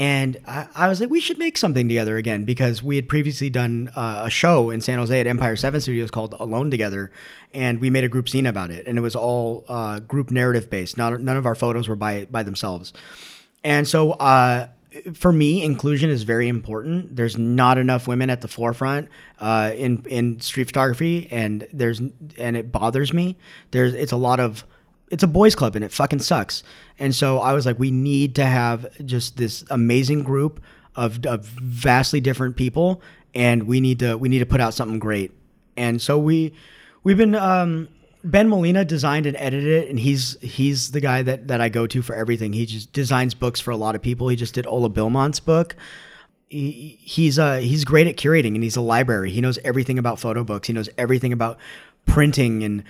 And 0.00 0.38
I, 0.46 0.66
I 0.74 0.88
was 0.88 0.98
like, 0.98 1.10
we 1.10 1.20
should 1.20 1.38
make 1.38 1.58
something 1.58 1.86
together 1.86 2.16
again 2.16 2.46
because 2.46 2.82
we 2.82 2.96
had 2.96 3.06
previously 3.06 3.50
done 3.50 3.90
uh, 3.94 4.22
a 4.24 4.30
show 4.30 4.70
in 4.70 4.80
San 4.80 4.98
Jose 4.98 5.20
at 5.20 5.26
Empire 5.26 5.56
7 5.56 5.78
Studios 5.78 6.10
called 6.10 6.34
Alone 6.40 6.70
Together. 6.70 7.12
And 7.52 7.82
we 7.82 7.90
made 7.90 8.04
a 8.04 8.08
group 8.08 8.26
scene 8.26 8.46
about 8.46 8.70
it. 8.70 8.86
And 8.86 8.96
it 8.96 9.02
was 9.02 9.14
all 9.14 9.66
uh, 9.68 10.00
group 10.00 10.30
narrative 10.30 10.70
based. 10.70 10.96
Not, 10.96 11.20
none 11.20 11.36
of 11.36 11.44
our 11.44 11.54
photos 11.54 11.86
were 11.86 11.96
by, 11.96 12.24
by 12.30 12.42
themselves. 12.42 12.94
And 13.62 13.86
so 13.86 14.12
uh, 14.12 14.68
for 15.12 15.34
me, 15.34 15.62
inclusion 15.62 16.08
is 16.08 16.22
very 16.22 16.48
important. 16.48 17.14
There's 17.14 17.36
not 17.36 17.76
enough 17.76 18.08
women 18.08 18.30
at 18.30 18.40
the 18.40 18.48
forefront 18.48 19.10
uh, 19.38 19.72
in, 19.76 20.02
in 20.06 20.40
street 20.40 20.68
photography. 20.68 21.28
And 21.30 21.68
there's 21.74 22.00
and 22.38 22.56
it 22.56 22.72
bothers 22.72 23.12
me. 23.12 23.36
There's 23.70 23.92
it's 23.92 24.12
a 24.12 24.16
lot 24.16 24.40
of 24.40 24.64
it's 25.10 25.22
a 25.22 25.26
boys 25.28 25.54
club 25.54 25.76
and 25.76 25.84
it 25.84 25.92
fucking 25.92 26.20
sucks. 26.20 26.62
And 26.98 27.14
so 27.14 27.38
I 27.38 27.52
was 27.52 27.66
like, 27.66 27.78
we 27.78 27.90
need 27.90 28.34
to 28.36 28.44
have 28.44 28.86
just 29.04 29.36
this 29.36 29.64
amazing 29.70 30.22
group 30.22 30.60
of, 30.96 31.24
of 31.26 31.44
vastly 31.46 32.20
different 32.20 32.56
people, 32.56 33.02
and 33.34 33.64
we 33.64 33.80
need 33.80 33.98
to 34.00 34.16
we 34.16 34.28
need 34.28 34.40
to 34.40 34.46
put 34.46 34.60
out 34.60 34.74
something 34.74 34.98
great. 34.98 35.32
And 35.76 36.00
so 36.00 36.18
we 36.18 36.52
we've 37.04 37.16
been 37.16 37.34
um, 37.34 37.88
Ben 38.24 38.48
Molina 38.48 38.84
designed 38.84 39.26
and 39.26 39.36
edited 39.36 39.84
it, 39.84 39.88
and 39.88 39.98
he's 39.98 40.36
he's 40.40 40.90
the 40.90 41.00
guy 41.00 41.22
that 41.22 41.48
that 41.48 41.60
I 41.60 41.68
go 41.68 41.86
to 41.86 42.02
for 42.02 42.14
everything. 42.14 42.52
He 42.52 42.66
just 42.66 42.92
designs 42.92 43.34
books 43.34 43.60
for 43.60 43.70
a 43.70 43.76
lot 43.76 43.94
of 43.94 44.02
people. 44.02 44.28
He 44.28 44.36
just 44.36 44.54
did 44.54 44.66
Ola 44.66 44.90
Bilmont's 44.90 45.40
book. 45.40 45.76
He, 46.48 46.98
he's 47.00 47.38
uh 47.38 47.58
he's 47.58 47.84
great 47.84 48.06
at 48.06 48.16
curating, 48.16 48.54
and 48.54 48.62
he's 48.62 48.76
a 48.76 48.80
library. 48.80 49.30
He 49.30 49.40
knows 49.40 49.58
everything 49.64 49.98
about 49.98 50.18
photo 50.18 50.44
books. 50.44 50.66
He 50.66 50.74
knows 50.74 50.90
everything 50.98 51.32
about 51.32 51.58
printing 52.06 52.64
and 52.64 52.82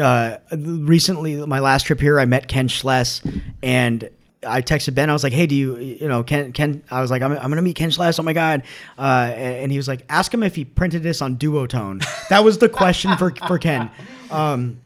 uh, 0.00 0.36
recently, 0.56 1.36
my 1.46 1.60
last 1.60 1.84
trip 1.86 2.00
here, 2.00 2.18
I 2.20 2.24
met 2.24 2.48
Ken 2.48 2.68
Schles, 2.68 3.22
and 3.62 4.08
I 4.46 4.62
texted 4.62 4.94
Ben. 4.94 5.10
I 5.10 5.12
was 5.12 5.24
like, 5.24 5.32
"Hey, 5.32 5.46
do 5.46 5.54
you, 5.54 5.76
you 5.78 6.08
know, 6.08 6.22
Ken? 6.22 6.52
Ken?" 6.52 6.82
I 6.90 7.00
was 7.00 7.10
like, 7.10 7.22
"I'm, 7.22 7.32
I'm 7.32 7.48
gonna 7.50 7.62
meet 7.62 7.76
Ken 7.76 7.90
Schles. 7.90 8.18
Oh 8.20 8.22
my 8.22 8.32
god!" 8.32 8.62
Uh, 8.98 9.32
and, 9.34 9.56
and 9.64 9.72
he 9.72 9.78
was 9.78 9.88
like, 9.88 10.04
"Ask 10.08 10.32
him 10.32 10.42
if 10.42 10.54
he 10.54 10.64
printed 10.64 11.02
this 11.02 11.20
on 11.22 11.36
Duotone." 11.36 12.04
That 12.28 12.44
was 12.44 12.58
the 12.58 12.68
question 12.68 13.16
for 13.16 13.32
for 13.46 13.58
Ken. 13.58 13.90
Um, 14.30 14.80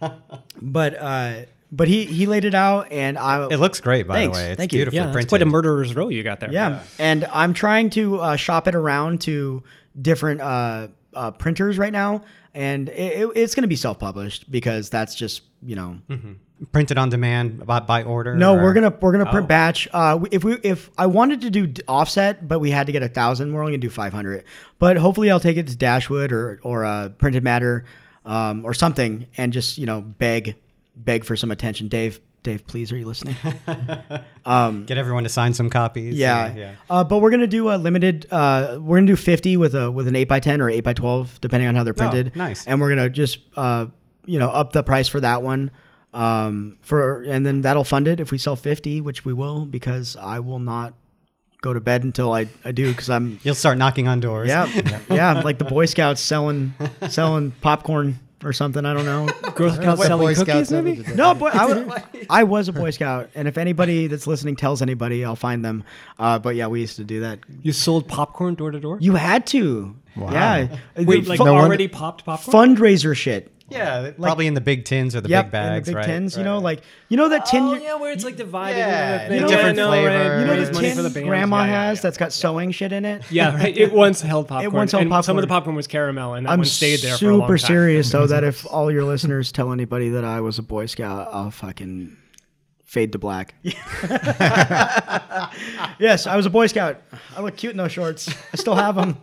but 0.61 0.97
uh, 0.99 1.35
but 1.71 1.89
he 1.89 2.05
he 2.05 2.27
laid 2.27 2.45
it 2.45 2.55
out, 2.55 2.91
and 2.93 3.19
I. 3.19 3.47
It 3.49 3.59
looks 3.59 3.81
great, 3.81 4.07
by 4.07 4.15
Thanks. 4.15 4.39
the 4.39 4.43
way. 4.45 4.51
It's 4.53 4.57
Thank 4.59 4.73
you. 4.73 4.79
beautifully 4.79 4.99
Yeah, 4.99 5.05
it's 5.07 5.13
printed. 5.13 5.29
quite 5.29 5.43
a 5.43 5.47
murderer's 5.47 5.95
row 5.97 6.09
you 6.09 6.23
got 6.23 6.41
there. 6.41 6.53
Yeah. 6.53 6.83
And 6.99 7.25
I'm 7.33 7.53
trying 7.55 7.91
to 7.91 8.21
uh, 8.21 8.37
shop 8.37 8.69
it 8.69 8.75
around 8.75 9.21
to 9.23 9.63
different 10.01 10.41
uh, 10.41 10.89
uh, 11.15 11.31
printers 11.33 11.77
right 11.79 11.93
now. 11.93 12.23
And 12.55 12.89
it, 12.91 13.23
it- 13.23 13.33
it's 13.35 13.55
going 13.55 13.63
to 13.63 13.69
be 13.69 13.77
self 13.77 13.99
published 13.99 14.51
because 14.51 14.91
that's 14.91 15.15
just, 15.15 15.43
you 15.63 15.77
know. 15.77 15.99
printed 16.71 16.97
on 16.99 17.09
demand 17.09 17.67
by, 17.67 17.81
by 17.81 18.03
order. 18.05 18.37
No, 18.37 18.55
or- 18.57 18.63
we're 18.63 18.73
gonna 18.73 18.95
we're 19.01 19.11
gonna 19.13 19.31
print 19.31 19.45
Oh. 19.45 19.49
batch. 19.49 19.89
Uh, 19.93 20.21
if 20.31 20.45
we 20.45 20.55
if 20.63 20.91
I 20.97 21.07
wanted 21.07 21.41
to 21.41 21.51
do 21.51 21.73
offset, 21.89 22.47
but 22.47 22.61
we 22.61 22.71
had 22.71 22.87
to 22.87 22.93
get 22.93 23.03
a 23.03 23.09
thousand, 23.09 23.53
we're 23.53 23.61
only 23.61 23.73
gonna 23.73 23.79
do 23.81 23.91
five 23.91 24.13
hundred. 24.13 24.45
But 24.79 24.97
hopefully, 24.97 25.31
I'll 25.31 25.41
take 25.41 25.57
it 25.57 25.67
to 25.69 25.77
Dashwood 25.77 26.31
or 26.31 26.61
or 26.63 26.85
uh, 26.85 27.09
Printed 27.11 27.43
Matter, 27.43 27.85
um, 28.25 28.65
or 28.65 28.75
something, 28.75 29.27
and 29.37 29.53
just 29.53 29.77
you 29.79 29.87
know 29.87 30.03
beg 30.03 30.55
beg 30.95 31.25
for 31.25 31.35
some 31.37 31.51
attention. 31.51 31.89
Dave, 31.89 32.21
Dave, 32.43 32.67
please, 32.67 32.91
are 32.91 32.97
you 32.97 33.07
listening? 33.07 33.37
Get 34.87 34.99
everyone 34.99 35.23
to 35.23 35.29
sign 35.29 35.55
some 35.55 35.71
copies. 35.71 36.17
Yeah, 36.17 36.53
yeah. 36.55 36.75
Uh, 36.91 37.05
but 37.05 37.19
we're 37.19 37.31
gonna 37.31 37.47
do 37.47 37.71
a 37.71 37.77
limited. 37.77 38.27
Uh, 38.31 38.79
we're 38.81 38.97
gonna 38.97 39.07
do 39.07 39.17
fifty 39.17 39.57
with 39.57 39.75
a 39.75 39.91
with 39.91 40.09
an 40.09 40.17
eight 40.17 40.31
x 40.31 40.45
ten 40.45 40.61
or 40.61 40.69
eight 40.69 40.87
x 40.87 40.99
twelve, 40.99 41.41
depending 41.41 41.69
on 41.69 41.77
how 41.77 41.85
they're 41.85 41.95
printed. 41.95 42.33
Oh, 42.35 42.39
nice. 42.39 42.67
And 42.67 42.81
we're 42.81 42.89
gonna 42.89 43.11
just 43.11 43.39
uh, 43.57 43.87
you 44.27 44.39
know 44.41 44.49
up 44.49 44.73
the 44.73 44.83
price 44.83 45.09
for 45.09 45.21
that 45.21 45.43
one. 45.43 45.71
Um, 46.13 46.79
for 46.83 47.23
and 47.23 47.47
then 47.47 47.63
that'll 47.63 47.85
fund 47.85 48.09
it 48.09 48.19
if 48.19 48.33
we 48.33 48.39
sell 48.39 48.57
fifty, 48.57 49.01
which 49.01 49.25
we 49.25 49.33
will, 49.33 49.65
because 49.65 50.17
I 50.17 50.41
will 50.41 50.59
not 50.59 50.95
go 51.63 51.73
to 51.73 51.81
bed 51.81 52.03
until 52.03 52.33
I, 52.33 52.49
I 52.65 52.73
do 52.73 52.89
because 52.89 53.09
I'm 53.09 53.39
You'll 53.45 53.55
start 53.55 53.79
knocking 53.79 54.09
on 54.09 54.19
doors. 54.19 54.49
yeah 54.49 54.67
yeah 55.11 55.41
like 55.43 55.59
the 55.59 55.65
Boy 55.65 55.87
Scouts 55.87 56.21
selling 56.21 56.75
selling 57.09 57.53
popcorn 57.61 58.19
or 58.45 58.53
something. 58.53 58.85
I 58.85 58.93
don't 58.95 59.05
know. 59.05 59.27
Girl 59.55 59.71
Scouts 59.73 59.99
What 59.99 60.07
selling 60.07 60.27
Boy 60.29 60.35
cookies, 60.35 60.69
Scouts 60.69 60.73
ever 60.73 60.83
maybe? 60.83 60.97
did 60.99 61.07
that? 61.07 61.17
No, 61.17 61.35
boy, 61.35 61.49
I, 61.53 61.67
was, 61.75 62.03
I 62.31 62.45
was 62.45 62.69
a 62.69 62.73
Boy 62.73 62.91
Scout, 62.91 63.31
and 63.35 63.47
if 63.49 63.59
anybody 63.59 64.07
that's 64.07 64.27
listening 64.27 64.57
tells 64.57 64.83
anybody, 64.83 65.25
I'll 65.25 65.37
find 65.37 65.65
them. 65.65 65.85
Uh, 66.19 66.39
but 66.39 66.55
yeah, 66.57 66.67
we 66.69 66.81
used 66.81 66.97
to 66.97 67.05
do 67.05 67.21
that. 67.21 67.41
You 67.63 67.73
sold 67.73 68.09
popcorn 68.09 68.55
door 68.55 68.71
to 68.71 68.81
door? 68.81 68.99
You 69.01 69.15
had 69.15 69.47
to. 69.49 69.95
Yeah. 70.17 70.69
Wait, 70.97 71.27
like 71.27 71.39
Fu- 71.39 71.45
No 71.45 71.53
wonder- 71.55 71.67
already 71.69 71.89
popped 71.89 72.25
popcorn? 72.25 72.77
fundraiser 72.77 73.17
shit. 73.17 73.51
Yeah, 73.69 74.11
probably 74.19 74.47
in 74.47 74.55
the 74.55 74.61
big 74.61 74.85
tins 74.85 75.17
or 75.17 75.21
the 75.23 75.29
yep, 75.31 75.47
big 75.47 75.53
bags, 75.53 75.89
in 75.89 75.95
the 75.95 75.99
big 76.01 76.07
right? 76.07 76.13
tins. 76.15 76.37
You 76.37 76.41
Right. 76.43 76.45
know, 76.51 76.59
like 76.59 76.83
you 77.09 77.17
know 77.17 77.29
that 77.31 77.47
tin. 77.47 77.63
Oh, 77.63 77.75
yeah, 77.75 77.95
where 77.95 78.13
it's 78.13 78.25
like 78.25 78.37
divided 78.37 78.77
Yeah, 78.79 79.29
the 79.29 79.35
you 79.37 79.41
know, 79.41 79.49
different 79.49 79.77
Yeah, 79.79 79.85
I 79.85 79.87
know, 79.87 79.91
flavor. 79.91 80.41
You 80.41 80.47
know 80.47 80.65
the 80.65 80.73
money 80.75 80.89
tin 80.89 80.97
for 80.97 81.03
the 81.03 81.11
bands. 81.11 81.29
grandma 81.29 81.63
Yeah, 81.63 81.67
yeah, 81.71 81.85
has 81.87 81.99
yeah. 81.99 82.03
that's 82.03 82.19
got 82.19 82.33
sewing 82.33 82.71
shit 82.73 82.93
in 82.93 83.05
it. 83.07 83.23
Yeah, 83.31 83.55
right. 83.57 83.75
It 83.77 83.93
once 83.93 84.21
held 84.21 84.49
popcorn. 84.49 84.65
It 84.67 84.73
once 84.77 84.93
held 84.93 85.03
and 85.05 85.25
Some 85.25 85.37
of 85.39 85.43
the 85.43 85.47
popcorn. 85.47 85.61
popcorn 85.61 85.77
was 85.77 85.87
caramel, 85.87 86.35
and 86.35 86.45
that 86.47 86.51
I'm 86.53 86.59
one 86.59 86.67
stayed 86.67 87.01
there 87.01 87.17
for 87.17 87.31
a 87.31 87.37
long 87.37 87.41
super 87.49 87.57
time. 87.59 87.67
serious 87.67 88.11
though 88.11 88.27
that 88.27 88.45
if 88.51 88.67
all 88.67 88.91
your 88.93 89.05
listeners 89.05 89.53
tell 89.53 89.73
anybody 89.73 90.11
that 90.11 90.25
I 90.25 90.41
was 90.41 90.59
a 90.59 90.63
Boy 90.63 90.85
Scout, 90.87 91.29
I'll 91.33 91.51
fucking 91.51 92.17
fade 92.85 93.13
to 93.13 93.19
black. 93.19 93.55
yes, 95.99 96.27
I 96.27 96.37
was 96.37 96.47
a 96.47 96.51
Boy 96.51 96.67
Scout. 96.67 97.01
I 97.37 97.41
look 97.41 97.57
cute 97.57 97.71
in 97.73 97.77
those 97.79 97.93
shorts. 97.93 98.29
I 98.53 98.57
still 98.57 98.75
have 98.75 98.97
them. 98.97 99.17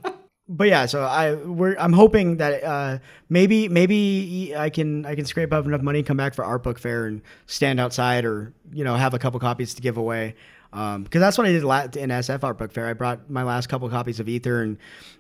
But 0.52 0.68
yeah, 0.68 0.88
so 0.88 1.04
I 1.04 1.36
we're 1.36 1.78
I'm 1.78 1.94
hoping 1.94 2.38
that 2.38 2.64
uh, 2.64 2.98
maybe 3.30 3.70
maybe 3.70 4.54
I 4.58 4.72
can 4.72 5.06
I 5.06 5.14
can 5.14 5.26
scrape 5.26 5.54
up 5.54 5.66
enough 5.66 5.82
money, 5.84 6.00
and 6.00 6.08
come 6.08 6.18
back 6.18 6.34
for 6.34 6.44
art 6.44 6.64
book 6.64 6.80
fair, 6.80 7.06
and 7.06 7.22
stand 7.46 7.80
outside, 7.80 8.26
or 8.26 8.52
you 8.74 8.84
know 8.84 8.96
have 8.96 9.14
a 9.14 9.20
couple 9.20 9.40
copies 9.40 9.76
to 9.76 9.82
give 9.82 9.96
away. 9.98 10.36
Because 10.72 11.20
that's 11.20 11.38
what 11.38 11.48
I 11.48 11.52
did 11.52 11.64
la- 11.64 11.84
in 11.96 12.10
SF 12.10 12.44
Art 12.44 12.60
Book 12.60 12.72
Fair. 12.72 12.88
I 12.88 12.94
brought 12.94 13.28
my 13.28 13.42
last 13.42 13.70
couple 13.70 13.90
copies 13.90 14.20
of 14.20 14.30
Ether 14.30 14.62
and 14.62 14.78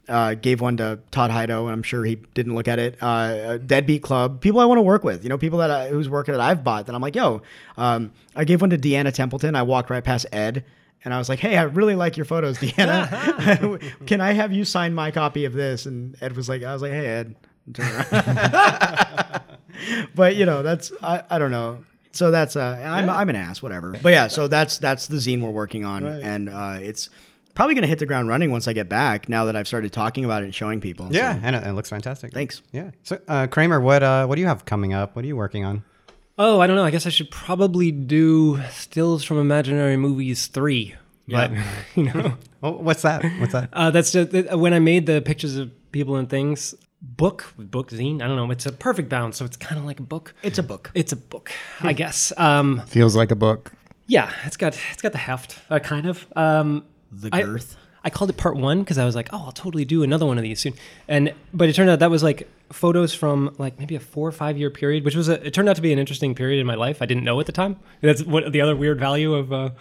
uh, 0.08 0.36
gave 0.36 0.62
one 0.62 0.78
to 0.78 1.00
Todd 1.10 1.32
Hido, 1.32 1.64
and 1.64 1.72
I'm 1.72 1.82
sure 1.84 2.06
he 2.06 2.16
didn't 2.36 2.54
look 2.54 2.68
at 2.68 2.78
it. 2.78 2.98
Uh, 3.02 3.06
uh, 3.06 3.58
Deadbeat 3.58 4.04
Club, 4.04 4.42
people 4.42 4.60
I 4.60 4.66
want 4.66 4.78
to 4.78 4.84
work 4.84 5.04
with, 5.04 5.24
you 5.24 5.30
know, 5.30 5.40
people 5.40 5.58
that 5.60 5.72
I, 5.72 5.90
whose 5.90 6.08
work 6.08 6.28
that 6.28 6.40
I've 6.40 6.64
bought. 6.64 6.86
That 6.86 6.94
I'm 6.94 7.02
like, 7.02 7.16
yo, 7.16 7.42
um, 7.78 8.12
I 8.36 8.44
gave 8.44 8.62
one 8.62 8.70
to 8.70 8.78
Deanna 8.78 9.12
Templeton. 9.12 9.56
I 9.56 9.64
walked 9.64 9.90
right 9.90 10.04
past 10.04 10.28
Ed, 10.32 10.64
and 11.06 11.14
I 11.14 11.18
was 11.18 11.30
like, 11.30 11.40
hey, 11.40 11.58
I 11.58 11.64
really 11.64 11.96
like 11.96 12.18
your 12.18 12.26
photos, 12.26 12.58
Deanna. 12.60 13.80
Can 14.08 14.22
I 14.22 14.34
have 14.34 14.52
you 14.52 14.66
sign 14.66 14.94
my 14.94 15.12
copy 15.12 15.46
of 15.46 15.54
this? 15.54 15.86
And 15.86 16.16
Ed 16.22 16.36
was 16.36 16.50
like, 16.50 16.64
I 16.64 16.74
was 16.74 16.82
like, 16.82 16.92
hey, 16.92 17.06
Ed. 17.08 17.36
Turn 17.74 17.86
around. 18.12 19.42
but 20.16 20.36
you 20.36 20.46
know, 20.46 20.64
that's 20.64 20.92
I, 21.02 21.24
I 21.30 21.40
don't 21.40 21.52
know. 21.52 21.84
So 22.12 22.32
that's 22.32 22.56
uh, 22.56 22.82
I'm 22.84 23.10
I'm 23.10 23.30
an 23.30 23.36
ass, 23.36 23.62
whatever. 23.62 23.96
But 24.02 24.10
yeah, 24.10 24.28
so 24.28 24.48
that's 24.48 24.80
that's 24.80 25.08
the 25.08 25.18
zine 25.18 25.42
we're 25.42 25.52
working 25.52 25.86
on, 25.86 26.04
and 26.06 26.50
uh, 26.50 26.78
it's 26.82 27.10
probably 27.54 27.76
gonna 27.76 27.86
hit 27.88 28.00
the 28.00 28.08
ground 28.08 28.28
running 28.28 28.50
once 28.52 28.68
I 28.68 28.74
get 28.74 28.90
back. 28.90 29.30
Now 29.30 29.46
that 29.46 29.56
I've 29.56 29.68
started 29.68 29.94
talking 29.94 30.26
about 30.26 30.42
it 30.42 30.46
and 30.46 30.56
showing 30.56 30.82
people. 30.82 31.10
Yeah, 31.12 31.34
So, 31.36 31.40
and 31.44 31.56
it, 31.56 31.68
it 31.68 31.74
looks 31.74 31.90
fantastic. 31.90 32.34
thanks. 32.34 32.64
Yeah. 32.72 32.90
So, 33.04 33.20
uh, 33.28 33.46
Kramer, 33.48 33.80
what 33.80 34.02
uh, 34.02 34.26
what 34.26 34.36
do 34.36 34.42
you 34.42 34.48
have 34.48 34.66
coming 34.66 34.94
up? 34.94 35.16
What 35.16 35.24
are 35.24 35.28
you 35.28 35.36
working 35.38 35.64
on? 35.66 35.84
Oh, 36.42 36.62
I 36.62 36.68
don't 36.68 36.78
know. 36.78 36.86
I 36.86 36.90
guess 36.92 37.06
I 37.06 37.10
should 37.10 37.30
probably 37.32 37.92
do 37.92 38.62
stills 38.72 39.24
from 39.26 39.38
imaginary 39.40 39.98
movies 39.98 40.48
three. 40.48 40.96
But 41.28 41.52
you 41.96 42.04
know, 42.06 42.34
Oh, 42.64 42.72
what's 42.72 43.02
that? 43.04 43.24
What's 43.40 43.52
that? 43.54 43.70
uh, 43.74 43.92
that's 43.92 44.12
just, 44.12 44.32
that- 44.32 44.58
when 44.58 44.74
I 44.74 44.80
made 44.80 45.06
the 45.06 45.22
pictures 45.22 45.58
of 45.58 45.70
people 45.92 46.16
and 46.16 46.30
things 46.30 46.74
book 47.02 47.54
book 47.58 47.90
zine. 47.92 48.22
I 48.22 48.28
don't 48.28 48.36
know. 48.36 48.50
It's 48.52 48.66
a 48.66 48.72
perfect 48.72 49.10
balance, 49.10 49.38
so 49.38 49.46
it's 49.46 49.58
kind 49.58 49.80
of 49.80 49.86
like 49.86 50.00
a 50.00 50.04
book. 50.04 50.34
It's 50.44 50.58
a 50.60 50.64
book. 50.64 50.92
It's 50.94 51.12
a 51.12 51.16
book, 51.18 51.52
I 51.82 51.94
guess. 51.94 52.32
Um, 52.38 52.82
Feels 52.88 53.16
like 53.16 53.32
a 53.32 53.36
book. 53.36 53.72
yeah, 54.08 54.32
it's 54.46 54.58
got 54.58 54.78
it's 54.94 55.02
got 55.02 55.12
the 55.14 55.18
heft, 55.18 55.58
uh, 55.70 55.80
kind 55.80 56.06
of. 56.08 56.26
Um, 56.36 56.86
The 57.12 57.30
girth. 57.30 57.76
I 57.76 57.89
called 58.10 58.30
it 58.30 58.38
part 58.38 58.56
one 58.56 58.80
because 58.80 58.98
I 58.98 59.04
was 59.04 59.16
like, 59.16 59.30
oh, 59.34 59.44
I'll 59.46 59.52
totally 59.52 59.84
do 59.84 60.04
another 60.04 60.26
one 60.26 60.38
of 60.38 60.44
these 60.44 60.62
soon. 60.62 60.74
And 61.08 61.34
but 61.54 61.68
it 61.68 61.74
turned 61.74 61.90
out 61.90 62.00
that 62.00 62.10
was 62.10 62.24
like 62.24 62.48
photos 62.72 63.14
from 63.14 63.54
like 63.58 63.78
maybe 63.78 63.96
a 63.96 64.00
four 64.00 64.28
or 64.28 64.32
five 64.32 64.58
year 64.58 64.70
period, 64.70 65.04
which 65.04 65.16
was 65.16 65.28
a, 65.28 65.46
it 65.46 65.54
turned 65.54 65.68
out 65.68 65.76
to 65.76 65.82
be 65.82 65.92
an 65.92 66.00
interesting 66.00 66.34
period 66.34 66.62
in 66.62 66.68
my 66.68 66.76
life. 66.76 67.02
I 67.02 67.06
didn't 67.06 67.26
know 67.26 67.40
at 67.40 67.46
the 67.46 67.52
time. 67.52 67.78
That's 68.02 68.24
what 68.24 68.52
the 68.52 68.62
other 68.62 68.76
weird 68.76 69.00
value 69.00 69.34
of 69.34 69.52
uh, 69.52 69.72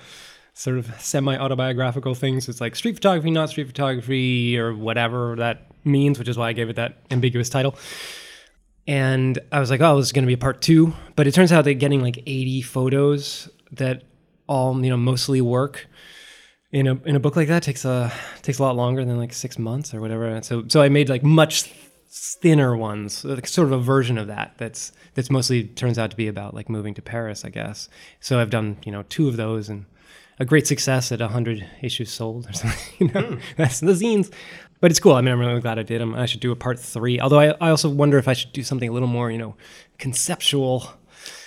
sort 0.54 0.78
of 0.78 1.00
semi 1.00 1.36
autobiographical 1.36 2.14
things. 2.14 2.48
It's 2.48 2.60
like 2.60 2.74
street 2.74 2.96
photography, 2.96 3.30
not 3.30 3.50
street 3.50 3.68
photography, 3.68 4.58
or 4.58 4.74
whatever 4.74 5.36
that 5.36 5.70
means, 5.84 6.18
which 6.18 6.28
is 6.28 6.36
why 6.36 6.48
I 6.48 6.52
gave 6.52 6.68
it 6.68 6.76
that 6.76 6.96
ambiguous 7.10 7.48
title. 7.48 7.76
And 8.88 9.38
I 9.52 9.60
was 9.60 9.70
like, 9.70 9.82
oh, 9.82 9.98
this 9.98 10.06
is 10.06 10.12
going 10.12 10.24
to 10.24 10.28
be 10.28 10.32
a 10.32 10.38
part 10.38 10.62
two. 10.62 10.94
But 11.14 11.26
it 11.26 11.34
turns 11.34 11.52
out 11.52 11.64
that 11.66 11.74
getting 11.74 12.00
like 12.00 12.18
80 12.26 12.62
photos 12.62 13.48
that 13.72 14.04
all, 14.46 14.82
you 14.82 14.88
know, 14.88 14.96
mostly 14.96 15.42
work 15.42 15.86
in 16.72 16.86
a 16.86 16.94
in 17.04 17.16
a 17.16 17.20
book 17.20 17.36
like 17.36 17.48
that 17.48 17.62
takes 17.62 17.84
a 17.84 18.12
takes 18.42 18.58
a 18.58 18.62
lot 18.62 18.76
longer 18.76 19.04
than 19.04 19.18
like 19.18 19.32
six 19.32 19.58
months 19.58 19.94
or 19.94 20.00
whatever. 20.00 20.40
So 20.42 20.64
so 20.68 20.82
I 20.82 20.88
made 20.88 21.08
like 21.08 21.22
much 21.22 21.70
thinner 22.10 22.76
ones, 22.76 23.24
like 23.24 23.46
sort 23.46 23.66
of 23.66 23.72
a 23.72 23.78
version 23.78 24.18
of 24.18 24.26
that. 24.26 24.54
That's 24.58 24.92
that's 25.14 25.30
mostly 25.30 25.64
turns 25.64 25.98
out 25.98 26.10
to 26.10 26.16
be 26.16 26.28
about 26.28 26.54
like 26.54 26.68
moving 26.68 26.94
to 26.94 27.02
Paris, 27.02 27.44
I 27.44 27.50
guess. 27.50 27.88
So 28.20 28.38
I've 28.38 28.50
done 28.50 28.78
you 28.84 28.92
know 28.92 29.02
two 29.08 29.28
of 29.28 29.36
those 29.36 29.68
and 29.68 29.86
a 30.40 30.44
great 30.44 30.66
success 30.66 31.10
at 31.10 31.20
hundred 31.20 31.66
issues 31.82 32.10
sold 32.10 32.48
or 32.48 32.52
something. 32.54 32.78
You 32.98 33.12
know, 33.12 33.26
hmm. 33.28 33.40
that's 33.56 33.80
the 33.80 33.92
zines. 33.92 34.32
But 34.80 34.92
it's 34.92 35.00
cool. 35.00 35.14
I 35.14 35.22
mean, 35.22 35.32
I'm 35.32 35.40
really 35.40 35.60
glad 35.60 35.78
I 35.80 35.82
did 35.82 36.00
them. 36.00 36.14
I 36.14 36.26
should 36.26 36.38
do 36.38 36.52
a 36.52 36.56
part 36.56 36.78
three. 36.78 37.18
Although 37.18 37.40
I, 37.40 37.46
I 37.60 37.70
also 37.70 37.88
wonder 37.88 38.16
if 38.16 38.28
I 38.28 38.32
should 38.32 38.52
do 38.52 38.62
something 38.62 38.88
a 38.88 38.92
little 38.92 39.08
more, 39.08 39.28
you 39.28 39.38
know, 39.38 39.56
conceptual. 39.98 40.88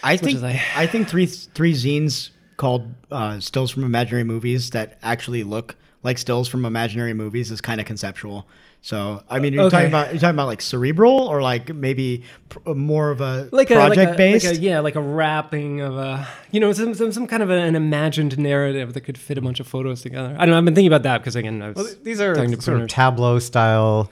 I 0.03 0.17
think 0.17 0.43
I- 0.43 0.61
I, 0.75 0.85
think 0.85 1.07
three 1.07 1.27
three 1.27 1.73
zines 1.73 2.31
called 2.61 2.83
uh, 3.11 3.39
stills 3.39 3.71
from 3.71 3.83
imaginary 3.83 4.23
movies 4.23 4.69
that 4.71 4.87
actually 5.01 5.43
look 5.43 5.75
like 6.03 6.17
stills 6.17 6.47
from 6.47 6.65
imaginary 6.65 7.13
movies 7.13 7.51
is 7.51 7.59
kind 7.61 7.79
of 7.81 7.85
conceptual. 7.87 8.47
So 8.83 9.21
I 9.29 9.37
mean, 9.39 9.53
you're 9.53 9.63
Okay. 9.65 9.75
talking 9.77 9.87
about 9.89 10.11
you're 10.11 10.19
talking 10.19 10.35
about 10.39 10.47
like 10.47 10.61
cerebral 10.61 11.27
or 11.27 11.41
like 11.41 11.73
maybe 11.73 12.23
pr- 12.49 12.73
more 12.73 13.11
of 13.11 13.21
a 13.21 13.47
like 13.51 13.67
project 13.67 13.97
a, 13.97 14.03
like 14.05 14.13
a, 14.15 14.17
based. 14.17 14.45
like 14.47 14.57
a, 14.57 14.59
yeah, 14.59 14.79
like 14.79 14.95
a 14.95 15.01
wrapping 15.01 15.81
of 15.81 15.97
a, 15.97 16.27
you 16.51 16.59
know, 16.59 16.71
some 16.73 16.93
some, 16.95 17.11
some 17.11 17.27
kind 17.27 17.43
of 17.43 17.49
an 17.51 17.75
imagined 17.75 18.37
narrative 18.39 18.93
that 18.95 19.01
could 19.01 19.17
fit 19.19 19.37
a 19.37 19.41
bunch 19.41 19.59
of 19.59 19.67
photos 19.67 20.01
together. 20.01 20.35
I 20.39 20.45
don't 20.45 20.49
know. 20.51 20.57
I've 20.57 20.65
been 20.65 20.73
thinking 20.75 20.87
about 20.93 21.03
that 21.03 21.19
because 21.19 21.35
again, 21.35 21.61
I 21.61 21.67
was 21.69 21.75
Well, 21.75 21.87
these 22.03 22.19
are 22.21 22.33
talking 22.35 22.51
to 22.55 22.61
sort 22.61 22.81
of 22.81 22.87
tableau 22.89 23.37
style 23.39 24.09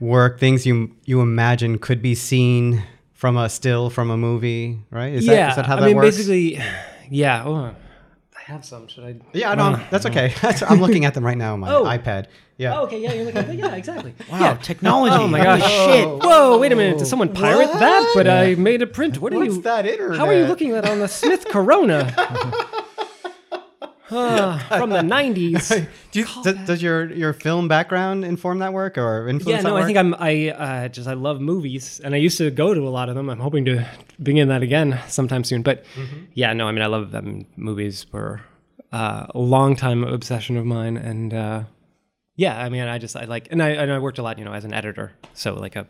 work, 0.00 0.40
things 0.40 0.66
you 0.66 0.94
you 1.04 1.20
imagine 1.20 1.78
could 1.78 2.02
be 2.02 2.14
seen 2.16 2.82
from 3.12 3.36
a 3.36 3.48
still 3.48 3.88
from 3.90 4.10
a 4.10 4.16
movie, 4.16 4.78
right? 4.90 5.12
Is 5.12 5.26
yeah, 5.26 5.34
that, 5.34 5.50
is 5.50 5.56
that 5.56 5.66
how 5.66 5.76
I 5.76 5.80
that 5.80 5.86
mean, 5.86 5.96
works? 5.96 6.16
basically, 6.16 6.60
yeah. 7.08 7.44
Oh, 7.44 7.54
I 7.54 7.74
have 8.48 8.64
some. 8.64 8.88
Should 8.88 9.04
I? 9.04 9.16
yeah, 9.32 9.54
no, 9.54 9.78
that's 9.90 10.06
okay. 10.06 10.32
I'm 10.68 10.80
looking 10.80 11.04
at 11.04 11.14
them 11.14 11.24
right 11.24 11.36
now 11.36 11.52
on 11.54 11.60
my 11.60 11.70
Oh. 11.74 11.84
iPad. 11.84 12.26
Yeah. 12.56 12.78
Oh, 12.80 12.84
okay, 12.86 12.98
yeah, 13.00 13.12
you're 13.12 13.24
looking 13.26 13.40
at 13.44 13.54
Yeah, 13.54 13.74
exactly. 13.76 14.14
wow, 14.30 14.40
Yeah. 14.40 14.54
technology! 14.56 15.14
Oh 15.14 15.28
my 15.28 15.38
Holy 15.38 15.60
gosh! 15.60 15.70
shit! 15.70 16.08
Whoa! 16.08 16.58
Wait 16.58 16.72
a 16.72 16.76
minute! 16.76 16.98
Did 16.98 17.06
someone 17.06 17.32
pirate 17.32 17.70
that? 17.78 18.12
But 18.16 18.26
I 18.26 18.54
made 18.56 18.82
a 18.82 18.86
print. 18.86 19.20
What 19.20 19.32
are 19.32 19.36
What's 19.38 19.56
you? 19.56 19.62
that 19.62 19.86
internet? 19.86 20.18
How 20.18 20.26
are 20.26 20.34
you 20.34 20.44
looking 20.46 20.72
at 20.72 20.84
on 20.88 20.98
the 20.98 21.06
Smith 21.08 21.44
Corona? 21.46 22.12
From 24.68 24.90
the 24.90 25.00
'90s. 25.00 25.86
Do 26.12 26.20
you, 26.20 26.26
does, 26.42 26.54
does 26.66 26.82
your 26.82 27.12
your 27.12 27.32
film 27.32 27.68
background 27.68 28.24
inform 28.24 28.60
that 28.60 28.72
work 28.72 28.96
or 28.96 29.28
influence 29.28 29.62
Yeah, 29.62 29.68
no? 29.70 29.76
I 29.76 29.84
think 29.86 29.98
I'm. 29.98 30.14
I 30.18 30.48
uh, 30.50 30.88
just 30.88 31.06
I 31.08 31.12
love 31.14 31.40
movies, 31.40 32.00
and 32.02 32.14
I 32.14 32.18
used 32.18 32.38
to 32.38 32.50
go 32.50 32.72
to 32.74 32.80
a 32.80 32.88
lot 32.88 33.08
of 33.08 33.14
them. 33.14 33.28
I'm 33.28 33.40
hoping 33.40 33.64
to 33.66 33.84
begin 34.22 34.48
that 34.48 34.62
again 34.62 34.98
sometime 35.08 35.44
soon. 35.44 35.62
But 35.62 35.84
yeah, 36.34 36.52
no, 36.54 36.66
I 36.68 36.72
mean, 36.72 36.82
I 36.82 36.86
love 36.86 37.10
them. 37.10 37.44
Movies 37.56 38.06
were 38.12 38.40
uh, 38.92 39.26
a 39.34 39.38
long 39.38 39.76
time 39.76 40.02
obsession 40.04 40.56
of 40.56 40.64
mine, 40.64 40.96
and 40.96 41.34
uh, 41.34 41.62
yeah, 42.36 42.58
I 42.64 42.68
mean, 42.70 42.82
I 42.82 42.98
just 42.98 43.14
I 43.16 43.24
like, 43.24 43.48
and 43.50 43.62
I 43.62 43.70
and 43.70 43.92
I 43.92 43.98
worked 43.98 44.18
a 44.18 44.22
lot, 44.22 44.38
you 44.38 44.44
know, 44.44 44.54
as 44.54 44.64
an 44.64 44.72
editor, 44.72 45.12
so 45.34 45.54
like 45.54 45.76
a 45.76 45.86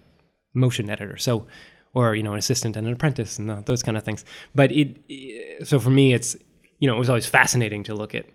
motion 0.54 0.90
editor, 0.90 1.16
so 1.18 1.46
or 1.94 2.14
you 2.16 2.22
know, 2.22 2.32
an 2.32 2.38
assistant 2.38 2.76
and 2.76 2.86
an 2.86 2.92
apprentice, 2.92 3.38
and 3.38 3.50
uh, 3.50 3.62
those 3.64 3.82
kind 3.82 3.96
of 3.96 4.02
things. 4.02 4.24
But 4.54 4.72
it, 4.72 4.96
it- 5.08 5.66
so 5.68 5.78
for 5.78 5.90
me, 5.90 6.12
it's 6.14 6.36
you 6.78 6.86
know, 6.86 6.94
it 6.94 6.98
was 6.98 7.08
always 7.08 7.26
fascinating 7.26 7.84
to 7.84 7.94
look 7.94 8.14
at 8.14 8.26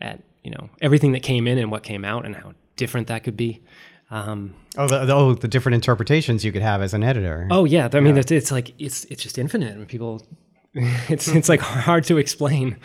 at 0.00 0.22
you 0.42 0.50
know 0.50 0.70
everything 0.80 1.12
that 1.12 1.22
came 1.22 1.46
in 1.46 1.58
and 1.58 1.70
what 1.70 1.82
came 1.82 2.04
out 2.04 2.24
and 2.24 2.36
how 2.36 2.52
different 2.76 3.08
that 3.08 3.24
could 3.24 3.36
be. 3.36 3.62
Um, 4.10 4.54
oh, 4.78 4.88
the, 4.88 5.04
the, 5.04 5.14
oh, 5.14 5.34
the 5.34 5.48
different 5.48 5.74
interpretations 5.74 6.44
you 6.44 6.52
could 6.52 6.62
have 6.62 6.80
as 6.80 6.94
an 6.94 7.02
editor. 7.02 7.46
Oh 7.50 7.64
yeah, 7.64 7.88
I 7.92 8.00
mean 8.00 8.16
it's, 8.16 8.30
it's 8.30 8.50
like 8.50 8.72
it's 8.78 9.04
it's 9.04 9.22
just 9.22 9.36
infinite, 9.36 9.76
and 9.76 9.86
people, 9.86 10.26
it's 10.74 11.28
it's 11.28 11.48
like 11.48 11.60
hard 11.88 12.04
to 12.04 12.16
explain. 12.18 12.76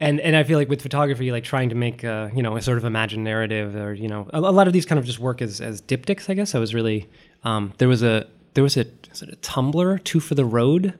And 0.00 0.18
and 0.18 0.34
I 0.34 0.42
feel 0.42 0.58
like 0.58 0.68
with 0.68 0.82
photography, 0.82 1.30
like 1.30 1.44
trying 1.44 1.68
to 1.68 1.76
make 1.76 2.02
uh, 2.02 2.30
you 2.34 2.42
know 2.42 2.56
a 2.56 2.62
sort 2.62 2.78
of 2.78 2.84
imagined 2.84 3.22
narrative, 3.22 3.76
or 3.76 3.94
you 3.94 4.08
know 4.08 4.28
a, 4.32 4.38
a 4.38 4.40
lot 4.40 4.66
of 4.66 4.72
these 4.72 4.84
kind 4.84 4.98
of 4.98 5.04
just 5.04 5.20
work 5.20 5.40
as 5.40 5.60
as 5.60 5.80
diptychs. 5.80 6.28
I 6.28 6.34
guess 6.34 6.56
I 6.56 6.58
was 6.58 6.74
really 6.74 7.08
um, 7.44 7.72
there 7.78 7.88
was 7.88 8.02
a 8.02 8.26
there 8.54 8.64
was 8.64 8.76
a 8.76 8.80
it 8.80 9.22
a 9.22 9.36
Tumblr 9.36 10.02
two 10.02 10.18
for 10.18 10.34
the 10.34 10.44
road 10.44 10.98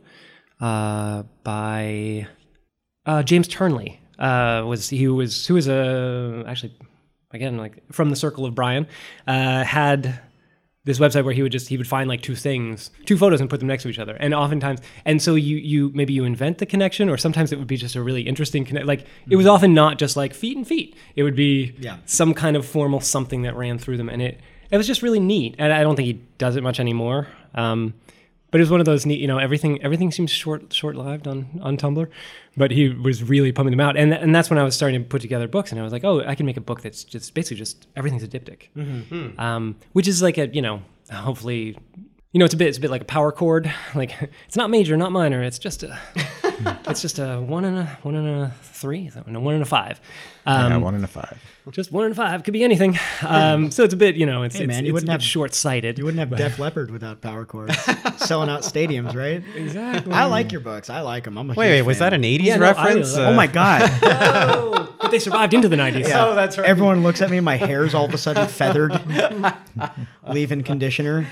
uh, 0.60 1.24
by 1.42 2.28
uh, 3.07 3.22
James 3.22 3.48
Turnley 3.48 4.00
uh, 4.18 4.64
was 4.66 4.88
he 4.88 5.09
was 5.09 5.46
who 5.46 5.55
was 5.55 5.68
a 5.68 6.44
actually 6.46 6.74
again 7.32 7.57
like 7.57 7.82
from 7.92 8.11
the 8.11 8.16
circle 8.16 8.44
of 8.46 8.55
Bryan 8.55 8.86
uh, 9.26 9.64
had 9.64 10.20
this 10.84 10.98
website 10.98 11.24
where 11.24 11.32
he 11.32 11.42
would 11.42 11.53
just 11.53 11.68
he 11.68 11.76
would 11.76 11.86
find 11.86 12.09
like 12.09 12.22
two 12.22 12.34
things 12.34 12.90
two 13.07 13.16
photos 13.16 13.40
and 13.40 13.48
put 13.48 13.61
them 13.61 13.68
next 13.68 13.84
to 13.84 13.88
each 13.88 13.98
other. 14.00 14.16
And 14.18 14.34
oftentimes 14.34 14.80
and 15.05 15.22
so 15.22 15.34
you 15.36 15.57
you 15.57 15.90
maybe 15.94 16.12
you 16.12 16.24
invent 16.24 16.59
the 16.59 16.66
connection 16.66 17.09
or 17.09 17.16
sometimes 17.16 17.53
it 17.53 17.59
would 17.59 17.68
be 17.68 17.76
just 17.76 17.94
a 17.94 18.03
really 18.03 18.22
interesting 18.22 18.64
connect 18.64 18.86
like 18.86 19.07
it 19.30 19.36
was 19.36 19.46
often 19.46 19.74
not 19.74 19.98
just 19.98 20.16
like 20.16 20.34
feet 20.34 20.57
and 20.57 20.66
feet. 20.66 20.96
It 21.16 21.22
would 21.22 21.36
be 21.36 21.74
Yeah. 21.78 21.98
some 22.05 22.34
kind 22.34 22.57
of 22.57 22.66
formal 22.66 23.00
something 23.00 23.42
that 23.42 23.55
ran 23.57 23.78
through 23.78 23.96
them 23.96 24.09
and 24.09 24.20
it 24.20 24.40
it 24.70 24.76
was 24.76 24.86
just 24.86 25.03
really 25.03 25.20
neat. 25.20 25.55
And 25.59 25.72
I 25.72 25.82
don't 25.82 25.96
think 25.96 26.07
he 26.07 26.14
does 26.38 26.57
it 26.57 26.62
much 26.62 26.80
anymore. 26.80 27.28
Um, 27.55 27.94
but 28.53 28.61
it 28.61 28.62
was 28.62 28.70
one 28.70 28.78
of 28.78 28.86
those 28.86 29.05
neat, 29.05 29.18
you 29.18 29.26
know, 29.26 29.38
everything 29.38 29.82
everything 29.82 30.12
seems 30.12 30.30
short 30.30 30.72
short 30.72 30.94
lived 30.94 31.26
on 31.26 31.59
on 31.62 31.76
Tumblr, 31.76 32.07
but 32.57 32.70
he 32.70 32.90
was 32.90 33.24
really 33.24 33.50
pumping 33.50 33.72
them 33.72 33.80
out, 33.80 33.96
and 33.96 34.12
and 34.14 34.32
that's 34.32 34.50
when 34.50 34.59
I 34.59 34.62
was 34.62 34.76
starting 34.76 35.03
to 35.03 35.09
put 35.09 35.22
together 35.22 35.48
books, 35.48 35.72
and 35.72 35.80
I 35.80 35.82
was 35.82 35.92
like, 35.92 36.05
oh, 36.05 36.20
I 36.20 36.36
can 36.36 36.46
make 36.46 36.59
a 36.59 36.61
book 36.61 36.82
that's 36.82 37.03
just 37.03 37.34
basically 37.34 37.57
just 37.57 37.88
everything's 37.96 38.22
a 38.22 38.28
diptych, 38.28 38.68
um, 39.40 39.76
which 39.94 40.07
is 40.07 40.22
like 40.22 40.38
a 40.38 40.46
you 40.48 40.62
know, 40.62 40.82
hopefully, 41.11 41.76
you 42.32 42.38
know, 42.38 42.44
it's 42.44 42.55
a 42.55 42.59
bit 42.59 42.68
it's 42.68 42.78
a 42.78 42.80
bit 42.80 42.90
like 42.90 43.03
a 43.03 43.07
power 43.07 43.32
chord, 43.32 43.72
like 43.94 44.12
it's 44.46 44.57
not 44.57 44.70
major, 44.70 44.96
not 44.96 45.11
minor, 45.12 45.42
it's 45.42 45.59
just 45.59 45.82
a 45.82 45.98
it's 46.88 47.02
just 47.02 47.18
a 47.18 47.40
one 47.40 47.64
and 47.64 47.78
a 47.78 47.86
one 48.02 48.14
and 48.14 48.28
a 48.44 48.54
three, 48.62 49.10
no, 49.26 49.40
one 49.40 49.54
and 49.54 49.62
a 49.62 49.66
five. 49.66 50.00
Um, 50.44 50.72
yeah, 50.72 50.76
one 50.78 50.94
and 50.96 51.04
a 51.04 51.08
five. 51.08 51.40
just 51.70 51.92
one 51.92 52.04
and 52.04 52.12
a 52.12 52.16
five 52.16 52.42
could 52.42 52.52
be 52.52 52.64
anything. 52.64 52.98
Um, 53.24 53.70
so 53.70 53.84
it's 53.84 53.94
a 53.94 53.96
bit, 53.96 54.16
you 54.16 54.26
know, 54.26 54.42
it's 54.42 54.56
Hey, 54.56 54.64
it's, 54.64 54.68
man, 54.68 54.84
you 54.84 54.90
it's 54.90 54.94
wouldn't 54.94 55.08
a 55.08 55.12
have- 55.12 55.20
bit 55.20 55.24
short-sighted. 55.26 55.98
You 55.98 56.04
wouldn't 56.04 56.18
have 56.28 56.36
Def 56.36 56.58
Leppard 56.58 56.90
without 56.90 57.20
power 57.20 57.44
chords 57.44 57.78
selling 58.16 58.48
out 58.50 58.62
stadiums, 58.62 59.14
right? 59.14 59.42
exactly. 59.54 60.12
I 60.12 60.24
like 60.24 60.50
your 60.50 60.60
books. 60.60 60.90
I 60.90 61.00
like 61.02 61.24
them. 61.24 61.38
I'm 61.38 61.50
a 61.50 61.54
wait, 61.54 61.66
huge 61.68 61.80
wait, 61.80 61.82
was 61.86 61.98
fan. 61.98 62.10
that 62.10 62.14
an 62.14 62.22
'80s 62.22 62.42
Yeah, 62.44 62.56
no, 62.56 62.64
I 62.66 62.68
reference? 62.70 63.16
Oh 63.16 63.32
my 63.34 63.46
god! 63.46 63.88
Oh, 64.02 64.94
but 65.00 65.10
they 65.12 65.18
survived 65.20 65.54
into 65.54 65.68
the 65.68 65.76
90s. 65.76 66.10
Oh, 66.14 66.34
that's 66.34 66.58
right. 66.58 66.66
Everyone 66.66 67.02
looks 67.04 67.22
at 67.22 67.30
me. 67.30 67.38
My 67.40 67.56
hair's 67.56 67.94
all 67.94 68.06
of 68.06 68.14
a 68.14 68.18
sudden 68.18 68.48
feathered. 68.48 68.92
Leave-in 70.28 70.62
conditioner. 70.64 71.26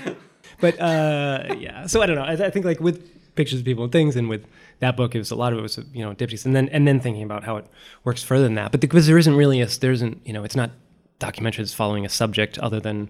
But 0.59 0.79
uh, 0.79 1.55
yeah, 1.57 1.87
so 1.87 2.01
I 2.01 2.05
don't 2.05 2.15
know. 2.15 2.23
I, 2.23 2.33
I 2.33 2.49
think 2.49 2.65
like 2.65 2.79
with 2.79 3.07
pictures 3.35 3.59
of 3.59 3.65
people 3.65 3.83
and 3.83 3.91
things, 3.91 4.15
and 4.15 4.29
with 4.29 4.45
that 4.79 4.97
book, 4.97 5.15
it 5.15 5.19
was 5.19 5.31
a 5.31 5.35
lot 5.35 5.53
of 5.53 5.59
it 5.59 5.61
was 5.61 5.79
you 5.93 6.03
know 6.03 6.13
diptychs, 6.13 6.45
and 6.45 6.55
then 6.55 6.69
and 6.69 6.87
then 6.87 6.99
thinking 6.99 7.23
about 7.23 7.43
how 7.43 7.57
it 7.57 7.65
works 8.03 8.23
further 8.23 8.43
than 8.43 8.55
that. 8.55 8.71
But 8.71 8.81
because 8.81 9.07
there 9.07 9.17
isn't 9.17 9.35
really 9.35 9.61
a 9.61 9.67
there 9.67 9.91
isn't 9.91 10.21
you 10.25 10.33
know 10.33 10.43
it's 10.43 10.55
not 10.55 10.71
documentaries 11.19 11.73
following 11.73 12.05
a 12.05 12.09
subject 12.09 12.57
other 12.59 12.79
than 12.79 13.09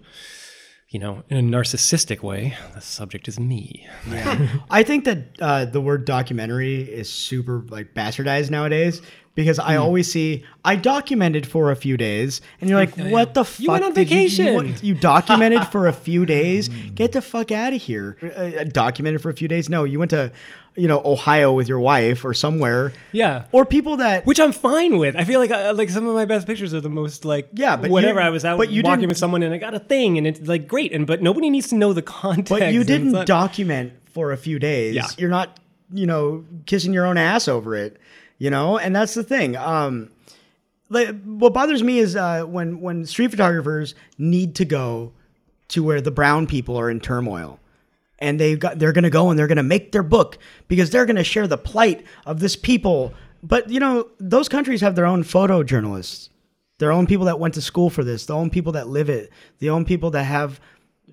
you 0.90 1.00
know 1.00 1.24
in 1.30 1.38
a 1.38 1.58
narcissistic 1.58 2.22
way. 2.22 2.56
The 2.76 2.82
subject 2.82 3.28
is 3.28 3.40
me. 3.40 3.88
I 4.70 4.84
think 4.84 5.06
that 5.06 5.20
uh, 5.40 5.66
the 5.66 5.82
word 5.82 6.06
documentary 6.06 6.82
is 6.82 7.10
super 7.10 7.64
like 7.70 7.94
bastardized 7.94 8.50
nowadays 8.50 9.02
because 9.34 9.60
I 9.60 9.76
Hmm. 9.76 9.82
always 9.84 10.12
see 10.12 10.44
I 10.66 10.76
documented 10.76 11.46
for 11.48 11.72
a 11.72 11.76
few 11.76 11.96
days, 11.98 12.42
and 12.60 12.70
you're 12.70 12.80
like, 12.80 12.96
what 12.98 13.34
the 13.34 13.46
fuck? 13.46 13.60
You 13.60 13.72
went 13.72 13.84
on 13.86 13.94
did 13.94 14.10
you- 14.12 14.18
You, 14.18 14.30
vacation. 14.30 14.76
you 14.82 14.94
documented 14.94 15.66
for 15.68 15.88
a 15.88 15.94
few 15.94 16.26
days? 16.38 16.68
Get 16.96 17.14
the 17.14 17.22
fuck 17.22 17.52
out 17.52 17.74
of 17.74 17.82
here! 17.82 18.18
Uh, 18.36 18.64
documented 18.66 19.22
for 19.22 19.30
a 19.30 19.34
few 19.34 19.48
days? 19.48 19.70
No, 19.70 19.84
you 19.86 19.98
went 20.00 20.12
to, 20.12 20.32
you 20.76 20.88
know, 20.88 21.02
Ohio 21.06 21.52
with 21.54 21.68
your 21.68 21.80
wife 21.80 22.24
or 22.26 22.34
somewhere. 22.34 22.92
Yeah. 23.14 23.44
Or 23.52 23.66
people 23.66 23.98
that 23.98 24.26
Which 24.26 24.40
I'm 24.40 24.52
fine 24.52 24.98
with. 24.98 25.16
I 25.16 25.24
feel 25.24 25.40
like 25.40 25.52
uh, 25.52 25.74
like 25.76 25.90
some 25.90 26.06
of 26.08 26.14
my 26.14 26.26
best 26.26 26.46
pictures 26.46 26.74
are 26.74 26.82
the 26.82 26.90
most 26.90 27.24
like 27.26 27.48
Yeah, 27.54 27.76
but 27.78 27.90
whatever. 27.90 28.20
you- 28.20 28.26
I 28.28 28.30
was 28.30 28.44
out 28.46 28.58
but 28.58 28.70
you 28.70 28.82
walking 28.84 29.08
with 29.08 29.18
someone 29.18 29.44
and 29.44 29.54
I 29.54 29.58
got 29.58 29.74
a 29.74 29.80
thing 29.80 30.18
and 30.18 30.28
it's 30.28 30.42
like 30.48 30.68
great 30.68 30.92
and 30.94 31.08
but 31.08 31.22
nobody 31.22 31.50
needs 31.50 31.68
to 31.70 31.76
know 31.76 31.94
the 31.94 32.02
context. 32.02 32.50
But 32.50 32.74
you 32.74 32.84
didn't 32.94 33.12
not- 33.14 33.26
document 33.28 33.94
for 34.14 34.32
a 34.34 34.38
few 34.38 34.60
days. 34.60 34.94
Yeah. 34.96 35.08
You're 35.18 35.30
not, 35.30 35.58
you 35.94 36.06
know, 36.06 36.44
kissing 36.66 36.94
your 36.94 37.06
own 37.06 37.18
ass 37.18 37.48
over 37.48 37.76
it, 37.76 37.98
you 38.42 38.50
know? 38.50 38.80
And 38.80 38.96
that's 38.96 39.14
the 39.14 39.24
thing. 39.24 39.56
Um 39.56 40.10
like 40.90 41.10
what 41.24 41.54
bothers 41.54 41.84
me 41.84 42.00
is 42.00 42.16
uh 42.16 42.44
when 42.44 42.82
when 42.82 43.06
street 43.06 43.30
photographers 43.30 43.94
need 44.18 44.56
to 44.56 44.66
go 44.66 45.14
to 45.68 45.84
where 45.84 46.02
the 46.02 46.10
brown 46.10 46.48
people 46.48 46.76
are 46.76 46.90
in 46.90 47.00
turmoil. 47.00 47.60
And 48.18 48.40
they 48.40 48.56
got 48.56 48.80
they're 48.80 48.94
going 48.94 49.04
to 49.04 49.12
go 49.12 49.30
and 49.30 49.38
they're 49.38 49.48
going 49.48 49.58
to 49.66 49.76
make 49.76 49.92
their 49.92 50.04
book 50.04 50.40
because 50.68 50.90
they're 50.90 51.06
going 51.06 51.18
to 51.18 51.24
share 51.24 51.48
the 51.48 51.58
plight 51.58 52.04
of 52.26 52.40
this 52.40 52.56
people. 52.56 53.14
But 53.44 53.70
you 53.70 53.80
know, 53.80 54.10
those 54.20 54.50
countries 54.50 54.82
have 54.82 54.96
their 54.96 55.06
own 55.06 55.24
photojournalists. 55.24 56.30
Their 56.80 56.92
own 56.92 57.06
people 57.06 57.26
that 57.26 57.40
went 57.40 57.54
to 57.56 57.62
school 57.62 57.92
for 57.92 58.04
this, 58.04 58.26
their 58.26 58.36
own 58.36 58.50
people 58.50 58.72
that 58.72 58.88
live 58.88 59.10
it, 59.10 59.32
the 59.60 59.70
own 59.70 59.86
people 59.86 60.10
that 60.12 60.24
have 60.24 60.60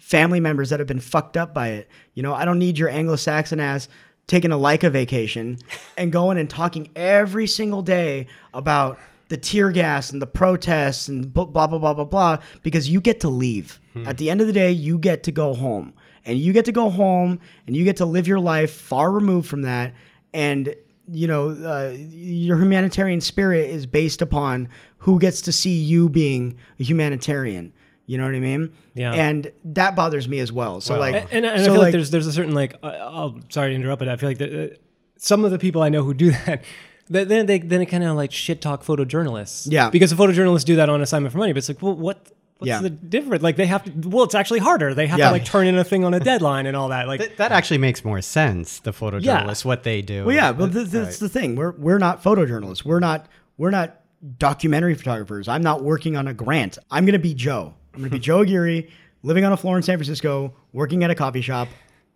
family 0.01 0.41
members 0.41 0.70
that 0.70 0.81
have 0.81 0.89
been 0.89 0.99
fucked 1.01 1.37
up 1.37 1.53
by 1.53 1.68
it. 1.68 1.89
You 2.14 2.22
know, 2.22 2.33
I 2.33 2.47
don't 2.47 2.59
need 2.59 2.79
your 2.79 2.89
Anglo-Saxon 2.89 3.61
ass 3.61 3.89
taking 4.29 4.53
a 4.53 4.57
Leica 4.57 4.93
vacation 4.93 5.59
and 5.97 6.12
going 6.12 6.39
and 6.39 6.49
talking 6.49 6.89
every 6.95 7.49
single 7.49 7.83
day 7.83 8.29
about 8.55 9.01
the 9.29 9.37
tear 9.37 9.72
gas 9.72 10.11
and 10.12 10.22
the 10.22 10.26
protests 10.26 11.09
and 11.09 11.35
blah 11.35 11.45
blah 11.45 11.66
blah 11.66 11.95
blah 11.95 12.05
blah, 12.05 12.39
because 12.62 12.89
you 12.89 13.01
get 13.01 13.18
to 13.20 13.29
leave. 13.29 13.81
At 14.07 14.18
the 14.18 14.31
end 14.31 14.41
of 14.41 14.47
the 14.47 14.53
day, 14.53 14.70
you 14.70 14.97
get 14.97 15.24
to 15.24 15.33
go 15.33 15.55
home. 15.55 15.93
And 16.24 16.39
you 16.39 16.53
get 16.53 16.66
to 16.66 16.72
go 16.72 16.89
home 16.89 17.41
and 17.66 17.74
you 17.74 17.85
get 17.85 17.97
to 17.97 18.05
live 18.07 18.29
your 18.29 18.39
life 18.39 18.70
far 18.70 19.11
removed 19.11 19.49
from 19.49 19.62
that 19.62 19.95
and 20.33 20.74
you 21.11 21.26
know, 21.26 21.51
uh, 21.51 21.97
your 21.97 22.59
humanitarian 22.59 23.20
spirit 23.20 23.70
is 23.70 23.87
based 23.87 24.20
upon 24.20 24.68
who 24.99 25.18
gets 25.18 25.41
to 25.43 25.53
see 25.53 25.74
you 25.74 26.09
being 26.09 26.59
a 26.79 26.85
humanitarian. 26.85 27.72
You 28.09 28.18
know 28.18 28.24
what 28.24 28.34
I 28.34 28.40
mean? 28.40 28.72
Yeah. 28.94 29.12
And 29.12 29.52
that 29.66 29.94
bothers 29.94 30.26
me 30.28 30.38
as 30.40 30.50
well. 30.50 30.80
So 30.80 30.98
like, 30.98 31.14
And, 31.30 31.44
and 31.44 31.46
I 31.46 31.59
so 31.59 31.72
feel 31.74 31.80
like, 31.82 31.92
there's 31.92 32.11
there's 32.11 32.26
a 32.26 32.32
certain 32.32 32.54
like 32.54 32.74
uh, 32.82 32.88
oh 33.00 33.38
sorry 33.50 33.68
to 33.70 33.74
interrupt, 33.76 33.98
but 34.00 34.09
I 34.09 34.16
feel 34.16 34.30
like 34.30 34.38
the, 34.38 34.72
uh, 34.72 34.76
some 35.18 35.44
of 35.44 35.50
the 35.50 35.59
people 35.59 35.82
I 35.82 35.90
know 35.90 36.02
who 36.02 36.14
do 36.14 36.30
that. 36.46 36.64
Then 37.11 37.28
then 37.28 37.44
they 37.46 37.59
then 37.59 37.82
it 37.82 37.86
kind 37.86 38.02
of 38.04 38.16
like 38.16 38.32
shit 38.32 38.61
talk 38.62 38.82
photojournalists. 38.82 39.68
Yeah. 39.70 39.90
because 39.90 40.11
the 40.11 40.16
photojournalists 40.16 40.64
do 40.64 40.76
that 40.76 40.88
on 40.88 41.00
assignment 41.02 41.32
for 41.32 41.38
money. 41.38 41.52
But 41.52 41.59
it's 41.59 41.68
like, 41.68 41.82
well, 41.82 41.94
what? 41.94 42.32
What's 42.59 42.68
Yeah. 42.68 42.80
the 42.80 42.90
difference? 42.90 43.42
Like 43.42 43.56
they 43.56 43.66
have 43.66 43.84
to. 43.84 44.09
Well, 44.09 44.24
it's 44.24 44.34
actually 44.34 44.59
harder. 44.61 44.92
They 44.94 45.06
have 45.06 45.18
Yeah. 45.18 45.26
to 45.26 45.32
like 45.32 45.44
turn 45.44 45.66
in 45.68 45.76
a 45.78 45.84
thing 45.84 46.02
on 46.04 46.12
a 46.14 46.18
deadline 46.18 46.66
and 46.66 46.76
all 46.76 46.88
that. 46.88 47.06
Like 47.06 47.20
Th- 47.20 47.36
that 47.36 47.52
actually 47.52 47.78
makes 47.78 48.04
more 48.04 48.20
sense. 48.20 48.80
The 48.80 48.92
photojournalists, 48.92 49.64
what 49.66 49.84
they 49.84 50.02
do. 50.02 50.24
Well, 50.24 50.34
yeah, 50.34 50.50
but 50.52 50.72
That- 50.72 50.80
th- 50.80 50.86
that's 50.92 51.20
right. 51.20 51.20
the 51.20 51.28
thing. 51.28 51.56
We're 51.56 51.72
we're 51.72 51.98
not 51.98 52.22
photojournalists. 52.22 52.84
We're 52.84 53.00
not 53.00 53.26
we're 53.59 53.70
not 53.70 54.00
documentary 54.38 54.94
photographers. 54.94 55.46
I'm 55.46 55.62
not 55.62 55.82
working 55.84 56.16
on 56.16 56.26
a 56.26 56.34
grant. 56.34 56.78
I'm 56.90 57.04
going 57.04 57.12
to 57.12 57.18
be 57.20 57.34
Joe. 57.34 57.74
I'm 57.99 58.03
going 58.03 58.11
to 58.12 58.16
be 58.16 58.20
Joe 58.20 58.42
Aguirre, 58.42 58.86
living 59.24 59.44
on 59.44 59.53
a 59.53 59.57
floor 59.57 59.76
in 59.76 59.82
San 59.82 59.96
Francisco, 59.99 60.55
working 60.72 61.03
at 61.03 61.11
a 61.11 61.16
coffee 61.16 61.40
shop, 61.40 61.66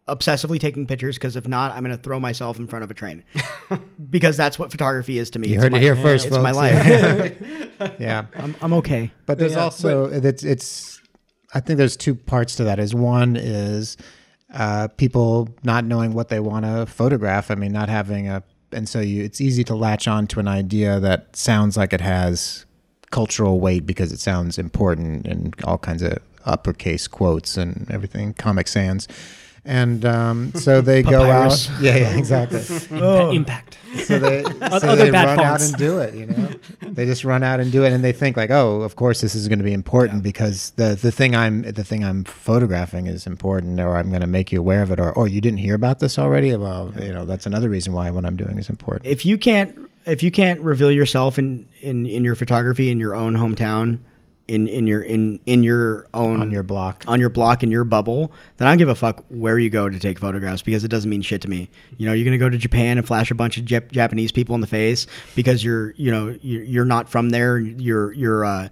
obsessively 0.07 0.61
taking 0.61 0.87
pictures. 0.87 1.17
Because 1.17 1.35
if 1.35 1.49
not, 1.49 1.73
I'm 1.73 1.83
going 1.83 1.97
to 1.97 2.01
throw 2.01 2.21
myself 2.21 2.57
in 2.61 2.69
front 2.69 2.85
of 2.85 2.91
a 2.93 2.95
train. 2.95 3.25
because 4.11 4.37
that's 4.37 4.61
what 4.61 4.71
photography 4.71 5.19
is 5.19 5.29
to 5.31 5.41
me. 5.41 5.49
You 5.49 5.55
It's 5.57 5.63
heard 5.65 5.73
my- 5.73 5.79
it 5.79 5.83
here 5.83 5.97
first, 5.97 6.27
It's 6.27 6.37
my 6.39 6.53
folks. 6.53 6.57
life. 7.81 7.95
yeah. 7.99 8.27
I'm, 8.37 8.55
I'm 8.61 8.73
okay. 8.75 9.11
But 9.27 9.39
there's 9.39 9.53
Yeah, 9.55 9.65
also 9.65 10.05
it's 10.07 10.45
it's 10.45 11.01
I 11.53 11.59
think 11.59 11.79
there's 11.79 11.97
two 11.97 12.15
parts 12.15 12.55
to 12.57 12.65
that. 12.65 12.79
Is 12.79 12.95
one 12.95 13.35
is 13.35 13.97
uh, 14.55 14.87
people 14.97 15.49
not 15.65 15.85
knowing 15.85 16.13
what 16.13 16.29
they 16.29 16.39
want 16.39 16.65
to 16.65 16.87
photograph. 16.87 17.51
I 17.51 17.57
mean, 17.57 17.73
not 17.73 17.89
having 17.89 18.29
a 18.29 18.45
and 18.71 18.89
so 18.89 19.01
you 19.01 19.25
it's 19.25 19.41
easy 19.41 19.65
to 19.65 19.75
latch 19.75 20.07
on 20.07 20.29
to 20.29 20.39
an 20.39 20.47
idea 20.47 21.01
that 21.01 21.35
sounds 21.35 21.77
like 21.77 21.93
it 21.93 22.01
has 22.01 22.67
cultural 23.13 23.61
weight 23.61 23.87
because 23.87 24.11
it 24.13 24.19
sounds 24.19 24.59
important 24.59 25.27
and 25.27 25.55
all 25.63 25.79
kinds 25.79 26.03
of 26.03 26.19
uppercase 26.45 27.07
quotes 27.07 27.57
and 27.57 27.89
everything, 27.89 28.35
Comic 28.35 28.67
Sans. 28.67 29.07
And 29.65 30.05
um, 30.05 30.53
so 30.55 30.81
they 30.91 31.05
go 31.05 31.23
out. 31.31 31.71
Yeah, 31.81 31.97
yeah, 31.97 32.17
exactly. 32.17 32.61
Oh. 33.01 33.31
impact. 33.31 33.79
So 34.05 34.19
they, 34.19 34.43
so 34.81 34.97
they 34.97 35.11
bad 35.11 35.37
run 35.37 35.41
out 35.41 35.63
and 35.63 35.77
do 35.77 35.99
it. 35.99 36.15
You 36.15 36.27
know, 36.27 36.49
they 36.81 37.05
just 37.05 37.25
run 37.25 37.43
out 37.43 37.61
and 37.61 37.71
do 37.71 37.85
it, 37.85 37.93
and 37.93 38.03
they 38.03 38.13
think 38.13 38.37
like, 38.37 38.51
oh, 38.51 38.81
of 38.81 38.97
course 38.97 39.21
this 39.21 39.35
is 39.35 39.47
going 39.49 39.59
to 39.59 39.65
be 39.65 39.73
important 39.73 40.23
because 40.23 40.71
the 40.77 40.99
the 41.01 41.13
thing 41.13 41.37
I'm 41.37 41.63
the 41.63 41.85
thing 41.85 42.03
I'm 42.03 42.25
photographing 42.25 43.07
is 43.07 43.27
important, 43.27 43.79
or 43.81 43.97
I'm 43.97 44.09
going 44.09 44.23
to 44.23 44.27
make 44.27 44.51
you 44.51 44.59
aware 44.61 44.83
of 44.83 44.91
it, 44.91 44.99
or 44.99 45.13
or 45.13 45.29
you 45.29 45.41
didn't 45.41 45.59
hear 45.59 45.75
about 45.75 46.01
this 46.01 46.19
already. 46.19 46.57
Well, 46.57 46.93
you 46.99 47.13
know, 47.13 47.25
that's 47.27 47.47
another 47.47 47.69
reason 47.69 47.93
why 47.93 48.11
what 48.11 48.25
I'm 48.25 48.37
doing 48.37 48.59
is 48.59 48.69
important. 48.71 49.07
if 49.07 49.27
you 49.27 49.37
can't 49.37 49.77
if 50.07 50.23
you 50.23 50.31
can't 50.31 50.61
reveal 50.61 50.91
yourself 50.91 51.39
in 51.39 51.69
in 51.81 52.07
in 52.07 52.25
your 52.25 52.35
photography 52.35 52.91
in 52.91 52.99
your 53.01 53.15
own 53.15 53.35
hometown 53.35 53.99
in 54.49 54.67
in 54.67 54.87
your 54.87 55.03
in 55.03 55.39
in 55.47 55.63
your 55.63 56.07
own 56.15 56.41
On 56.41 56.51
your 56.51 56.63
block. 56.65 57.05
on 57.07 57.21
your 57.21 57.31
block 57.31 57.63
in 57.63 57.71
your 57.71 57.85
bubble 57.85 58.33
then 58.57 58.67
i 58.67 58.71
don't 58.73 58.79
give 58.79 58.89
a 58.89 58.95
fuck 58.95 59.25
where 59.29 59.59
you 59.59 59.71
go 59.71 59.89
to 59.89 59.99
take 59.99 60.19
photographs 60.19 60.63
because 60.63 60.83
it 60.83 60.89
doesn't 60.89 61.09
mean 61.09 61.23
shit 61.23 61.41
to 61.43 61.49
me 61.49 61.71
you 61.97 62.07
know 62.07 62.13
you're 62.13 62.25
gonna 62.25 62.39
go 62.39 62.49
to 62.51 62.59
japan 62.59 62.99
and 62.99 63.07
flash 63.07 63.31
a 63.31 63.35
bunch 63.35 63.57
of 63.57 63.65
Jap- 63.65 63.93
japanese 63.93 64.33
people 64.33 64.55
in 64.57 64.61
the 64.61 64.67
face 64.67 65.07
because 65.37 65.63
you're 65.63 65.93
you 65.93 66.11
know 66.11 66.37
you're, 66.43 66.65
you're 66.65 66.85
not 66.85 67.09
from 67.09 67.31
there 67.31 67.59
you're 67.59 68.13
you're 68.13 68.45
uh 68.45 68.69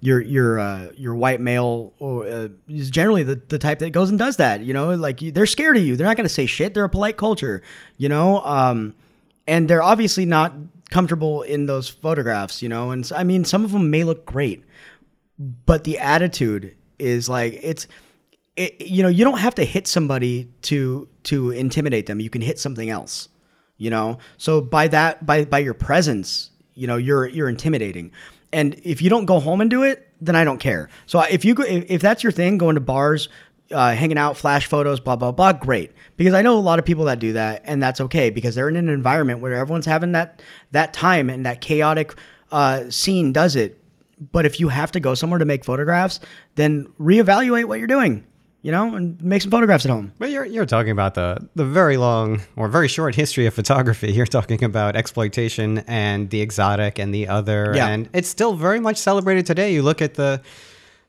your 0.00 0.20
your 0.20 0.58
uh, 0.58 0.90
your 0.98 1.14
white 1.14 1.40
male 1.40 1.94
or, 1.98 2.26
uh, 2.28 2.48
is 2.68 2.90
generally 2.90 3.22
the, 3.22 3.40
the 3.48 3.58
type 3.58 3.78
that 3.78 3.88
goes 3.88 4.10
and 4.10 4.18
does 4.18 4.36
that. 4.36 4.60
You 4.60 4.74
know, 4.74 4.94
like 4.94 5.22
you, 5.22 5.32
they're 5.32 5.46
scared 5.46 5.78
of 5.78 5.82
you. 5.82 5.96
They're 5.96 6.06
not 6.06 6.18
going 6.18 6.28
to 6.28 6.34
say 6.34 6.44
shit. 6.44 6.74
They're 6.74 6.84
a 6.84 6.90
polite 6.90 7.16
culture. 7.16 7.62
You 7.96 8.10
know, 8.10 8.44
um, 8.44 8.94
and 9.46 9.66
they're 9.66 9.82
obviously 9.82 10.26
not 10.26 10.52
comfortable 10.90 11.42
in 11.42 11.66
those 11.66 11.88
photographs. 11.88 12.62
You 12.62 12.68
know, 12.68 12.90
and 12.90 13.10
I 13.14 13.24
mean, 13.24 13.44
some 13.44 13.64
of 13.64 13.72
them 13.72 13.90
may 13.90 14.04
look 14.04 14.26
great, 14.26 14.64
but 15.38 15.84
the 15.84 15.98
attitude 15.98 16.76
is 16.98 17.28
like 17.28 17.58
it's 17.62 17.86
it, 18.56 18.80
you 18.80 19.02
know 19.02 19.08
you 19.08 19.24
don't 19.24 19.38
have 19.38 19.54
to 19.56 19.64
hit 19.64 19.86
somebody 19.86 20.48
to 20.62 21.08
to 21.24 21.50
intimidate 21.50 22.06
them. 22.06 22.20
You 22.20 22.30
can 22.30 22.42
hit 22.42 22.58
something 22.58 22.90
else 22.90 23.28
you 23.76 23.90
know? 23.90 24.18
So 24.36 24.60
by 24.60 24.88
that 24.88 25.24
by 25.24 25.44
by 25.44 25.58
your 25.58 25.74
presence 25.74 26.50
you 26.74 26.86
know 26.86 26.96
you're 26.96 27.26
you're 27.26 27.48
intimidating. 27.48 28.12
And 28.52 28.80
if 28.84 29.02
you 29.02 29.10
don't 29.10 29.24
go 29.24 29.40
home 29.40 29.60
and 29.60 29.70
do 29.70 29.82
it 29.82 30.08
then 30.20 30.36
i 30.36 30.44
don't 30.44 30.58
care. 30.58 30.88
So 31.06 31.20
if 31.20 31.44
you 31.44 31.54
go 31.54 31.64
if, 31.64 31.90
if 31.90 32.02
that's 32.02 32.22
your 32.22 32.32
thing 32.32 32.58
going 32.58 32.74
to 32.76 32.80
bars 32.80 33.28
uh, 33.74 33.94
hanging 33.94 34.16
out 34.18 34.36
flash 34.36 34.66
photos 34.66 35.00
blah 35.00 35.16
blah 35.16 35.32
blah 35.32 35.52
great 35.52 35.92
because 36.16 36.32
i 36.32 36.40
know 36.42 36.56
a 36.56 36.60
lot 36.60 36.78
of 36.78 36.84
people 36.84 37.04
that 37.04 37.18
do 37.18 37.32
that 37.34 37.60
and 37.64 37.82
that's 37.82 38.00
okay 38.00 38.30
because 38.30 38.54
they're 38.54 38.68
in 38.68 38.76
an 38.76 38.88
environment 38.88 39.40
where 39.40 39.52
everyone's 39.54 39.86
having 39.86 40.12
that 40.12 40.40
that 40.70 40.92
time 40.92 41.28
and 41.28 41.44
that 41.44 41.60
chaotic 41.60 42.14
uh, 42.52 42.88
scene 42.88 43.32
does 43.32 43.56
it 43.56 43.80
but 44.32 44.46
if 44.46 44.60
you 44.60 44.68
have 44.68 44.92
to 44.92 45.00
go 45.00 45.14
somewhere 45.14 45.40
to 45.40 45.44
make 45.44 45.64
photographs, 45.64 46.20
then 46.54 46.86
reevaluate 47.00 47.64
what 47.64 47.78
you're 47.80 47.88
doing, 47.88 48.24
you 48.62 48.70
know, 48.70 48.94
and 48.94 49.20
make 49.20 49.42
some 49.42 49.50
photographs 49.50 49.84
at 49.84 49.90
home. 49.90 50.12
But 50.20 50.30
you're 50.30 50.44
you're 50.44 50.66
talking 50.66 50.92
about 50.92 51.14
the 51.14 51.48
the 51.56 51.64
very 51.64 51.96
long 51.96 52.40
or 52.54 52.68
very 52.68 52.86
short 52.86 53.16
history 53.16 53.46
of 53.46 53.54
photography. 53.54 54.12
You're 54.16 54.24
talking 54.26 54.62
about 54.62 54.94
exploitation 54.94 55.78
and 55.88 56.30
the 56.30 56.40
exotic 56.42 57.00
and 57.00 57.12
the 57.12 57.26
other, 57.26 57.72
Yeah. 57.74 57.88
and 57.88 58.08
it's 58.14 58.28
still 58.28 58.54
very 58.54 58.78
much 58.78 58.98
celebrated 58.98 59.46
today. 59.46 59.74
You 59.74 59.82
look 59.82 60.00
at 60.00 60.14
the 60.14 60.40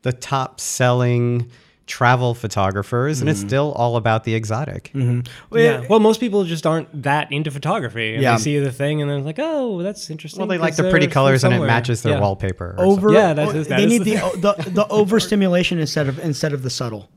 the 0.02 0.12
top 0.12 0.60
selling 0.60 1.52
travel 1.88 2.34
photographers, 2.34 3.22
and 3.22 3.30
it's 3.30 3.40
Mm-hmm. 3.42 3.48
still 3.50 3.72
all 3.74 3.96
about 3.96 4.24
the 4.24 4.34
exotic. 4.34 4.92
Yeah. 4.96 5.82
Well, 5.88 6.00
most 6.00 6.20
people 6.20 6.44
just 6.44 6.66
aren't 6.66 7.04
that 7.04 7.32
into 7.32 7.52
photography. 7.52 8.14
And 8.16 8.24
Yeah. 8.24 8.38
They 8.38 8.42
see 8.42 8.58
the 8.60 8.72
thing 8.72 9.02
and 9.02 9.12
they're 9.12 9.20
like, 9.20 9.38
oh, 9.38 9.84
that's 9.84 10.10
interesting. 10.10 10.40
Well, 10.40 10.48
they 10.48 10.58
like 10.58 10.76
the 10.76 10.90
pretty 10.90 11.06
colors 11.08 11.44
and 11.44 11.54
it 11.54 11.60
matches 11.60 12.02
their 12.02 12.14
Yeah. 12.14 12.22
wallpaper. 12.22 12.76
or 12.78 12.86
Over, 12.86 13.12
Yeah, 13.14 13.34
that 13.34 13.56
is- 13.56 13.68
that 13.68 13.78
they 13.78 13.84
is 13.84 13.90
need 13.92 14.04
the 14.04 14.16
the, 14.40 14.54
the 14.64 14.70
the 14.72 14.88
overstimulation 14.88 15.78
instead 15.80 16.08
of 16.08 16.18
instead 16.20 16.54
of 16.54 16.64
the 16.64 16.70
subtle. 16.72 17.10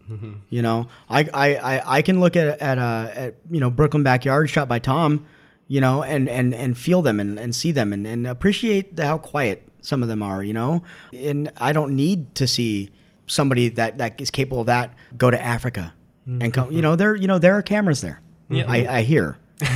You 0.50 0.62
know, 0.62 0.88
I, 1.08 1.20
I 1.32 1.54
I 1.76 1.96
I 1.98 2.02
can 2.02 2.20
look 2.20 2.36
at 2.36 2.60
at 2.60 2.78
uh 2.78 3.08
at 3.14 3.34
you 3.50 3.60
know 3.60 3.70
Brooklyn 3.70 4.02
backyard 4.02 4.48
shot 4.50 4.68
by 4.68 4.78
Tom, 4.78 5.24
you 5.66 5.80
know, 5.80 6.02
and 6.02 6.28
and 6.28 6.54
and 6.54 6.76
feel 6.76 7.00
them 7.02 7.20
and, 7.20 7.38
and 7.38 7.54
see 7.54 7.72
them 7.72 7.92
and 7.92 8.06
and 8.06 8.26
appreciate 8.26 8.96
the, 8.96 9.06
how 9.06 9.18
quiet 9.18 9.62
some 9.80 10.02
of 10.02 10.08
them 10.08 10.22
are. 10.22 10.42
You 10.42 10.52
know, 10.54 10.82
and 11.14 11.50
I 11.58 11.72
don't 11.72 11.94
need 11.96 12.34
to 12.36 12.46
see 12.46 12.90
somebody 13.28 13.68
that 13.70 13.98
that 13.98 14.20
is 14.20 14.30
capable 14.30 14.60
of 14.60 14.66
that 14.66 14.94
go 15.16 15.30
to 15.30 15.40
Africa 15.40 15.94
and 16.26 16.52
come. 16.52 16.72
You 16.72 16.82
know, 16.82 16.96
there 16.96 17.14
you 17.14 17.26
know 17.26 17.38
there 17.38 17.54
are 17.54 17.62
cameras 17.62 18.00
there. 18.00 18.20
Yeah. 18.50 18.64
I, 18.66 18.98
I 18.98 19.02
hear. 19.02 19.38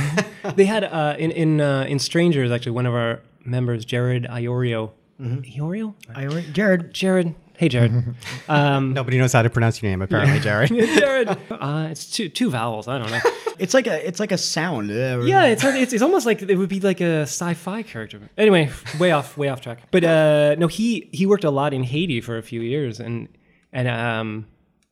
They 0.55 0.65
had 0.65 0.83
uh, 0.83 1.15
in 1.17 1.31
in 1.31 1.61
uh, 1.61 1.85
in 1.87 1.99
Strangers 1.99 2.51
actually 2.51 2.73
one 2.73 2.85
of 2.85 2.93
our 2.93 3.21
members, 3.45 3.85
Jared 3.85 4.25
Iorio. 4.25 4.91
Iorio? 5.21 5.93
I 6.13 6.25
already, 6.25 6.51
Jared. 6.51 6.93
Jared. 6.93 7.33
Hey, 7.55 7.69
Jared. 7.69 8.15
um, 8.49 8.93
Nobody 8.93 9.17
knows 9.17 9.31
how 9.31 9.41
to 9.41 9.49
pronounce 9.49 9.81
your 9.81 9.89
name, 9.89 10.01
apparently, 10.01 10.39
Jared. 10.39 10.69
Jared. 10.99 11.29
Uh, 11.49 11.87
it's 11.91 12.11
two 12.11 12.27
two 12.27 12.49
vowels. 12.49 12.87
I 12.87 12.97
don't 12.97 13.09
know. 13.09 13.21
It's 13.57 13.73
like 13.73 13.87
a 13.87 14.05
it's 14.05 14.19
like 14.19 14.31
a 14.31 14.37
sound. 14.37 14.89
Yeah, 14.89 15.45
it's, 15.45 15.63
it's 15.63 15.93
it's 15.93 16.01
almost 16.03 16.25
like 16.25 16.41
it 16.41 16.57
would 16.57 16.69
be 16.69 16.81
like 16.81 16.99
a 16.99 17.21
sci-fi 17.21 17.83
character. 17.83 18.19
Anyway, 18.37 18.69
way 18.99 19.11
off 19.11 19.37
way 19.37 19.47
off 19.47 19.61
track. 19.61 19.79
But 19.91 20.03
uh, 20.03 20.55
no, 20.57 20.67
he 20.67 21.07
he 21.13 21.25
worked 21.25 21.45
a 21.45 21.51
lot 21.51 21.73
in 21.73 21.83
Haiti 21.83 22.19
for 22.19 22.37
a 22.37 22.43
few 22.43 22.61
years, 22.61 22.99
and 22.99 23.29
and 23.73 23.87
um, 23.89 24.47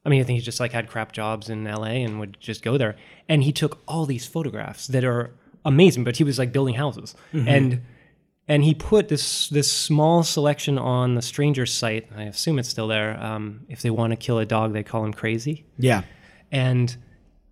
I 0.05 0.09
mean, 0.09 0.19
I 0.19 0.23
think 0.25 0.39
he 0.39 0.43
just 0.43 0.59
like 0.59 0.73
had 0.73 0.89
crap 0.89 1.11
jobs 1.13 1.49
in 1.49 1.65
L.A. 1.67 2.03
and 2.03 2.19
would 2.19 2.35
just 2.39 2.61
go 2.63 2.77
there, 2.77 2.95
and 3.29 3.43
he 3.43 3.53
took 3.53 3.79
all 3.87 4.05
these 4.05 4.25
photographs 4.27 4.87
that 4.87 5.03
are 5.05 5.31
amazing. 5.63 6.03
But 6.03 6.17
he 6.17 6.23
was 6.25 6.37
like 6.39 6.51
building 6.51 6.75
houses, 6.75 7.15
and 7.31 7.81
and 8.47 8.63
he 8.63 8.73
put 8.73 9.07
this 9.07 9.47
this 9.49 9.71
small 9.71 10.23
selection 10.23 10.77
on 10.77 11.15
the 11.15 11.21
Stranger 11.21 11.65
site. 11.65 12.09
I 12.17 12.23
assume 12.23 12.59
it's 12.59 12.67
still 12.69 12.87
there. 12.87 13.17
Um, 13.23 13.65
if 13.69 13.81
they 13.81 13.91
want 13.91 14.11
to 14.11 14.17
kill 14.17 14.39
a 14.39 14.45
dog, 14.45 14.73
they 14.73 14.83
call 14.83 15.05
him 15.05 15.13
crazy 15.13 15.65
Yeah. 15.77 16.01
and 16.51 16.95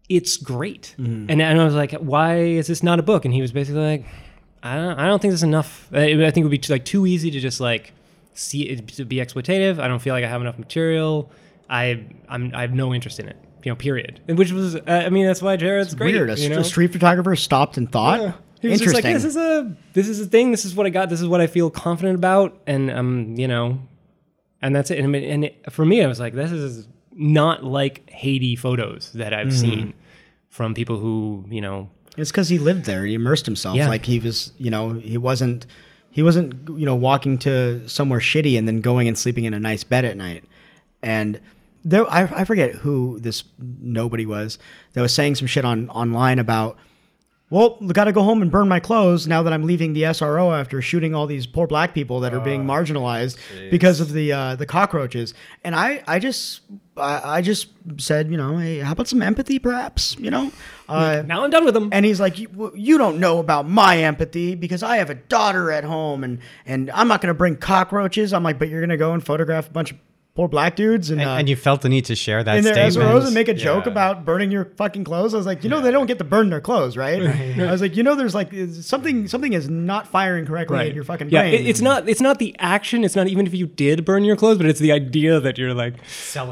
it's 0.09 0.37
great. 0.37 0.95
And, 0.97 1.29
and 1.29 1.61
I 1.61 1.63
was 1.63 1.75
like, 1.75 1.91
why 1.93 2.37
is 2.39 2.65
this 2.65 2.81
not 2.81 2.97
a 2.97 3.03
book? 3.03 3.25
And 3.25 3.33
he 3.33 3.41
was 3.43 3.51
basically 3.51 3.81
like, 3.85 4.05
I 4.63 4.73
don't, 4.75 4.97
I 4.99 5.05
don't 5.05 5.21
think 5.21 5.29
there's 5.31 5.43
enough. 5.43 5.87
I, 5.93 6.25
I 6.25 6.31
think 6.31 6.37
it 6.37 6.43
would 6.45 6.49
be 6.49 6.57
too, 6.57 6.73
like 6.73 6.83
too 6.83 7.05
easy 7.05 7.29
to 7.29 7.39
just 7.39 7.59
like 7.61 7.93
see 8.39 8.63
it 8.63 8.87
to 8.89 9.05
be 9.05 9.17
exploitative. 9.17 9.79
I 9.79 9.87
don't 9.87 9.99
feel 9.99 10.13
like 10.13 10.23
I 10.23 10.27
have 10.27 10.41
enough 10.41 10.57
material. 10.57 11.31
I 11.69 12.05
I'm 12.27 12.51
I 12.55 12.61
have 12.61 12.73
no 12.73 12.93
interest 12.93 13.19
in 13.19 13.27
it. 13.27 13.37
You 13.63 13.71
know, 13.71 13.75
period. 13.75 14.21
And 14.29 14.37
which 14.37 14.51
was, 14.53 14.75
uh, 14.77 14.81
I 14.87 15.09
mean, 15.09 15.25
that's 15.25 15.41
why 15.41 15.57
Jared's 15.57 15.93
great. 15.93 16.13
Weird. 16.15 16.29
A, 16.29 16.39
you 16.39 16.47
know? 16.49 16.59
a 16.59 16.63
street 16.63 16.93
photographer 16.93 17.35
stopped 17.35 17.75
and 17.75 17.91
thought. 17.91 18.35
He 18.61 18.69
was 18.69 18.79
just 18.79 18.95
Interesting. 18.95 19.13
like, 19.13 19.21
this 19.21 19.25
is 19.25 19.35
a 19.37 19.75
this 19.93 20.07
is 20.07 20.19
a 20.21 20.25
thing. 20.25 20.51
This 20.51 20.63
is 20.65 20.73
what 20.75 20.85
I 20.85 20.89
got. 20.89 21.09
This 21.09 21.19
is 21.21 21.27
what 21.27 21.41
I 21.41 21.47
feel 21.47 21.69
confident 21.69 22.15
about, 22.15 22.57
and 22.67 22.89
um, 22.89 23.35
you 23.37 23.47
know, 23.47 23.79
and 24.61 24.75
that's 24.75 24.91
it. 24.91 24.99
And, 24.99 25.15
and 25.15 25.45
it, 25.45 25.71
for 25.71 25.85
me, 25.85 26.03
I 26.03 26.07
was 26.07 26.19
like, 26.19 26.33
this 26.33 26.51
is 26.51 26.87
not 27.13 27.63
like 27.63 28.09
Haiti 28.09 28.55
photos 28.55 29.11
that 29.13 29.33
I've 29.33 29.47
Mm-hmm. 29.47 29.57
seen 29.57 29.93
from 30.49 30.73
people 30.73 30.97
who 30.97 31.45
you 31.49 31.61
know. 31.61 31.89
It's 32.17 32.31
because 32.31 32.49
he 32.49 32.59
lived 32.59 32.85
there. 32.85 33.05
He 33.05 33.13
immersed 33.13 33.45
himself. 33.45 33.75
Yeah. 33.77 33.87
Like 33.87 34.03
he 34.05 34.19
was, 34.19 34.51
you 34.57 34.71
know, 34.71 34.93
he 34.93 35.17
wasn't, 35.17 35.65
he 36.11 36.23
wasn't, 36.23 36.53
you 36.69 36.85
know, 36.85 36.95
walking 36.95 37.37
to 37.39 37.87
somewhere 37.87 38.19
shitty 38.19 38.57
and 38.57 38.67
then 38.67 38.81
going 38.81 39.07
and 39.07 39.17
sleeping 39.17 39.45
in 39.45 39.53
a 39.53 39.59
nice 39.59 39.83
bed 39.83 40.05
at 40.05 40.17
night. 40.17 40.43
And 41.01 41.39
there, 41.85 42.09
I, 42.09 42.23
I 42.23 42.45
forget 42.45 42.75
who 42.75 43.19
this 43.19 43.43
nobody 43.59 44.25
was 44.25 44.59
that 44.93 45.01
was 45.01 45.13
saying 45.13 45.35
some 45.35 45.47
shit 45.47 45.65
on 45.65 45.89
online 45.89 46.39
about 46.39 46.77
well, 47.49 47.77
got 47.93 48.03
to 48.05 48.11
go 48.11 48.21
home 48.23 48.41
and 48.41 48.51
burn 48.51 48.67
my 48.67 48.79
clothes 48.79 49.27
now 49.27 49.41
that 49.43 49.51
I'm 49.53 49.63
leaving 49.63 49.93
the 49.93 50.03
SRO 50.03 50.57
after 50.57 50.81
shooting 50.81 51.15
all 51.15 51.25
these 51.25 51.47
poor 51.47 51.65
black 51.67 51.93
people 51.93 52.19
that 52.21 52.33
are 52.33 52.39
being 52.39 52.63
marginalized 52.65 53.37
because 53.71 53.99
of 53.99 54.13
the 54.13 54.31
uh, 54.33 54.55
the 54.55 54.65
cockroaches. 54.65 55.33
And 55.63 55.75
I, 55.75 56.03
I 56.07 56.19
just, 56.19 56.61
I, 56.95 57.37
I 57.37 57.41
just 57.41 57.69
said, 57.97 58.29
you 58.29 58.37
know, 58.37 58.57
hey, 58.57 58.79
how 58.79 58.91
about 58.91 59.07
some 59.07 59.21
empathy, 59.21 59.57
perhaps? 59.59 60.15
You 60.19 60.29
know, 60.31 60.51
uh, 60.87 61.23
Now 61.25 61.43
I'm 61.43 61.49
done 61.49 61.65
with 61.65 61.73
them. 61.73 61.89
and 61.91 62.05
he's 62.05 62.19
like, 62.19 62.37
you, 62.37 62.71
you 62.75 62.97
don't 62.97 63.19
know 63.19 63.39
about 63.39 63.67
my 63.67 63.97
empathy 63.97 64.53
because 64.55 64.83
I 64.83 64.97
have 64.97 65.09
a 65.09 65.15
daughter 65.15 65.71
at 65.71 65.83
home, 65.83 66.23
and 66.23 66.39
and 66.65 66.91
I'm 66.91 67.07
not 67.07 67.21
going 67.21 67.33
to 67.33 67.37
bring 67.37 67.55
cockroaches. 67.57 68.31
I'm 68.33 68.43
like, 68.43 68.59
but 68.59 68.69
you're 68.69 68.81
going 68.81 68.89
to 68.89 68.97
go 68.97 69.13
and 69.13 69.23
photograph 69.25 69.67
a 69.67 69.71
bunch 69.71 69.91
of 69.91 69.97
poor 70.35 70.47
black 70.47 70.75
dudes 70.75 71.09
and. 71.09 71.19
And, 71.19 71.29
uh, 71.29 71.33
and 71.33 71.49
you 71.49 71.55
felt 71.57 71.81
the 71.81 71.89
need 71.89 72.05
to 72.05 72.15
share 72.15 72.43
that 72.43 72.57
in 72.57 72.63
their 72.63 72.73
statement. 72.73 73.09
SROs 73.13 73.25
and 73.25 73.33
make 73.33 73.47
a 73.49 73.53
joke 73.53 73.85
Yeah. 73.85 73.91
about 73.91 74.23
burning 74.25 74.51
your 74.51 74.65
fucking 74.77 75.03
clothes. 75.03 75.33
I 75.33 75.37
was 75.37 75.45
like, 75.45 75.63
you 75.65 75.69
know, 75.69 75.81
they 75.81 75.91
don't 75.91 76.05
get 76.05 76.17
to 76.19 76.23
burn 76.23 76.49
their 76.49 76.61
clothes, 76.61 76.95
right? 76.95 77.21
I 77.59 77.71
was 77.71 77.81
like, 77.81 77.97
you 77.97 78.03
know, 78.03 78.15
there's 78.15 78.33
like 78.35 78.53
something 78.81 79.27
something 79.27 79.51
is 79.53 79.69
not 79.69 80.07
firing 80.07 80.45
correctly 80.45 80.89
in 80.89 80.95
your 80.95 81.03
fucking 81.03 81.29
yeah, 81.29 81.41
brain. 81.41 81.53
it- 81.55 81.65
it's 81.67 81.81
not. 81.81 82.07
It's 82.07 82.21
not 82.21 82.39
the 82.39 82.55
action. 82.59 83.03
It's 83.03 83.15
not 83.15 83.27
even 83.27 83.45
if 83.47 83.53
you 83.53 83.67
did 83.67 84.05
burn 84.05 84.23
your 84.23 84.35
clothes, 84.37 84.57
but 84.57 84.65
it's 84.67 84.79
the 84.79 84.91
idea 84.93 85.39
that 85.41 85.57
you're 85.57 85.73
like 85.73 85.95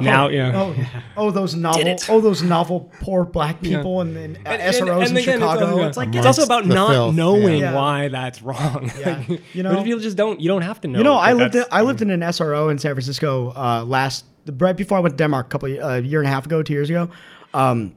now. 0.02 0.28
Yeah. 0.28 0.52
Oh, 0.56 0.76
oh, 1.16 1.32
those 1.32 1.56
novel, 1.56 1.96
oh, 2.10 2.20
those 2.20 2.42
novel 2.44 2.92
poor 3.00 3.24
black 3.24 3.62
people 3.62 4.02
and, 4.02 4.18
and, 4.18 4.38
And- 4.46 4.62
SROs 4.76 5.08
and 5.08 5.12
in 5.12 5.18
again, 5.24 5.40
Chicago. 5.40 5.78
It's, 5.80 5.88
It's 5.90 5.98
like, 5.98 6.14
it's 6.16 6.26
also 6.26 6.44
about 6.44 6.66
not 6.66 6.90
filth, 6.90 7.16
knowing 7.16 7.60
yeah. 7.62 7.74
why 7.74 8.08
that's 8.10 8.42
wrong. 8.42 8.92
Yeah, 9.00 9.18
Like, 9.18 9.30
you 9.54 9.64
what 9.64 9.72
know- 9.72 9.80
if 9.80 9.86
people 9.86 10.00
just 10.02 10.18
don't? 10.18 10.42
You 10.42 10.50
don't 10.50 10.62
have 10.64 10.82
to 10.82 10.88
know. 10.88 10.98
You 10.98 11.04
know, 11.04 11.14
I 11.16 11.34
lived 11.34 11.56
in, 11.56 11.64
I 11.72 11.82
lived 11.84 12.02
in 12.02 12.10
an 12.10 12.20
SRO 12.22 12.70
in 12.72 12.78
San 12.80 12.94
Francisco 12.94 13.54
uh, 13.68 13.84
last 13.86 14.26
right 14.58 14.78
before 14.78 14.98
I 14.98 15.02
went 15.02 15.14
to 15.14 15.18
Denmark 15.18 15.48
a 15.48 15.50
couple 15.50 15.70
a 15.70 15.80
uh, 15.80 15.96
year 15.98 16.20
and 16.20 16.28
a 16.28 16.32
half 16.32 16.46
ago, 16.46 16.64
two 16.64 16.74
years 16.74 16.90
ago, 16.90 17.10
um, 17.54 17.96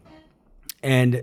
and 0.83 1.23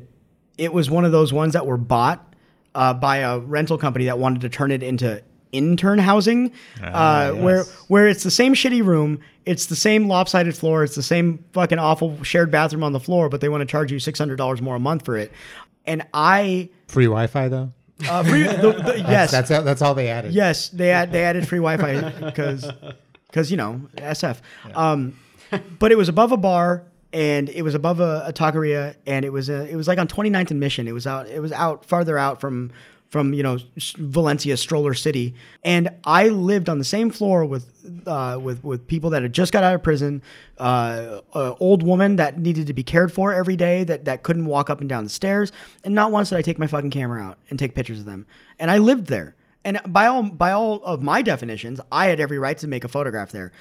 it 0.57 0.73
was 0.73 0.89
one 0.89 1.05
of 1.05 1.11
those 1.11 1.33
ones 1.33 1.53
that 1.53 1.65
were 1.65 1.77
bought 1.77 2.33
uh, 2.75 2.93
by 2.93 3.17
a 3.17 3.39
rental 3.39 3.77
company 3.77 4.05
that 4.05 4.19
wanted 4.19 4.41
to 4.41 4.49
turn 4.49 4.71
it 4.71 4.83
into 4.83 5.21
intern 5.51 5.99
housing, 5.99 6.51
uh, 6.81 7.31
where 7.33 7.63
where 7.87 8.07
it's 8.07 8.23
the 8.23 8.31
same 8.31 8.53
shitty 8.53 8.83
room, 8.83 9.19
it's 9.45 9.67
the 9.67 9.75
same 9.75 10.07
lopsided 10.07 10.55
floor, 10.55 10.83
it's 10.83 10.95
the 10.95 11.03
same 11.03 11.43
fucking 11.53 11.79
awful 11.79 12.21
shared 12.23 12.51
bathroom 12.51 12.83
on 12.83 12.93
the 12.93 12.99
floor, 12.99 13.29
but 13.29 13.41
they 13.41 13.49
want 13.49 13.61
to 13.61 13.65
charge 13.65 13.91
you 13.91 13.99
six 13.99 14.19
hundred 14.19 14.37
dollars 14.37 14.61
more 14.61 14.75
a 14.75 14.79
month 14.79 15.05
for 15.05 15.17
it, 15.17 15.31
and 15.85 16.05
I. 16.13 16.69
Free 16.87 17.05
Wi-Fi 17.05 17.49
though. 17.49 17.73
Uh, 18.07 18.23
free, 18.23 18.43
the, 18.43 18.79
the, 18.85 18.97
yes, 19.09 19.31
That's 19.31 19.49
that's 19.49 19.81
all 19.81 19.95
they 19.95 20.09
added. 20.09 20.31
Yes, 20.31 20.69
they 20.69 20.91
add 20.91 21.11
they 21.11 21.23
added 21.23 21.47
free 21.47 21.59
Wi-Fi 21.59 22.11
because 22.25 22.69
because 23.29 23.51
you 23.51 23.57
know 23.57 23.81
SF. 23.95 24.39
Um, 24.75 25.17
but 25.79 25.91
it 25.91 25.97
was 25.97 26.09
above 26.09 26.31
a 26.31 26.37
bar 26.37 26.83
and 27.13 27.49
it 27.49 27.61
was 27.61 27.75
above 27.75 27.99
a, 27.99 28.23
a 28.27 28.33
taqueria 28.33 28.95
and 29.05 29.25
it 29.25 29.31
was 29.31 29.49
a, 29.49 29.67
it 29.69 29.75
was 29.75 29.87
like 29.87 29.99
on 29.99 30.07
29th 30.07 30.51
and 30.51 30.59
Mission. 30.59 30.87
It 30.87 30.93
was 30.93 31.07
out 31.07 31.27
it 31.27 31.39
was 31.39 31.51
out 31.51 31.85
farther 31.85 32.17
out 32.17 32.41
from 32.41 32.71
from 33.09 33.33
you 33.33 33.43
know 33.43 33.57
Valencia 33.97 34.57
Stroller 34.57 34.93
City 34.93 35.33
and 35.63 35.89
I 36.03 36.27
lived 36.27 36.67
on 36.67 36.77
the 36.77 36.83
same 36.83 37.09
floor 37.09 37.45
with 37.45 37.71
uh, 38.05 38.37
with 38.41 38.63
with 38.63 38.87
people 38.87 39.09
that 39.11 39.21
had 39.21 39.33
just 39.33 39.53
got 39.53 39.63
out 39.63 39.75
of 39.75 39.83
prison, 39.83 40.21
uh, 40.57 41.21
old 41.33 41.83
woman 41.83 42.17
that 42.17 42.37
needed 42.37 42.67
to 42.67 42.73
be 42.73 42.83
cared 42.83 43.11
for 43.11 43.33
every 43.33 43.55
day 43.55 43.83
that 43.85 44.05
that 44.05 44.23
couldn't 44.23 44.45
walk 44.45 44.69
up 44.69 44.81
and 44.81 44.89
down 44.89 45.03
the 45.03 45.09
stairs, 45.09 45.51
and 45.83 45.95
not 45.95 46.11
once 46.11 46.29
did 46.29 46.37
I 46.37 46.41
take 46.41 46.59
my 46.59 46.67
fucking 46.67 46.91
camera 46.91 47.21
out 47.23 47.37
and 47.49 47.57
take 47.57 47.75
pictures 47.75 47.99
of 47.99 48.05
them. 48.05 48.25
And 48.59 48.69
I 48.69 48.77
lived 48.77 49.07
there. 49.07 49.35
And 49.67 49.81
by 49.85 50.07
all 50.07 50.23
by 50.23 50.53
all 50.53 50.81
of 50.85 51.03
my 51.03 51.21
definitions, 51.21 51.81
I 51.91 52.05
had 52.05 52.21
every 52.21 52.39
right 52.39 52.57
to 52.59 52.69
make 52.69 52.85
a 52.85 52.87
photograph 52.87 53.33
there. 53.33 53.51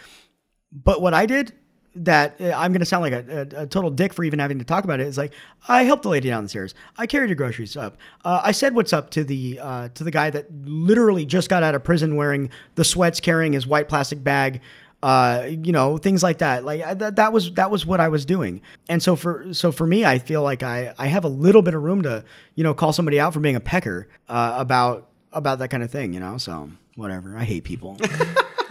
But 0.70 1.02
what 1.02 1.14
I 1.14 1.26
did 1.26 1.52
that 1.96 2.40
uh, 2.40 2.52
I'm 2.56 2.70
going 2.70 2.80
to 2.80 2.86
sound 2.86 3.02
like 3.02 3.12
a, 3.12 3.48
a, 3.56 3.62
a 3.62 3.66
total 3.66 3.90
dick 3.90 4.14
for 4.14 4.22
even 4.22 4.38
having 4.38 4.60
to 4.60 4.64
talk 4.64 4.84
about 4.84 5.00
it 5.00 5.08
is 5.08 5.18
like 5.18 5.32
I 5.66 5.82
helped 5.82 6.04
the 6.04 6.08
lady 6.08 6.28
down 6.28 6.44
the 6.44 6.48
stairs. 6.48 6.74
I 6.96 7.08
carried 7.08 7.30
her 7.30 7.34
groceries 7.34 7.76
up. 7.76 7.96
Uh, 8.24 8.40
I 8.44 8.52
said 8.52 8.76
what's 8.76 8.92
up 8.92 9.10
to 9.10 9.24
the 9.24 9.58
uh, 9.60 9.88
to 9.94 10.04
the 10.04 10.12
guy 10.12 10.30
that 10.30 10.46
literally 10.64 11.26
just 11.26 11.48
got 11.48 11.64
out 11.64 11.74
of 11.74 11.82
prison 11.82 12.14
wearing 12.14 12.50
the 12.76 12.84
sweats, 12.84 13.18
carrying 13.18 13.52
his 13.52 13.66
white 13.66 13.88
plastic 13.88 14.22
bag. 14.22 14.60
Uh, 15.02 15.48
you 15.48 15.72
know 15.72 15.98
things 15.98 16.22
like 16.22 16.38
that. 16.38 16.64
Like 16.64 16.98
that 16.98 17.32
was 17.32 17.52
that 17.54 17.72
was 17.72 17.84
what 17.84 17.98
I 17.98 18.06
was 18.06 18.24
doing. 18.24 18.62
And 18.88 19.02
so 19.02 19.16
for 19.16 19.52
so 19.52 19.72
for 19.72 19.88
me, 19.88 20.04
I 20.04 20.20
feel 20.20 20.44
like 20.44 20.62
I 20.62 20.94
I 20.98 21.08
have 21.08 21.24
a 21.24 21.28
little 21.28 21.62
bit 21.62 21.74
of 21.74 21.82
room 21.82 22.02
to 22.02 22.24
you 22.54 22.62
know 22.62 22.74
call 22.74 22.92
somebody 22.92 23.18
out 23.18 23.34
for 23.34 23.40
being 23.40 23.56
a 23.56 23.60
pecker 23.60 24.06
uh, 24.28 24.54
about 24.56 25.08
about 25.32 25.58
that 25.58 25.68
kind 25.68 25.82
of 25.82 25.90
thing. 25.90 26.12
You 26.12 26.20
know, 26.20 26.38
so 26.38 26.70
whatever. 26.94 27.36
I 27.36 27.44
hate 27.44 27.64
people. 27.64 27.98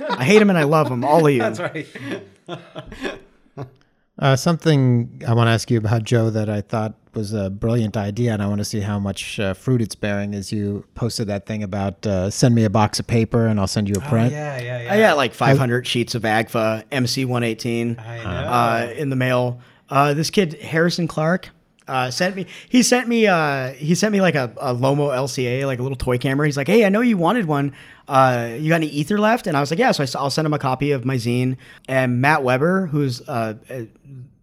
I 0.09 0.23
hate 0.23 0.39
them 0.39 0.49
and 0.49 0.57
I 0.57 0.63
love 0.63 0.89
them. 0.89 1.03
All 1.03 1.25
of 1.25 1.33
you. 1.33 1.39
That's 1.39 1.59
right. 1.59 1.87
Uh, 4.17 4.33
something 4.33 5.21
I 5.27 5.33
want 5.33 5.47
to 5.47 5.51
ask 5.51 5.69
you 5.69 5.77
about, 5.77 6.05
Joe, 6.05 6.29
that 6.29 6.49
I 6.49 6.61
thought 6.61 6.93
was 7.13 7.33
a 7.33 7.49
brilliant 7.49 7.97
idea, 7.97 8.31
and 8.31 8.41
I 8.41 8.47
want 8.47 8.59
to 8.59 8.65
see 8.65 8.79
how 8.79 8.97
much 8.97 9.39
uh, 9.41 9.53
fruit 9.53 9.81
it's 9.81 9.95
bearing. 9.95 10.33
Is 10.33 10.53
you 10.53 10.85
posted 10.95 11.27
that 11.27 11.45
thing 11.45 11.63
about 11.63 12.05
uh, 12.07 12.29
send 12.29 12.55
me 12.55 12.63
a 12.63 12.69
box 12.69 12.99
of 12.99 13.07
paper 13.07 13.45
and 13.45 13.59
I'll 13.59 13.67
send 13.67 13.89
you 13.89 13.95
a 13.97 14.01
print. 14.07 14.31
Yeah, 14.31 14.61
yeah, 14.61 14.81
yeah. 14.83 14.93
I 14.93 14.99
got 14.99 15.17
like 15.17 15.33
500 15.33 15.85
sheets 15.85 16.15
of 16.15 16.21
AGFA 16.23 16.85
MC 16.91 17.25
118 17.25 17.99
uh, 17.99 18.93
in 18.95 19.09
the 19.09 19.15
mail. 19.17 19.59
Uh, 19.89 20.13
this 20.13 20.29
kid 20.29 20.53
Harrison 20.61 21.07
Clark 21.07 21.49
uh, 21.87 22.09
sent 22.09 22.35
me. 22.35 22.47
He 22.69 22.83
sent 22.83 23.07
me. 23.07 23.27
Uh, 23.27 23.71
he 23.73 23.95
sent 23.95 24.11
me 24.11 24.21
like 24.21 24.35
a, 24.35 24.51
a 24.57 24.73
Lomo 24.73 25.15
LCA, 25.15 25.65
like 25.65 25.79
a 25.79 25.83
little 25.83 25.97
toy 25.97 26.17
camera. 26.17 26.47
He's 26.47 26.57
like, 26.57 26.67
"Hey, 26.67 26.85
I 26.85 26.89
know 26.89 27.01
you 27.01 27.17
wanted 27.17 27.45
one. 27.45 27.73
Uh, 28.07 28.55
you 28.59 28.69
got 28.69 28.75
any 28.75 28.87
ether 28.87 29.19
left?" 29.19 29.47
And 29.47 29.55
I 29.55 29.59
was 29.59 29.71
like, 29.71 29.79
"Yeah." 29.79 29.91
So 29.91 30.03
I, 30.03 30.23
will 30.23 30.29
send 30.29 30.45
him 30.45 30.53
a 30.53 30.59
copy 30.59 30.91
of 30.91 31.05
my 31.05 31.15
zine. 31.15 31.57
And 31.87 32.21
Matt 32.21 32.43
Weber, 32.43 32.87
who's 32.87 33.21
uh, 33.27 33.55
uh, 33.69 33.81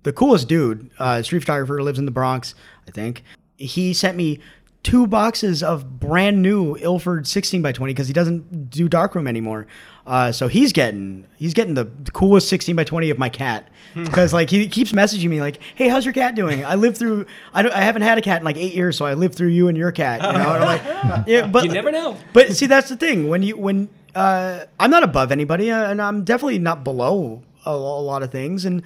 the 0.05 0.13
coolest 0.13 0.49
dude, 0.49 0.91
uh, 0.99 1.23
street 1.23 1.41
photographer, 1.41 1.83
lives 1.83 1.99
in 1.99 2.05
the 2.05 2.13
Bronx, 2.13 2.55
I 2.87 2.91
think. 2.93 3.25
He 3.57 3.93
sent 3.93 4.17
me 4.17 4.41
two 4.83 5.07
boxes 5.07 5.63
of 5.63 6.01
brand 6.01 6.43
new 6.43 6.77
Ilford 6.77 7.27
16 7.27 7.63
by 7.63 7.73
20 7.73 7.93
because 7.93 8.09
he 8.09 8.15
doesn't 8.15 8.71
do 8.71 8.89
darkroom 8.89 9.27
anymore. 9.29 9.67
Uh, 10.07 10.33
so 10.33 10.49
he's 10.49 10.73
getting 10.73 11.27
he's 11.37 11.55
getting 11.55 11.75
the 11.75 11.87
coolest 12.13 12.49
16 12.49 12.75
by 12.75 12.83
20 12.85 13.11
of 13.11 13.19
my 13.19 13.29
cat 13.29 13.69
because 13.95 14.33
like 14.33 14.51
he 14.51 14.67
keeps 14.67 14.91
messaging 14.93 15.29
me 15.29 15.41
like, 15.41 15.61
"Hey, 15.75 15.89
how's 15.89 16.05
your 16.05 16.15
cat 16.15 16.35
doing? 16.35 16.65
I 16.65 16.75
lived 16.75 16.97
through 16.97 17.27
I, 17.55 17.63
don't, 17.63 17.73
I 17.73 17.83
haven't 17.83 18.03
had 18.03 18.19
a 18.19 18.23
cat 18.23 18.41
in 18.41 18.45
like 18.45 18.57
eight 18.57 18.75
years, 18.75 18.97
so 18.97 19.05
I 19.05 19.15
lived 19.15 19.37
through 19.37 19.49
you 19.49 19.69
and 19.69 19.79
your 19.79 19.93
cat." 19.93 20.23
You 20.23 20.39
know, 20.39 20.59
like, 20.65 20.83
yeah, 21.27 21.47
but 21.47 21.65
You 21.65 21.71
never 21.71 21.93
know. 21.93 22.17
But 22.33 22.57
see, 22.57 22.67
that's 22.67 22.89
the 22.89 22.97
thing 22.97 23.29
when 23.29 23.43
you 23.43 23.57
when 23.57 23.89
uh, 24.15 24.65
I'm 24.81 24.91
not 24.91 25.03
above 25.05 25.31
anybody, 25.31 25.71
uh, 25.71 25.91
and 25.91 26.03
I'm 26.03 26.25
definitely 26.25 26.59
not 26.59 26.83
below 26.85 27.43
a, 27.65 27.71
a 27.71 27.73
lot 27.73 28.23
of 28.23 28.31
things, 28.31 28.65
and 28.65 28.83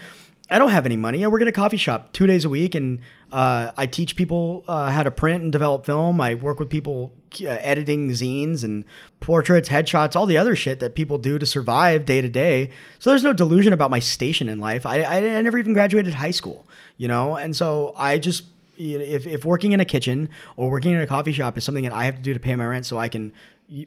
I 0.48 0.58
don't 0.58 0.70
have 0.70 0.86
any 0.86 0.96
money. 0.96 1.24
I 1.24 1.28
work 1.28 1.42
at 1.42 1.48
a 1.48 1.52
coffee 1.52 1.76
shop 1.76 2.12
two 2.12 2.26
days 2.26 2.44
a 2.44 2.48
week, 2.48 2.76
and 2.76 3.00
uh, 3.32 3.72
I 3.76 3.86
teach 3.86 4.14
people 4.14 4.64
uh, 4.68 4.90
how 4.90 5.02
to 5.02 5.10
print 5.10 5.42
and 5.42 5.50
develop 5.50 5.84
film. 5.84 6.20
I 6.20 6.34
work 6.34 6.60
with 6.60 6.70
people 6.70 7.12
uh, 7.42 7.48
editing 7.48 8.10
zines 8.10 8.62
and 8.62 8.84
portraits, 9.18 9.68
headshots, 9.68 10.14
all 10.14 10.26
the 10.26 10.38
other 10.38 10.54
shit 10.54 10.78
that 10.80 10.94
people 10.94 11.18
do 11.18 11.38
to 11.38 11.46
survive 11.46 12.04
day 12.04 12.20
to 12.20 12.28
day. 12.28 12.70
So 13.00 13.10
there's 13.10 13.24
no 13.24 13.32
delusion 13.32 13.72
about 13.72 13.90
my 13.90 13.98
station 13.98 14.48
in 14.48 14.60
life. 14.60 14.86
I, 14.86 15.02
I, 15.02 15.16
I 15.16 15.40
never 15.42 15.58
even 15.58 15.72
graduated 15.72 16.14
high 16.14 16.30
school, 16.30 16.68
you 16.96 17.08
know, 17.08 17.36
and 17.36 17.56
so 17.56 17.92
I 17.96 18.18
just 18.18 18.44
if, 18.78 19.26
if 19.26 19.44
working 19.44 19.72
in 19.72 19.80
a 19.80 19.84
kitchen 19.84 20.28
or 20.56 20.70
working 20.70 20.92
in 20.92 21.00
a 21.00 21.06
coffee 21.06 21.32
shop 21.32 21.56
is 21.56 21.64
something 21.64 21.84
that 21.84 21.92
I 21.92 22.04
have 22.04 22.16
to 22.16 22.22
do 22.22 22.34
to 22.34 22.40
pay 22.40 22.54
my 22.56 22.66
rent 22.66 22.86
so 22.86 22.98
I 22.98 23.08
can 23.08 23.32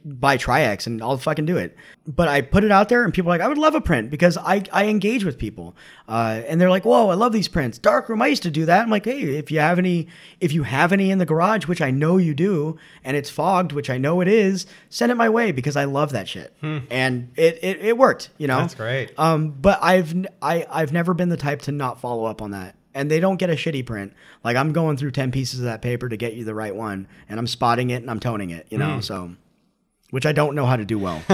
buy 0.04 0.36
Tri-X 0.36 0.86
and 0.86 1.02
I'll 1.02 1.16
fucking 1.16 1.46
do 1.46 1.56
it. 1.56 1.76
But 2.06 2.28
I 2.28 2.42
put 2.42 2.64
it 2.64 2.70
out 2.70 2.88
there 2.88 3.04
and 3.04 3.14
people 3.14 3.30
are 3.30 3.34
like, 3.34 3.40
I 3.40 3.48
would 3.48 3.58
love 3.58 3.74
a 3.74 3.80
print 3.80 4.10
because 4.10 4.36
I, 4.36 4.62
I 4.72 4.86
engage 4.86 5.24
with 5.24 5.38
people. 5.38 5.74
Uh, 6.08 6.42
and 6.46 6.60
they're 6.60 6.70
like, 6.70 6.84
whoa, 6.84 7.08
I 7.08 7.14
love 7.14 7.32
these 7.32 7.48
prints. 7.48 7.78
Darkroom, 7.78 8.20
I 8.20 8.26
used 8.26 8.42
to 8.42 8.50
do 8.50 8.66
that. 8.66 8.82
I'm 8.82 8.90
like, 8.90 9.04
hey, 9.04 9.20
if 9.22 9.50
you 9.50 9.60
have 9.60 9.78
any, 9.78 10.08
if 10.40 10.52
you 10.52 10.64
have 10.64 10.92
any 10.92 11.10
in 11.10 11.18
the 11.18 11.26
garage, 11.26 11.66
which 11.66 11.80
I 11.80 11.90
know 11.90 12.16
you 12.16 12.34
do, 12.34 12.78
and 13.04 13.16
it's 13.16 13.30
fogged, 13.30 13.72
which 13.72 13.88
I 13.88 13.96
know 13.98 14.20
it 14.20 14.28
is, 14.28 14.66
send 14.88 15.10
it 15.12 15.14
my 15.14 15.28
way 15.28 15.52
because 15.52 15.76
I 15.76 15.84
love 15.84 16.12
that 16.12 16.28
shit. 16.28 16.54
And 16.62 17.32
it, 17.36 17.58
it, 17.62 17.78
it 17.80 17.96
worked, 17.96 18.30
you 18.38 18.48
know? 18.48 18.58
That's 18.58 18.74
great. 18.74 19.12
Um, 19.18 19.50
but 19.50 19.78
I've 19.82 20.26
I, 20.42 20.66
I've 20.70 20.92
never 20.92 21.14
been 21.14 21.28
the 21.28 21.36
type 21.36 21.62
to 21.62 21.72
not 21.72 22.00
follow 22.00 22.24
up 22.24 22.42
on 22.42 22.50
that. 22.50 22.74
And 22.92 23.08
they 23.08 23.20
don't 23.20 23.36
get 23.36 23.50
a 23.50 23.54
shitty 23.54 23.86
print. 23.86 24.14
Like 24.42 24.56
I'm 24.56 24.72
going 24.72 24.96
through 24.96 25.12
ten 25.12 25.30
pieces 25.30 25.60
of 25.60 25.66
that 25.66 25.80
paper 25.80 26.08
to 26.08 26.16
get 26.16 26.34
you 26.34 26.44
the 26.44 26.56
right 26.56 26.74
one, 26.74 27.06
and 27.28 27.38
I'm 27.38 27.46
spotting 27.46 27.90
it 27.90 28.02
and 28.02 28.10
I'm 28.10 28.18
toning 28.18 28.50
it. 28.50 28.66
You 28.68 28.78
know, 28.78 29.00
so 29.00 29.36
which 30.10 30.26
I 30.26 30.32
don't 30.32 30.54
know 30.54 30.66
how 30.66 30.76
to 30.76 30.84
do 30.84 30.98
well. 30.98 31.22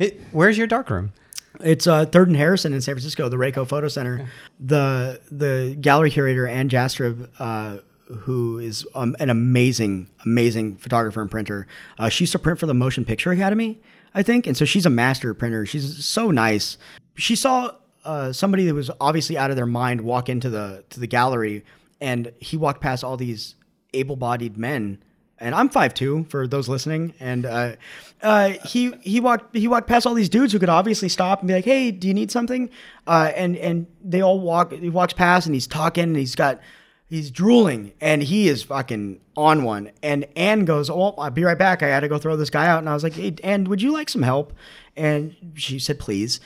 It- 0.00 0.20
where's 0.32 0.56
your 0.58 0.66
darkroom? 0.66 1.12
it's 1.60 1.88
uh, 1.88 2.04
Third 2.06 2.28
and 2.28 2.36
Harrison 2.36 2.72
in 2.72 2.80
San 2.80 2.94
Francisco, 2.94 3.28
the 3.28 3.36
RayKo 3.36 3.66
Photo 3.66 3.88
Center. 3.88 4.28
The 4.60 5.20
the 5.30 5.76
gallery 5.80 6.10
curator 6.10 6.46
Ann 6.46 6.68
Jastrab, 6.68 7.28
uh, 7.40 7.78
who 8.20 8.58
is 8.58 8.86
um, 8.94 9.16
an 9.18 9.28
amazing 9.30 10.08
amazing 10.24 10.76
photographer 10.76 11.20
and 11.20 11.30
printer. 11.30 11.66
Uh, 11.98 12.08
she 12.08 12.22
used 12.24 12.32
to 12.32 12.38
print 12.38 12.60
for 12.60 12.66
the 12.66 12.74
Motion 12.74 13.04
Picture 13.04 13.32
Academy, 13.32 13.80
I 14.14 14.22
think, 14.22 14.46
and 14.46 14.56
so 14.56 14.64
she's 14.64 14.86
a 14.86 14.90
master 14.90 15.34
printer. 15.34 15.66
She's 15.66 16.04
so 16.06 16.30
nice. 16.30 16.78
She 17.16 17.34
saw 17.34 17.72
uh, 18.04 18.32
somebody 18.32 18.64
that 18.66 18.74
was 18.74 18.90
obviously 19.00 19.36
out 19.36 19.50
of 19.50 19.56
their 19.56 19.66
mind 19.66 20.02
walk 20.02 20.28
into 20.28 20.48
the 20.50 20.84
to 20.90 21.00
the 21.00 21.08
gallery, 21.08 21.64
and 22.00 22.32
he 22.38 22.56
walked 22.56 22.80
past 22.80 23.02
all 23.02 23.16
these 23.16 23.56
able-bodied 23.94 24.56
men 24.56 25.02
and 25.40 25.54
I'm 25.54 25.68
5'2", 25.68 26.30
for 26.30 26.46
those 26.46 26.68
listening. 26.68 27.14
And 27.20 27.46
uh, 27.46 27.76
uh, 28.22 28.50
he 28.64 28.92
he 29.00 29.20
walked 29.20 29.54
he 29.56 29.68
walked 29.68 29.88
past 29.88 30.06
all 30.06 30.14
these 30.14 30.28
dudes 30.28 30.52
who 30.52 30.58
could 30.58 30.68
obviously 30.68 31.08
stop 31.08 31.40
and 31.40 31.48
be 31.48 31.54
like, 31.54 31.64
"Hey, 31.64 31.90
do 31.90 32.08
you 32.08 32.14
need 32.14 32.30
something?" 32.30 32.70
Uh, 33.06 33.32
and 33.34 33.56
and 33.56 33.86
they 34.02 34.20
all 34.20 34.40
walk. 34.40 34.72
He 34.72 34.90
walks 34.90 35.12
past 35.12 35.46
and 35.46 35.54
he's 35.54 35.66
talking 35.66 36.04
and 36.04 36.16
he's 36.16 36.34
got 36.34 36.60
he's 37.08 37.30
drooling 37.30 37.92
and 38.00 38.22
he 38.22 38.48
is 38.48 38.62
fucking 38.62 39.20
on 39.36 39.64
one. 39.64 39.90
And 40.02 40.26
Ann 40.36 40.64
goes, 40.64 40.90
"Oh, 40.90 41.14
I'll 41.18 41.30
be 41.30 41.44
right 41.44 41.58
back. 41.58 41.82
I 41.82 41.88
had 41.88 42.00
to 42.00 42.08
go 42.08 42.18
throw 42.18 42.36
this 42.36 42.50
guy 42.50 42.66
out." 42.66 42.78
And 42.78 42.88
I 42.88 42.94
was 42.94 43.02
like, 43.02 43.14
"Hey, 43.14 43.34
Ann, 43.42 43.64
would 43.64 43.82
you 43.82 43.92
like 43.92 44.08
some 44.08 44.22
help?" 44.22 44.52
And 44.96 45.34
she 45.54 45.78
said, 45.78 45.98
"Please." 45.98 46.40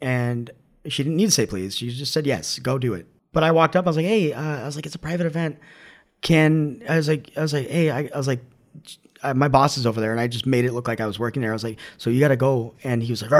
And 0.00 0.50
she 0.86 1.02
didn't 1.02 1.16
need 1.16 1.26
to 1.26 1.32
say 1.32 1.46
please. 1.46 1.76
She 1.76 1.90
just 1.90 2.12
said 2.12 2.26
yes, 2.26 2.58
go 2.58 2.78
do 2.78 2.94
it. 2.94 3.06
But 3.32 3.42
I 3.42 3.52
walked 3.52 3.74
up. 3.74 3.86
I 3.86 3.90
was 3.90 3.96
like, 3.96 4.06
"Hey," 4.06 4.32
uh, 4.32 4.40
I 4.40 4.64
was 4.64 4.76
like, 4.76 4.86
"It's 4.86 4.94
a 4.94 4.98
private 4.98 5.26
event. 5.26 5.58
Can 6.24 6.82
I 6.88 6.96
was 6.96 7.06
like, 7.06 7.30
I 7.36 7.42
was 7.42 7.52
like, 7.52 7.68
hey, 7.68 7.90
I, 7.90 8.10
I 8.12 8.18
was 8.18 8.26
like." 8.26 8.40
my 9.32 9.48
boss 9.48 9.78
is 9.78 9.86
over 9.86 10.02
there 10.02 10.12
and 10.12 10.20
I 10.20 10.26
just 10.26 10.44
made 10.44 10.66
it 10.66 10.74
look 10.74 10.86
like 10.86 11.00
I 11.00 11.06
was 11.06 11.18
working 11.18 11.40
there. 11.40 11.50
I 11.52 11.54
was 11.54 11.64
like, 11.64 11.78
so 11.96 12.10
you 12.10 12.20
got 12.20 12.28
to 12.28 12.36
go. 12.36 12.74
And 12.84 13.02
he 13.02 13.10
was 13.10 13.22
like, 13.22 13.30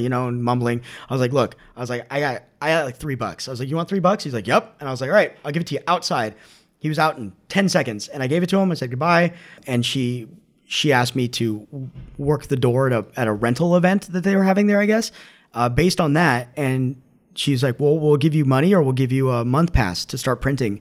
you 0.00 0.08
know, 0.08 0.28
and 0.28 0.42
mumbling. 0.42 0.80
I 1.10 1.12
was 1.12 1.20
like, 1.20 1.34
look, 1.34 1.56
I 1.76 1.80
was 1.80 1.90
like, 1.90 2.06
I 2.10 2.20
got, 2.20 2.42
I 2.62 2.68
got 2.70 2.86
like 2.86 2.96
three 2.96 3.16
bucks. 3.16 3.46
I 3.46 3.50
was 3.50 3.60
like, 3.60 3.68
you 3.68 3.76
want 3.76 3.86
three 3.86 4.00
bucks? 4.00 4.24
He's 4.24 4.32
like, 4.32 4.46
yep. 4.46 4.74
And 4.80 4.88
I 4.88 4.92
was 4.92 5.02
like, 5.02 5.10
all 5.10 5.14
right, 5.14 5.36
I'll 5.44 5.52
give 5.52 5.60
it 5.60 5.66
to 5.66 5.74
you 5.74 5.82
outside. 5.86 6.36
He 6.78 6.88
was 6.88 6.98
out 6.98 7.18
in 7.18 7.32
10 7.50 7.68
seconds 7.68 8.08
and 8.08 8.22
I 8.22 8.28
gave 8.28 8.42
it 8.42 8.48
to 8.48 8.58
him. 8.58 8.70
I 8.70 8.74
said 8.76 8.88
goodbye. 8.88 9.34
And 9.66 9.84
she, 9.84 10.28
she 10.66 10.90
asked 10.90 11.14
me 11.14 11.28
to 11.28 11.68
work 12.16 12.46
the 12.46 12.56
door 12.56 12.86
at 12.86 12.92
a, 12.94 13.20
at 13.20 13.28
a 13.28 13.32
rental 13.32 13.76
event 13.76 14.10
that 14.12 14.24
they 14.24 14.36
were 14.36 14.44
having 14.44 14.68
there, 14.68 14.80
I 14.80 14.86
guess, 14.86 15.12
uh, 15.52 15.68
based 15.68 16.00
on 16.00 16.14
that. 16.14 16.48
And 16.56 17.00
she's 17.34 17.62
like, 17.62 17.78
well, 17.78 17.98
we'll 17.98 18.16
give 18.16 18.34
you 18.34 18.44
money 18.46 18.74
or 18.74 18.82
we'll 18.82 18.92
give 18.92 19.12
you 19.12 19.30
a 19.30 19.44
month 19.44 19.72
pass 19.74 20.04
to 20.06 20.18
start 20.18 20.40
printing. 20.40 20.80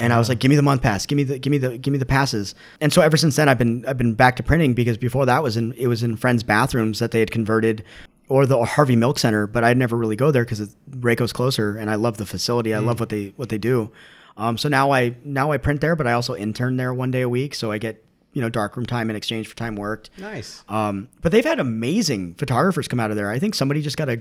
And 0.00 0.12
I 0.12 0.18
was 0.18 0.28
like, 0.28 0.40
"Give 0.40 0.48
me 0.48 0.56
the 0.56 0.62
month 0.62 0.82
pass. 0.82 1.06
Give 1.06 1.16
me 1.16 1.22
the 1.22 1.38
give 1.38 1.50
me 1.50 1.58
the 1.58 1.78
give 1.78 1.92
me 1.92 1.98
the 1.98 2.06
passes." 2.06 2.54
And 2.80 2.92
so 2.92 3.00
ever 3.00 3.16
since 3.16 3.36
then, 3.36 3.48
I've 3.48 3.58
been 3.58 3.84
I've 3.86 3.98
been 3.98 4.14
back 4.14 4.36
to 4.36 4.42
printing 4.42 4.74
because 4.74 4.98
before 4.98 5.24
that 5.26 5.42
was 5.42 5.56
in 5.56 5.72
it 5.74 5.86
was 5.86 6.02
in 6.02 6.16
friends' 6.16 6.42
bathrooms 6.42 6.98
that 6.98 7.12
they 7.12 7.20
had 7.20 7.30
converted, 7.30 7.84
or 8.28 8.44
the 8.46 8.64
Harvey 8.64 8.96
Milk 8.96 9.18
Center. 9.18 9.46
But 9.46 9.62
I'd 9.62 9.76
never 9.76 9.96
really 9.96 10.16
go 10.16 10.30
there 10.30 10.44
because 10.44 10.74
RayKo's 10.90 11.32
closer, 11.32 11.76
and 11.76 11.90
I 11.90 11.94
love 11.94 12.16
the 12.16 12.26
facility. 12.26 12.74
I 12.74 12.78
love 12.78 12.98
what 12.98 13.08
they 13.08 13.34
what 13.36 13.50
they 13.50 13.58
do. 13.58 13.92
Um, 14.36 14.58
so 14.58 14.68
now 14.68 14.90
I 14.90 15.14
now 15.24 15.52
I 15.52 15.58
print 15.58 15.80
there, 15.80 15.94
but 15.96 16.06
I 16.06 16.12
also 16.12 16.34
intern 16.34 16.76
there 16.76 16.92
one 16.92 17.10
day 17.10 17.22
a 17.22 17.28
week, 17.28 17.54
so 17.54 17.70
I 17.70 17.78
get 17.78 18.04
you 18.32 18.42
know 18.42 18.48
darkroom 18.48 18.86
time 18.86 19.10
in 19.10 19.16
exchange 19.16 19.46
for 19.46 19.56
time 19.56 19.76
worked. 19.76 20.10
Nice. 20.18 20.64
Um, 20.68 21.08
but 21.22 21.32
they've 21.32 21.44
had 21.44 21.60
amazing 21.60 22.34
photographers 22.34 22.88
come 22.88 23.00
out 23.00 23.10
of 23.10 23.16
there. 23.16 23.30
I 23.30 23.38
think 23.38 23.54
somebody 23.54 23.80
just 23.80 23.96
got 23.96 24.08
a 24.08 24.20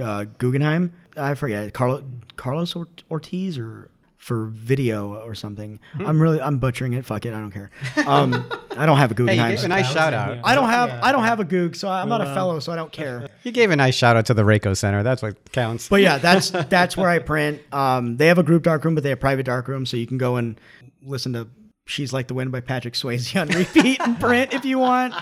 uh, 0.00 0.24
Guggenheim. 0.38 0.92
I 1.16 1.34
forget 1.34 1.74
Carlo, 1.74 2.02
Carlos 2.36 2.74
Ortiz 3.10 3.58
or 3.58 3.90
for 4.22 4.46
video 4.46 5.16
or 5.16 5.34
something. 5.34 5.80
Hmm. 5.94 6.06
I'm 6.06 6.22
really 6.22 6.40
I'm 6.40 6.58
butchering 6.58 6.92
it. 6.92 7.04
Fuck 7.04 7.26
it, 7.26 7.34
I 7.34 7.40
don't 7.40 7.50
care. 7.50 7.72
Um, 8.06 8.46
I 8.76 8.86
don't 8.86 8.96
have 8.96 9.10
a 9.10 9.14
Hey, 9.16 9.22
you 9.22 9.26
Guggenheim. 9.26 9.56
gave 9.56 9.64
a 9.64 9.68
nice 9.68 9.92
shout 9.92 10.14
out. 10.14 10.38
I 10.44 10.54
don't 10.54 10.68
have 10.68 10.90
I 11.02 11.10
don't 11.10 11.24
have 11.24 11.40
a 11.40 11.44
Goog, 11.44 11.74
so 11.74 11.88
I'm 11.88 12.08
not 12.08 12.20
a 12.20 12.26
fellow, 12.26 12.60
so 12.60 12.72
I 12.72 12.76
don't 12.76 12.92
care. 12.92 13.28
You 13.42 13.50
gave 13.50 13.72
a 13.72 13.76
nice 13.76 13.96
shout 13.96 14.16
out 14.16 14.26
to 14.26 14.34
the 14.34 14.44
RayKo 14.44 14.76
Center. 14.76 15.02
That's 15.02 15.20
what 15.20 15.50
counts. 15.50 15.88
But 15.88 16.00
yeah, 16.02 16.18
that's 16.18 16.50
that's 16.68 16.96
where 16.96 17.08
I 17.08 17.18
print. 17.18 17.60
Um, 17.74 18.16
they 18.16 18.28
have 18.28 18.38
a 18.38 18.44
group 18.44 18.62
dark 18.62 18.84
room, 18.84 18.94
but 18.94 19.02
they 19.02 19.10
have 19.10 19.18
private 19.18 19.46
darkroom, 19.46 19.84
so 19.84 19.96
you 19.96 20.06
can 20.06 20.18
go 20.18 20.36
and 20.36 20.60
listen 21.04 21.32
to 21.32 21.48
"She's 21.84 22.12
Like 22.12 22.28
the 22.28 22.34
Wind" 22.34 22.52
by 22.52 22.60
Patrick 22.60 22.94
Swayze 22.94 23.38
on 23.40 23.48
repeat 23.48 24.00
and 24.00 24.18
print 24.18 24.52
if 24.54 24.64
you 24.64 24.78
want. 24.78 25.14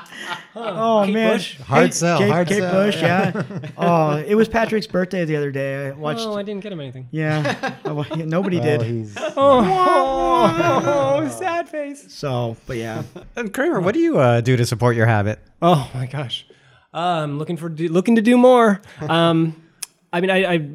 Oh 0.54 1.02
Kate 1.06 1.12
man, 1.14 1.36
Bush? 1.36 1.58
Hard 1.60 1.94
sell, 1.94 2.18
Kate, 2.18 2.30
hard 2.30 2.48
Kate 2.48 2.58
sell, 2.58 2.72
Bush, 2.72 2.96
yeah. 3.00 3.42
oh, 3.78 4.16
it 4.18 4.34
was 4.34 4.48
Patrick's 4.48 4.86
birthday 4.86 5.24
the 5.24 5.36
other 5.36 5.50
day. 5.50 5.88
I 5.88 5.90
watched. 5.92 6.20
Oh, 6.20 6.36
I 6.36 6.42
didn't 6.42 6.62
get 6.62 6.72
him 6.72 6.80
anything. 6.80 7.08
yeah, 7.10 7.74
I 7.84 7.92
wa- 7.92 8.04
nobody 8.14 8.58
Well, 8.58 8.78
did. 8.78 8.82
he's 8.86 9.14
Oh, 9.36 11.28
sad 11.38 11.68
face. 11.68 12.12
So, 12.12 12.56
but 12.66 12.76
yeah, 12.76 13.02
And 13.36 13.52
Kramer, 13.52 13.80
what 13.80 13.94
do 13.94 14.00
you 14.00 14.18
uh, 14.18 14.40
do 14.40 14.56
to 14.56 14.64
support 14.66 14.96
your 14.96 15.06
habit? 15.06 15.38
Oh 15.62 15.90
my 15.94 16.06
gosh, 16.06 16.46
uh, 16.94 16.98
I'm 17.24 17.38
looking 17.38 17.56
for 17.56 17.68
do, 17.68 17.88
looking 17.88 18.16
to 18.16 18.22
do 18.22 18.36
more. 18.36 18.80
Um, 19.00 19.56
I 20.12 20.20
mean, 20.20 20.30
I, 20.30 20.44
I 20.54 20.68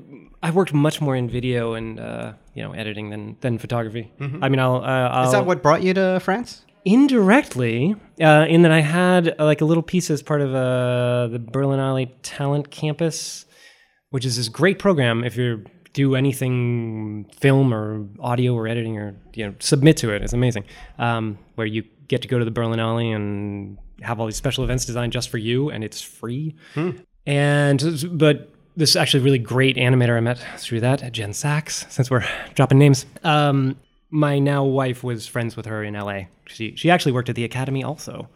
I 0.43 0.51
worked 0.51 0.73
much 0.73 1.01
more 1.01 1.15
in 1.15 1.29
video 1.29 1.73
and 1.73 1.99
uh, 1.99 2.33
you 2.55 2.63
know 2.63 2.71
editing 2.71 3.11
than 3.11 3.37
than 3.41 3.57
photography. 3.59 4.11
I 4.19 4.49
mean, 4.49 4.59
I'll, 4.59 4.77
uh, 4.77 5.09
I'll 5.09 5.25
Is 5.25 5.33
that 5.33 5.45
what 5.45 5.61
brought 5.61 5.83
you 5.83 5.93
to 5.93 6.19
France? 6.21 6.63
indirectly 6.85 7.95
uh, 8.21 8.45
in 8.47 8.61
that 8.61 8.71
I 8.71 8.81
had 8.81 9.35
uh, 9.39 9.45
like 9.45 9.61
a 9.61 9.65
little 9.65 9.81
piece 9.83 10.11
as 10.11 10.21
part 10.21 10.41
of 10.41 10.53
uh, 10.53 11.27
the 11.27 11.39
Berlinale 11.39 12.11
Talent 12.21 12.69
Campus, 12.69 13.45
which 14.11 14.23
is 14.23 14.37
this 14.37 14.49
great 14.49 14.77
program 14.77 15.23
if 15.23 15.35
you 15.35 15.65
do 15.93 16.15
anything 16.15 17.25
film 17.39 17.73
or 17.73 18.07
audio 18.19 18.53
or 18.53 18.67
editing 18.67 18.97
or 18.99 19.15
you 19.33 19.47
know 19.47 19.55
submit 19.59 19.97
to 19.97 20.13
it. 20.13 20.21
It's 20.21 20.33
amazing. 20.33 20.65
Um, 20.99 21.39
where 21.55 21.67
you 21.67 21.83
get 22.07 22.21
to 22.21 22.27
go 22.27 22.37
to 22.37 22.45
the 22.45 22.51
Berlinale 22.51 23.15
and 23.15 23.79
have 24.01 24.19
all 24.19 24.27
these 24.27 24.35
special 24.35 24.63
events 24.63 24.85
designed 24.85 25.11
just 25.11 25.29
for 25.29 25.39
you, 25.39 25.71
and 25.71 25.83
it's 25.83 26.01
free. 26.01 26.55
And 27.25 28.07
but 28.11 28.51
this 28.75 28.91
is 28.91 28.95
actually 28.95 29.23
really 29.23 29.39
great 29.39 29.77
animator 29.77 30.17
I 30.17 30.19
met 30.19 30.39
through 30.57 30.81
that, 30.81 31.11
Jen 31.11 31.33
Sachs. 31.33 31.85
Since 31.89 32.11
we're 32.11 32.25
dropping 32.55 32.79
names, 32.79 33.05
um, 33.23 33.77
my 34.09 34.39
now 34.39 34.63
wife 34.63 35.03
was 35.03 35.27
friends 35.27 35.55
with 35.55 35.65
her 35.65 35.83
in 35.83 35.93
LA. 35.93 36.23
She 36.47 36.75
she 36.75 36.89
actually 36.89 37.11
worked 37.11 37.29
at 37.29 37.35
the 37.35 37.43
Academy 37.43 37.83
also. 37.83 38.29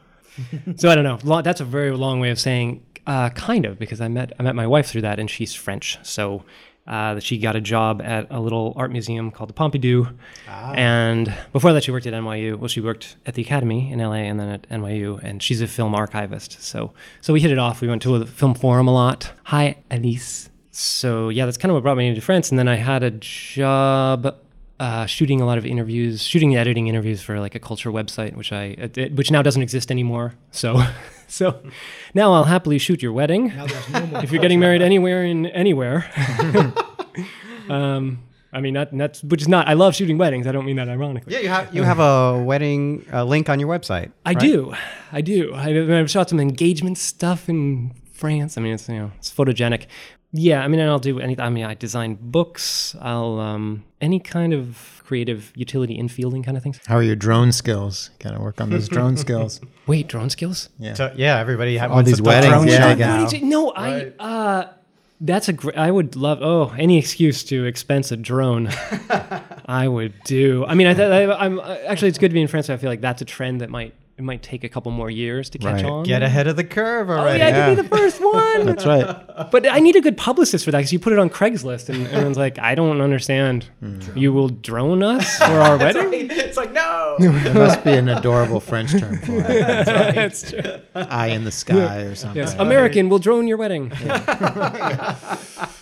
so 0.76 0.90
I 0.90 0.96
don't 0.96 1.04
know. 1.04 1.42
That's 1.42 1.62
a 1.62 1.66
very 1.66 1.92
long 1.92 2.20
way 2.20 2.30
of 2.30 2.40
saying 2.40 2.84
uh, 3.08 3.30
kind 3.32 3.66
of 3.66 3.80
because 3.80 4.02
I 4.02 4.08
met 4.08 4.34
I 4.40 4.44
met 4.44 4.56
my 4.56 4.68
wife 4.68 4.88
through 4.88 5.02
that, 5.02 5.20
and 5.20 5.30
she's 5.30 5.54
French. 5.54 5.98
So 6.04 6.44
uh, 6.90 7.20
she 7.20 7.38
got 7.38 7.56
a 7.56 7.62
job 7.62 8.02
at 8.02 8.28
a 8.32 8.40
little 8.40 8.74
art 8.76 8.92
museum 8.92 9.30
called 9.32 9.50
the 9.50 9.54
Pompidou, 9.54 10.12
and 10.76 11.34
before 11.54 11.72
that 11.74 11.84
she 11.84 11.92
worked 11.92 12.08
at 12.08 12.14
NYU. 12.14 12.58
Well, 12.58 12.68
she 12.68 12.82
worked 12.82 13.16
at 13.26 13.36
the 13.36 13.42
Academy 13.44 13.92
in 13.92 14.00
LA 14.00 14.14
and 14.30 14.40
then 14.40 14.50
at 14.50 14.68
NYU, 14.70 15.20
and 15.24 15.42
she's 15.42 15.62
a 15.62 15.68
film 15.68 15.94
archivist. 15.94 16.62
So 16.62 16.92
so 17.22 17.32
we 17.32 17.40
hit 17.42 17.52
it 17.52 17.60
off. 17.60 17.82
We 17.82 17.88
went 17.88 18.02
to 18.02 18.16
a 18.16 18.26
film 18.26 18.56
forum 18.56 18.88
a 18.88 18.94
lot. 18.94 19.32
Hi, 19.46 19.78
Alice. 19.92 20.50
So 20.72 21.30
yeah, 21.30 21.46
that's 21.46 21.58
kind 21.58 21.70
of 21.72 21.76
what 21.76 21.84
brought 21.84 21.98
me 21.98 22.14
to 22.14 22.22
France, 22.22 22.50
and 22.50 22.58
then 22.58 22.68
I 22.68 22.76
had 22.76 23.04
a 23.04 23.12
job 23.12 24.36
uh, 24.80 25.06
shooting 25.06 25.42
a 25.42 25.46
lot 25.46 25.58
of 25.58 25.66
interviews, 25.66 26.24
shooting 26.24 26.54
and 26.54 26.60
editing 26.60 26.88
interviews 26.88 27.22
for 27.22 27.40
like 27.40 27.56
a 27.56 27.60
culture 27.60 27.92
website, 27.92 28.36
which 28.36 28.52
I 28.52 28.76
it- 28.78 28.98
it- 28.98 29.14
which 29.16 29.30
now 29.32 29.42
doesn't 29.42 29.62
exist 29.62 29.92
anymore. 29.92 30.36
So 30.52 30.82
so 31.28 31.62
now 32.14 32.34
I'll 32.34 32.46
happily 32.46 32.78
shoot 32.80 33.02
your 33.02 33.12
wedding 33.12 33.52
if 34.24 34.32
you're 34.32 34.42
getting 34.42 34.60
married 34.60 34.82
anywhere 34.82 35.24
in 35.24 35.46
anywhere. 35.48 36.10
um, 37.70 38.24
I 38.52 38.62
mean 38.62 38.74
that, 38.74 38.98
that's 38.98 39.24
which 39.24 39.42
is 39.42 39.48
not. 39.48 39.68
I 39.68 39.74
love 39.74 39.96
shooting 39.96 40.18
weddings. 40.18 40.48
I 40.48 40.52
don't 40.52 40.66
mean 40.66 40.78
that 40.78 40.90
ironically. 40.90 41.34
Yeah, 41.34 41.40
you 41.40 41.50
have 41.50 41.76
you 41.76 41.84
have 41.84 42.00
a 42.00 42.42
wedding 42.42 43.06
uh, 43.14 43.24
link 43.24 43.50
on 43.50 43.60
your 43.60 43.70
website. 43.70 44.12
I 44.26 44.32
right? 44.32 44.40
do, 44.40 44.74
I 45.12 45.22
do. 45.22 45.54
I, 45.54 46.00
I've 46.00 46.10
shot 46.10 46.30
some 46.30 46.40
engagement 46.40 46.98
stuff 46.98 47.48
in 47.48 47.92
France. 48.12 48.58
I 48.58 48.62
mean, 48.62 48.74
it's 48.74 48.90
you 48.90 48.96
know, 48.96 49.12
it's 49.18 49.32
photogenic. 49.32 49.86
Yeah, 50.32 50.64
I 50.64 50.68
mean, 50.68 50.80
I'll 50.80 51.00
do 51.00 51.20
anything. 51.20 51.44
I 51.44 51.50
mean, 51.50 51.66
I 51.66 51.74
design 51.74 52.18
books. 52.22 52.96
I'll 53.02 53.40
um, 53.40 53.84
any 54.00 54.20
kind 54.20 54.54
of 54.54 55.02
creative 55.06 55.52
utility 55.56 55.98
in 55.98 56.08
fielding 56.08 56.44
kind 56.44 56.56
of 56.56 56.62
things. 56.62 56.80
how 56.86 56.98
are 56.98 57.04
your 57.04 57.16
drone 57.16 57.52
skills? 57.52 58.12
Got 58.20 58.36
to 58.36 58.40
work 58.40 58.62
on 58.62 58.70
those 58.70 58.88
drone 58.88 59.18
skills. 59.26 59.60
Wait, 59.88 60.08
drone 60.08 60.30
skills? 60.30 60.70
Yeah. 60.78 60.94
So, 60.94 61.12
yeah, 61.16 61.40
everybody 61.40 61.78
ha- 61.78 61.88
All 61.88 61.96
wants 61.96 62.12
these 62.12 62.22
weddings, 62.22 62.54
drone 62.54 62.68
yeah, 62.68 62.78
shot 62.78 62.88
I 62.90 62.96
got- 62.96 63.00
now. 63.08 63.22
What 63.24 63.32
did 63.32 63.42
you- 63.42 63.48
no, 63.48 63.72
I. 63.76 64.12
Uh, 64.20 64.68
that's 65.22 65.50
a 65.50 65.54
great. 65.54 65.78
I 65.78 65.90
would 65.92 66.16
love. 66.16 66.40
Oh, 66.42 66.74
any 66.78 66.98
excuse 67.00 67.44
to 67.46 67.66
expense 67.66 68.12
a 68.12 68.18
drone, 68.18 68.68
I 69.66 69.88
would 69.88 70.14
do. 70.24 70.64
I 70.66 70.76
mean, 70.76 70.88
I, 70.88 70.94
th- 70.94 71.10
I, 71.30 71.34
I'm 71.44 71.60
uh, 71.60 71.76
actually. 71.88 72.10
It's 72.10 72.18
good 72.20 72.30
to 72.30 72.34
be 72.34 72.42
in 72.42 72.48
France. 72.48 72.70
I 72.70 72.78
feel 72.78 72.90
like 72.90 73.02
that's 73.02 73.22
a 73.22 73.26
trend 73.26 73.62
that 73.62 73.70
might 73.70 73.94
it 74.20 74.24
might 74.24 74.44
take 74.44 74.66
a 74.66 74.70
couple 74.70 74.92
more 74.92 75.10
years 75.10 75.50
to 75.52 75.58
catch 75.58 75.76
Right. 75.82 75.86
on. 75.86 76.04
Get 76.04 76.22
ahead 76.22 76.48
of 76.48 76.58
the 76.58 76.64
curve 76.66 77.10
Oh 77.10 77.14
already. 77.14 77.40
yeah, 77.40 77.48
I 77.48 77.52
could 77.74 77.78
be 77.78 77.82
the 77.84 77.96
first 77.98 78.22
one. 78.22 78.66
That's 78.66 78.86
right. 78.86 79.50
But 79.50 79.66
I 79.66 79.80
need 79.80 79.96
a 79.96 80.02
good 80.02 80.18
publicist 80.18 80.66
for 80.66 80.72
that 80.72 80.80
because 80.80 80.92
you 80.92 81.00
put 81.00 81.14
it 81.14 81.20
on 81.20 81.30
Craigslist 81.30 81.88
and 81.88 82.06
everyone's 82.08 82.38
like, 82.38 82.60
I 82.60 82.76
don't 82.76 83.00
understand. 83.00 83.68
You 84.16 84.34
will 84.34 84.50
drone 84.50 85.02
us 85.04 85.38
for 85.38 85.46
our 85.46 85.78
wedding? 85.78 86.30
it's 86.32 86.58
like 86.58 86.74
no. 86.74 87.16
There 87.20 87.54
must 87.54 87.82
be 87.86 87.94
an 87.94 88.10
adorable 88.10 88.60
French 88.60 88.92
term 88.92 89.20
for 89.20 89.38
it. 89.40 89.46
That's 89.86 90.52
true. 90.52 90.62
Eye 90.96 91.28
in 91.28 91.46
the 91.46 91.52
sky 91.52 92.02
or 92.02 92.16
something. 92.16 92.42
Yes, 92.42 92.56
American 92.60 93.08
will 93.08 93.20
drone 93.20 93.48
your 93.48 93.58
wedding. 93.58 93.92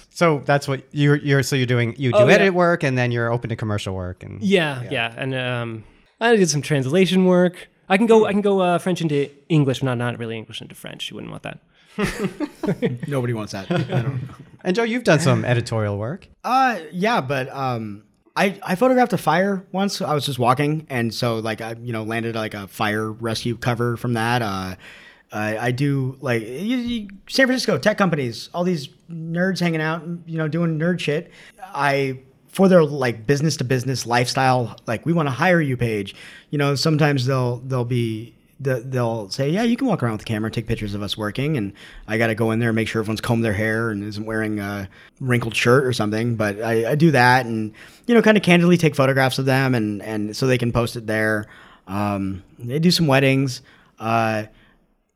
So 0.10 0.42
that's 0.46 0.68
what 0.68 0.82
you're 0.92 1.18
you're 1.18 1.44
so 1.44 1.56
you're 1.56 1.68
doing. 1.68 1.94
You 1.96 2.12
do 2.12 2.18
Oh, 2.18 2.28
yeah. 2.28 2.34
edit 2.34 2.54
work 2.56 2.82
and 2.84 2.98
then 2.98 3.12
you're 3.12 3.32
open 3.32 3.50
to 3.52 3.56
commercial 3.56 3.94
work 3.94 4.24
and 4.24 4.42
Yeah, 4.42 4.82
yeah, 4.90 5.14
and 5.16 5.36
um, 5.36 5.84
I 6.20 6.36
did 6.36 6.50
some 6.50 6.64
translation 6.64 7.26
work. 7.26 7.68
I 7.90 7.98
can 7.98 8.06
go. 8.06 8.26
I 8.26 8.32
can 8.34 8.42
go 8.42 8.60
uh, 8.60 8.78
French 8.80 9.02
into 9.02 9.30
English, 9.50 9.82
not 9.84 9.98
not 9.98 10.18
really 10.20 10.38
English 10.38 10.62
into 10.62 10.76
French. 10.76 11.10
You 11.10 11.16
wouldn't 11.16 11.32
want 11.32 11.44
that. 11.44 11.60
nobody 13.08 13.34
wants 13.34 13.54
that. 13.54 13.72
I 13.72 13.78
don't- 13.84 14.22
And 14.64 14.76
Joe, 14.76 14.84
you've 14.84 15.04
done 15.04 15.20
some 15.20 15.46
editorial 15.46 15.98
work. 15.98 16.28
Uh, 16.44 16.80
yeah, 16.92 17.22
but 17.22 17.50
um, 17.54 18.04
I 18.36 18.60
I 18.64 18.76
photographed 18.76 19.14
a 19.14 19.18
fire 19.18 19.66
once. 19.72 20.02
I 20.02 20.14
was 20.14 20.26
just 20.26 20.40
walking, 20.40 20.86
and 20.90 21.14
so 21.14 21.38
like 21.40 21.62
I 21.62 21.76
you 21.82 21.94
know 21.94 22.04
landed 22.04 22.36
like 22.36 22.54
a 22.54 22.68
fire 22.68 23.12
rescue 23.12 23.56
cover 23.58 23.98
from 23.98 24.14
that. 24.14 24.42
Uh, 24.42 24.76
I, 25.32 25.58
I 25.58 25.72
do 25.72 26.18
like 26.22 26.42
you, 26.44 26.78
you, 26.78 27.08
San 27.28 27.48
Francisco 27.48 27.78
tech 27.78 27.98
companies, 27.98 28.50
all 28.54 28.64
these 28.64 28.88
nerds 29.12 29.60
hanging 29.60 29.82
out, 29.82 30.04
you 30.26 30.38
know, 30.38 30.48
doing 30.48 30.80
nerd 30.80 31.00
shit. 31.00 31.32
I 31.62 32.20
for 32.58 32.68
their 32.68 32.84
like 32.84 33.28
business 33.28 33.56
to 33.56 33.64
business 33.64 34.08
lifestyle, 34.08 34.76
like 34.88 35.06
we 35.06 35.14
want 35.14 35.28
to 35.28 35.32
hire 35.32 35.62
you 35.62 35.78
page. 35.78 36.16
You 36.50 36.58
know, 36.58 36.74
sometimes 36.74 37.28
they'll 37.28 37.58
they'll 37.58 37.86
be 37.86 38.34
the, 38.60 38.80
they'll 38.80 39.30
say, 39.30 39.52
"Yeah, 39.52 39.62
you 39.62 39.78
can 39.78 39.86
walk 39.86 40.02
around 40.02 40.14
with 40.14 40.22
the 40.22 40.26
camera 40.26 40.48
and 40.48 40.56
take 40.56 40.66
pictures 40.66 40.96
of 40.96 41.04
us 41.04 41.16
working." 41.16 41.56
And 41.56 41.72
I 42.08 42.18
got 42.18 42.28
to 42.28 42.36
go 42.36 42.50
in 42.50 42.58
there 42.58 42.70
and 42.70 42.76
make 42.76 42.88
sure 42.88 43.00
everyone's 43.00 43.22
combed 43.22 43.44
their 43.44 43.54
hair 43.54 43.92
and 43.92 44.04
isn't 44.04 44.26
wearing 44.26 44.60
a 44.60 44.90
wrinkled 45.20 45.56
shirt 45.56 45.86
or 45.86 45.94
something. 45.94 46.36
But 46.36 46.60
I, 46.60 46.94
I 46.94 46.96
do 46.96 47.12
that, 47.12 47.46
and 47.46 47.72
you 48.08 48.16
know, 48.16 48.24
kind 48.24 48.38
of 48.38 48.42
candidly 48.42 48.76
take 48.76 48.96
photographs 48.96 49.38
of 49.38 49.46
them, 49.46 49.76
and 49.76 50.02
and 50.02 50.36
so 50.36 50.48
they 50.48 50.58
can 50.58 50.72
post 50.72 50.96
it 50.96 51.06
there. 51.06 51.46
Um, 51.88 52.44
they 52.58 52.80
do 52.80 52.90
some 52.90 53.06
weddings. 53.06 53.62
Uh, 54.00 54.46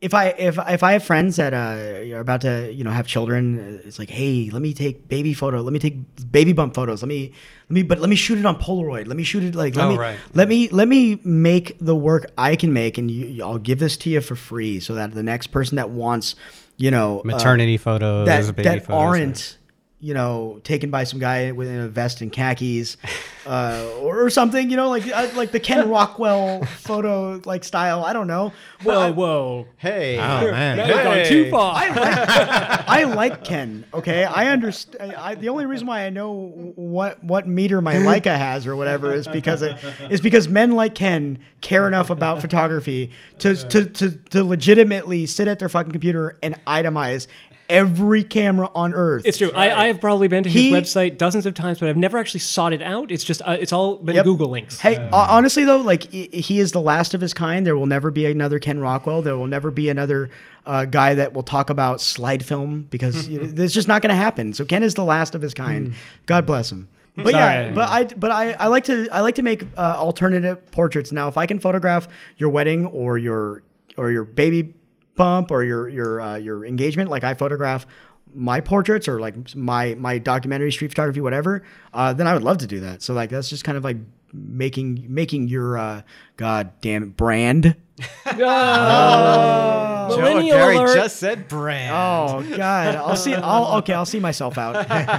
if 0.02 0.15
I 0.15 0.30
if 0.30 0.57
if 0.68 0.82
I 0.84 0.94
have 0.94 1.03
friends 1.03 1.36
that 1.36 1.53
uh, 1.53 2.15
are 2.15 2.19
about 2.19 2.41
to 2.41 2.73
you 2.73 2.84
know 2.84 2.90
have 2.90 3.06
children, 3.06 3.80
it's 3.86 3.99
like, 3.99 4.10
hey, 4.10 4.49
let 4.52 4.61
me 4.61 4.73
take 4.73 5.07
baby 5.07 5.34
photo, 5.34 5.61
let 5.61 5.72
me 5.72 5.80
take 5.80 5.95
baby 6.32 6.53
bump 6.53 6.73
photos, 6.73 7.03
let 7.03 7.07
me 7.07 7.32
let 7.69 7.73
me 7.76 7.84
but 7.84 7.99
let 7.99 8.10
me 8.10 8.15
shoot 8.15 8.40
it 8.40 8.45
on 8.45 8.60
Polaroid, 8.60 9.07
let 9.07 9.15
me 9.15 9.23
shoot 9.23 9.44
it 9.44 9.53
like 9.56 9.76
let 9.76 9.86
Oh, 9.86 9.90
me 9.90 9.98
right. 9.98 10.19
let 10.34 10.48
me 10.49 10.69
let 10.69 10.88
me 10.88 11.22
make 11.23 11.78
the 11.80 11.95
work 11.95 12.32
I 12.38 12.56
can 12.56 12.73
make, 12.73 12.98
and 12.98 13.11
you, 13.11 13.44
I'll 13.44 13.60
give 13.60 13.78
this 13.80 13.95
to 13.98 14.10
you 14.10 14.22
for 14.22 14.36
free, 14.36 14.80
so 14.80 14.95
that 14.95 15.14
the 15.14 15.23
next 15.23 15.48
person 15.48 15.76
that 15.76 15.91
wants, 15.91 16.36
you 16.78 16.90
know, 16.90 17.19
uh, 17.19 17.23
Maternity 17.26 17.78
photos, 17.78 18.26
that 18.26 18.56
baby 18.56 18.64
that 18.69 18.86
photos. 18.86 18.99
aren't 18.99 19.57
you 20.02 20.14
know 20.14 20.60
taken 20.64 20.90
by 20.90 21.03
some 21.06 21.19
guy 21.19 21.52
with 21.52 21.69
a 21.69 21.88
vest 21.88 22.22
and 22.22 22.34
khakis 22.34 22.98
uh, 23.45 23.88
or, 24.02 24.26
or 24.26 24.30
something 24.30 24.69
you 24.69 24.76
know 24.76 24.90
like 24.90 25.07
uh, 25.07 25.30
like 25.36 25.52
the 25.52 25.60
ken 25.60 25.90
rockwell 25.95 26.65
photo 26.65 27.40
like 27.45 27.64
style 27.64 28.03
i 28.03 28.11
don't 28.11 28.28
know 28.28 28.52
Whoa, 28.84 29.11
whoa. 29.11 29.68
Hey. 29.78 30.18
Oh 30.18 30.52
man. 30.52 30.78
Now 30.78 30.88
you've 30.88 31.03
gone 31.03 31.26
too 31.26 31.52
far. 31.52 31.76
I 31.76 31.88
like, 31.90 32.90
I 32.90 33.03
like 33.03 33.44
Ken. 33.44 33.86
Okay, 33.94 34.23
I 34.23 34.48
understand. 34.48 35.14
I, 35.14 35.36
the 35.36 35.49
only 35.49 35.65
reason 35.65 35.88
why 35.88 36.06
I 36.06 36.10
know 36.10 36.52
what 36.76 37.23
what 37.23 37.48
meter 37.48 37.82
my 37.82 37.95
Leica 37.95 38.36
has 38.36 38.65
or 38.65 38.76
whatever 38.76 39.14
is 39.14 39.28
because 39.28 39.61
it, 39.61 39.78
is 40.10 40.22
because 40.22 40.48
men 40.48 40.72
like 40.72 40.95
Ken 40.95 41.38
care 41.61 41.88
enough 41.88 42.10
about 42.10 42.41
photography 42.41 43.11
to 43.40 43.56
to 43.56 43.86
to, 43.86 44.11
to 44.11 44.44
legitimately 44.44 45.28
sit 45.28 45.48
at 45.48 45.60
their 45.60 45.69
fucking 45.69 45.91
computer 45.91 46.40
and 46.41 46.60
itemize 46.65 47.28
every 47.72 48.23
camera 48.23 48.69
on 48.76 48.93
Earth. 48.93 49.23
It's 49.26 49.38
true. 49.39 49.49
I, 49.56 49.84
I 49.84 49.88
have 49.88 49.99
probably 49.99 50.27
been 50.27 50.43
to 50.43 50.49
his 50.49 50.61
He- 50.61 50.72
website 50.72 51.18
dozens 51.18 51.45
of 51.45 51.53
times, 51.56 51.80
but 51.80 51.89
I've 51.89 51.98
never 51.98 52.18
actually 52.19 52.41
sought 52.41 52.73
it 52.73 52.81
out. 52.81 53.11
It's 53.11 53.23
just 53.23 53.41
uh, 53.43 53.57
it's 53.60 53.73
all 53.73 53.95
been 53.98 54.15
Yep. 54.15 54.26
Google 54.26 54.49
links. 54.49 54.80
Hey, 54.80 54.95
ho- 54.95 55.10
honestly 55.14 55.64
though, 55.64 55.77
like 55.77 56.11
he 56.11 56.60
is 56.60 56.73
the 56.73 56.81
last 56.81 57.14
of 57.14 57.22
his 57.22 57.34
kind. 57.34 57.65
There 57.65 57.76
will 57.77 57.88
never 57.88 58.11
be 58.11 58.26
another 58.27 58.60
Ken 58.60 58.80
Rockwell. 58.80 59.22
There 59.22 59.38
will 59.38 59.48
never 59.48 59.72
be 59.72 59.89
another 59.89 60.30
uh, 60.65 60.85
guy 60.85 61.15
that 61.15 61.34
will 61.34 61.43
talk 61.43 61.69
about 61.72 62.02
slide 62.02 62.45
film 62.45 62.88
because 62.91 63.27
you 63.30 63.39
know, 63.41 63.64
it's 63.64 63.73
just 63.73 63.88
not 63.88 64.02
going 64.02 64.10
to 64.11 64.15
happen. 64.15 64.53
So 64.53 64.65
Ken 64.65 64.84
is 64.84 64.93
the 64.93 65.06
last 65.06 65.34
of 65.34 65.41
his 65.41 65.53
kind. 65.53 65.93
God 66.27 66.45
bless 66.45 66.72
him. 66.72 66.88
But 67.15 67.34
yeah, 67.34 67.72
but 67.72 67.89
I 67.89 68.03
but 68.06 68.31
I, 68.31 68.52
I 68.53 68.68
like 68.68 68.85
to 68.85 69.07
I 69.11 69.19
like 69.19 69.35
to 69.35 69.41
make 69.41 69.64
uh, 69.77 69.95
alternative 69.98 70.72
portraits. 70.72 71.11
Now, 71.11 71.27
if 71.27 71.38
I 71.38 71.45
can 71.45 71.60
photograph 71.60 72.07
your 72.38 72.49
wedding 72.49 72.85
or 72.85 73.18
your 73.18 73.64
or 73.98 74.11
your 74.11 74.23
baby 74.23 74.73
bump 75.22 75.52
or 75.52 75.64
your 75.64 75.88
your 75.88 76.19
uh, 76.19 76.38
your 76.38 76.65
engagement, 76.65 77.10
like 77.10 77.23
I 77.23 77.34
photograph 77.35 77.85
my 78.34 78.61
portraits 78.61 79.07
or 79.07 79.19
like 79.19 79.56
my 79.56 79.95
my 79.95 80.18
documentary, 80.18 80.72
street 80.72 80.89
photography, 80.89 81.22
whatever, 81.22 81.64
uh, 81.93 82.14
then 82.14 82.27
I 82.27 82.34
would 82.34 82.43
love 82.43 82.57
to 82.60 82.68
do 82.68 82.80
that. 82.81 83.02
So 83.02 83.14
like 83.14 83.30
that's 83.30 83.49
just 83.49 83.64
kind 83.64 83.77
of 83.77 83.84
like 83.84 83.98
making 84.34 85.06
making 85.10 85.48
your 85.48 85.77
uh, 85.77 86.02
god 86.38 86.72
damn 86.81 87.03
it 87.03 87.18
brand. 87.18 87.76
Oh, 88.34 90.18
millennial 90.18 90.57
Gary 90.57 90.76
alert. 90.76 90.95
just 90.95 91.18
said 91.18 91.48
brand. 91.48 91.93
Oh 91.93 92.57
god, 92.57 92.95
I'll 92.95 93.15
see. 93.15 93.35
I'll 93.35 93.77
okay. 93.77 93.93
I'll 93.93 94.06
see 94.07 94.19
myself 94.19 94.57
out. 94.57 94.76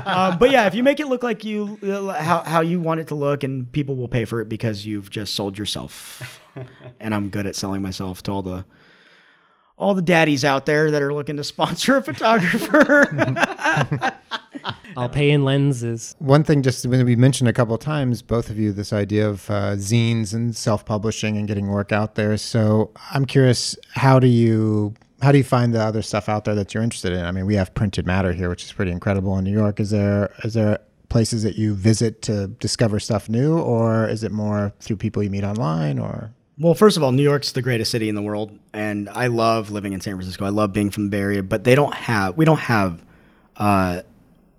um, 0.06 0.38
but 0.40 0.50
yeah, 0.50 0.66
if 0.66 0.74
you 0.74 0.82
make 0.82 0.98
it 0.98 1.06
look 1.06 1.22
like 1.22 1.44
you 1.44 1.78
uh, 1.82 2.12
how 2.20 2.42
how 2.42 2.60
you 2.60 2.80
want 2.80 3.00
it 3.00 3.06
to 3.08 3.14
look, 3.14 3.44
and 3.44 3.70
people 3.70 3.94
will 3.94 4.08
pay 4.08 4.24
for 4.24 4.40
it 4.40 4.48
because 4.48 4.84
you've 4.84 5.10
just 5.10 5.34
sold 5.34 5.56
yourself. 5.58 6.40
and 7.00 7.14
I'm 7.14 7.28
good 7.28 7.46
at 7.46 7.54
selling 7.54 7.82
myself 7.82 8.22
to 8.24 8.32
all 8.32 8.42
the 8.42 8.64
all 9.76 9.94
the 9.94 10.02
daddies 10.02 10.44
out 10.44 10.66
there 10.66 10.90
that 10.90 11.02
are 11.02 11.12
looking 11.12 11.36
to 11.36 11.44
sponsor 11.44 11.96
a 11.96 12.02
photographer. 12.04 13.06
I'll 14.96 15.08
pay 15.08 15.30
in 15.30 15.44
lenses. 15.44 16.14
One 16.18 16.44
thing, 16.44 16.62
just 16.62 16.86
when 16.86 17.04
we 17.04 17.16
mentioned 17.16 17.48
a 17.48 17.52
couple 17.52 17.74
of 17.74 17.80
times, 17.80 18.22
both 18.22 18.50
of 18.50 18.58
you, 18.58 18.72
this 18.72 18.92
idea 18.92 19.28
of 19.28 19.50
uh, 19.50 19.74
zines 19.76 20.34
and 20.34 20.54
self-publishing 20.54 21.36
and 21.36 21.48
getting 21.48 21.68
work 21.68 21.92
out 21.92 22.14
there. 22.14 22.36
So 22.36 22.90
I'm 23.10 23.24
curious, 23.24 23.76
how 23.94 24.18
do 24.18 24.26
you 24.26 24.94
how 25.22 25.30
do 25.30 25.38
you 25.38 25.44
find 25.44 25.72
the 25.72 25.80
other 25.80 26.02
stuff 26.02 26.28
out 26.28 26.44
there 26.44 26.54
that 26.56 26.74
you're 26.74 26.82
interested 26.82 27.12
in? 27.12 27.24
I 27.24 27.30
mean, 27.30 27.46
we 27.46 27.54
have 27.54 27.72
printed 27.74 28.06
matter 28.06 28.32
here, 28.32 28.48
which 28.48 28.64
is 28.64 28.72
pretty 28.72 28.90
incredible 28.90 29.38
in 29.38 29.44
New 29.44 29.52
York. 29.52 29.78
Is 29.78 29.90
there 29.90 30.32
is 30.44 30.54
there 30.54 30.80
places 31.08 31.42
that 31.44 31.56
you 31.56 31.74
visit 31.74 32.22
to 32.22 32.48
discover 32.48 32.98
stuff 32.98 33.28
new, 33.28 33.58
or 33.58 34.08
is 34.08 34.24
it 34.24 34.32
more 34.32 34.72
through 34.80 34.96
people 34.96 35.22
you 35.22 35.30
meet 35.30 35.44
online, 35.44 35.98
or 35.98 36.32
Well, 36.62 36.74
first 36.74 36.96
of 36.96 37.02
all, 37.02 37.10
New 37.10 37.24
York's 37.24 37.50
the 37.50 37.60
greatest 37.60 37.90
city 37.90 38.08
in 38.08 38.14
the 38.14 38.22
world, 38.22 38.56
and 38.72 39.08
I 39.08 39.26
love 39.26 39.72
living 39.72 39.94
in 39.94 40.00
San 40.00 40.14
Francisco. 40.14 40.44
I 40.44 40.50
love 40.50 40.72
being 40.72 40.90
from 40.90 41.06
the 41.06 41.10
Bay 41.10 41.18
Area, 41.18 41.42
but 41.42 41.64
they 41.64 41.74
don't 41.74 41.92
have 41.92 42.36
we 42.36 42.44
don't 42.44 42.60
have 42.60 43.02
uh, 43.56 44.02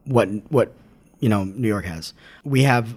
what 0.04 0.28
what 0.52 0.74
you 1.22 1.30
know 1.30 1.46
New 1.46 1.70
York 1.70 1.86
has. 1.86 2.14
We 2.44 2.64
have 2.64 2.94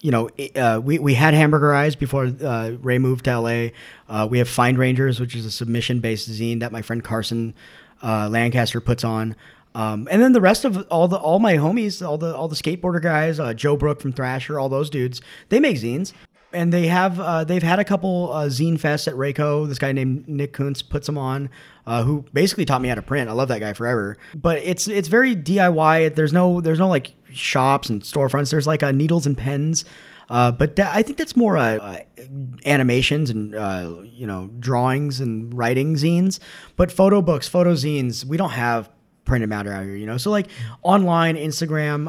you 0.00 0.10
know 0.10 0.28
uh, 0.54 0.82
we 0.84 0.98
we 0.98 1.14
had 1.14 1.32
Hamburger 1.32 1.72
Eyes 1.72 1.96
before 1.96 2.26
uh, 2.26 2.72
Ray 2.82 2.98
moved 2.98 3.24
to 3.24 3.40
LA. 3.40 3.68
Uh, 4.06 4.28
we 4.30 4.36
have 4.36 4.50
Find 4.50 4.76
Rangers, 4.76 5.18
which 5.18 5.34
is 5.34 5.46
a 5.46 5.50
submission 5.50 6.00
based 6.00 6.28
zine 6.28 6.60
that 6.60 6.72
my 6.72 6.82
friend 6.82 7.02
Carson 7.02 7.54
uh, 8.02 8.28
Lancaster 8.28 8.82
puts 8.82 9.02
on. 9.02 9.34
Um, 9.74 10.06
and 10.10 10.20
then 10.20 10.34
the 10.34 10.42
rest 10.42 10.66
of 10.66 10.86
all 10.90 11.08
the 11.08 11.16
all 11.16 11.38
my 11.38 11.54
homies, 11.54 12.06
all 12.06 12.18
the 12.18 12.36
all 12.36 12.48
the 12.48 12.56
skateboarder 12.56 13.00
guys, 13.00 13.40
uh, 13.40 13.54
Joe 13.54 13.78
Brook 13.78 14.02
from 14.02 14.12
Thrasher, 14.12 14.60
all 14.60 14.68
those 14.68 14.90
dudes, 14.90 15.22
they 15.48 15.58
make 15.58 15.78
zines 15.78 16.12
and 16.52 16.72
they 16.72 16.86
have 16.86 17.18
uh, 17.18 17.44
they've 17.44 17.62
had 17.62 17.78
a 17.78 17.84
couple 17.84 18.32
uh, 18.32 18.46
zine 18.46 18.74
fests 18.74 19.08
at 19.08 19.14
RayKo. 19.14 19.68
This 19.68 19.78
guy 19.78 19.92
named 19.92 20.28
Nick 20.28 20.52
Kuntz 20.52 20.82
puts 20.82 21.06
them 21.06 21.18
on, 21.18 21.50
uh, 21.86 22.02
who 22.02 22.24
basically 22.32 22.64
taught 22.64 22.80
me 22.80 22.88
how 22.88 22.94
to 22.94 23.02
print. 23.02 23.28
I 23.28 23.32
love 23.32 23.48
that 23.48 23.60
guy 23.60 23.72
forever. 23.72 24.16
But 24.34 24.58
it's 24.58 24.88
it's 24.88 25.08
very 25.08 25.34
DIY. 25.34 26.14
There's 26.14 26.32
no 26.32 26.60
there's 26.60 26.78
no 26.78 26.88
like 26.88 27.12
shops 27.32 27.88
and 27.90 28.02
storefronts. 28.02 28.50
There's 28.50 28.66
like 28.66 28.82
uh, 28.82 28.92
needles 28.92 29.26
and 29.26 29.36
pens. 29.36 29.84
Uh, 30.30 30.50
but 30.50 30.76
that, 30.76 30.94
I 30.94 31.02
think 31.02 31.18
that's 31.18 31.36
more 31.36 31.58
uh, 31.58 31.76
uh, 31.76 31.98
animations 32.64 33.28
and 33.28 33.52
you 34.12 34.26
know 34.26 34.50
drawings 34.58 35.20
and 35.20 35.52
writing 35.56 35.94
zines. 35.94 36.38
But 36.76 36.90
photo 36.90 37.20
books, 37.20 37.48
photo 37.48 37.74
zines, 37.74 38.24
we 38.24 38.36
don't 38.36 38.50
have 38.50 38.88
printed 39.24 39.48
matter 39.48 39.72
out 39.72 39.84
here. 39.84 39.96
You 39.96 40.06
know, 40.06 40.16
so 40.16 40.30
like 40.30 40.48
online, 40.82 41.36
Instagram. 41.36 42.08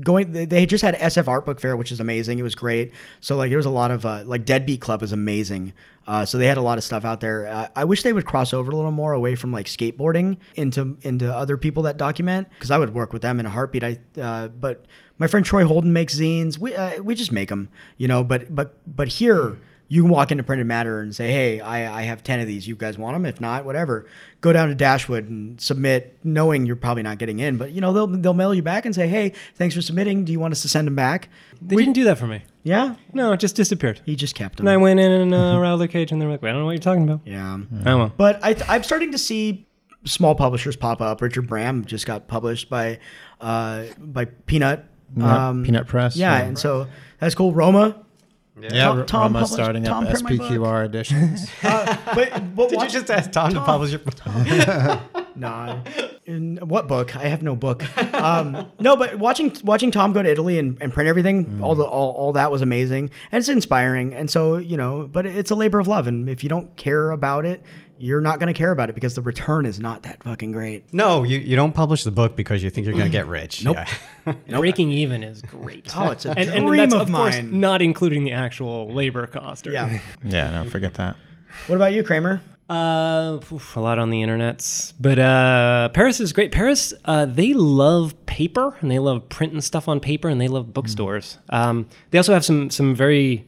Going 0.00 0.32
they- 0.32 0.44
they 0.44 0.66
just 0.66 0.82
had 0.82 0.94
SF 0.96 1.26
Art 1.28 1.44
Book 1.46 1.60
Fair, 1.60 1.76
which 1.76 1.90
is 1.90 1.98
amazing. 1.98 2.38
It 2.38 2.42
was 2.42 2.54
great. 2.54 2.92
So 3.20 3.36
like 3.36 3.48
there 3.50 3.56
was 3.56 3.66
a 3.66 3.70
lot 3.70 3.90
of 3.90 4.04
uh, 4.06 4.22
like 4.26 4.44
Deadbeat 4.44 4.80
Club 4.80 5.02
is 5.02 5.12
amazing. 5.12 5.72
Uh, 6.06 6.24
so 6.24 6.38
they 6.38 6.46
had 6.46 6.56
a 6.58 6.62
lot 6.62 6.78
of 6.78 6.84
stuff 6.84 7.04
out 7.04 7.20
there. 7.20 7.46
Uh, 7.46 7.68
I 7.74 7.84
wish 7.84 8.02
they 8.02 8.12
would 8.12 8.24
cross 8.26 8.52
over 8.54 8.70
a 8.70 8.76
little 8.76 8.90
more 8.92 9.12
away 9.12 9.34
from 9.34 9.50
like 9.52 9.66
skateboarding 9.66 10.36
into 10.54 10.96
into 11.02 11.34
other 11.34 11.56
people 11.56 11.82
that 11.84 11.96
document 11.96 12.48
because 12.50 12.70
I 12.70 12.78
would 12.78 12.94
work 12.94 13.12
with 13.12 13.22
them 13.22 13.40
in 13.40 13.46
a 13.46 13.50
heartbeat. 13.50 13.82
I 13.82 13.98
uh, 14.20 14.48
but 14.48 14.84
my 15.18 15.26
friend 15.26 15.44
Troy 15.44 15.64
Holden 15.66 15.92
makes 15.92 16.14
zines. 16.14 16.58
We 16.58 16.74
uh, 16.74 17.02
we 17.02 17.14
just 17.14 17.32
make 17.32 17.48
them, 17.48 17.68
you 17.96 18.08
know. 18.08 18.22
But 18.22 18.54
but 18.54 18.76
but 18.86 19.08
here 19.08 19.58
you 19.90 20.02
can 20.02 20.10
walk 20.10 20.30
into 20.30 20.44
Printed 20.44 20.66
Matter 20.66 21.00
and 21.00 21.14
say, 21.16 21.30
hey, 21.32 21.60
I, 21.60 22.00
I 22.00 22.02
have 22.02 22.22
10 22.22 22.40
of 22.40 22.46
these. 22.46 22.68
You 22.68 22.76
guys 22.76 22.98
want 22.98 23.14
them? 23.14 23.24
If 23.24 23.40
not, 23.40 23.64
whatever. 23.64 24.06
Go 24.42 24.52
down 24.52 24.68
to 24.68 24.74
Dashwood 24.74 25.28
and 25.28 25.58
submit, 25.60 26.18
knowing 26.22 26.66
you're 26.66 26.76
probably 26.76 27.02
not 27.02 27.16
getting 27.18 27.38
in. 27.38 27.56
But, 27.56 27.72
you 27.72 27.80
know, 27.80 27.92
they'll, 27.94 28.06
they'll 28.06 28.34
mail 28.34 28.52
you 28.54 28.62
back 28.62 28.84
and 28.84 28.94
say, 28.94 29.08
hey, 29.08 29.32
thanks 29.54 29.74
for 29.74 29.80
submitting. 29.80 30.24
Do 30.26 30.32
you 30.32 30.38
want 30.40 30.52
us 30.52 30.60
to 30.62 30.68
send 30.68 30.86
them 30.86 30.94
back? 30.94 31.30
They 31.62 31.76
didn't 31.76 31.94
do 31.94 32.04
that 32.04 32.18
for 32.18 32.26
me. 32.26 32.42
Yeah. 32.64 32.96
No, 33.14 33.32
it 33.32 33.40
just 33.40 33.56
disappeared. 33.56 34.00
He 34.04 34.14
just 34.14 34.34
kept 34.34 34.58
them. 34.58 34.66
And 34.66 34.72
I 34.72 34.76
went 34.76 35.00
in 35.00 35.10
and 35.10 35.34
uh, 35.34 35.58
rattled 35.60 35.80
their 35.80 35.88
cage, 35.88 36.12
and 36.12 36.20
they're 36.20 36.28
like, 36.28 36.44
"I 36.44 36.48
don't 36.48 36.58
know 36.60 36.66
what 36.66 36.72
you're 36.72 36.78
talking 36.80 37.04
about." 37.04 37.22
yeah. 37.24 37.54
I 37.54 37.56
don't 37.56 37.82
know 37.84 38.12
But 38.16 38.40
I, 38.42 38.56
I'm 38.68 38.82
starting 38.82 39.12
to 39.12 39.18
see 39.18 39.66
small 40.04 40.34
publishers 40.34 40.76
pop 40.76 41.00
up. 41.00 41.22
Richard 41.22 41.48
Bram 41.48 41.86
just 41.86 42.04
got 42.06 42.28
published 42.28 42.68
by 42.68 42.98
uh, 43.40 43.84
by 43.98 44.26
Peanut. 44.26 44.84
Peanut- 45.16 45.64
Peanut 45.64 45.86
Press, 45.86 46.14
Yeah, 46.16 46.38
yeah. 46.38 46.44
and 46.44 46.58
so 46.58 46.86
that's 47.20 47.34
cool. 47.34 47.52
Roma. 47.54 48.04
Yeah, 48.62 48.84
Tom- 48.84 49.06
Tom 49.06 49.32
Roma 49.34 49.46
starting 49.46 49.84
Tom 49.84 50.04
up 50.04 50.10
print 50.10 50.24
my 50.24 50.36
book. 50.36 50.50
SPQR 50.50 50.84
editions. 50.86 51.48
Uh, 51.62 51.96
but, 52.14 52.56
but 52.56 52.68
Did 52.70 52.76
watch- 52.76 52.94
you 52.94 53.00
just 53.00 53.10
ask 53.10 53.30
Tom, 53.30 53.52
to 53.52 53.60
publish 53.60 53.90
your 53.92 54.00
Nah. 55.34 55.78
In 56.26 56.56
what 56.58 56.88
book? 56.88 57.14
I 57.16 57.28
have 57.28 57.42
no 57.42 57.54
book. 57.54 57.82
Um, 58.14 58.66
no, 58.80 58.96
but 58.96 59.18
watching 59.18 59.56
watching 59.64 59.90
Tom 59.90 60.12
go 60.12 60.22
to 60.22 60.28
Italy 60.30 60.58
and, 60.58 60.76
and 60.80 60.92
print 60.92 61.08
everything, 61.08 61.60
all 61.62 61.74
the 61.74 61.84
all, 61.84 62.10
all 62.12 62.32
that 62.32 62.50
was 62.50 62.60
amazing 62.62 63.10
and 63.30 63.38
it's 63.38 63.48
inspiring. 63.48 64.14
And 64.14 64.28
so 64.30 64.56
you 64.56 64.76
know, 64.76 65.06
but 65.10 65.26
it's 65.26 65.50
a 65.50 65.54
labor 65.54 65.78
of 65.78 65.86
love, 65.88 66.06
and 66.06 66.28
if 66.28 66.42
you 66.42 66.48
don't 66.48 66.74
care 66.76 67.10
about 67.12 67.44
it, 67.46 67.62
you're 67.98 68.20
not 68.20 68.38
going 68.40 68.52
to 68.52 68.56
care 68.56 68.70
about 68.70 68.88
it 68.90 68.94
because 68.94 69.14
the 69.14 69.22
return 69.22 69.66
is 69.66 69.80
not 69.80 70.02
that 70.04 70.22
fucking 70.22 70.52
great. 70.52 70.92
No, 70.92 71.22
you, 71.24 71.38
you 71.38 71.56
don't 71.56 71.72
publish 71.74 72.04
the 72.04 72.10
book 72.10 72.36
because 72.36 72.62
you 72.62 72.70
think 72.70 72.86
you're 72.86 72.94
going 72.94 73.06
to 73.06 73.12
get 73.12 73.26
rich. 73.26 73.64
Nope. 73.64 73.76
Breaking 74.48 74.90
even 74.90 75.22
is 75.22 75.42
great. 75.42 75.88
Oh, 75.96 76.10
it's 76.10 76.26
a 76.26 76.30
and, 76.30 76.50
and 76.50 76.66
dream 76.66 76.78
that's, 76.78 76.94
of 76.94 77.02
of 77.02 77.12
course, 77.12 77.36
mine. 77.36 77.60
not 77.60 77.82
including 77.82 78.24
the 78.24 78.32
actual 78.32 78.92
labor 78.92 79.26
cost. 79.26 79.66
Or 79.66 79.72
Yeah. 79.72 80.00
yeah, 80.24 80.50
no, 80.62 80.70
forget 80.70 80.94
that. 80.94 81.16
What 81.66 81.76
about 81.76 81.92
you, 81.92 82.02
Kramer? 82.04 82.40
Uh, 82.68 83.40
oof, 83.50 83.76
a 83.76 83.80
lot 83.80 83.98
on 83.98 84.10
the 84.10 84.20
internets, 84.20 84.92
but 85.00 85.18
uh, 85.18 85.88
Paris 85.94 86.20
is 86.20 86.34
great. 86.34 86.52
Paris, 86.52 86.92
uh, 87.06 87.24
they 87.24 87.54
love 87.54 88.14
paper 88.26 88.76
and 88.80 88.90
they 88.90 88.98
love 88.98 89.26
printing 89.30 89.62
stuff 89.62 89.88
on 89.88 89.98
paper 90.00 90.28
and 90.28 90.38
they 90.38 90.48
love 90.48 90.74
bookstores. 90.74 91.38
Um, 91.48 91.88
they 92.10 92.18
also 92.18 92.34
have 92.34 92.44
some 92.44 92.68
some 92.68 92.94
very 92.94 93.46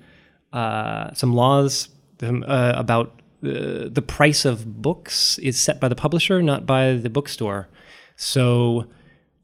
uh, 0.55 1.12
some 1.12 1.35
laws 1.35 1.90
um, 2.22 2.44
uh, 2.48 2.72
about 2.77 3.20
uh, 3.43 3.89
the 3.89 4.03
price 4.07 4.45
of 4.45 4.83
books 4.83 5.39
is 5.39 5.59
set 5.59 5.81
by 5.81 5.89
the 5.89 5.95
publisher, 5.95 6.43
not 6.43 6.67
by 6.67 6.93
the 6.95 7.11
bookstore. 7.11 7.69
So 8.17 8.87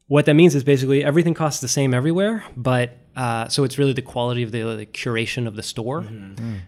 what 0.07 0.25
that 0.25 0.35
means 0.35 0.55
is 0.55 0.63
basically 0.63 1.03
everything 1.03 1.33
costs 1.33 1.61
the 1.61 1.67
same 1.67 1.93
everywhere, 1.93 2.43
but 2.55 2.97
uh, 3.15 3.47
so 3.47 3.63
it's 3.63 3.77
really 3.77 3.93
the 3.93 4.01
quality 4.03 4.43
of 4.43 4.51
the, 4.51 4.61
the 4.75 4.85
curation 4.85 5.47
of 5.47 5.55
the 5.55 5.63
store 5.63 6.05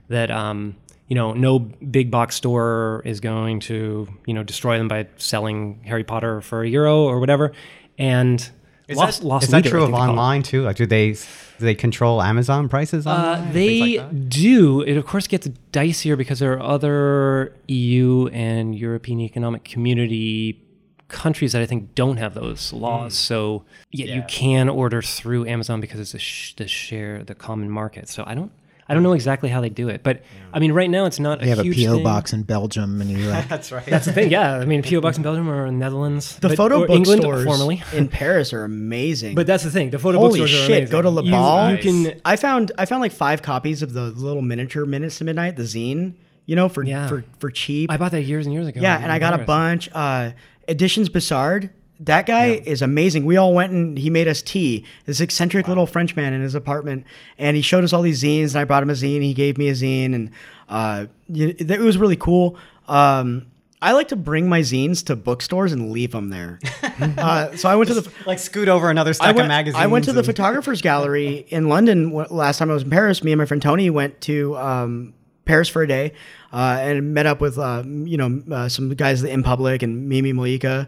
that 0.07 0.31
um, 0.31 0.75
you 1.07 1.15
know 1.15 1.33
no 1.33 1.59
big 1.59 2.09
box 2.09 2.35
store 2.35 3.01
is 3.05 3.19
going 3.19 3.59
to 3.61 4.07
you 4.25 4.33
know 4.33 4.43
destroy 4.43 4.77
them 4.77 4.87
by 4.87 5.07
selling 5.17 5.81
Harry 5.85 6.03
Potter 6.03 6.41
for 6.41 6.63
a 6.63 6.67
euro 6.67 7.03
or 7.03 7.19
whatever. 7.19 7.53
And 7.97 8.39
Is 8.87 8.97
Lost, 8.97 9.21
that, 9.21 9.27
Lost 9.27 9.43
is 9.45 9.51
that 9.51 9.65
true 9.65 9.83
of 9.83 9.89
think 9.89 9.95
they 9.95 9.99
call 9.99 10.07
it. 10.07 10.11
online 10.11 10.43
too? 10.43 10.63
Like, 10.63 10.77
do 10.77 10.85
they 10.85 11.13
do 11.59 11.65
they 11.65 11.75
control 11.75 12.21
Amazon 12.21 12.69
prices 12.69 13.05
online? 13.05 13.49
Uh, 13.49 13.51
they 13.51 13.99
like 13.99 14.29
do. 14.29 14.81
It 14.81 14.97
of 14.97 15.05
course 15.05 15.27
gets 15.27 15.47
dicier 15.71 16.17
because 16.17 16.39
there 16.39 16.53
are 16.53 16.61
other 16.61 17.53
EU 17.67 18.27
and 18.27 18.73
European 18.73 19.19
Economic 19.19 19.63
Community 19.65 20.63
countries 21.09 21.51
that 21.51 21.61
I 21.61 21.65
think 21.65 21.95
don't 21.95 22.17
have 22.17 22.33
those 22.33 22.71
laws. 22.71 23.15
So 23.15 23.65
yeah, 23.91 24.15
you 24.15 24.23
can 24.27 24.69
order 24.69 25.01
through 25.01 25.47
Amazon 25.47 25.81
because 25.81 25.99
it's 25.99 26.13
a 26.13 26.19
sh- 26.19 26.53
the 26.55 26.67
share 26.67 27.23
the 27.23 27.35
common 27.35 27.69
market. 27.69 28.07
So 28.07 28.23
I 28.25 28.35
don't 28.35 28.51
I 28.89 28.93
don't 28.95 29.03
know 29.03 29.13
exactly 29.13 29.49
how 29.49 29.61
they 29.61 29.69
do 29.69 29.87
it, 29.87 30.01
but 30.03 30.23
I 30.51 30.57
mean 30.59 30.71
right 30.71 30.89
now 30.89 31.05
it's 31.05 31.19
not 31.19 31.39
They 31.39 31.45
a 31.51 31.55
have 31.55 31.59
a 31.59 31.63
PO 31.63 31.95
thing. 31.95 32.03
box 32.03 32.33
in 32.33 32.41
Belgium, 32.43 32.99
and 33.01 33.09
you're 33.11 33.29
like, 33.31 33.47
That's 33.47 33.71
right. 33.71 33.85
That's 33.85 34.05
the 34.05 34.13
thing. 34.13 34.31
Yeah, 34.31 34.55
I 34.55 34.65
mean 34.65 34.81
PO 34.89 34.99
box 35.01 35.17
in 35.17 35.23
Belgium 35.23 35.47
or 35.49 35.65
in 35.67 35.75
the 35.75 35.79
Netherlands. 35.85 36.35
The 36.39 36.49
but- 36.49 36.57
photo 36.57 36.81
or 36.85 36.91
England 36.91 37.21
bookstores 37.21 37.45
formerly. 37.45 37.83
in 37.93 38.07
Paris 38.07 38.51
are 38.51 38.63
amazing. 38.63 39.35
But 39.35 39.45
that's 39.47 39.63
the 39.63 39.71
thing. 39.71 39.91
The 39.91 39.99
photo 39.99 40.17
Holy 40.17 40.39
bookstores 40.39 40.53
are 40.53 40.65
shit! 40.67 40.77
amazing. 40.77 40.91
Go 40.91 41.01
to 41.03 41.09
Le 41.09 41.23
You- 41.23 41.31
Ball. 41.31 41.71
You, 41.73 41.77
can 41.77 42.21
I 42.25 42.35
found 42.35 42.71
I 42.77 42.85
found 42.85 43.01
like 43.01 43.11
five 43.11 43.41
copies 43.43 43.81
of 43.83 43.93
the 43.93 44.05
little 44.11 44.41
miniature 44.41 44.85
Minutes 44.85 45.19
to 45.19 45.23
Midnight, 45.23 45.55
the 45.55 45.63
zine. 45.63 46.13
You 46.47 46.55
know, 46.55 46.67
for 46.67 46.83
Yeah. 46.83 47.07
for 47.07 47.23
for 47.37 47.51
cheap. 47.51 47.91
I 47.91 47.97
bought 47.97 48.11
that 48.11 48.23
years 48.23 48.47
and 48.47 48.53
years 48.53 48.65
ago. 48.67 48.81
yeah, 48.81 48.97
and 48.99 49.11
I 49.11 49.19
got 49.19 49.39
a 49.39 49.43
bunch. 49.45 49.87
Uh, 49.93 50.31
Editions 50.67 51.09
Bessard. 51.09 51.69
That 52.01 52.25
guy 52.25 52.61
is 52.65 52.81
amazing. 52.81 53.25
We 53.25 53.35
all 53.35 53.53
went 53.53 53.73
and 53.73 53.97
he 53.97 54.09
made 54.09 54.27
us 54.27 54.41
tea. 54.41 54.85
This 55.05 55.19
eccentric 55.19 55.67
little 55.67 55.85
Frenchman 55.85 56.33
in 56.33 56.41
his 56.41 56.55
apartment, 56.55 57.05
and 57.37 57.57
he 57.57 57.61
showed 57.61 57.83
us 57.83 57.91
all 57.91 58.01
these 58.01 58.23
zines. 58.23 58.49
And 58.49 58.57
I 58.57 58.63
brought 58.63 58.83
him 58.83 58.89
a 58.89 58.93
zine. 58.93 59.21
He 59.21 59.33
gave 59.33 59.57
me 59.57 59.67
a 59.67 59.73
zine, 59.73 60.15
and 60.15 60.31
uh, 60.69 61.07
it 61.27 61.79
was 61.79 61.97
really 61.97 62.15
cool. 62.15 62.57
Um, 62.87 63.47
I 63.81 63.93
like 63.93 64.09
to 64.09 64.15
bring 64.15 64.49
my 64.49 64.59
zines 64.59 65.05
to 65.05 65.15
bookstores 65.15 65.71
and 65.71 65.91
leave 65.91 66.11
them 66.11 66.29
there. 66.29 66.59
uh, 67.17 67.55
so 67.55 67.69
I 67.69 67.75
went 67.75 67.87
to 67.89 67.93
the 67.93 68.11
like 68.25 68.39
scoot 68.39 68.67
over 68.67 68.89
another 68.89 69.13
stack 69.13 69.35
went, 69.35 69.45
of 69.45 69.47
magazines. 69.47 69.81
I 69.81 69.87
went 69.87 70.05
to 70.05 70.13
the 70.13 70.23
photographers 70.23 70.81
gallery 70.83 71.45
in 71.49 71.69
London 71.69 72.11
last 72.29 72.57
time 72.57 72.69
I 72.69 72.73
was 72.73 72.83
in 72.83 72.89
Paris. 72.89 73.23
Me 73.23 73.31
and 73.31 73.39
my 73.39 73.45
friend 73.45 73.61
Tony 73.61 73.89
went 73.89 74.19
to 74.21 74.57
um, 74.57 75.13
Paris 75.45 75.69
for 75.69 75.81
a 75.81 75.87
day 75.87 76.13
uh, 76.51 76.77
and 76.81 77.13
met 77.13 77.25
up 77.25 77.39
with 77.39 77.57
uh, 77.57 77.83
you 77.85 78.17
know 78.17 78.41
uh, 78.53 78.67
some 78.67 78.89
guys 78.95 79.23
in 79.23 79.43
public 79.43 79.81
and 79.81 80.09
Mimi 80.09 80.33
Mollica 80.33 80.87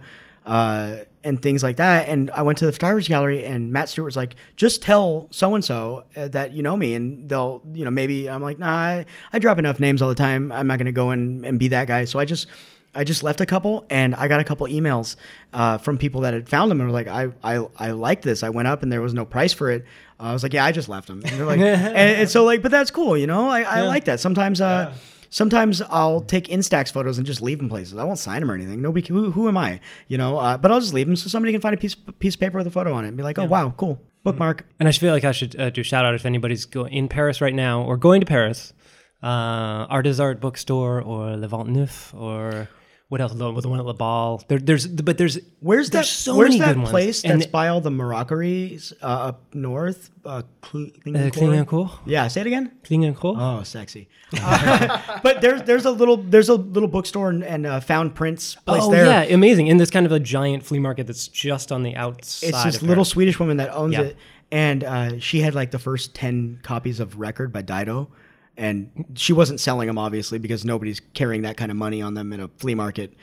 uh, 0.52 1.06
and 1.24 1.42
things 1.42 1.64
like 1.64 1.78
that. 1.78 2.10
And 2.10 2.30
I 2.32 2.42
went 2.42 2.58
to 2.58 2.66
the 2.66 2.74
photographers 2.74 3.08
gallery 3.08 3.46
and 3.46 3.72
Matt 3.72 3.88
Stuart 3.88 4.04
was 4.04 4.18
like, 4.18 4.36
"Just 4.58 4.82
tell 4.82 5.30
so 5.32 5.56
and 5.56 5.64
so 5.64 6.04
that 6.14 6.52
you 6.52 6.62
know 6.62 6.76
me, 6.76 6.94
and 6.94 7.30
they'll 7.30 7.62
you 7.74 7.86
know 7.86 7.92
maybe." 7.92 8.30
I'm 8.30 8.42
like, 8.42 8.60
"Nah, 8.60 8.68
I, 8.70 9.06
I 9.32 9.40
drop 9.40 9.60
enough 9.60 9.80
names 9.80 10.02
all 10.02 10.10
the 10.10 10.16
time. 10.16 10.52
I'm 10.52 10.68
not 10.68 10.78
gonna 10.78 10.92
go 10.92 11.12
in 11.12 11.46
and 11.46 11.58
be 11.58 11.70
that 11.70 11.88
guy." 11.88 12.04
So 12.04 12.20
I 12.20 12.26
just 12.26 12.48
I 12.94 13.06
just 13.06 13.24
left 13.24 13.40
a 13.40 13.46
couple, 13.46 13.86
and 13.90 14.14
I 14.14 14.28
got 14.28 14.42
a 14.42 14.44
couple 14.44 14.68
emails 14.68 15.16
uh, 15.54 15.78
from 15.78 15.98
people 15.98 16.22
that 16.22 16.34
had 16.34 16.50
found 16.50 16.70
them 16.70 16.82
and 16.82 16.90
were 16.90 16.94
like, 16.94 17.08
"I 17.08 17.30
I 17.42 17.66
I 17.78 17.92
like 17.92 18.22
this." 18.22 18.44
I 18.44 18.50
went 18.50 18.68
up, 18.68 18.84
and 18.84 18.92
there 18.92 19.02
was 19.02 19.14
no 19.14 19.24
price 19.24 19.54
for 19.54 19.72
it. 19.72 19.86
Uh, 20.20 20.24
I 20.24 20.34
was 20.34 20.44
like, 20.44 20.52
"Yeah, 20.52 20.66
I 20.66 20.74
just 20.74 20.90
left 20.90 21.08
them." 21.08 21.22
And 21.24 21.40
they're 21.40 21.46
like, 21.46 21.60
and, 21.62 21.96
and 21.96 22.30
so 22.30 22.44
like, 22.44 22.62
but 22.62 22.72
that's 22.72 22.92
cool, 22.92 23.18
you 23.18 23.28
know. 23.28 23.48
I, 23.48 23.62
I 23.62 23.82
like 23.84 24.04
that. 24.06 24.20
Sometimes, 24.20 24.60
uh, 24.60 24.94
sometimes 25.32 25.82
I'll 25.82 26.22
take 26.22 26.46
Instax 26.50 26.92
photos 26.92 27.18
and 27.18 27.26
just 27.26 27.42
leave 27.42 27.58
them 27.58 27.70
places. 27.70 27.98
I 27.98 28.04
won't 28.04 28.20
sign 28.20 28.42
them 28.42 28.52
or 28.52 28.54
anything. 28.54 28.80
Nobody, 28.84 29.08
who, 29.08 29.32
who 29.32 29.48
am 29.48 29.58
I, 29.58 29.80
you 30.08 30.20
know? 30.20 30.38
Uh, 30.38 30.58
but 30.58 30.72
I'll 30.72 30.80
just 30.80 30.94
leave 30.94 31.08
them 31.08 31.16
so 31.16 31.28
somebody 31.28 31.52
can 31.52 31.62
find 31.62 31.74
a 31.74 31.78
piece 31.78 31.96
piece 31.96 32.36
of 32.36 32.40
paper 32.40 32.60
with 32.60 32.68
a 32.68 32.72
photo 32.72 32.94
on 32.94 33.06
it 33.06 33.08
and 33.08 33.18
be 33.18 33.24
like, 33.24 33.40
"Oh 33.40 33.46
wow, 33.46 33.74
cool, 33.76 34.00
bookmark." 34.24 34.68
And 34.80 34.88
I 34.88 34.92
feel 34.92 35.12
like 35.12 35.24
I 35.24 35.32
should 35.32 35.60
uh, 35.60 35.72
do 35.72 35.82
a 35.82 35.84
shout 35.84 36.06
out 36.06 36.14
if 36.14 36.28
anybody's 36.28 36.66
go- 36.66 36.86
in 36.86 37.08
Paris 37.08 37.42
right 37.42 37.56
now 37.56 37.82
or 37.82 37.98
going 37.98 38.20
to 38.22 38.28
Paris, 38.28 38.74
uh, 39.24 39.88
Art 39.90 40.40
bookstore 40.40 41.02
or 41.02 41.36
Le 41.38 41.48
Vent 41.48 41.70
Neuf 41.70 42.14
or 42.14 42.70
what 43.12 43.20
else? 43.20 43.34
The, 43.34 43.52
the 43.60 43.68
one 43.68 43.78
at 43.78 43.86
Le 43.86 43.94
Bal. 43.94 44.42
There, 44.48 44.58
there's, 44.58 44.88
but 44.88 45.18
there's 45.18 45.38
Where's 45.60 45.90
there's 45.90 46.08
that? 46.08 46.14
so 46.14 46.34
where's 46.34 46.58
that 46.60 46.68
good 46.68 46.78
ones. 46.78 46.90
place 46.92 47.26
And, 47.26 47.42
that's 47.42 47.52
by 47.52 47.68
all 47.68 47.82
the 47.82 47.92
Moroccories 47.92 48.94
uh, 49.02 49.06
up 49.06 49.54
north? 49.54 50.12
Uh, 50.24 50.44
Cl- 50.64 50.92
uh? 51.14 51.98
Yeah, 52.06 52.30
say 52.30 52.40
it 52.40 52.48
again. 52.48 52.72
Clignancourt? 52.86 53.36
Oh, 53.38 53.64
sexy. 53.64 54.08
Uh, 54.42 55.20
but 55.24 55.42
there's 55.42 55.62
there's 55.64 55.84
a 55.84 55.92
little 55.92 56.16
there's 56.16 56.48
a 56.48 56.56
little 56.56 56.88
bookstore 56.88 57.32
and, 57.32 57.44
and 57.44 57.66
uh, 57.66 57.82
found 57.82 58.16
prints 58.16 58.56
place 58.56 58.84
oh 58.86 58.90
there. 58.90 59.06
yeah, 59.06 59.24
amazing! 59.36 59.68
In 59.68 59.76
this 59.76 59.90
kind 59.90 60.06
of 60.06 60.14
a 60.14 60.20
giant 60.20 60.64
flea 60.64 60.80
market 60.80 61.06
that's 61.06 61.28
just 61.28 61.74
on 61.74 61.84
the 61.84 61.98
outside. 61.98 62.48
it's 62.48 62.64
this 62.64 62.82
little. 62.82 63.04
Swedish 63.04 63.42
woman 63.42 63.58
that 63.58 63.74
owns 63.76 63.96
Yeah. 63.96 64.04
it, 64.04 64.18
and 64.54 64.86
uh, 64.86 65.20
she 65.20 65.42
had 65.42 65.54
like 65.54 65.72
the 65.72 65.80
first 65.80 66.16
ten 66.16 66.60
copies 66.64 67.02
of 67.02 67.20
Record 67.20 67.52
by 67.52 67.62
Daido, 67.62 68.08
and 68.58 69.06
she 69.16 69.34
wasn't 69.34 69.60
selling 69.60 69.88
them 69.88 69.98
obviously 69.98 70.40
because 70.40 70.66
nobody's 70.66 71.00
carrying 71.14 71.44
that 71.44 71.58
kind 71.58 71.72
of 71.72 71.78
money 71.78 72.02
on 72.02 72.14
them 72.14 72.34
in 72.34 72.40
a 72.40 72.48
flea 72.58 72.76
market. 72.76 73.14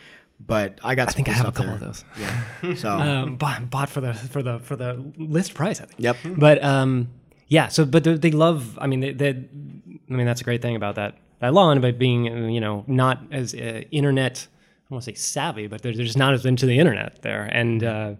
But 0.41 0.79
I 0.85 0.95
got 0.95 1.09
I 1.09 1.13
think 1.13 1.29
I 1.29 1.33
cool 1.33 1.37
have 1.39 1.49
a 1.49 1.53
couple 1.53 1.65
there. 1.67 1.75
of 1.75 1.81
those. 1.81 2.05
Yeah. 2.19 2.75
So 2.77 2.91
um, 2.91 3.37
bought, 3.37 3.71
bought 3.71 3.89
for 3.89 4.01
the 4.01 4.15
for 4.15 4.43
the 4.43 4.61
for 4.61 4.77
the 4.77 5.05
list 5.17 5.55
price. 5.55 5.81
I 5.81 5.87
think. 5.87 5.99
Yep. 5.99 6.17
But 6.37 6.63
um, 6.63 7.09
yeah. 7.49 7.69
So, 7.69 7.85
but 7.85 8.05
they, 8.05 8.15
they 8.15 8.31
love. 8.31 8.79
I 8.81 8.87
mean, 8.87 9.01
they, 9.01 9.13
they. 9.13 9.31
I 9.31 10.13
mean, 10.13 10.27
that's 10.27 10.41
a 10.41 10.45
great 10.45 10.63
thing 10.63 10.77
about 10.77 10.95
that 10.95 11.17
that 11.41 11.53
law 11.55 11.71
and 11.71 11.79
about 11.79 11.99
being, 11.99 12.29
uh, 12.29 12.47
you 12.49 12.61
know, 12.61 12.85
not 12.87 13.21
as 13.33 13.55
uh, 13.55 13.83
internet. 13.91 14.47
I 14.49 14.91
don't 14.91 14.97
want 14.97 15.05
to 15.05 15.11
say 15.11 15.15
savvy, 15.15 15.67
but 15.67 15.83
they're, 15.83 15.95
they're 15.95 16.05
just 16.05 16.17
not 16.17 16.35
as 16.35 16.47
into 16.47 16.67
the 16.67 16.79
internet 16.79 17.21
there, 17.23 17.43
and 17.53 17.85
uh, 17.85 18.15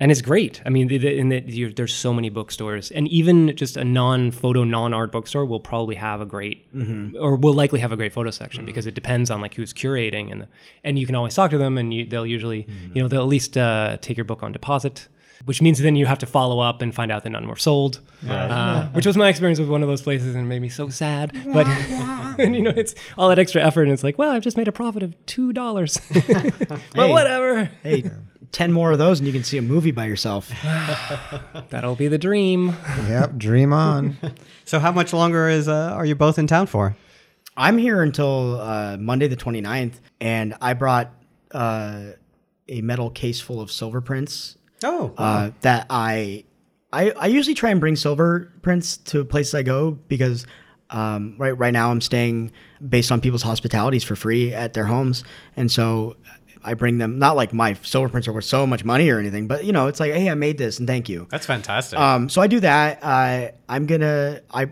and 0.00 0.10
it's 0.10 0.22
great. 0.22 0.60
I 0.64 0.70
mean, 0.70 0.88
the, 0.88 0.98
the, 0.98 1.14
in 1.16 1.28
that 1.28 1.46
you 1.46 1.72
there's 1.72 1.94
so 1.94 2.12
many 2.12 2.30
bookstores, 2.30 2.90
and 2.90 3.06
even 3.08 3.54
just 3.54 3.76
a 3.76 3.84
non-photo, 3.84 4.64
non-art 4.64 5.12
bookstore 5.12 5.44
will 5.44 5.60
probably 5.60 5.94
have 5.96 6.20
a 6.20 6.26
great, 6.26 6.66
or 7.20 7.36
will 7.36 7.54
likely 7.54 7.78
have 7.80 7.92
a 7.92 7.96
great 7.96 8.12
photo 8.12 8.30
section 8.30 8.64
because 8.64 8.86
it 8.86 8.94
depends 8.94 9.30
on 9.30 9.40
like 9.40 9.54
who's 9.54 9.72
curating, 9.72 10.32
and 10.32 10.46
and 10.82 10.98
you 10.98 11.06
can 11.06 11.14
always 11.14 11.34
talk 11.34 11.50
to 11.50 11.58
them, 11.58 11.78
and 11.78 11.92
you, 11.94 12.06
they'll 12.06 12.26
usually, 12.26 12.66
you 12.94 13.02
know, 13.02 13.08
they'll 13.08 13.20
at 13.22 13.28
least 13.28 13.56
uh, 13.56 13.98
take 14.00 14.16
your 14.16 14.24
book 14.24 14.42
on 14.42 14.52
deposit. 14.52 15.06
Which 15.46 15.62
means 15.62 15.78
then 15.78 15.96
you 15.96 16.04
have 16.04 16.18
to 16.18 16.26
follow 16.26 16.60
up 16.60 16.82
and 16.82 16.94
find 16.94 17.10
out 17.10 17.22
that 17.24 17.30
none 17.30 17.48
were 17.48 17.56
sold, 17.56 18.00
uh, 18.28 18.88
which 18.88 19.06
was 19.06 19.16
my 19.16 19.30
experience 19.30 19.58
with 19.58 19.70
one 19.70 19.82
of 19.82 19.88
those 19.88 20.02
places 20.02 20.34
and 20.34 20.46
made 20.50 20.60
me 20.60 20.68
so 20.68 20.90
sad. 20.90 21.32
But 21.50 21.66
and, 22.38 22.54
you 22.54 22.60
know, 22.60 22.72
it's 22.76 22.94
all 23.16 23.30
that 23.30 23.38
extra 23.38 23.62
effort, 23.62 23.84
and 23.84 23.92
it's 23.92 24.04
like, 24.04 24.18
well, 24.18 24.30
I've 24.32 24.42
just 24.42 24.58
made 24.58 24.68
a 24.68 24.72
profit 24.72 25.02
of 25.02 25.14
two 25.24 25.54
dollars. 25.54 25.98
but 26.12 26.78
Hey. 26.94 27.10
whatever, 27.10 27.70
hey, 27.82 28.04
ten 28.52 28.72
more 28.72 28.90
of 28.92 28.98
those 28.98 29.18
and 29.20 29.26
you 29.26 29.32
can 29.32 29.44
see 29.44 29.58
a 29.58 29.62
movie 29.62 29.90
by 29.90 30.06
yourself. 30.06 30.50
that'll 31.70 31.96
be 31.96 32.08
the 32.08 32.18
dream. 32.18 32.74
yep, 33.08 33.36
dream 33.36 33.72
on. 33.72 34.16
So 34.64 34.78
how 34.78 34.92
much 34.92 35.12
longer 35.12 35.48
is 35.48 35.66
uh, 35.66 35.90
are 35.94 36.06
you 36.06 36.14
both 36.14 36.38
in 36.38 36.46
town 36.46 36.68
for? 36.68 36.94
I'm 37.56 37.76
here 37.76 38.02
until 38.04 38.60
uh, 38.60 38.96
Monday 38.98 39.26
the 39.26 39.34
29th, 39.36 39.94
and 40.20 40.54
I 40.60 40.74
brought 40.74 41.10
uh, 41.50 42.10
a 42.68 42.80
metal 42.80 43.10
case 43.10 43.40
full 43.40 43.60
of 43.60 43.72
silver 43.72 44.00
prints 44.00 44.56
Oh, 44.84 45.12
uh, 45.18 45.50
that 45.62 45.86
I, 45.90 46.44
I 46.92 47.10
I 47.10 47.26
usually 47.26 47.54
try 47.54 47.70
and 47.70 47.80
bring 47.80 47.96
silver 47.96 48.52
prints 48.62 48.96
to 48.98 49.24
places 49.24 49.54
I 49.56 49.64
go 49.64 49.90
because 49.90 50.46
um, 50.90 51.34
right 51.36 51.58
right 51.58 51.72
now 51.72 51.90
I'm 51.90 52.00
staying 52.00 52.52
based 52.88 53.10
on 53.10 53.20
people's 53.20 53.42
hospitalities 53.42 54.04
for 54.04 54.14
free 54.14 54.54
at 54.54 54.72
their 54.74 54.84
homes, 54.84 55.24
and 55.56 55.68
so 55.70 56.14
I 56.62 56.74
bring 56.74 56.98
them 56.98 57.18
not 57.18 57.36
like 57.36 57.52
my 57.52 57.74
silver 57.82 58.08
prints 58.08 58.28
are 58.28 58.32
worth 58.32 58.44
so 58.44 58.66
much 58.66 58.84
money 58.84 59.08
or 59.10 59.18
anything, 59.18 59.46
but 59.46 59.64
you 59.64 59.72
know 59.72 59.86
it's 59.86 60.00
like 60.00 60.12
hey 60.12 60.28
I 60.30 60.34
made 60.34 60.58
this 60.58 60.78
and 60.78 60.86
thank 60.86 61.08
you. 61.08 61.26
that's 61.30 61.46
fantastic. 61.46 61.98
Um, 61.98 62.28
so 62.28 62.40
I 62.42 62.46
do 62.46 62.60
that. 62.60 63.04
I 63.04 63.52
I'm 63.68 63.86
gonna 63.86 64.40
I 64.52 64.70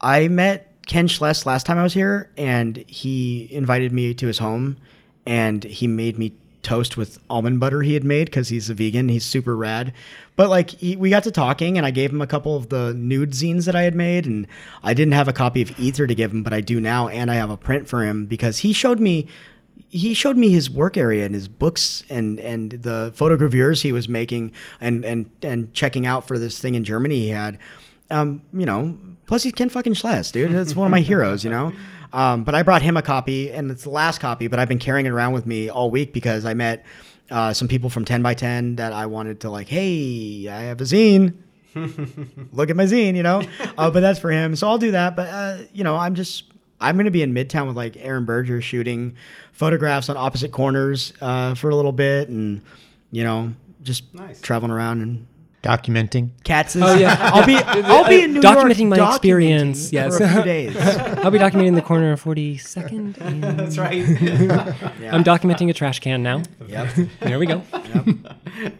I 0.00 0.28
met 0.28 0.72
Ken 0.86 1.08
Schles 1.08 1.46
last 1.46 1.66
time 1.66 1.78
I 1.78 1.82
was 1.82 1.94
here, 1.94 2.30
and 2.36 2.76
he 2.86 3.48
invited 3.50 3.92
me 3.92 4.14
to 4.14 4.26
his 4.26 4.38
home, 4.38 4.76
and 5.26 5.62
he 5.64 5.86
made 5.86 6.18
me 6.18 6.32
toast 6.62 6.96
with 6.96 7.20
almond 7.30 7.60
butter 7.60 7.82
he 7.82 7.94
had 7.94 8.02
made 8.02 8.24
because 8.24 8.48
he's 8.48 8.68
a 8.68 8.74
vegan. 8.74 9.08
He's 9.08 9.24
super 9.24 9.56
rad. 9.56 9.92
But 10.34 10.50
like 10.50 10.70
he, 10.70 10.96
we 10.96 11.10
got 11.10 11.22
to 11.24 11.30
talking, 11.30 11.76
and 11.76 11.86
I 11.86 11.90
gave 11.90 12.10
him 12.10 12.20
a 12.20 12.26
couple 12.26 12.56
of 12.56 12.68
the 12.68 12.92
nude 12.94 13.30
zines 13.30 13.66
that 13.66 13.76
I 13.76 13.82
had 13.82 13.94
made, 13.94 14.26
and 14.26 14.46
I 14.82 14.92
didn't 14.92 15.14
have 15.14 15.28
a 15.28 15.32
copy 15.32 15.62
of 15.62 15.78
Ether 15.78 16.06
to 16.06 16.14
give 16.14 16.32
him, 16.32 16.42
but 16.42 16.52
I 16.52 16.60
do 16.60 16.80
now, 16.80 17.08
and 17.08 17.30
I 17.30 17.34
have 17.34 17.50
a 17.50 17.56
print 17.56 17.88
for 17.88 18.04
him 18.04 18.26
because 18.26 18.58
he 18.58 18.72
showed 18.72 19.00
me 19.00 19.28
he 19.88 20.14
showed 20.14 20.36
me 20.36 20.50
his 20.50 20.68
work 20.70 20.96
area 20.96 21.24
and 21.24 21.34
his 21.34 21.48
books 21.48 22.02
and 22.08 22.38
and 22.40 22.72
the 22.72 23.12
photogravures 23.16 23.82
he 23.82 23.92
was 23.92 24.08
making 24.08 24.52
and 24.80 25.04
and 25.04 25.30
and 25.42 25.72
checking 25.72 26.06
out 26.06 26.26
for 26.26 26.38
this 26.38 26.58
thing 26.58 26.74
in 26.74 26.84
Germany 26.84 27.16
he 27.20 27.28
had. 27.28 27.58
Um, 28.10 28.42
you 28.52 28.66
know, 28.66 28.96
plus 29.26 29.42
he's 29.42 29.52
Ken 29.52 29.68
fucking 29.68 29.94
Schles, 29.94 30.30
dude. 30.30 30.52
It's 30.52 30.76
one 30.76 30.86
of 30.86 30.90
my 30.92 31.00
heroes, 31.00 31.44
you 31.44 31.50
know. 31.50 31.72
Um, 32.12 32.44
but 32.44 32.54
I 32.54 32.62
brought 32.62 32.82
him 32.82 32.96
a 32.96 33.02
copy, 33.02 33.50
and 33.50 33.70
it's 33.70 33.82
the 33.82 33.90
last 33.90 34.20
copy. 34.20 34.46
But 34.46 34.58
I've 34.58 34.68
been 34.68 34.78
carrying 34.78 35.06
it 35.06 35.10
around 35.10 35.32
with 35.32 35.44
me 35.44 35.68
all 35.68 35.90
week 35.90 36.12
because 36.14 36.44
I 36.44 36.54
met 36.54 36.86
uh, 37.30 37.52
some 37.52 37.68
people 37.68 37.90
from 37.90 38.04
10 38.04 38.22
by 38.22 38.32
10 38.32 38.76
that 38.76 38.92
I 38.92 39.06
wanted 39.06 39.40
to 39.40 39.50
like, 39.50 39.68
hey, 39.68 40.48
I 40.48 40.62
have 40.62 40.80
a 40.80 40.84
zine. 40.84 41.34
Look 42.52 42.70
at 42.70 42.76
my 42.76 42.84
zine, 42.84 43.16
you 43.16 43.22
know. 43.22 43.42
Uh, 43.76 43.90
but 43.90 44.00
that's 44.00 44.18
for 44.18 44.30
him, 44.30 44.56
so 44.56 44.68
I'll 44.68 44.78
do 44.78 44.92
that. 44.92 45.14
But 45.14 45.28
uh, 45.28 45.58
you 45.74 45.84
know, 45.84 45.96
I'm 45.96 46.14
just 46.14 46.44
I'm 46.80 46.96
gonna 46.96 47.10
be 47.10 47.22
in 47.22 47.32
Midtown 47.34 47.66
with 47.66 47.76
like 47.76 47.96
Aaron 47.98 48.24
Berger 48.24 48.60
shooting 48.60 49.16
photographs 49.52 50.08
on 50.08 50.16
opposite 50.16 50.52
corners 50.52 51.12
uh, 51.20 51.54
for 51.54 51.70
a 51.70 51.74
little 51.76 51.92
bit, 51.92 52.28
and 52.28 52.60
you 53.10 53.24
know 53.24 53.52
just 53.82 54.12
Nice. 54.14 54.40
traveling 54.40 54.72
around 54.72 55.00
and 55.02 55.26
Documenting. 55.62 56.30
cats. 56.44 56.76
Is, 56.76 56.82
Oh, 56.82 56.94
yeah. 56.94 57.16
I'll 57.34 57.44
be 57.46 57.56
I'll 57.64 58.08
be 58.08 58.22
in 58.22 58.34
New 58.34 58.40
York 58.40 58.56
Documenting 58.58 58.88
my 58.88 59.08
experience, 59.14 59.90
documenting 59.90 59.92
yes. 59.92 60.18
for 60.18 60.24
a 60.24 60.28
few 60.32 60.42
days. 60.44 60.76
I'll 61.24 61.30
be 61.32 61.38
documenting 61.38 61.74
the 61.74 61.82
corner 61.82 62.12
of 62.12 62.22
42nd. 62.22 63.16
and 63.18 63.42
That's 63.42 63.76
right. 63.78 64.04
I'm 65.12 65.24
documenting 65.24 65.68
a 65.68 65.72
trash 65.72 65.98
can 65.98 66.22
now. 66.22 66.42
Yep. 66.68 66.94
There 67.20 67.38
we 67.40 67.46
go. 67.46 67.62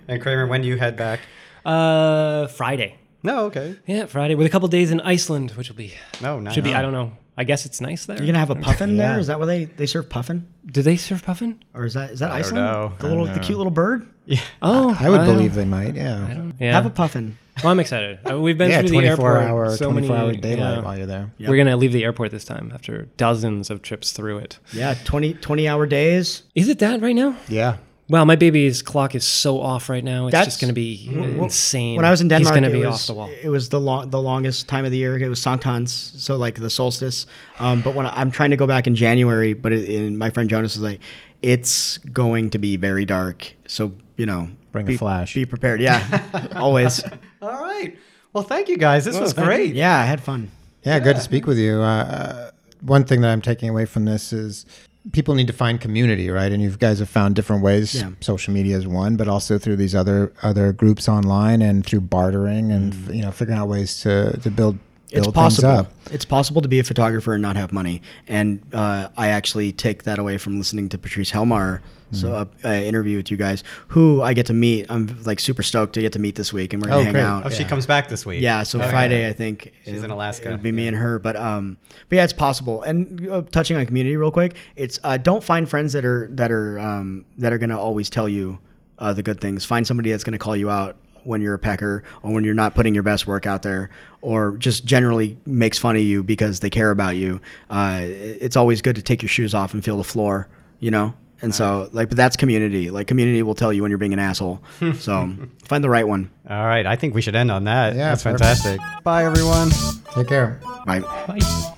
and 0.07 0.23
Kramer, 0.23 0.47
when 0.47 0.63
do 0.63 0.69
you 0.69 0.77
head 0.77 0.97
back? 0.97 1.21
Uh, 1.65 2.47
Friday. 2.49 2.97
No, 3.25 3.47
okay. 3.47 3.75
Yeah, 3.87 4.07
Friday 4.07 4.37
with 4.37 4.47
a 4.47 4.51
couple 4.51 4.69
days 4.69 4.93
in 4.93 5.01
Iceland, 5.01 5.51
which 5.53 5.69
will 5.69 5.77
be 5.77 5.95
No, 6.23 6.39
nice. 6.39 6.55
should 6.55 6.63
be. 6.63 6.75
I 6.75 6.83
don't 6.83 6.93
know. 6.93 7.13
I 7.37 7.45
guess 7.45 7.67
it's 7.67 7.81
nice 7.81 8.07
there. 8.07 8.17
You're 8.17 8.27
gonna 8.27 8.39
have 8.39 8.51
a 8.51 8.55
puffin 8.57 8.97
Yeah. 8.97 9.13
there? 9.13 9.19
Is 9.21 9.27
that 9.27 9.39
where 9.39 9.47
they 9.47 9.65
they 9.67 9.87
serve 9.87 10.09
puffin? 10.09 10.47
Do 10.67 10.83
they 10.83 10.97
serve 10.97 11.23
puffin? 11.25 11.63
Or 11.75 11.85
is 11.85 11.95
that 11.95 12.11
is 12.11 12.21
that 12.21 12.31
I 12.31 12.41
don't 12.43 12.47
Iceland? 12.59 12.65
know. 12.65 12.93
The 12.99 13.09
little 13.09 13.27
the 13.27 13.39
cute 13.41 13.59
little 13.59 13.71
bird. 13.73 14.07
Yeah. 14.25 14.41
Oh, 14.61 14.97
I 14.99 15.09
would 15.09 15.19
don't- 15.19 15.27
believe 15.37 15.55
they 15.55 15.65
might. 15.65 15.95
Yeah. 15.95 16.51
Yeah. 16.59 16.73
Have 16.73 16.87
a 16.87 16.91
puffin. 16.91 17.39
well, 17.63 17.71
I'm 17.73 17.79
excited. 17.81 18.19
Uh, 18.29 18.41
We've 18.41 18.59
been 18.59 18.71
Yeah, 18.71 18.81
through 18.81 18.89
the 18.89 18.95
24 18.95 19.39
airport 19.39 19.51
hour, 19.51 19.77
so 19.77 19.91
24 19.93 20.17
many. 20.17 20.29
hour 20.29 20.33
daylight 20.35 20.77
yeah. 20.79 20.81
while 20.83 20.97
you're 20.99 21.07
there. 21.07 21.31
Yep. 21.39 21.49
We're 21.51 21.57
gonna 21.57 21.77
leave 21.77 21.93
the 21.93 22.03
airport 22.05 22.31
this 22.33 22.45
time 22.45 22.71
after 22.75 23.03
dozens 23.17 23.71
of 23.71 23.83
trips 23.83 24.13
through 24.13 24.39
it. 24.39 24.59
Yeah, 24.73 24.95
20, 25.05 25.35
20 25.35 25.69
hour 25.69 25.87
days. 25.87 26.43
Is 26.55 26.69
it 26.69 26.81
that 26.81 27.01
right 27.01 27.15
now? 27.15 27.37
Yeah. 27.49 27.77
Wow, 28.09 28.25
my 28.25 28.37
baby's 28.37 28.83
clock 28.83 29.15
is 29.17 29.25
so 29.25 29.61
off 29.61 29.89
right 29.89 30.05
now. 30.05 30.27
It's 30.29 30.33
That's- 30.33 30.47
just 30.47 30.61
going 30.61 30.69
to 30.69 30.75
be 30.75 31.09
insane. 31.41 31.97
When 31.97 32.05
I 32.05 32.11
was 32.11 32.21
in 32.21 32.29
Denmark, 32.29 32.55
he's 32.55 32.61
going 32.61 32.71
to 32.71 32.77
it 32.79 32.81
be 32.81 32.87
was, 32.87 32.95
off 33.03 33.07
the 33.09 33.15
wall. 33.15 33.31
It 33.43 33.49
was 33.49 33.69
the 33.69 33.81
long, 33.81 34.11
the 34.11 34.23
longest 34.23 34.69
time 34.69 34.85
of 34.85 34.93
the 34.93 34.97
year. 34.97 35.19
It 35.19 35.29
was 35.29 35.41
Sankt 35.41 35.65
Hans, 35.65 36.13
so 36.17 36.37
like 36.37 36.55
the 36.61 36.71
solstice. 36.71 37.27
Um, 37.59 37.83
but 37.83 37.95
when 37.97 38.07
I, 38.07 38.21
I'm 38.21 38.31
trying 38.31 38.51
to 38.51 38.57
go 38.57 38.67
back 38.67 38.87
in 38.87 38.95
January, 38.95 39.55
but 39.55 39.73
it, 39.73 39.89
and 39.89 40.17
my 40.19 40.31
friend 40.31 40.49
Jonas 40.49 40.77
is 40.77 40.83
like, 40.83 41.01
it's 41.43 41.99
going 41.99 42.51
to 42.51 42.59
be 42.59 42.77
very 42.77 43.05
dark. 43.05 43.53
So 43.67 43.93
you 44.17 44.25
know, 44.27 44.49
Bring 44.73 44.89
a 44.89 44.97
flash. 44.97 45.35
Be 45.35 45.45
prepared. 45.45 45.81
Yeah, 45.81 46.23
always. 46.57 47.03
All 47.43 47.51
right. 47.61 47.97
Well, 48.33 48.45
thank 48.45 48.69
you 48.69 48.77
guys. 48.79 49.05
This 49.05 49.19
was 49.19 49.33
great. 49.33 49.75
Yeah, 49.75 49.99
I 49.99 50.05
had 50.05 50.21
fun. 50.21 50.51
Yeah, 50.85 51.01
good 51.01 51.17
to 51.17 51.23
speak 51.23 51.47
with 51.47 51.59
you. 51.59 51.81
Uh, 51.81 52.05
Uh, 52.05 52.51
one 52.83 53.05
thing 53.05 53.21
that 53.23 53.31
I'm 53.33 53.43
taking 53.43 53.69
away 53.69 53.85
from 53.87 54.05
this 54.05 54.33
is 54.33 54.65
people 55.13 55.35
need 55.35 55.47
to 55.47 55.53
find 55.53 55.81
community, 55.81 56.31
right? 56.31 56.51
And 56.53 56.63
you 56.63 56.71
guys 56.71 56.99
have 56.99 57.09
found 57.09 57.35
different 57.35 57.63
ways. 57.63 57.95
Yeah. 57.95 58.11
Social 58.21 58.53
media 58.53 58.77
is 58.77 58.87
one, 58.87 59.17
but 59.17 59.29
also 59.29 59.59
through 59.59 59.77
these 59.77 59.95
other 59.95 60.33
other 60.43 60.73
groups 60.73 61.09
online 61.09 61.63
and 61.63 61.85
through 61.87 62.03
bartering 62.03 62.73
and 62.73 62.95
you 63.15 63.23
know 63.23 63.31
figuring 63.31 63.59
out 63.59 63.69
ways 63.69 64.01
to 64.03 64.39
to 64.41 64.51
build 64.51 64.79
It's 65.11 65.15
build 65.15 65.35
things 65.35 65.35
possible. 65.61 65.69
up. 65.71 65.93
It's 66.11 66.25
possible 66.25 66.63
to 66.63 66.69
be 66.69 66.79
a 66.81 66.85
photographer 66.85 67.33
and 67.35 67.43
not 67.43 67.57
have 67.57 67.73
money. 67.73 68.03
And 68.27 68.61
uh, 68.73 69.09
I 69.17 69.29
actually 69.29 69.73
take 69.73 70.03
that 70.05 70.19
away 70.19 70.39
from 70.39 70.59
listening 70.59 70.89
to 70.91 70.99
Patrice 70.99 71.31
Helmar. 71.31 71.83
So 72.13 72.29
Mm-hmm. 72.29 72.67
uh, 72.67 72.71
uh, 72.71 72.73
interview 72.75 73.17
with 73.17 73.31
you 73.33 73.37
guys, 73.37 73.65
who 73.89 74.23
I 74.23 74.33
get 74.33 74.47
to 74.47 74.53
meet. 74.53 74.87
I'm 74.89 75.19
like 75.25 75.41
super 75.41 75.63
stoked 75.65 75.95
to 75.95 76.01
get 76.01 76.13
to 76.13 76.19
meet 76.21 76.37
this 76.37 76.53
week, 76.53 76.73
and 76.73 76.81
we're 76.81 76.89
gonna 76.89 77.01
Oh, 77.01 77.05
hang 77.05 77.13
great. 77.15 77.23
out. 77.25 77.47
Oh, 77.47 77.49
she 77.51 77.65
comes 77.65 77.85
back 77.85 78.09
this 78.09 78.25
week. 78.25 78.41
Yeah, 78.43 78.63
so 78.63 78.79
Okay. 78.79 78.91
Friday 78.91 79.29
I 79.29 79.33
think 79.33 79.73
She's 79.85 80.03
in 80.05 80.11
Alaska. 80.11 80.49
It 80.49 80.53
would 80.53 80.63
be 80.63 80.71
me 80.73 80.87
and 80.87 80.97
her, 80.97 81.19
but 81.19 81.35
um, 81.37 81.77
but 82.09 82.17
yeah, 82.17 82.25
it's 82.25 82.33
possible. 82.33 82.83
And 82.83 83.29
uh, 83.29 83.43
touching 83.51 83.77
on 83.77 83.85
community 83.87 84.17
real 84.17 84.31
quick, 84.31 84.55
it's 84.77 85.01
uh, 85.03 85.17
don't 85.17 85.43
find 85.43 85.69
friends 85.69 85.93
that 85.95 86.05
are 86.05 86.29
that 86.33 86.53
are 86.53 86.79
um, 86.79 87.25
that 87.39 87.53
are 87.53 87.59
gonna 87.59 87.79
always 87.79 88.09
tell 88.09 88.29
you 88.29 88.59
uh, 89.01 89.13
the 89.13 89.23
good 89.25 89.41
things. 89.41 89.65
Find 89.65 89.85
somebody 89.87 90.11
that's 90.13 90.23
gonna 90.25 90.39
call 90.39 90.57
you 90.57 90.71
out 90.71 90.97
when 91.25 91.41
you're 91.43 91.55
a 91.55 91.59
pecker 91.59 92.05
or 92.23 92.33
when 92.33 92.45
you're 92.45 92.55
not 92.55 92.77
putting 92.77 92.95
your 92.95 93.03
best 93.03 93.27
work 93.27 93.47
out 93.47 93.63
there, 93.63 93.91
or 94.21 94.57
just 94.59 94.85
generally 94.85 95.37
makes 95.45 95.77
fun 95.77 95.97
of 95.97 96.03
you 96.03 96.23
because 96.23 96.61
they 96.61 96.71
care 96.71 96.93
about 96.93 97.17
you. 97.17 97.41
Uh, 97.69 97.99
it's 98.05 98.55
always 98.57 98.81
good 98.81 98.95
to 98.95 99.03
take 99.03 99.23
your 99.23 99.29
shoes 99.29 99.55
off 99.55 99.75
and 99.75 99.85
feel 99.85 99.97
the 99.97 100.05
floor, 100.05 100.47
you 100.79 100.93
know. 100.93 101.13
And 101.43 101.55
so, 101.55 101.89
like, 101.93 102.09
but 102.09 102.17
that's 102.17 102.37
community. 102.37 102.91
Like, 102.91 103.07
community 103.07 103.43
will 103.43 103.55
tell 103.55 103.73
you 103.73 103.83
when 103.83 103.91
you're 103.91 103.99
being 103.99 104.13
an 104.15 104.19
asshole. 104.19 104.63
So, 104.99 105.35
find 105.65 105.85
the 105.85 105.91
right 105.91 106.07
one. 106.09 106.31
All 106.49 106.65
right. 106.67 106.87
I 106.87 106.97
think 106.97 107.15
we 107.15 107.21
should 107.23 107.37
end 107.37 107.51
on 107.51 107.65
that. 107.65 107.95
Yeah, 107.95 108.09
That's 108.11 108.23
perfect. 108.23 108.43
fantastic. 108.43 108.81
Bye, 109.05 109.25
everyone. 109.25 109.71
Take 110.15 110.29
care. 110.29 110.61
Bye. 110.87 111.01
Bye. 111.01 111.73